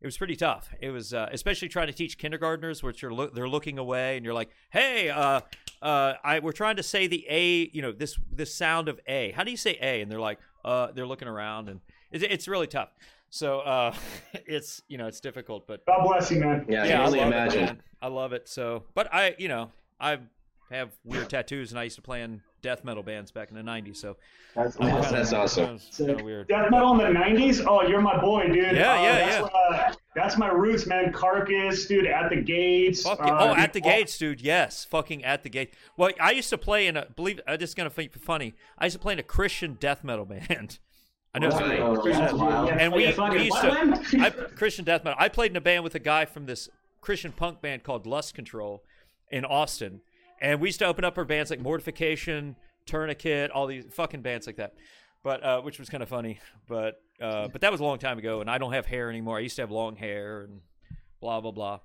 it 0.00 0.06
was 0.06 0.16
pretty 0.16 0.36
tough. 0.36 0.70
It 0.80 0.90
was 0.90 1.12
uh, 1.12 1.28
especially 1.32 1.68
trying 1.68 1.88
to 1.88 1.92
teach 1.92 2.16
kindergartners, 2.18 2.82
which 2.82 3.04
are 3.04 3.12
lo- 3.12 3.30
they're 3.32 3.48
looking 3.48 3.78
away, 3.78 4.16
and 4.16 4.24
you're 4.24 4.34
like, 4.34 4.50
hey, 4.70 5.10
uh, 5.10 5.40
uh, 5.82 6.14
I 6.24 6.38
we're 6.40 6.52
trying 6.52 6.76
to 6.76 6.82
say 6.82 7.06
the 7.06 7.26
A, 7.28 7.70
you 7.72 7.82
know, 7.82 7.92
this 7.92 8.18
this 8.32 8.54
sound 8.54 8.88
of 8.88 9.00
A. 9.06 9.32
How 9.32 9.44
do 9.44 9.50
you 9.50 9.56
say 9.56 9.76
A? 9.80 10.00
And 10.00 10.10
they're 10.10 10.20
like, 10.20 10.38
uh, 10.64 10.88
they're 10.92 11.06
looking 11.06 11.28
around, 11.28 11.68
and 11.68 11.80
it's 12.10 12.24
it's 12.24 12.48
really 12.48 12.66
tough. 12.66 12.90
So 13.28 13.60
uh, 13.60 13.94
it's 14.46 14.82
you 14.88 14.98
know 14.98 15.06
it's 15.06 15.20
difficult, 15.20 15.66
but 15.66 15.84
God 15.86 16.04
bless 16.06 16.30
you, 16.30 16.40
man. 16.40 16.64
Yeah, 16.68 16.82
I 16.82 16.86
yeah, 16.86 16.90
can 16.92 17.00
I 17.00 17.06
only 17.06 17.18
love 17.18 17.28
imagine. 17.28 17.68
it. 17.68 17.78
I 18.02 18.08
love 18.08 18.32
it. 18.32 18.48
So, 18.48 18.84
but 18.94 19.12
I, 19.14 19.34
you 19.38 19.48
know, 19.48 19.70
I 20.00 20.18
have 20.70 20.90
weird 21.04 21.28
tattoos, 21.28 21.70
and 21.72 21.78
I 21.78 21.84
used 21.84 21.96
to 21.96 22.02
play 22.02 22.22
in 22.22 22.40
death 22.62 22.84
metal 22.84 23.02
bands 23.02 23.30
back 23.30 23.50
in 23.50 23.56
the 23.56 23.62
'90s. 23.62 23.96
So 23.96 24.16
That's 24.54 24.76
I'm 24.80 24.86
awesome. 24.88 25.02
kinda- 25.02 25.16
That's 25.18 25.32
awesome. 25.32 25.78
Kind 25.96 26.10
of 26.10 26.22
weird. 26.22 26.48
Death 26.48 26.70
metal 26.70 26.92
in 27.00 27.12
the 27.14 27.18
'90s. 27.20 27.64
Oh, 27.66 27.82
you're 27.86 28.00
my 28.00 28.20
boy, 28.20 28.46
dude. 28.48 28.56
Yeah, 28.76 28.92
Uh, 28.98 29.02
yeah, 29.02 29.40
that's, 29.40 29.54
Uh, 29.54 29.94
that's 30.14 30.36
my 30.38 30.48
roots, 30.48 30.86
man. 30.86 31.12
Carcass, 31.12 31.86
dude. 31.86 32.06
At 32.06 32.30
the 32.30 32.36
Gates. 32.36 33.02
Fuck 33.02 33.20
uh, 33.20 33.24
yeah. 33.26 33.38
Oh, 33.40 33.54
At 33.54 33.72
the 33.72 33.80
Gates, 33.80 34.18
dude. 34.18 34.40
Yes, 34.40 34.84
fucking 34.84 35.24
at 35.24 35.42
the 35.42 35.48
gate. 35.48 35.74
Well, 35.96 36.10
I 36.20 36.32
used 36.32 36.50
to 36.50 36.58
play 36.58 36.86
in 36.86 36.96
a 36.96 37.06
believe. 37.14 37.40
Uh, 37.46 37.56
this 37.56 37.70
is 37.70 37.74
gonna 37.74 37.90
be 37.90 38.08
funny. 38.08 38.54
I 38.78 38.86
used 38.86 38.94
to 38.96 39.00
play 39.00 39.12
in 39.14 39.18
a 39.18 39.22
Christian 39.24 39.74
death 39.80 40.02
metal 40.04 40.24
band. 40.24 40.78
I 41.34 41.38
know. 41.38 41.48
Right. 41.50 41.78
Oh, 41.78 41.96
Christian- 41.96 42.24
that's 42.24 42.32
and 42.82 42.92
we, 42.92 42.98
we 43.06 43.44
used 43.44 43.60
to? 43.60 44.18
I, 44.20 44.30
Christian 44.56 44.84
death 44.84 45.04
metal. 45.04 45.16
I 45.20 45.28
played 45.28 45.52
in 45.52 45.56
a 45.56 45.60
band 45.60 45.84
with 45.84 45.94
a 45.94 46.00
guy 46.00 46.24
from 46.24 46.46
this 46.46 46.68
Christian 47.00 47.30
punk 47.30 47.60
band 47.62 47.84
called 47.84 48.04
Lust 48.04 48.34
Control 48.34 48.82
in 49.30 49.44
Austin, 49.44 50.00
and 50.40 50.60
we 50.60 50.68
used 50.68 50.78
to 50.80 50.86
open 50.86 51.04
up 51.04 51.14
for 51.14 51.24
bands 51.24 51.50
like 51.50 51.60
Mortification, 51.60 52.56
Tourniquet, 52.86 53.50
all 53.50 53.66
these 53.66 53.84
fucking 53.90 54.22
bands 54.22 54.46
like 54.46 54.56
that. 54.56 54.74
But 55.22 55.42
uh, 55.44 55.60
which 55.60 55.78
was 55.78 55.90
kind 55.90 56.02
of 56.02 56.08
funny, 56.08 56.38
but 56.66 57.02
uh, 57.20 57.48
but 57.48 57.60
that 57.60 57.70
was 57.70 57.80
a 57.80 57.84
long 57.84 57.98
time 57.98 58.18
ago, 58.18 58.40
and 58.40 58.48
I 58.50 58.56
don't 58.58 58.72
have 58.72 58.86
hair 58.86 59.10
anymore. 59.10 59.36
I 59.36 59.40
used 59.40 59.56
to 59.56 59.62
have 59.62 59.70
long 59.70 59.96
hair 59.96 60.42
and 60.42 60.60
blah 61.20 61.42
blah 61.42 61.50
blah, 61.50 61.80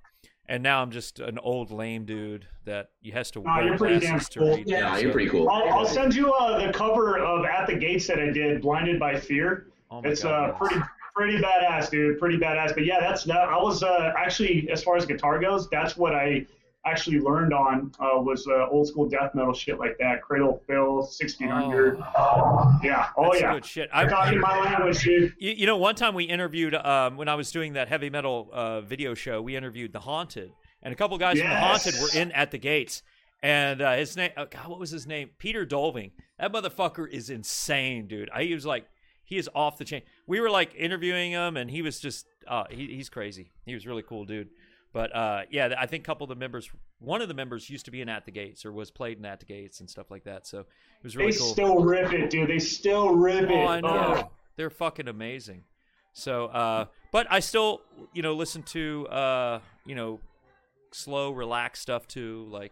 and 0.47 0.64
now 0.64 0.82
I'm 0.82 0.89
just 0.91 1.20
an 1.20 1.38
old 1.39 1.70
lame 1.70 2.06
dude 2.06 2.47
that 2.64 2.91
you 3.01 3.12
has 3.12 3.32
to 3.32 3.41
Nah, 3.41 3.58
wear 3.58 3.66
you're 3.66 3.78
pretty 3.78 3.99
damn 3.99 4.12
glasses 4.12 4.30
to 4.30 4.39
cool. 4.39 4.56
read. 4.56 4.70
Yeah, 4.70 4.80
Yeah, 4.80 4.93
so- 4.95 5.01
you're 5.01 5.12
pretty 5.12 5.30
cool. 5.30 5.49
I'll, 5.49 5.70
I'll 5.80 5.86
send 5.86 6.16
you 6.16 6.32
uh, 6.34 6.66
the 6.66 6.72
cover 6.72 7.20
of 7.20 7.43
At 7.45 7.68
the 7.68 7.76
Gates 7.76 8.08
that 8.08 8.20
I 8.20 8.30
did, 8.32 8.62
Blinded 8.62 8.99
by 9.01 9.20
Fear. 9.20 9.68
Oh 9.91 10.01
it's 10.06 10.24
God, 10.24 10.51
uh, 10.51 10.53
pretty 10.53 10.80
pretty 11.14 11.38
badass, 11.43 11.89
dude. 11.91 12.18
Pretty 12.18 12.38
badass. 12.38 12.74
But 12.74 12.86
yeah, 12.86 13.01
that's 13.01 13.26
that. 13.26 13.49
I 13.49 13.58
was 13.62 13.84
uh, 13.84 14.14
actually, 14.18 14.70
as 14.72 14.82
far 14.82 14.95
as 14.95 15.06
guitar 15.06 15.39
goes, 15.39 15.70
that's 15.70 15.97
what 15.97 16.16
I 16.16 16.45
actually 16.86 17.19
learned 17.19 17.53
on 17.53 17.91
uh, 17.99 18.21
was 18.21 18.47
uh, 18.47 18.69
old 18.69 18.88
school 18.88 19.07
death 19.07 19.33
metal 19.33 19.53
shit 19.53 19.79
like 19.79 19.97
that. 19.99 20.21
Cradle 20.21 20.55
of 20.55 20.65
Filth, 20.65 21.15
1600. 21.19 21.97
Yeah. 22.83 23.07
Oh 23.17 23.31
That's 23.31 23.41
yeah. 23.41 23.53
good 23.53 23.65
shit. 23.65 23.89
I'm 23.93 24.07
I, 24.07 24.09
talking 24.09 24.39
my 24.39 24.59
language, 24.59 25.03
dude. 25.03 25.33
You, 25.39 25.51
you 25.51 25.65
know, 25.65 25.77
one 25.77 25.95
time 25.95 26.13
we 26.13 26.25
interviewed 26.25 26.75
um, 26.75 27.17
when 27.17 27.27
I 27.27 27.36
was 27.36 27.51
doing 27.51 27.73
that 27.73 27.88
heavy 27.88 28.09
metal 28.09 28.49
uh, 28.53 28.81
video 28.81 29.13
show. 29.13 29.41
We 29.41 29.55
interviewed 29.55 29.93
the 29.93 29.99
Haunted, 29.99 30.51
and 30.83 30.93
a 30.93 30.95
couple 30.95 31.17
guys 31.17 31.39
from 31.39 31.49
the 31.49 31.55
Haunted 31.55 31.95
were 32.01 32.09
in 32.19 32.31
At 32.31 32.51
the 32.51 32.57
Gates. 32.57 33.03
And 33.43 33.81
uh, 33.81 33.95
his 33.95 34.15
name, 34.15 34.31
oh 34.38 34.45
God, 34.49 34.67
what 34.67 34.79
was 34.79 34.89
his 34.89 35.05
name? 35.05 35.29
Peter 35.38 35.65
Dolving. 35.65 36.11
That 36.39 36.51
motherfucker 36.51 37.07
is 37.07 37.29
insane, 37.29 38.07
dude. 38.07 38.29
I, 38.33 38.43
he 38.43 38.53
was 38.53 38.65
like, 38.65 38.88
he 39.23 39.38
is 39.38 39.49
off 39.53 39.77
the 39.77 39.86
chain. 39.86 40.03
We 40.25 40.39
were 40.39 40.49
like 40.49 40.73
interviewing 40.75 41.31
him, 41.31 41.57
and 41.57 41.69
he 41.69 41.81
was 41.81 41.99
just, 41.99 42.25
uh, 42.47 42.63
he, 42.69 42.88
he's 42.88 43.09
crazy. 43.09 43.51
He 43.65 43.73
was 43.73 43.86
really 43.86 44.03
cool, 44.03 44.25
dude. 44.25 44.49
But 44.95 45.13
uh, 45.13 45.41
yeah, 45.51 45.75
I 45.77 45.87
think 45.87 46.03
a 46.03 46.05
couple 46.05 46.23
of 46.23 46.29
the 46.29 46.37
members, 46.37 46.69
one 46.99 47.21
of 47.21 47.27
the 47.27 47.33
members 47.33 47.69
used 47.69 47.83
to 47.83 47.91
be 47.91 47.99
in 47.99 48.07
At 48.07 48.23
the 48.23 48.31
Gates 48.31 48.65
or 48.65 48.71
was 48.71 48.91
played 48.91 49.17
in 49.17 49.25
At 49.25 49.41
the 49.41 49.45
Gates 49.45 49.81
and 49.81 49.89
stuff 49.89 50.09
like 50.09 50.23
that. 50.23 50.47
So 50.47 50.59
it 50.59 50.67
was 51.03 51.17
really 51.17 51.33
They 51.33 51.37
cool. 51.37 51.47
still 51.49 51.79
rip 51.83 52.13
it, 52.13 52.29
dude. 52.29 52.49
They 52.49 52.59
still 52.59 53.13
rip 53.13 53.49
it. 53.49 53.51
Oh, 53.51 53.67
I 53.67 53.81
know. 53.81 53.89
Oh. 53.91 54.31
They're 54.55 54.69
fucking 54.69 55.09
amazing. 55.09 55.65
So, 56.13 56.45
uh, 56.45 56.85
but 57.11 57.27
I 57.29 57.41
still, 57.41 57.81
you 58.13 58.21
know, 58.21 58.35
listen 58.35 58.63
to, 58.63 59.05
uh, 59.09 59.59
you 59.85 59.95
know, 59.95 60.21
slow, 60.93 61.31
relaxed 61.31 61.81
stuff 61.81 62.07
too, 62.07 62.47
like 62.49 62.71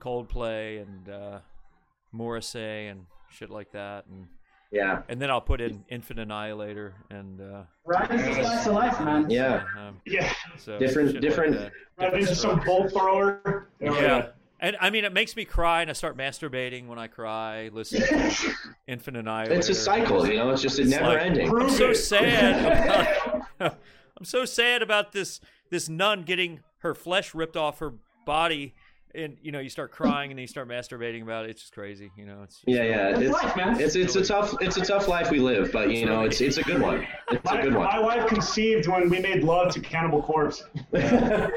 Coldplay 0.00 0.82
and 0.82 1.08
uh, 1.08 1.38
Morrissey 2.10 2.88
and 2.88 3.06
shit 3.30 3.48
like 3.48 3.70
that, 3.70 4.06
and 4.06 4.26
Yeah. 4.72 5.02
and 5.08 5.20
then 5.20 5.30
I'll 5.30 5.40
put 5.40 5.60
in 5.60 5.84
Infant 5.88 6.20
Annihilator 6.20 6.94
and 7.10 7.40
uh, 7.40 7.62
Right? 7.84 8.08
It's 8.10 8.38
a 8.38 8.42
slice 8.44 8.66
of 8.66 8.74
life, 8.74 9.00
man. 9.00 9.28
Yeah. 9.28 9.64
um, 9.78 10.00
Yeah. 10.06 10.32
so 10.58 10.78
Different- 10.78 11.08
shit 11.08 11.16
like 11.16 11.22
different- 11.22 11.56
that. 11.58 11.72
I 11.98 12.10
think 12.10 12.28
some 12.28 12.60
Bolt 12.64 12.92
Thrower. 12.92 13.68
Oh, 13.84 14.00
Yeah. 14.00 14.28
And 14.62 14.76
I 14.78 14.90
mean, 14.90 15.04
it 15.06 15.12
makes 15.14 15.36
me 15.36 15.46
cry, 15.46 15.80
and 15.80 15.88
I 15.88 15.94
start 15.94 16.18
masturbating 16.18 16.86
when 16.86 16.98
I 16.98 17.06
cry. 17.06 17.70
Listen, 17.72 18.02
to 18.02 18.52
Infant 18.86 19.16
Annihilator. 19.16 19.58
It's 19.58 19.70
a 19.70 19.74
cycle, 19.74 20.26
you 20.26 20.36
know. 20.36 20.50
It's 20.50 20.60
just 20.60 20.78
it's 20.78 20.90
It's 20.90 21.00
never 21.00 21.14
like- 21.14 21.22
ending. 21.22 21.48
I'm 21.50 21.70
so 21.70 21.92
sad. 21.94 23.42
About, 23.58 23.78
I'm 24.18 24.24
so 24.26 24.44
sad 24.44 24.82
about 24.82 25.12
this 25.12 25.40
this 25.70 25.88
nun 25.88 26.24
getting 26.24 26.60
her 26.80 26.94
flesh 26.94 27.34
ripped 27.34 27.56
off 27.56 27.78
her 27.78 27.94
body, 28.26 28.74
and 29.14 29.36
you 29.42 29.52
know 29.52 29.60
you 29.60 29.68
start 29.68 29.92
crying 29.92 30.30
and 30.30 30.38
then 30.38 30.42
you 30.42 30.46
start 30.46 30.68
masturbating 30.68 31.22
about 31.22 31.44
it. 31.44 31.50
It's 31.50 31.62
just 31.62 31.74
crazy, 31.74 32.10
you 32.16 32.24
know. 32.24 32.42
It's 32.42 32.60
Yeah, 32.66 32.82
yeah. 32.82 33.10
That's 33.10 33.22
It's, 33.22 33.32
life, 33.32 33.56
man. 33.56 33.80
it's 33.80 33.96
it's 33.96 34.16
a 34.16 34.24
tough 34.24 34.54
it's 34.60 34.76
a 34.76 34.84
tough 34.84 35.08
life 35.08 35.30
we 35.30 35.38
live, 35.38 35.70
but 35.72 35.92
you 35.92 36.06
know 36.06 36.22
it's 36.22 36.40
it's 36.40 36.58
a 36.58 36.62
good 36.62 36.80
one. 36.80 37.06
It's 37.30 37.50
a 37.50 37.62
good 37.62 37.74
one. 37.74 37.86
my 37.86 37.98
wife 37.98 38.26
conceived 38.26 38.86
when 38.86 39.08
we 39.08 39.20
made 39.20 39.44
love 39.44 39.72
to 39.74 39.80
Cannibal 39.80 40.22
Corpse. 40.22 40.64
That's 40.92 41.52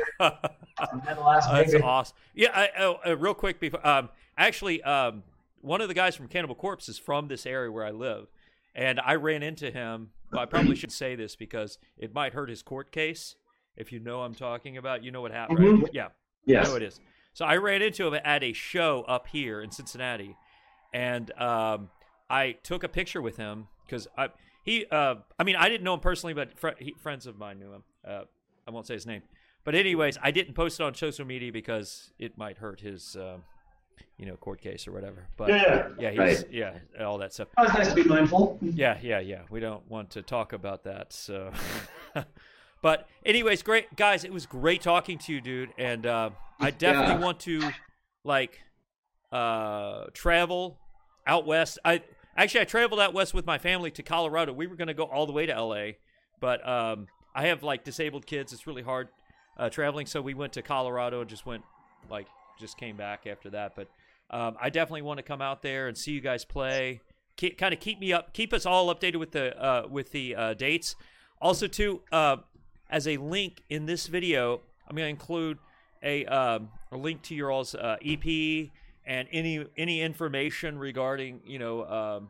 awesome. 1.76 2.16
Yeah, 2.34 2.50
I, 2.54 2.70
oh, 2.80 2.98
uh, 3.06 3.18
real 3.18 3.34
quick 3.34 3.60
before, 3.60 3.86
um, 3.86 4.10
actually, 4.38 4.82
um, 4.84 5.24
one 5.62 5.82
of 5.82 5.88
the 5.88 5.94
guys 5.94 6.16
from 6.16 6.28
Cannibal 6.28 6.56
Corpse 6.56 6.90
is 6.90 6.98
from 6.98 7.28
this 7.28 7.46
area 7.46 7.72
where 7.72 7.86
I 7.86 7.92
live, 7.92 8.28
and 8.76 9.00
I 9.00 9.16
ran 9.16 9.44
into 9.44 9.72
him. 9.72 10.10
Well, 10.32 10.42
I 10.42 10.46
probably 10.46 10.76
should 10.76 10.92
say 10.92 11.16
this 11.16 11.36
because 11.36 11.78
it 11.98 12.14
might 12.14 12.34
hurt 12.34 12.50
his 12.50 12.64
court 12.64 12.92
case. 12.92 13.36
If 13.76 13.92
you 13.92 14.00
know 14.00 14.22
I'm 14.22 14.36
talking 14.36 14.78
about, 14.78 15.04
you 15.04 15.12
know 15.12 15.22
what 15.22 15.32
happened, 15.32 15.60
right? 15.60 15.90
Yeah, 15.94 16.08
Yes. 16.46 16.68
know 16.68 16.76
it 16.76 16.84
is. 16.84 17.00
So 17.34 17.46
I 17.46 17.58
ran 17.58 17.82
into 17.82 18.08
him 18.08 18.20
at 18.24 18.44
a 18.44 18.54
show 18.54 19.04
up 19.08 19.28
here 19.28 19.62
in 19.62 19.72
Cincinnati, 19.72 20.36
and 20.94 21.32
um, 21.40 21.90
I 22.30 22.52
took 22.64 22.84
a 22.84 22.88
picture 22.90 23.22
with 23.22 23.38
him 23.38 23.68
because 23.86 24.08
I 24.18 24.30
he 24.64 24.86
uh, 24.92 25.16
I 25.40 25.44
mean 25.44 25.56
I 25.56 25.68
didn't 25.70 25.84
know 25.84 25.96
him 25.96 26.00
personally, 26.00 26.34
but 26.34 26.58
fr- 26.58 26.70
he, 26.80 26.94
friends 27.02 27.26
of 27.28 27.38
mine 27.38 27.60
knew 27.60 27.72
him. 27.74 27.84
Uh, 28.08 28.22
I 28.68 28.72
won't 28.72 28.86
say 28.88 28.94
his 28.94 29.06
name, 29.08 29.24
but 29.64 29.74
anyways, 29.76 30.18
I 30.22 30.32
didn't 30.32 30.54
post 30.54 30.80
it 30.80 30.84
on 30.84 30.94
social 30.94 31.26
media 31.26 31.52
because 31.52 32.12
it 32.20 32.38
might 32.38 32.58
hurt 32.60 32.80
his 32.82 33.16
um, 33.20 33.44
you 34.18 34.26
know 34.28 34.36
court 34.38 34.62
case 34.62 34.88
or 34.88 34.92
whatever. 34.92 35.28
But 35.36 35.50
Yeah. 35.50 35.88
yeah, 36.00 36.10
he's, 36.12 36.20
Right. 36.44 36.46
yeah, 36.52 36.74
all 37.04 37.18
that 37.18 37.34
stuff. 37.34 37.48
Was 37.58 37.74
nice 37.74 37.90
to 37.90 37.96
be 37.96 38.04
mindful. 38.04 38.60
Yeah, 38.62 38.98
yeah, 39.02 39.20
yeah. 39.20 39.42
We 39.50 39.60
don't 39.60 39.90
want 39.90 40.12
to 40.12 40.22
talk 40.22 40.54
about 40.54 40.84
that. 40.84 41.12
So, 41.14 41.52
but 42.82 43.08
anyways, 43.26 43.64
great 43.64 43.96
guys. 43.96 44.24
It 44.24 44.32
was 44.32 44.46
great 44.46 44.82
talking 44.82 45.18
to 45.20 45.34
you, 45.34 45.42
dude. 45.42 45.72
And 45.78 46.06
uh, 46.06 46.30
I 46.64 46.72
definitely 46.86 47.16
Yeah. 47.16 47.20
want 47.22 47.40
to 47.42 47.72
like 48.24 48.60
uh, 49.32 50.06
travel 50.14 50.78
out 51.26 51.46
west. 51.46 51.80
I 51.84 52.02
actually 52.38 52.62
I 52.62 52.66
traveled 52.66 53.00
out 53.00 53.14
west 53.14 53.34
with 53.34 53.46
my 53.46 53.58
family 53.58 53.92
to 53.92 54.04
Colorado. 54.04 54.54
We 54.54 54.68
were 54.68 54.76
going 54.76 54.88
to 54.88 54.94
go 54.94 55.04
all 55.06 55.26
the 55.26 55.34
way 55.34 55.46
to 55.46 55.54
L.A., 55.54 55.98
but 56.40 56.68
um, 56.68 57.08
I 57.36 57.48
have 57.48 57.64
like 57.64 57.84
disabled 57.84 58.26
kids. 58.26 58.54
It's 58.54 58.68
really 58.68 58.82
hard 58.84 59.08
uh, 59.58 59.70
traveling, 59.70 60.06
so 60.06 60.22
we 60.22 60.34
went 60.34 60.54
to 60.54 60.62
Colorado 60.62 61.22
and 61.22 61.30
just 61.30 61.46
went 61.46 61.64
like 62.10 62.28
just 62.60 62.78
came 62.78 62.98
back 62.98 63.26
after 63.28 63.50
that. 63.52 63.76
But 63.76 63.88
um, 64.30 64.56
I 64.62 64.70
definitely 64.70 65.04
want 65.04 65.18
to 65.18 65.24
come 65.24 65.42
out 65.42 65.62
there 65.62 65.88
and 65.88 65.98
see 65.98 66.12
you 66.12 66.22
guys 66.22 66.46
play. 66.46 67.02
Keep, 67.36 67.58
kind 67.58 67.74
of 67.74 67.80
keep 67.80 68.00
me 68.00 68.14
up, 68.14 68.34
keep 68.34 68.54
us 68.54 68.66
all 68.66 68.94
updated 68.94 69.16
with 69.18 69.32
the 69.32 69.60
uh, 69.60 69.88
with 69.90 70.12
the 70.12 70.36
uh, 70.36 70.54
dates. 70.54 70.96
Also, 71.42 71.68
too, 71.68 72.02
uh, 72.12 72.38
as 72.90 73.08
a 73.08 73.18
link 73.18 73.64
in 73.70 73.86
this 73.86 74.08
video, 74.08 74.62
I'm 74.88 74.96
going 74.96 75.06
to 75.08 75.10
include 75.10 75.58
a 76.04 76.26
um, 76.26 76.70
a 76.92 76.98
link 76.98 77.22
to 77.24 77.36
your 77.36 77.52
all's 77.52 77.76
uh, 77.76 77.98
EP 78.06 78.70
and 79.06 79.28
any 79.32 79.66
any 79.78 80.02
information 80.02 80.78
regarding 80.78 81.42
you 81.46 81.60
know 81.60 81.86
um, 81.86 82.30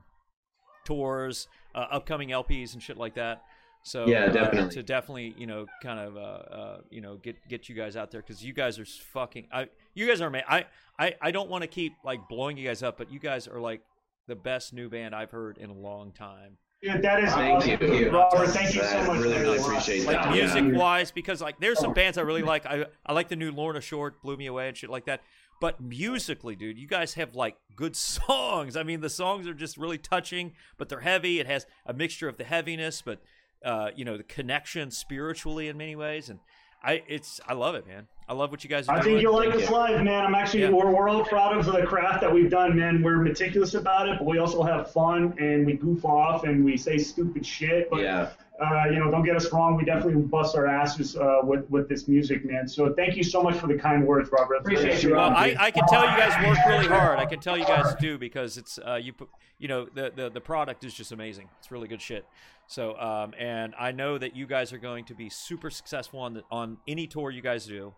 tours, 0.86 1.48
uh, 1.76 1.88
upcoming 1.92 2.30
LPs 2.30 2.74
and 2.74 2.82
shit 2.84 2.98
like 2.98 3.16
that. 3.16 3.44
So 3.86 4.08
Yeah, 4.08 4.26
uh, 4.26 4.32
definitely. 4.32 4.76
to 4.76 4.84
definitely 4.84 5.36
you 5.38 5.48
know 5.48 5.66
kind 5.82 6.00
of 6.00 6.16
uh, 6.16 6.20
uh, 6.20 6.78
you 6.90 7.02
know 7.02 7.18
get 7.18 7.36
get 7.50 7.68
you 7.70 7.76
guys 7.76 7.96
out 7.98 8.12
there 8.12 8.22
because 8.22 8.44
you 8.44 8.54
guys 8.54 8.80
are 8.80 8.86
fucking 8.86 9.48
I 9.52 9.68
you 9.94 10.08
guys 10.08 10.22
are 10.22 10.28
amazing. 10.28 10.48
I 10.50 10.66
I 10.98 11.16
I 11.22 11.32
don't 11.32 11.50
want 11.50 11.64
to 11.64 11.68
keep 11.68 11.94
like 12.04 12.28
blowing 12.30 12.58
you 12.58 12.66
guys 12.66 12.82
up, 12.84 12.98
but 12.98 13.12
you 13.12 13.20
guys 13.20 13.48
are 13.48 13.60
like 13.60 13.82
the 14.28 14.36
best 14.36 14.72
new 14.74 14.90
band 14.90 15.14
I've 15.14 15.32
heard 15.32 15.58
in 15.58 15.70
a 15.70 15.74
long 15.74 16.14
time. 16.14 16.58
Yeah, 16.84 16.98
that 16.98 17.24
is 17.24 17.32
Thank 17.34 17.66
you. 17.82 18.10
Robert. 18.12 18.48
Thank 18.50 18.76
you 18.76 18.82
so 18.84 18.98
I 18.98 19.08
much. 19.08 19.20
really, 19.22 19.40
really 19.40 19.58
appreciate 19.58 20.06
like 20.06 20.18
that. 20.22 20.32
music 20.34 20.64
Yeah. 20.66 20.78
wise 20.78 21.12
because 21.12 21.42
like 21.42 21.58
there's 21.62 21.80
some 21.80 21.94
bands 21.94 22.18
I 22.18 22.22
really 22.24 22.42
like. 22.42 22.66
I 22.66 22.88
I 23.06 23.14
like 23.14 23.30
the 23.30 23.38
new 23.38 23.52
Lorna 23.52 23.80
Shore, 23.80 24.14
blew 24.22 24.36
me 24.36 24.48
away 24.48 24.68
and 24.68 24.76
shit 24.76 24.90
like 24.90 25.06
that. 25.06 25.22
But 25.62 25.80
musically, 25.80 26.58
dude, 26.58 26.78
you 26.78 26.88
guys 26.88 27.14
have 27.14 27.36
like 27.36 27.56
good 27.78 27.96
songs. 28.12 28.76
I 28.76 28.84
mean, 28.84 29.00
the 29.00 29.10
songs 29.10 29.48
are 29.48 29.54
just 29.54 29.78
really 29.78 29.98
touching, 29.98 30.52
but 30.78 30.90
they're 30.90 31.00
heavy. 31.00 31.40
It 31.40 31.48
has 31.48 31.66
a 31.86 31.94
mixture 31.94 32.28
of 32.28 32.36
the 32.38 32.44
heaviness, 32.44 33.02
but 33.02 33.22
uh, 33.64 33.92
you 33.96 34.04
know, 34.04 34.18
the 34.18 34.24
connection 34.24 34.92
spiritually 34.92 35.70
in 35.70 35.78
many 35.78 35.96
ways. 35.96 36.30
And 36.30 36.40
I, 36.84 37.02
it's 37.08 37.40
I 37.48 37.54
love 37.54 37.76
it, 37.76 37.88
man. 37.88 38.08
I 38.28 38.34
love 38.34 38.52
what 38.52 38.64
you 38.64 38.70
guys 38.70 38.88
are 38.90 38.96
I 38.96 39.02
doing. 39.02 39.16
think 39.16 39.22
you'll 39.22 39.34
like 39.36 39.50
Thank 39.50 39.62
this 39.62 39.70
live, 39.70 40.04
man. 40.04 40.26
I'm 40.26 40.36
actually 40.36 40.62
Yeah. 40.64 40.70
we're, 40.70 40.92
we're 40.94 41.08
all 41.10 41.24
proud 41.24 41.56
of 41.58 41.66
the 41.66 41.84
craft 41.86 42.22
that 42.22 42.34
we've 42.34 42.50
done, 42.50 42.76
man. 42.78 43.02
We're 43.02 43.18
meticulous 43.18 43.74
about 43.74 44.10
it, 44.10 44.18
but 44.20 44.26
we 44.26 44.38
also 44.38 44.64
have 44.64 44.92
fun 44.92 45.34
and 45.40 45.66
we 45.66 45.74
goof 45.74 46.04
off 46.06 46.44
and 46.44 46.64
we 46.64 46.76
say 46.78 46.98
stupid 46.98 47.46
shit. 47.46 47.90
But 47.90 48.02
Yeah. 48.02 48.30
Uh, 48.62 48.86
you 48.92 49.00
know, 49.00 49.10
don't 49.10 49.26
get 49.26 49.36
us 49.36 49.52
wrong. 49.52 49.76
We 49.76 49.84
definitely 49.84 50.22
bust 50.22 50.56
our 50.56 50.68
asses 50.68 51.16
uh, 51.16 51.40
with 51.44 51.68
with 51.72 51.90
this 51.90 52.08
music, 52.08 52.46
man. 52.46 52.68
So 52.68 52.94
thank 52.94 53.16
you 53.16 53.24
so 53.24 53.42
much 53.42 53.56
for 53.56 53.68
the 53.68 53.78
kind 53.78 54.06
words, 54.06 54.30
Robert. 54.32 54.58
Appreciate 54.58 54.92
very 54.92 55.02
you, 55.02 55.16
Well, 55.16 55.32
I. 55.32 55.56
I 55.58 55.72
can 55.72 55.88
tell 55.88 56.04
you 56.04 56.16
guys 56.18 56.48
work 56.48 56.58
really 56.68 56.88
hard. 56.88 57.18
I 57.18 57.26
can 57.26 57.40
tell 57.40 57.58
you 57.58 57.66
guys 57.66 57.96
do 58.00 58.18
because 58.18 58.58
it's 58.58 58.78
uh, 58.78 58.96
you 58.96 59.14
put 59.14 59.30
you 59.58 59.68
know 59.68 59.88
the, 59.94 60.12
the 60.16 60.30
the 60.30 60.42
product 60.42 60.84
is 60.84 60.94
just 60.94 61.12
amazing. 61.12 61.50
It's 61.60 61.72
really 61.72 61.88
good 61.88 62.02
shit. 62.02 62.26
So 62.68 62.98
um, 63.00 63.34
and 63.40 63.74
I 63.80 63.92
know 63.92 64.20
that 64.20 64.36
you 64.36 64.46
guys 64.46 64.72
are 64.72 64.78
going 64.78 65.06
to 65.06 65.16
be 65.16 65.30
super 65.30 65.70
successful 65.70 66.20
on 66.20 66.36
the, 66.36 66.44
on 66.52 66.78
any 66.88 67.08
tour 67.08 67.32
you 67.32 67.42
guys 67.42 67.66
do, 67.66 67.94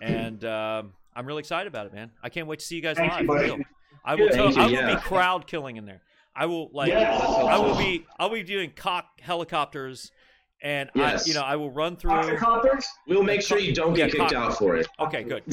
and 0.00 0.44
um, 0.44 0.92
I'm 1.16 1.26
really 1.26 1.40
excited 1.40 1.66
about 1.66 1.86
it, 1.86 1.92
man. 1.92 2.12
I 2.22 2.28
can't 2.28 2.46
wait 2.46 2.60
to 2.60 2.64
see 2.64 2.76
you 2.76 2.82
guys 2.82 2.96
Thank 2.96 3.10
live. 3.12 3.20
you, 3.22 3.26
for 3.26 3.34
buddy. 3.34 3.46
real. 3.48 3.58
I 4.04 4.14
will 4.14 4.28
tell, 4.28 4.52
you, 4.52 4.60
I 4.60 4.66
will 4.66 4.72
yeah. 4.72 4.94
be 4.94 5.00
crowd 5.00 5.48
killing 5.48 5.76
in 5.76 5.84
there. 5.84 6.00
I 6.36 6.46
will 6.46 6.70
like 6.72 6.88
Yes. 6.90 7.22
I 7.22 7.58
will 7.58 7.76
be 7.76 8.04
I'll 8.18 8.28
be 8.30 8.42
doing 8.42 8.72
cock 8.76 9.06
helicopters, 9.20 10.12
and 10.62 10.90
Yes. 10.94 11.24
I 11.24 11.28
you 11.28 11.34
know 11.34 11.42
I 11.42 11.56
will 11.56 11.70
run 11.70 11.96
through. 11.96 12.10
Octocoppers? 12.12 12.84
We'll 13.08 13.22
make 13.22 13.42
sure 13.42 13.58
you 13.58 13.74
don't 13.74 13.94
get 13.94 14.12
Yeah, 14.14 14.20
kicked 14.24 14.34
out 14.34 14.58
for 14.58 14.76
it. 14.76 14.86
Okay, 15.00 15.22
good. 15.22 15.42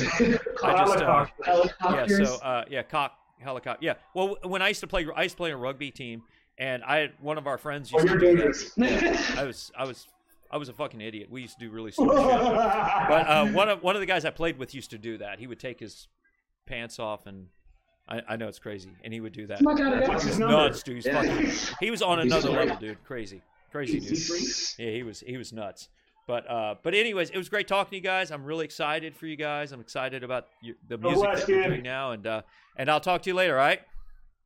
I 0.64 0.84
just 0.86 0.98
uh, 0.98 1.26
Helicopters. 1.44 2.20
yeah, 2.20 2.26
so 2.26 2.36
uh, 2.44 2.66
yeah, 2.70 2.84
cock 2.84 3.14
helicopter. 3.40 3.86
Yeah. 3.86 3.94
Well, 4.14 4.38
when 4.44 4.62
I 4.62 4.68
used 4.70 4.82
to 4.82 4.88
play, 4.88 5.06
I 5.16 5.24
used 5.24 5.34
to 5.36 5.38
play 5.38 5.52
a 5.52 5.58
rugby 5.58 5.92
team, 5.92 6.24
and 6.58 6.84
I 6.84 6.98
had 6.98 7.12
one 7.22 7.38
of 7.38 7.48
our 7.48 7.58
friends 7.58 7.92
Oh, 7.94 7.98
used 8.00 8.10
you're 8.10 8.20
to 8.20 8.26
do 8.26 8.36
doing 8.38 8.54
that. 8.78 9.02
this. 9.02 9.32
I 9.38 9.44
was, 9.44 9.72
I 9.78 9.86
was, 9.86 10.08
I 10.52 10.58
was 10.58 10.70
a 10.70 10.74
fucking 10.74 11.02
idiot. 11.02 11.30
We 11.32 11.42
used 11.42 11.58
to 11.60 11.66
do 11.66 11.72
really 11.72 11.92
stupid 11.92 12.16
shit. 12.18 12.26
But 12.30 13.28
uh, 13.28 13.48
one 13.48 13.70
of 13.70 13.82
one 13.84 13.96
of 13.96 14.00
the 14.02 14.06
guys 14.06 14.24
I 14.26 14.30
played 14.32 14.58
with 14.60 14.74
used 14.76 14.92
to 14.92 14.98
do 14.98 15.18
that. 15.20 15.40
He 15.40 15.48
would 15.48 15.60
take 15.60 15.80
his 15.80 16.08
pants 16.66 17.00
off, 17.00 17.26
and 17.26 17.48
I, 18.08 18.22
I 18.30 18.36
know 18.36 18.48
it's 18.48 18.60
crazy, 18.60 18.92
and 19.04 19.14
he 19.14 19.22
would 19.22 19.34
do 19.34 19.48
that. 19.48 19.62
My 19.62 19.74
God, 19.74 19.94
What's 19.94 20.08
that's- 20.08 20.24
his 20.24 20.40
nuts, 20.40 20.84
dude. 20.84 20.96
He's 20.98 21.06
Yeah. 21.06 21.22
fucking. 21.22 21.52
He 21.80 21.90
was 21.92 22.02
on 22.02 22.20
another 22.20 22.50
level, 22.50 22.76
dude. 22.76 23.04
Crazy, 23.06 23.42
crazy 23.72 24.00
dude. 24.00 24.18
Yeah, 24.78 24.92
he 24.92 25.04
was 25.04 25.22
he 25.22 25.38
was 25.38 25.54
nuts. 25.54 25.90
But 26.28 26.50
uh, 26.50 26.76
but 26.84 26.94
anyways, 26.94 27.30
it 27.32 27.38
was 27.38 27.50
great 27.50 27.68
talking 27.68 27.92
to 27.92 27.96
you 27.96 28.02
guys. 28.02 28.32
I'm 28.32 28.44
really 28.44 28.66
excited 28.66 29.16
for 29.16 29.26
you 29.26 29.36
guys. 29.36 29.72
I'm 29.72 29.80
excited 29.82 30.24
about 30.24 30.48
your, 30.62 30.76
the 30.88 30.98
music 30.98 31.20
bless, 31.24 31.40
that 31.42 31.50
you're 31.50 31.64
doing 31.68 31.84
now, 31.84 32.12
and 32.12 32.26
uh, 32.28 32.42
and 32.78 32.90
I'll 32.90 33.00
talk 33.02 33.22
to 33.24 33.30
you 33.30 33.36
later. 33.36 33.54
All 33.58 33.66
right. 33.66 33.82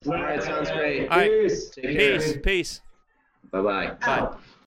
All 0.05 0.13
right, 0.13 0.41
sounds 0.41 0.69
great. 0.71 1.07
All 1.09 1.17
right. 1.17 1.31
Peace. 1.31 1.69
Take 1.69 1.83
care. 1.97 2.19
Peace. 2.19 2.37
Peace. 2.43 2.81
Bye 3.51 3.61
bye. 3.61 3.87
Bye. 4.05 4.37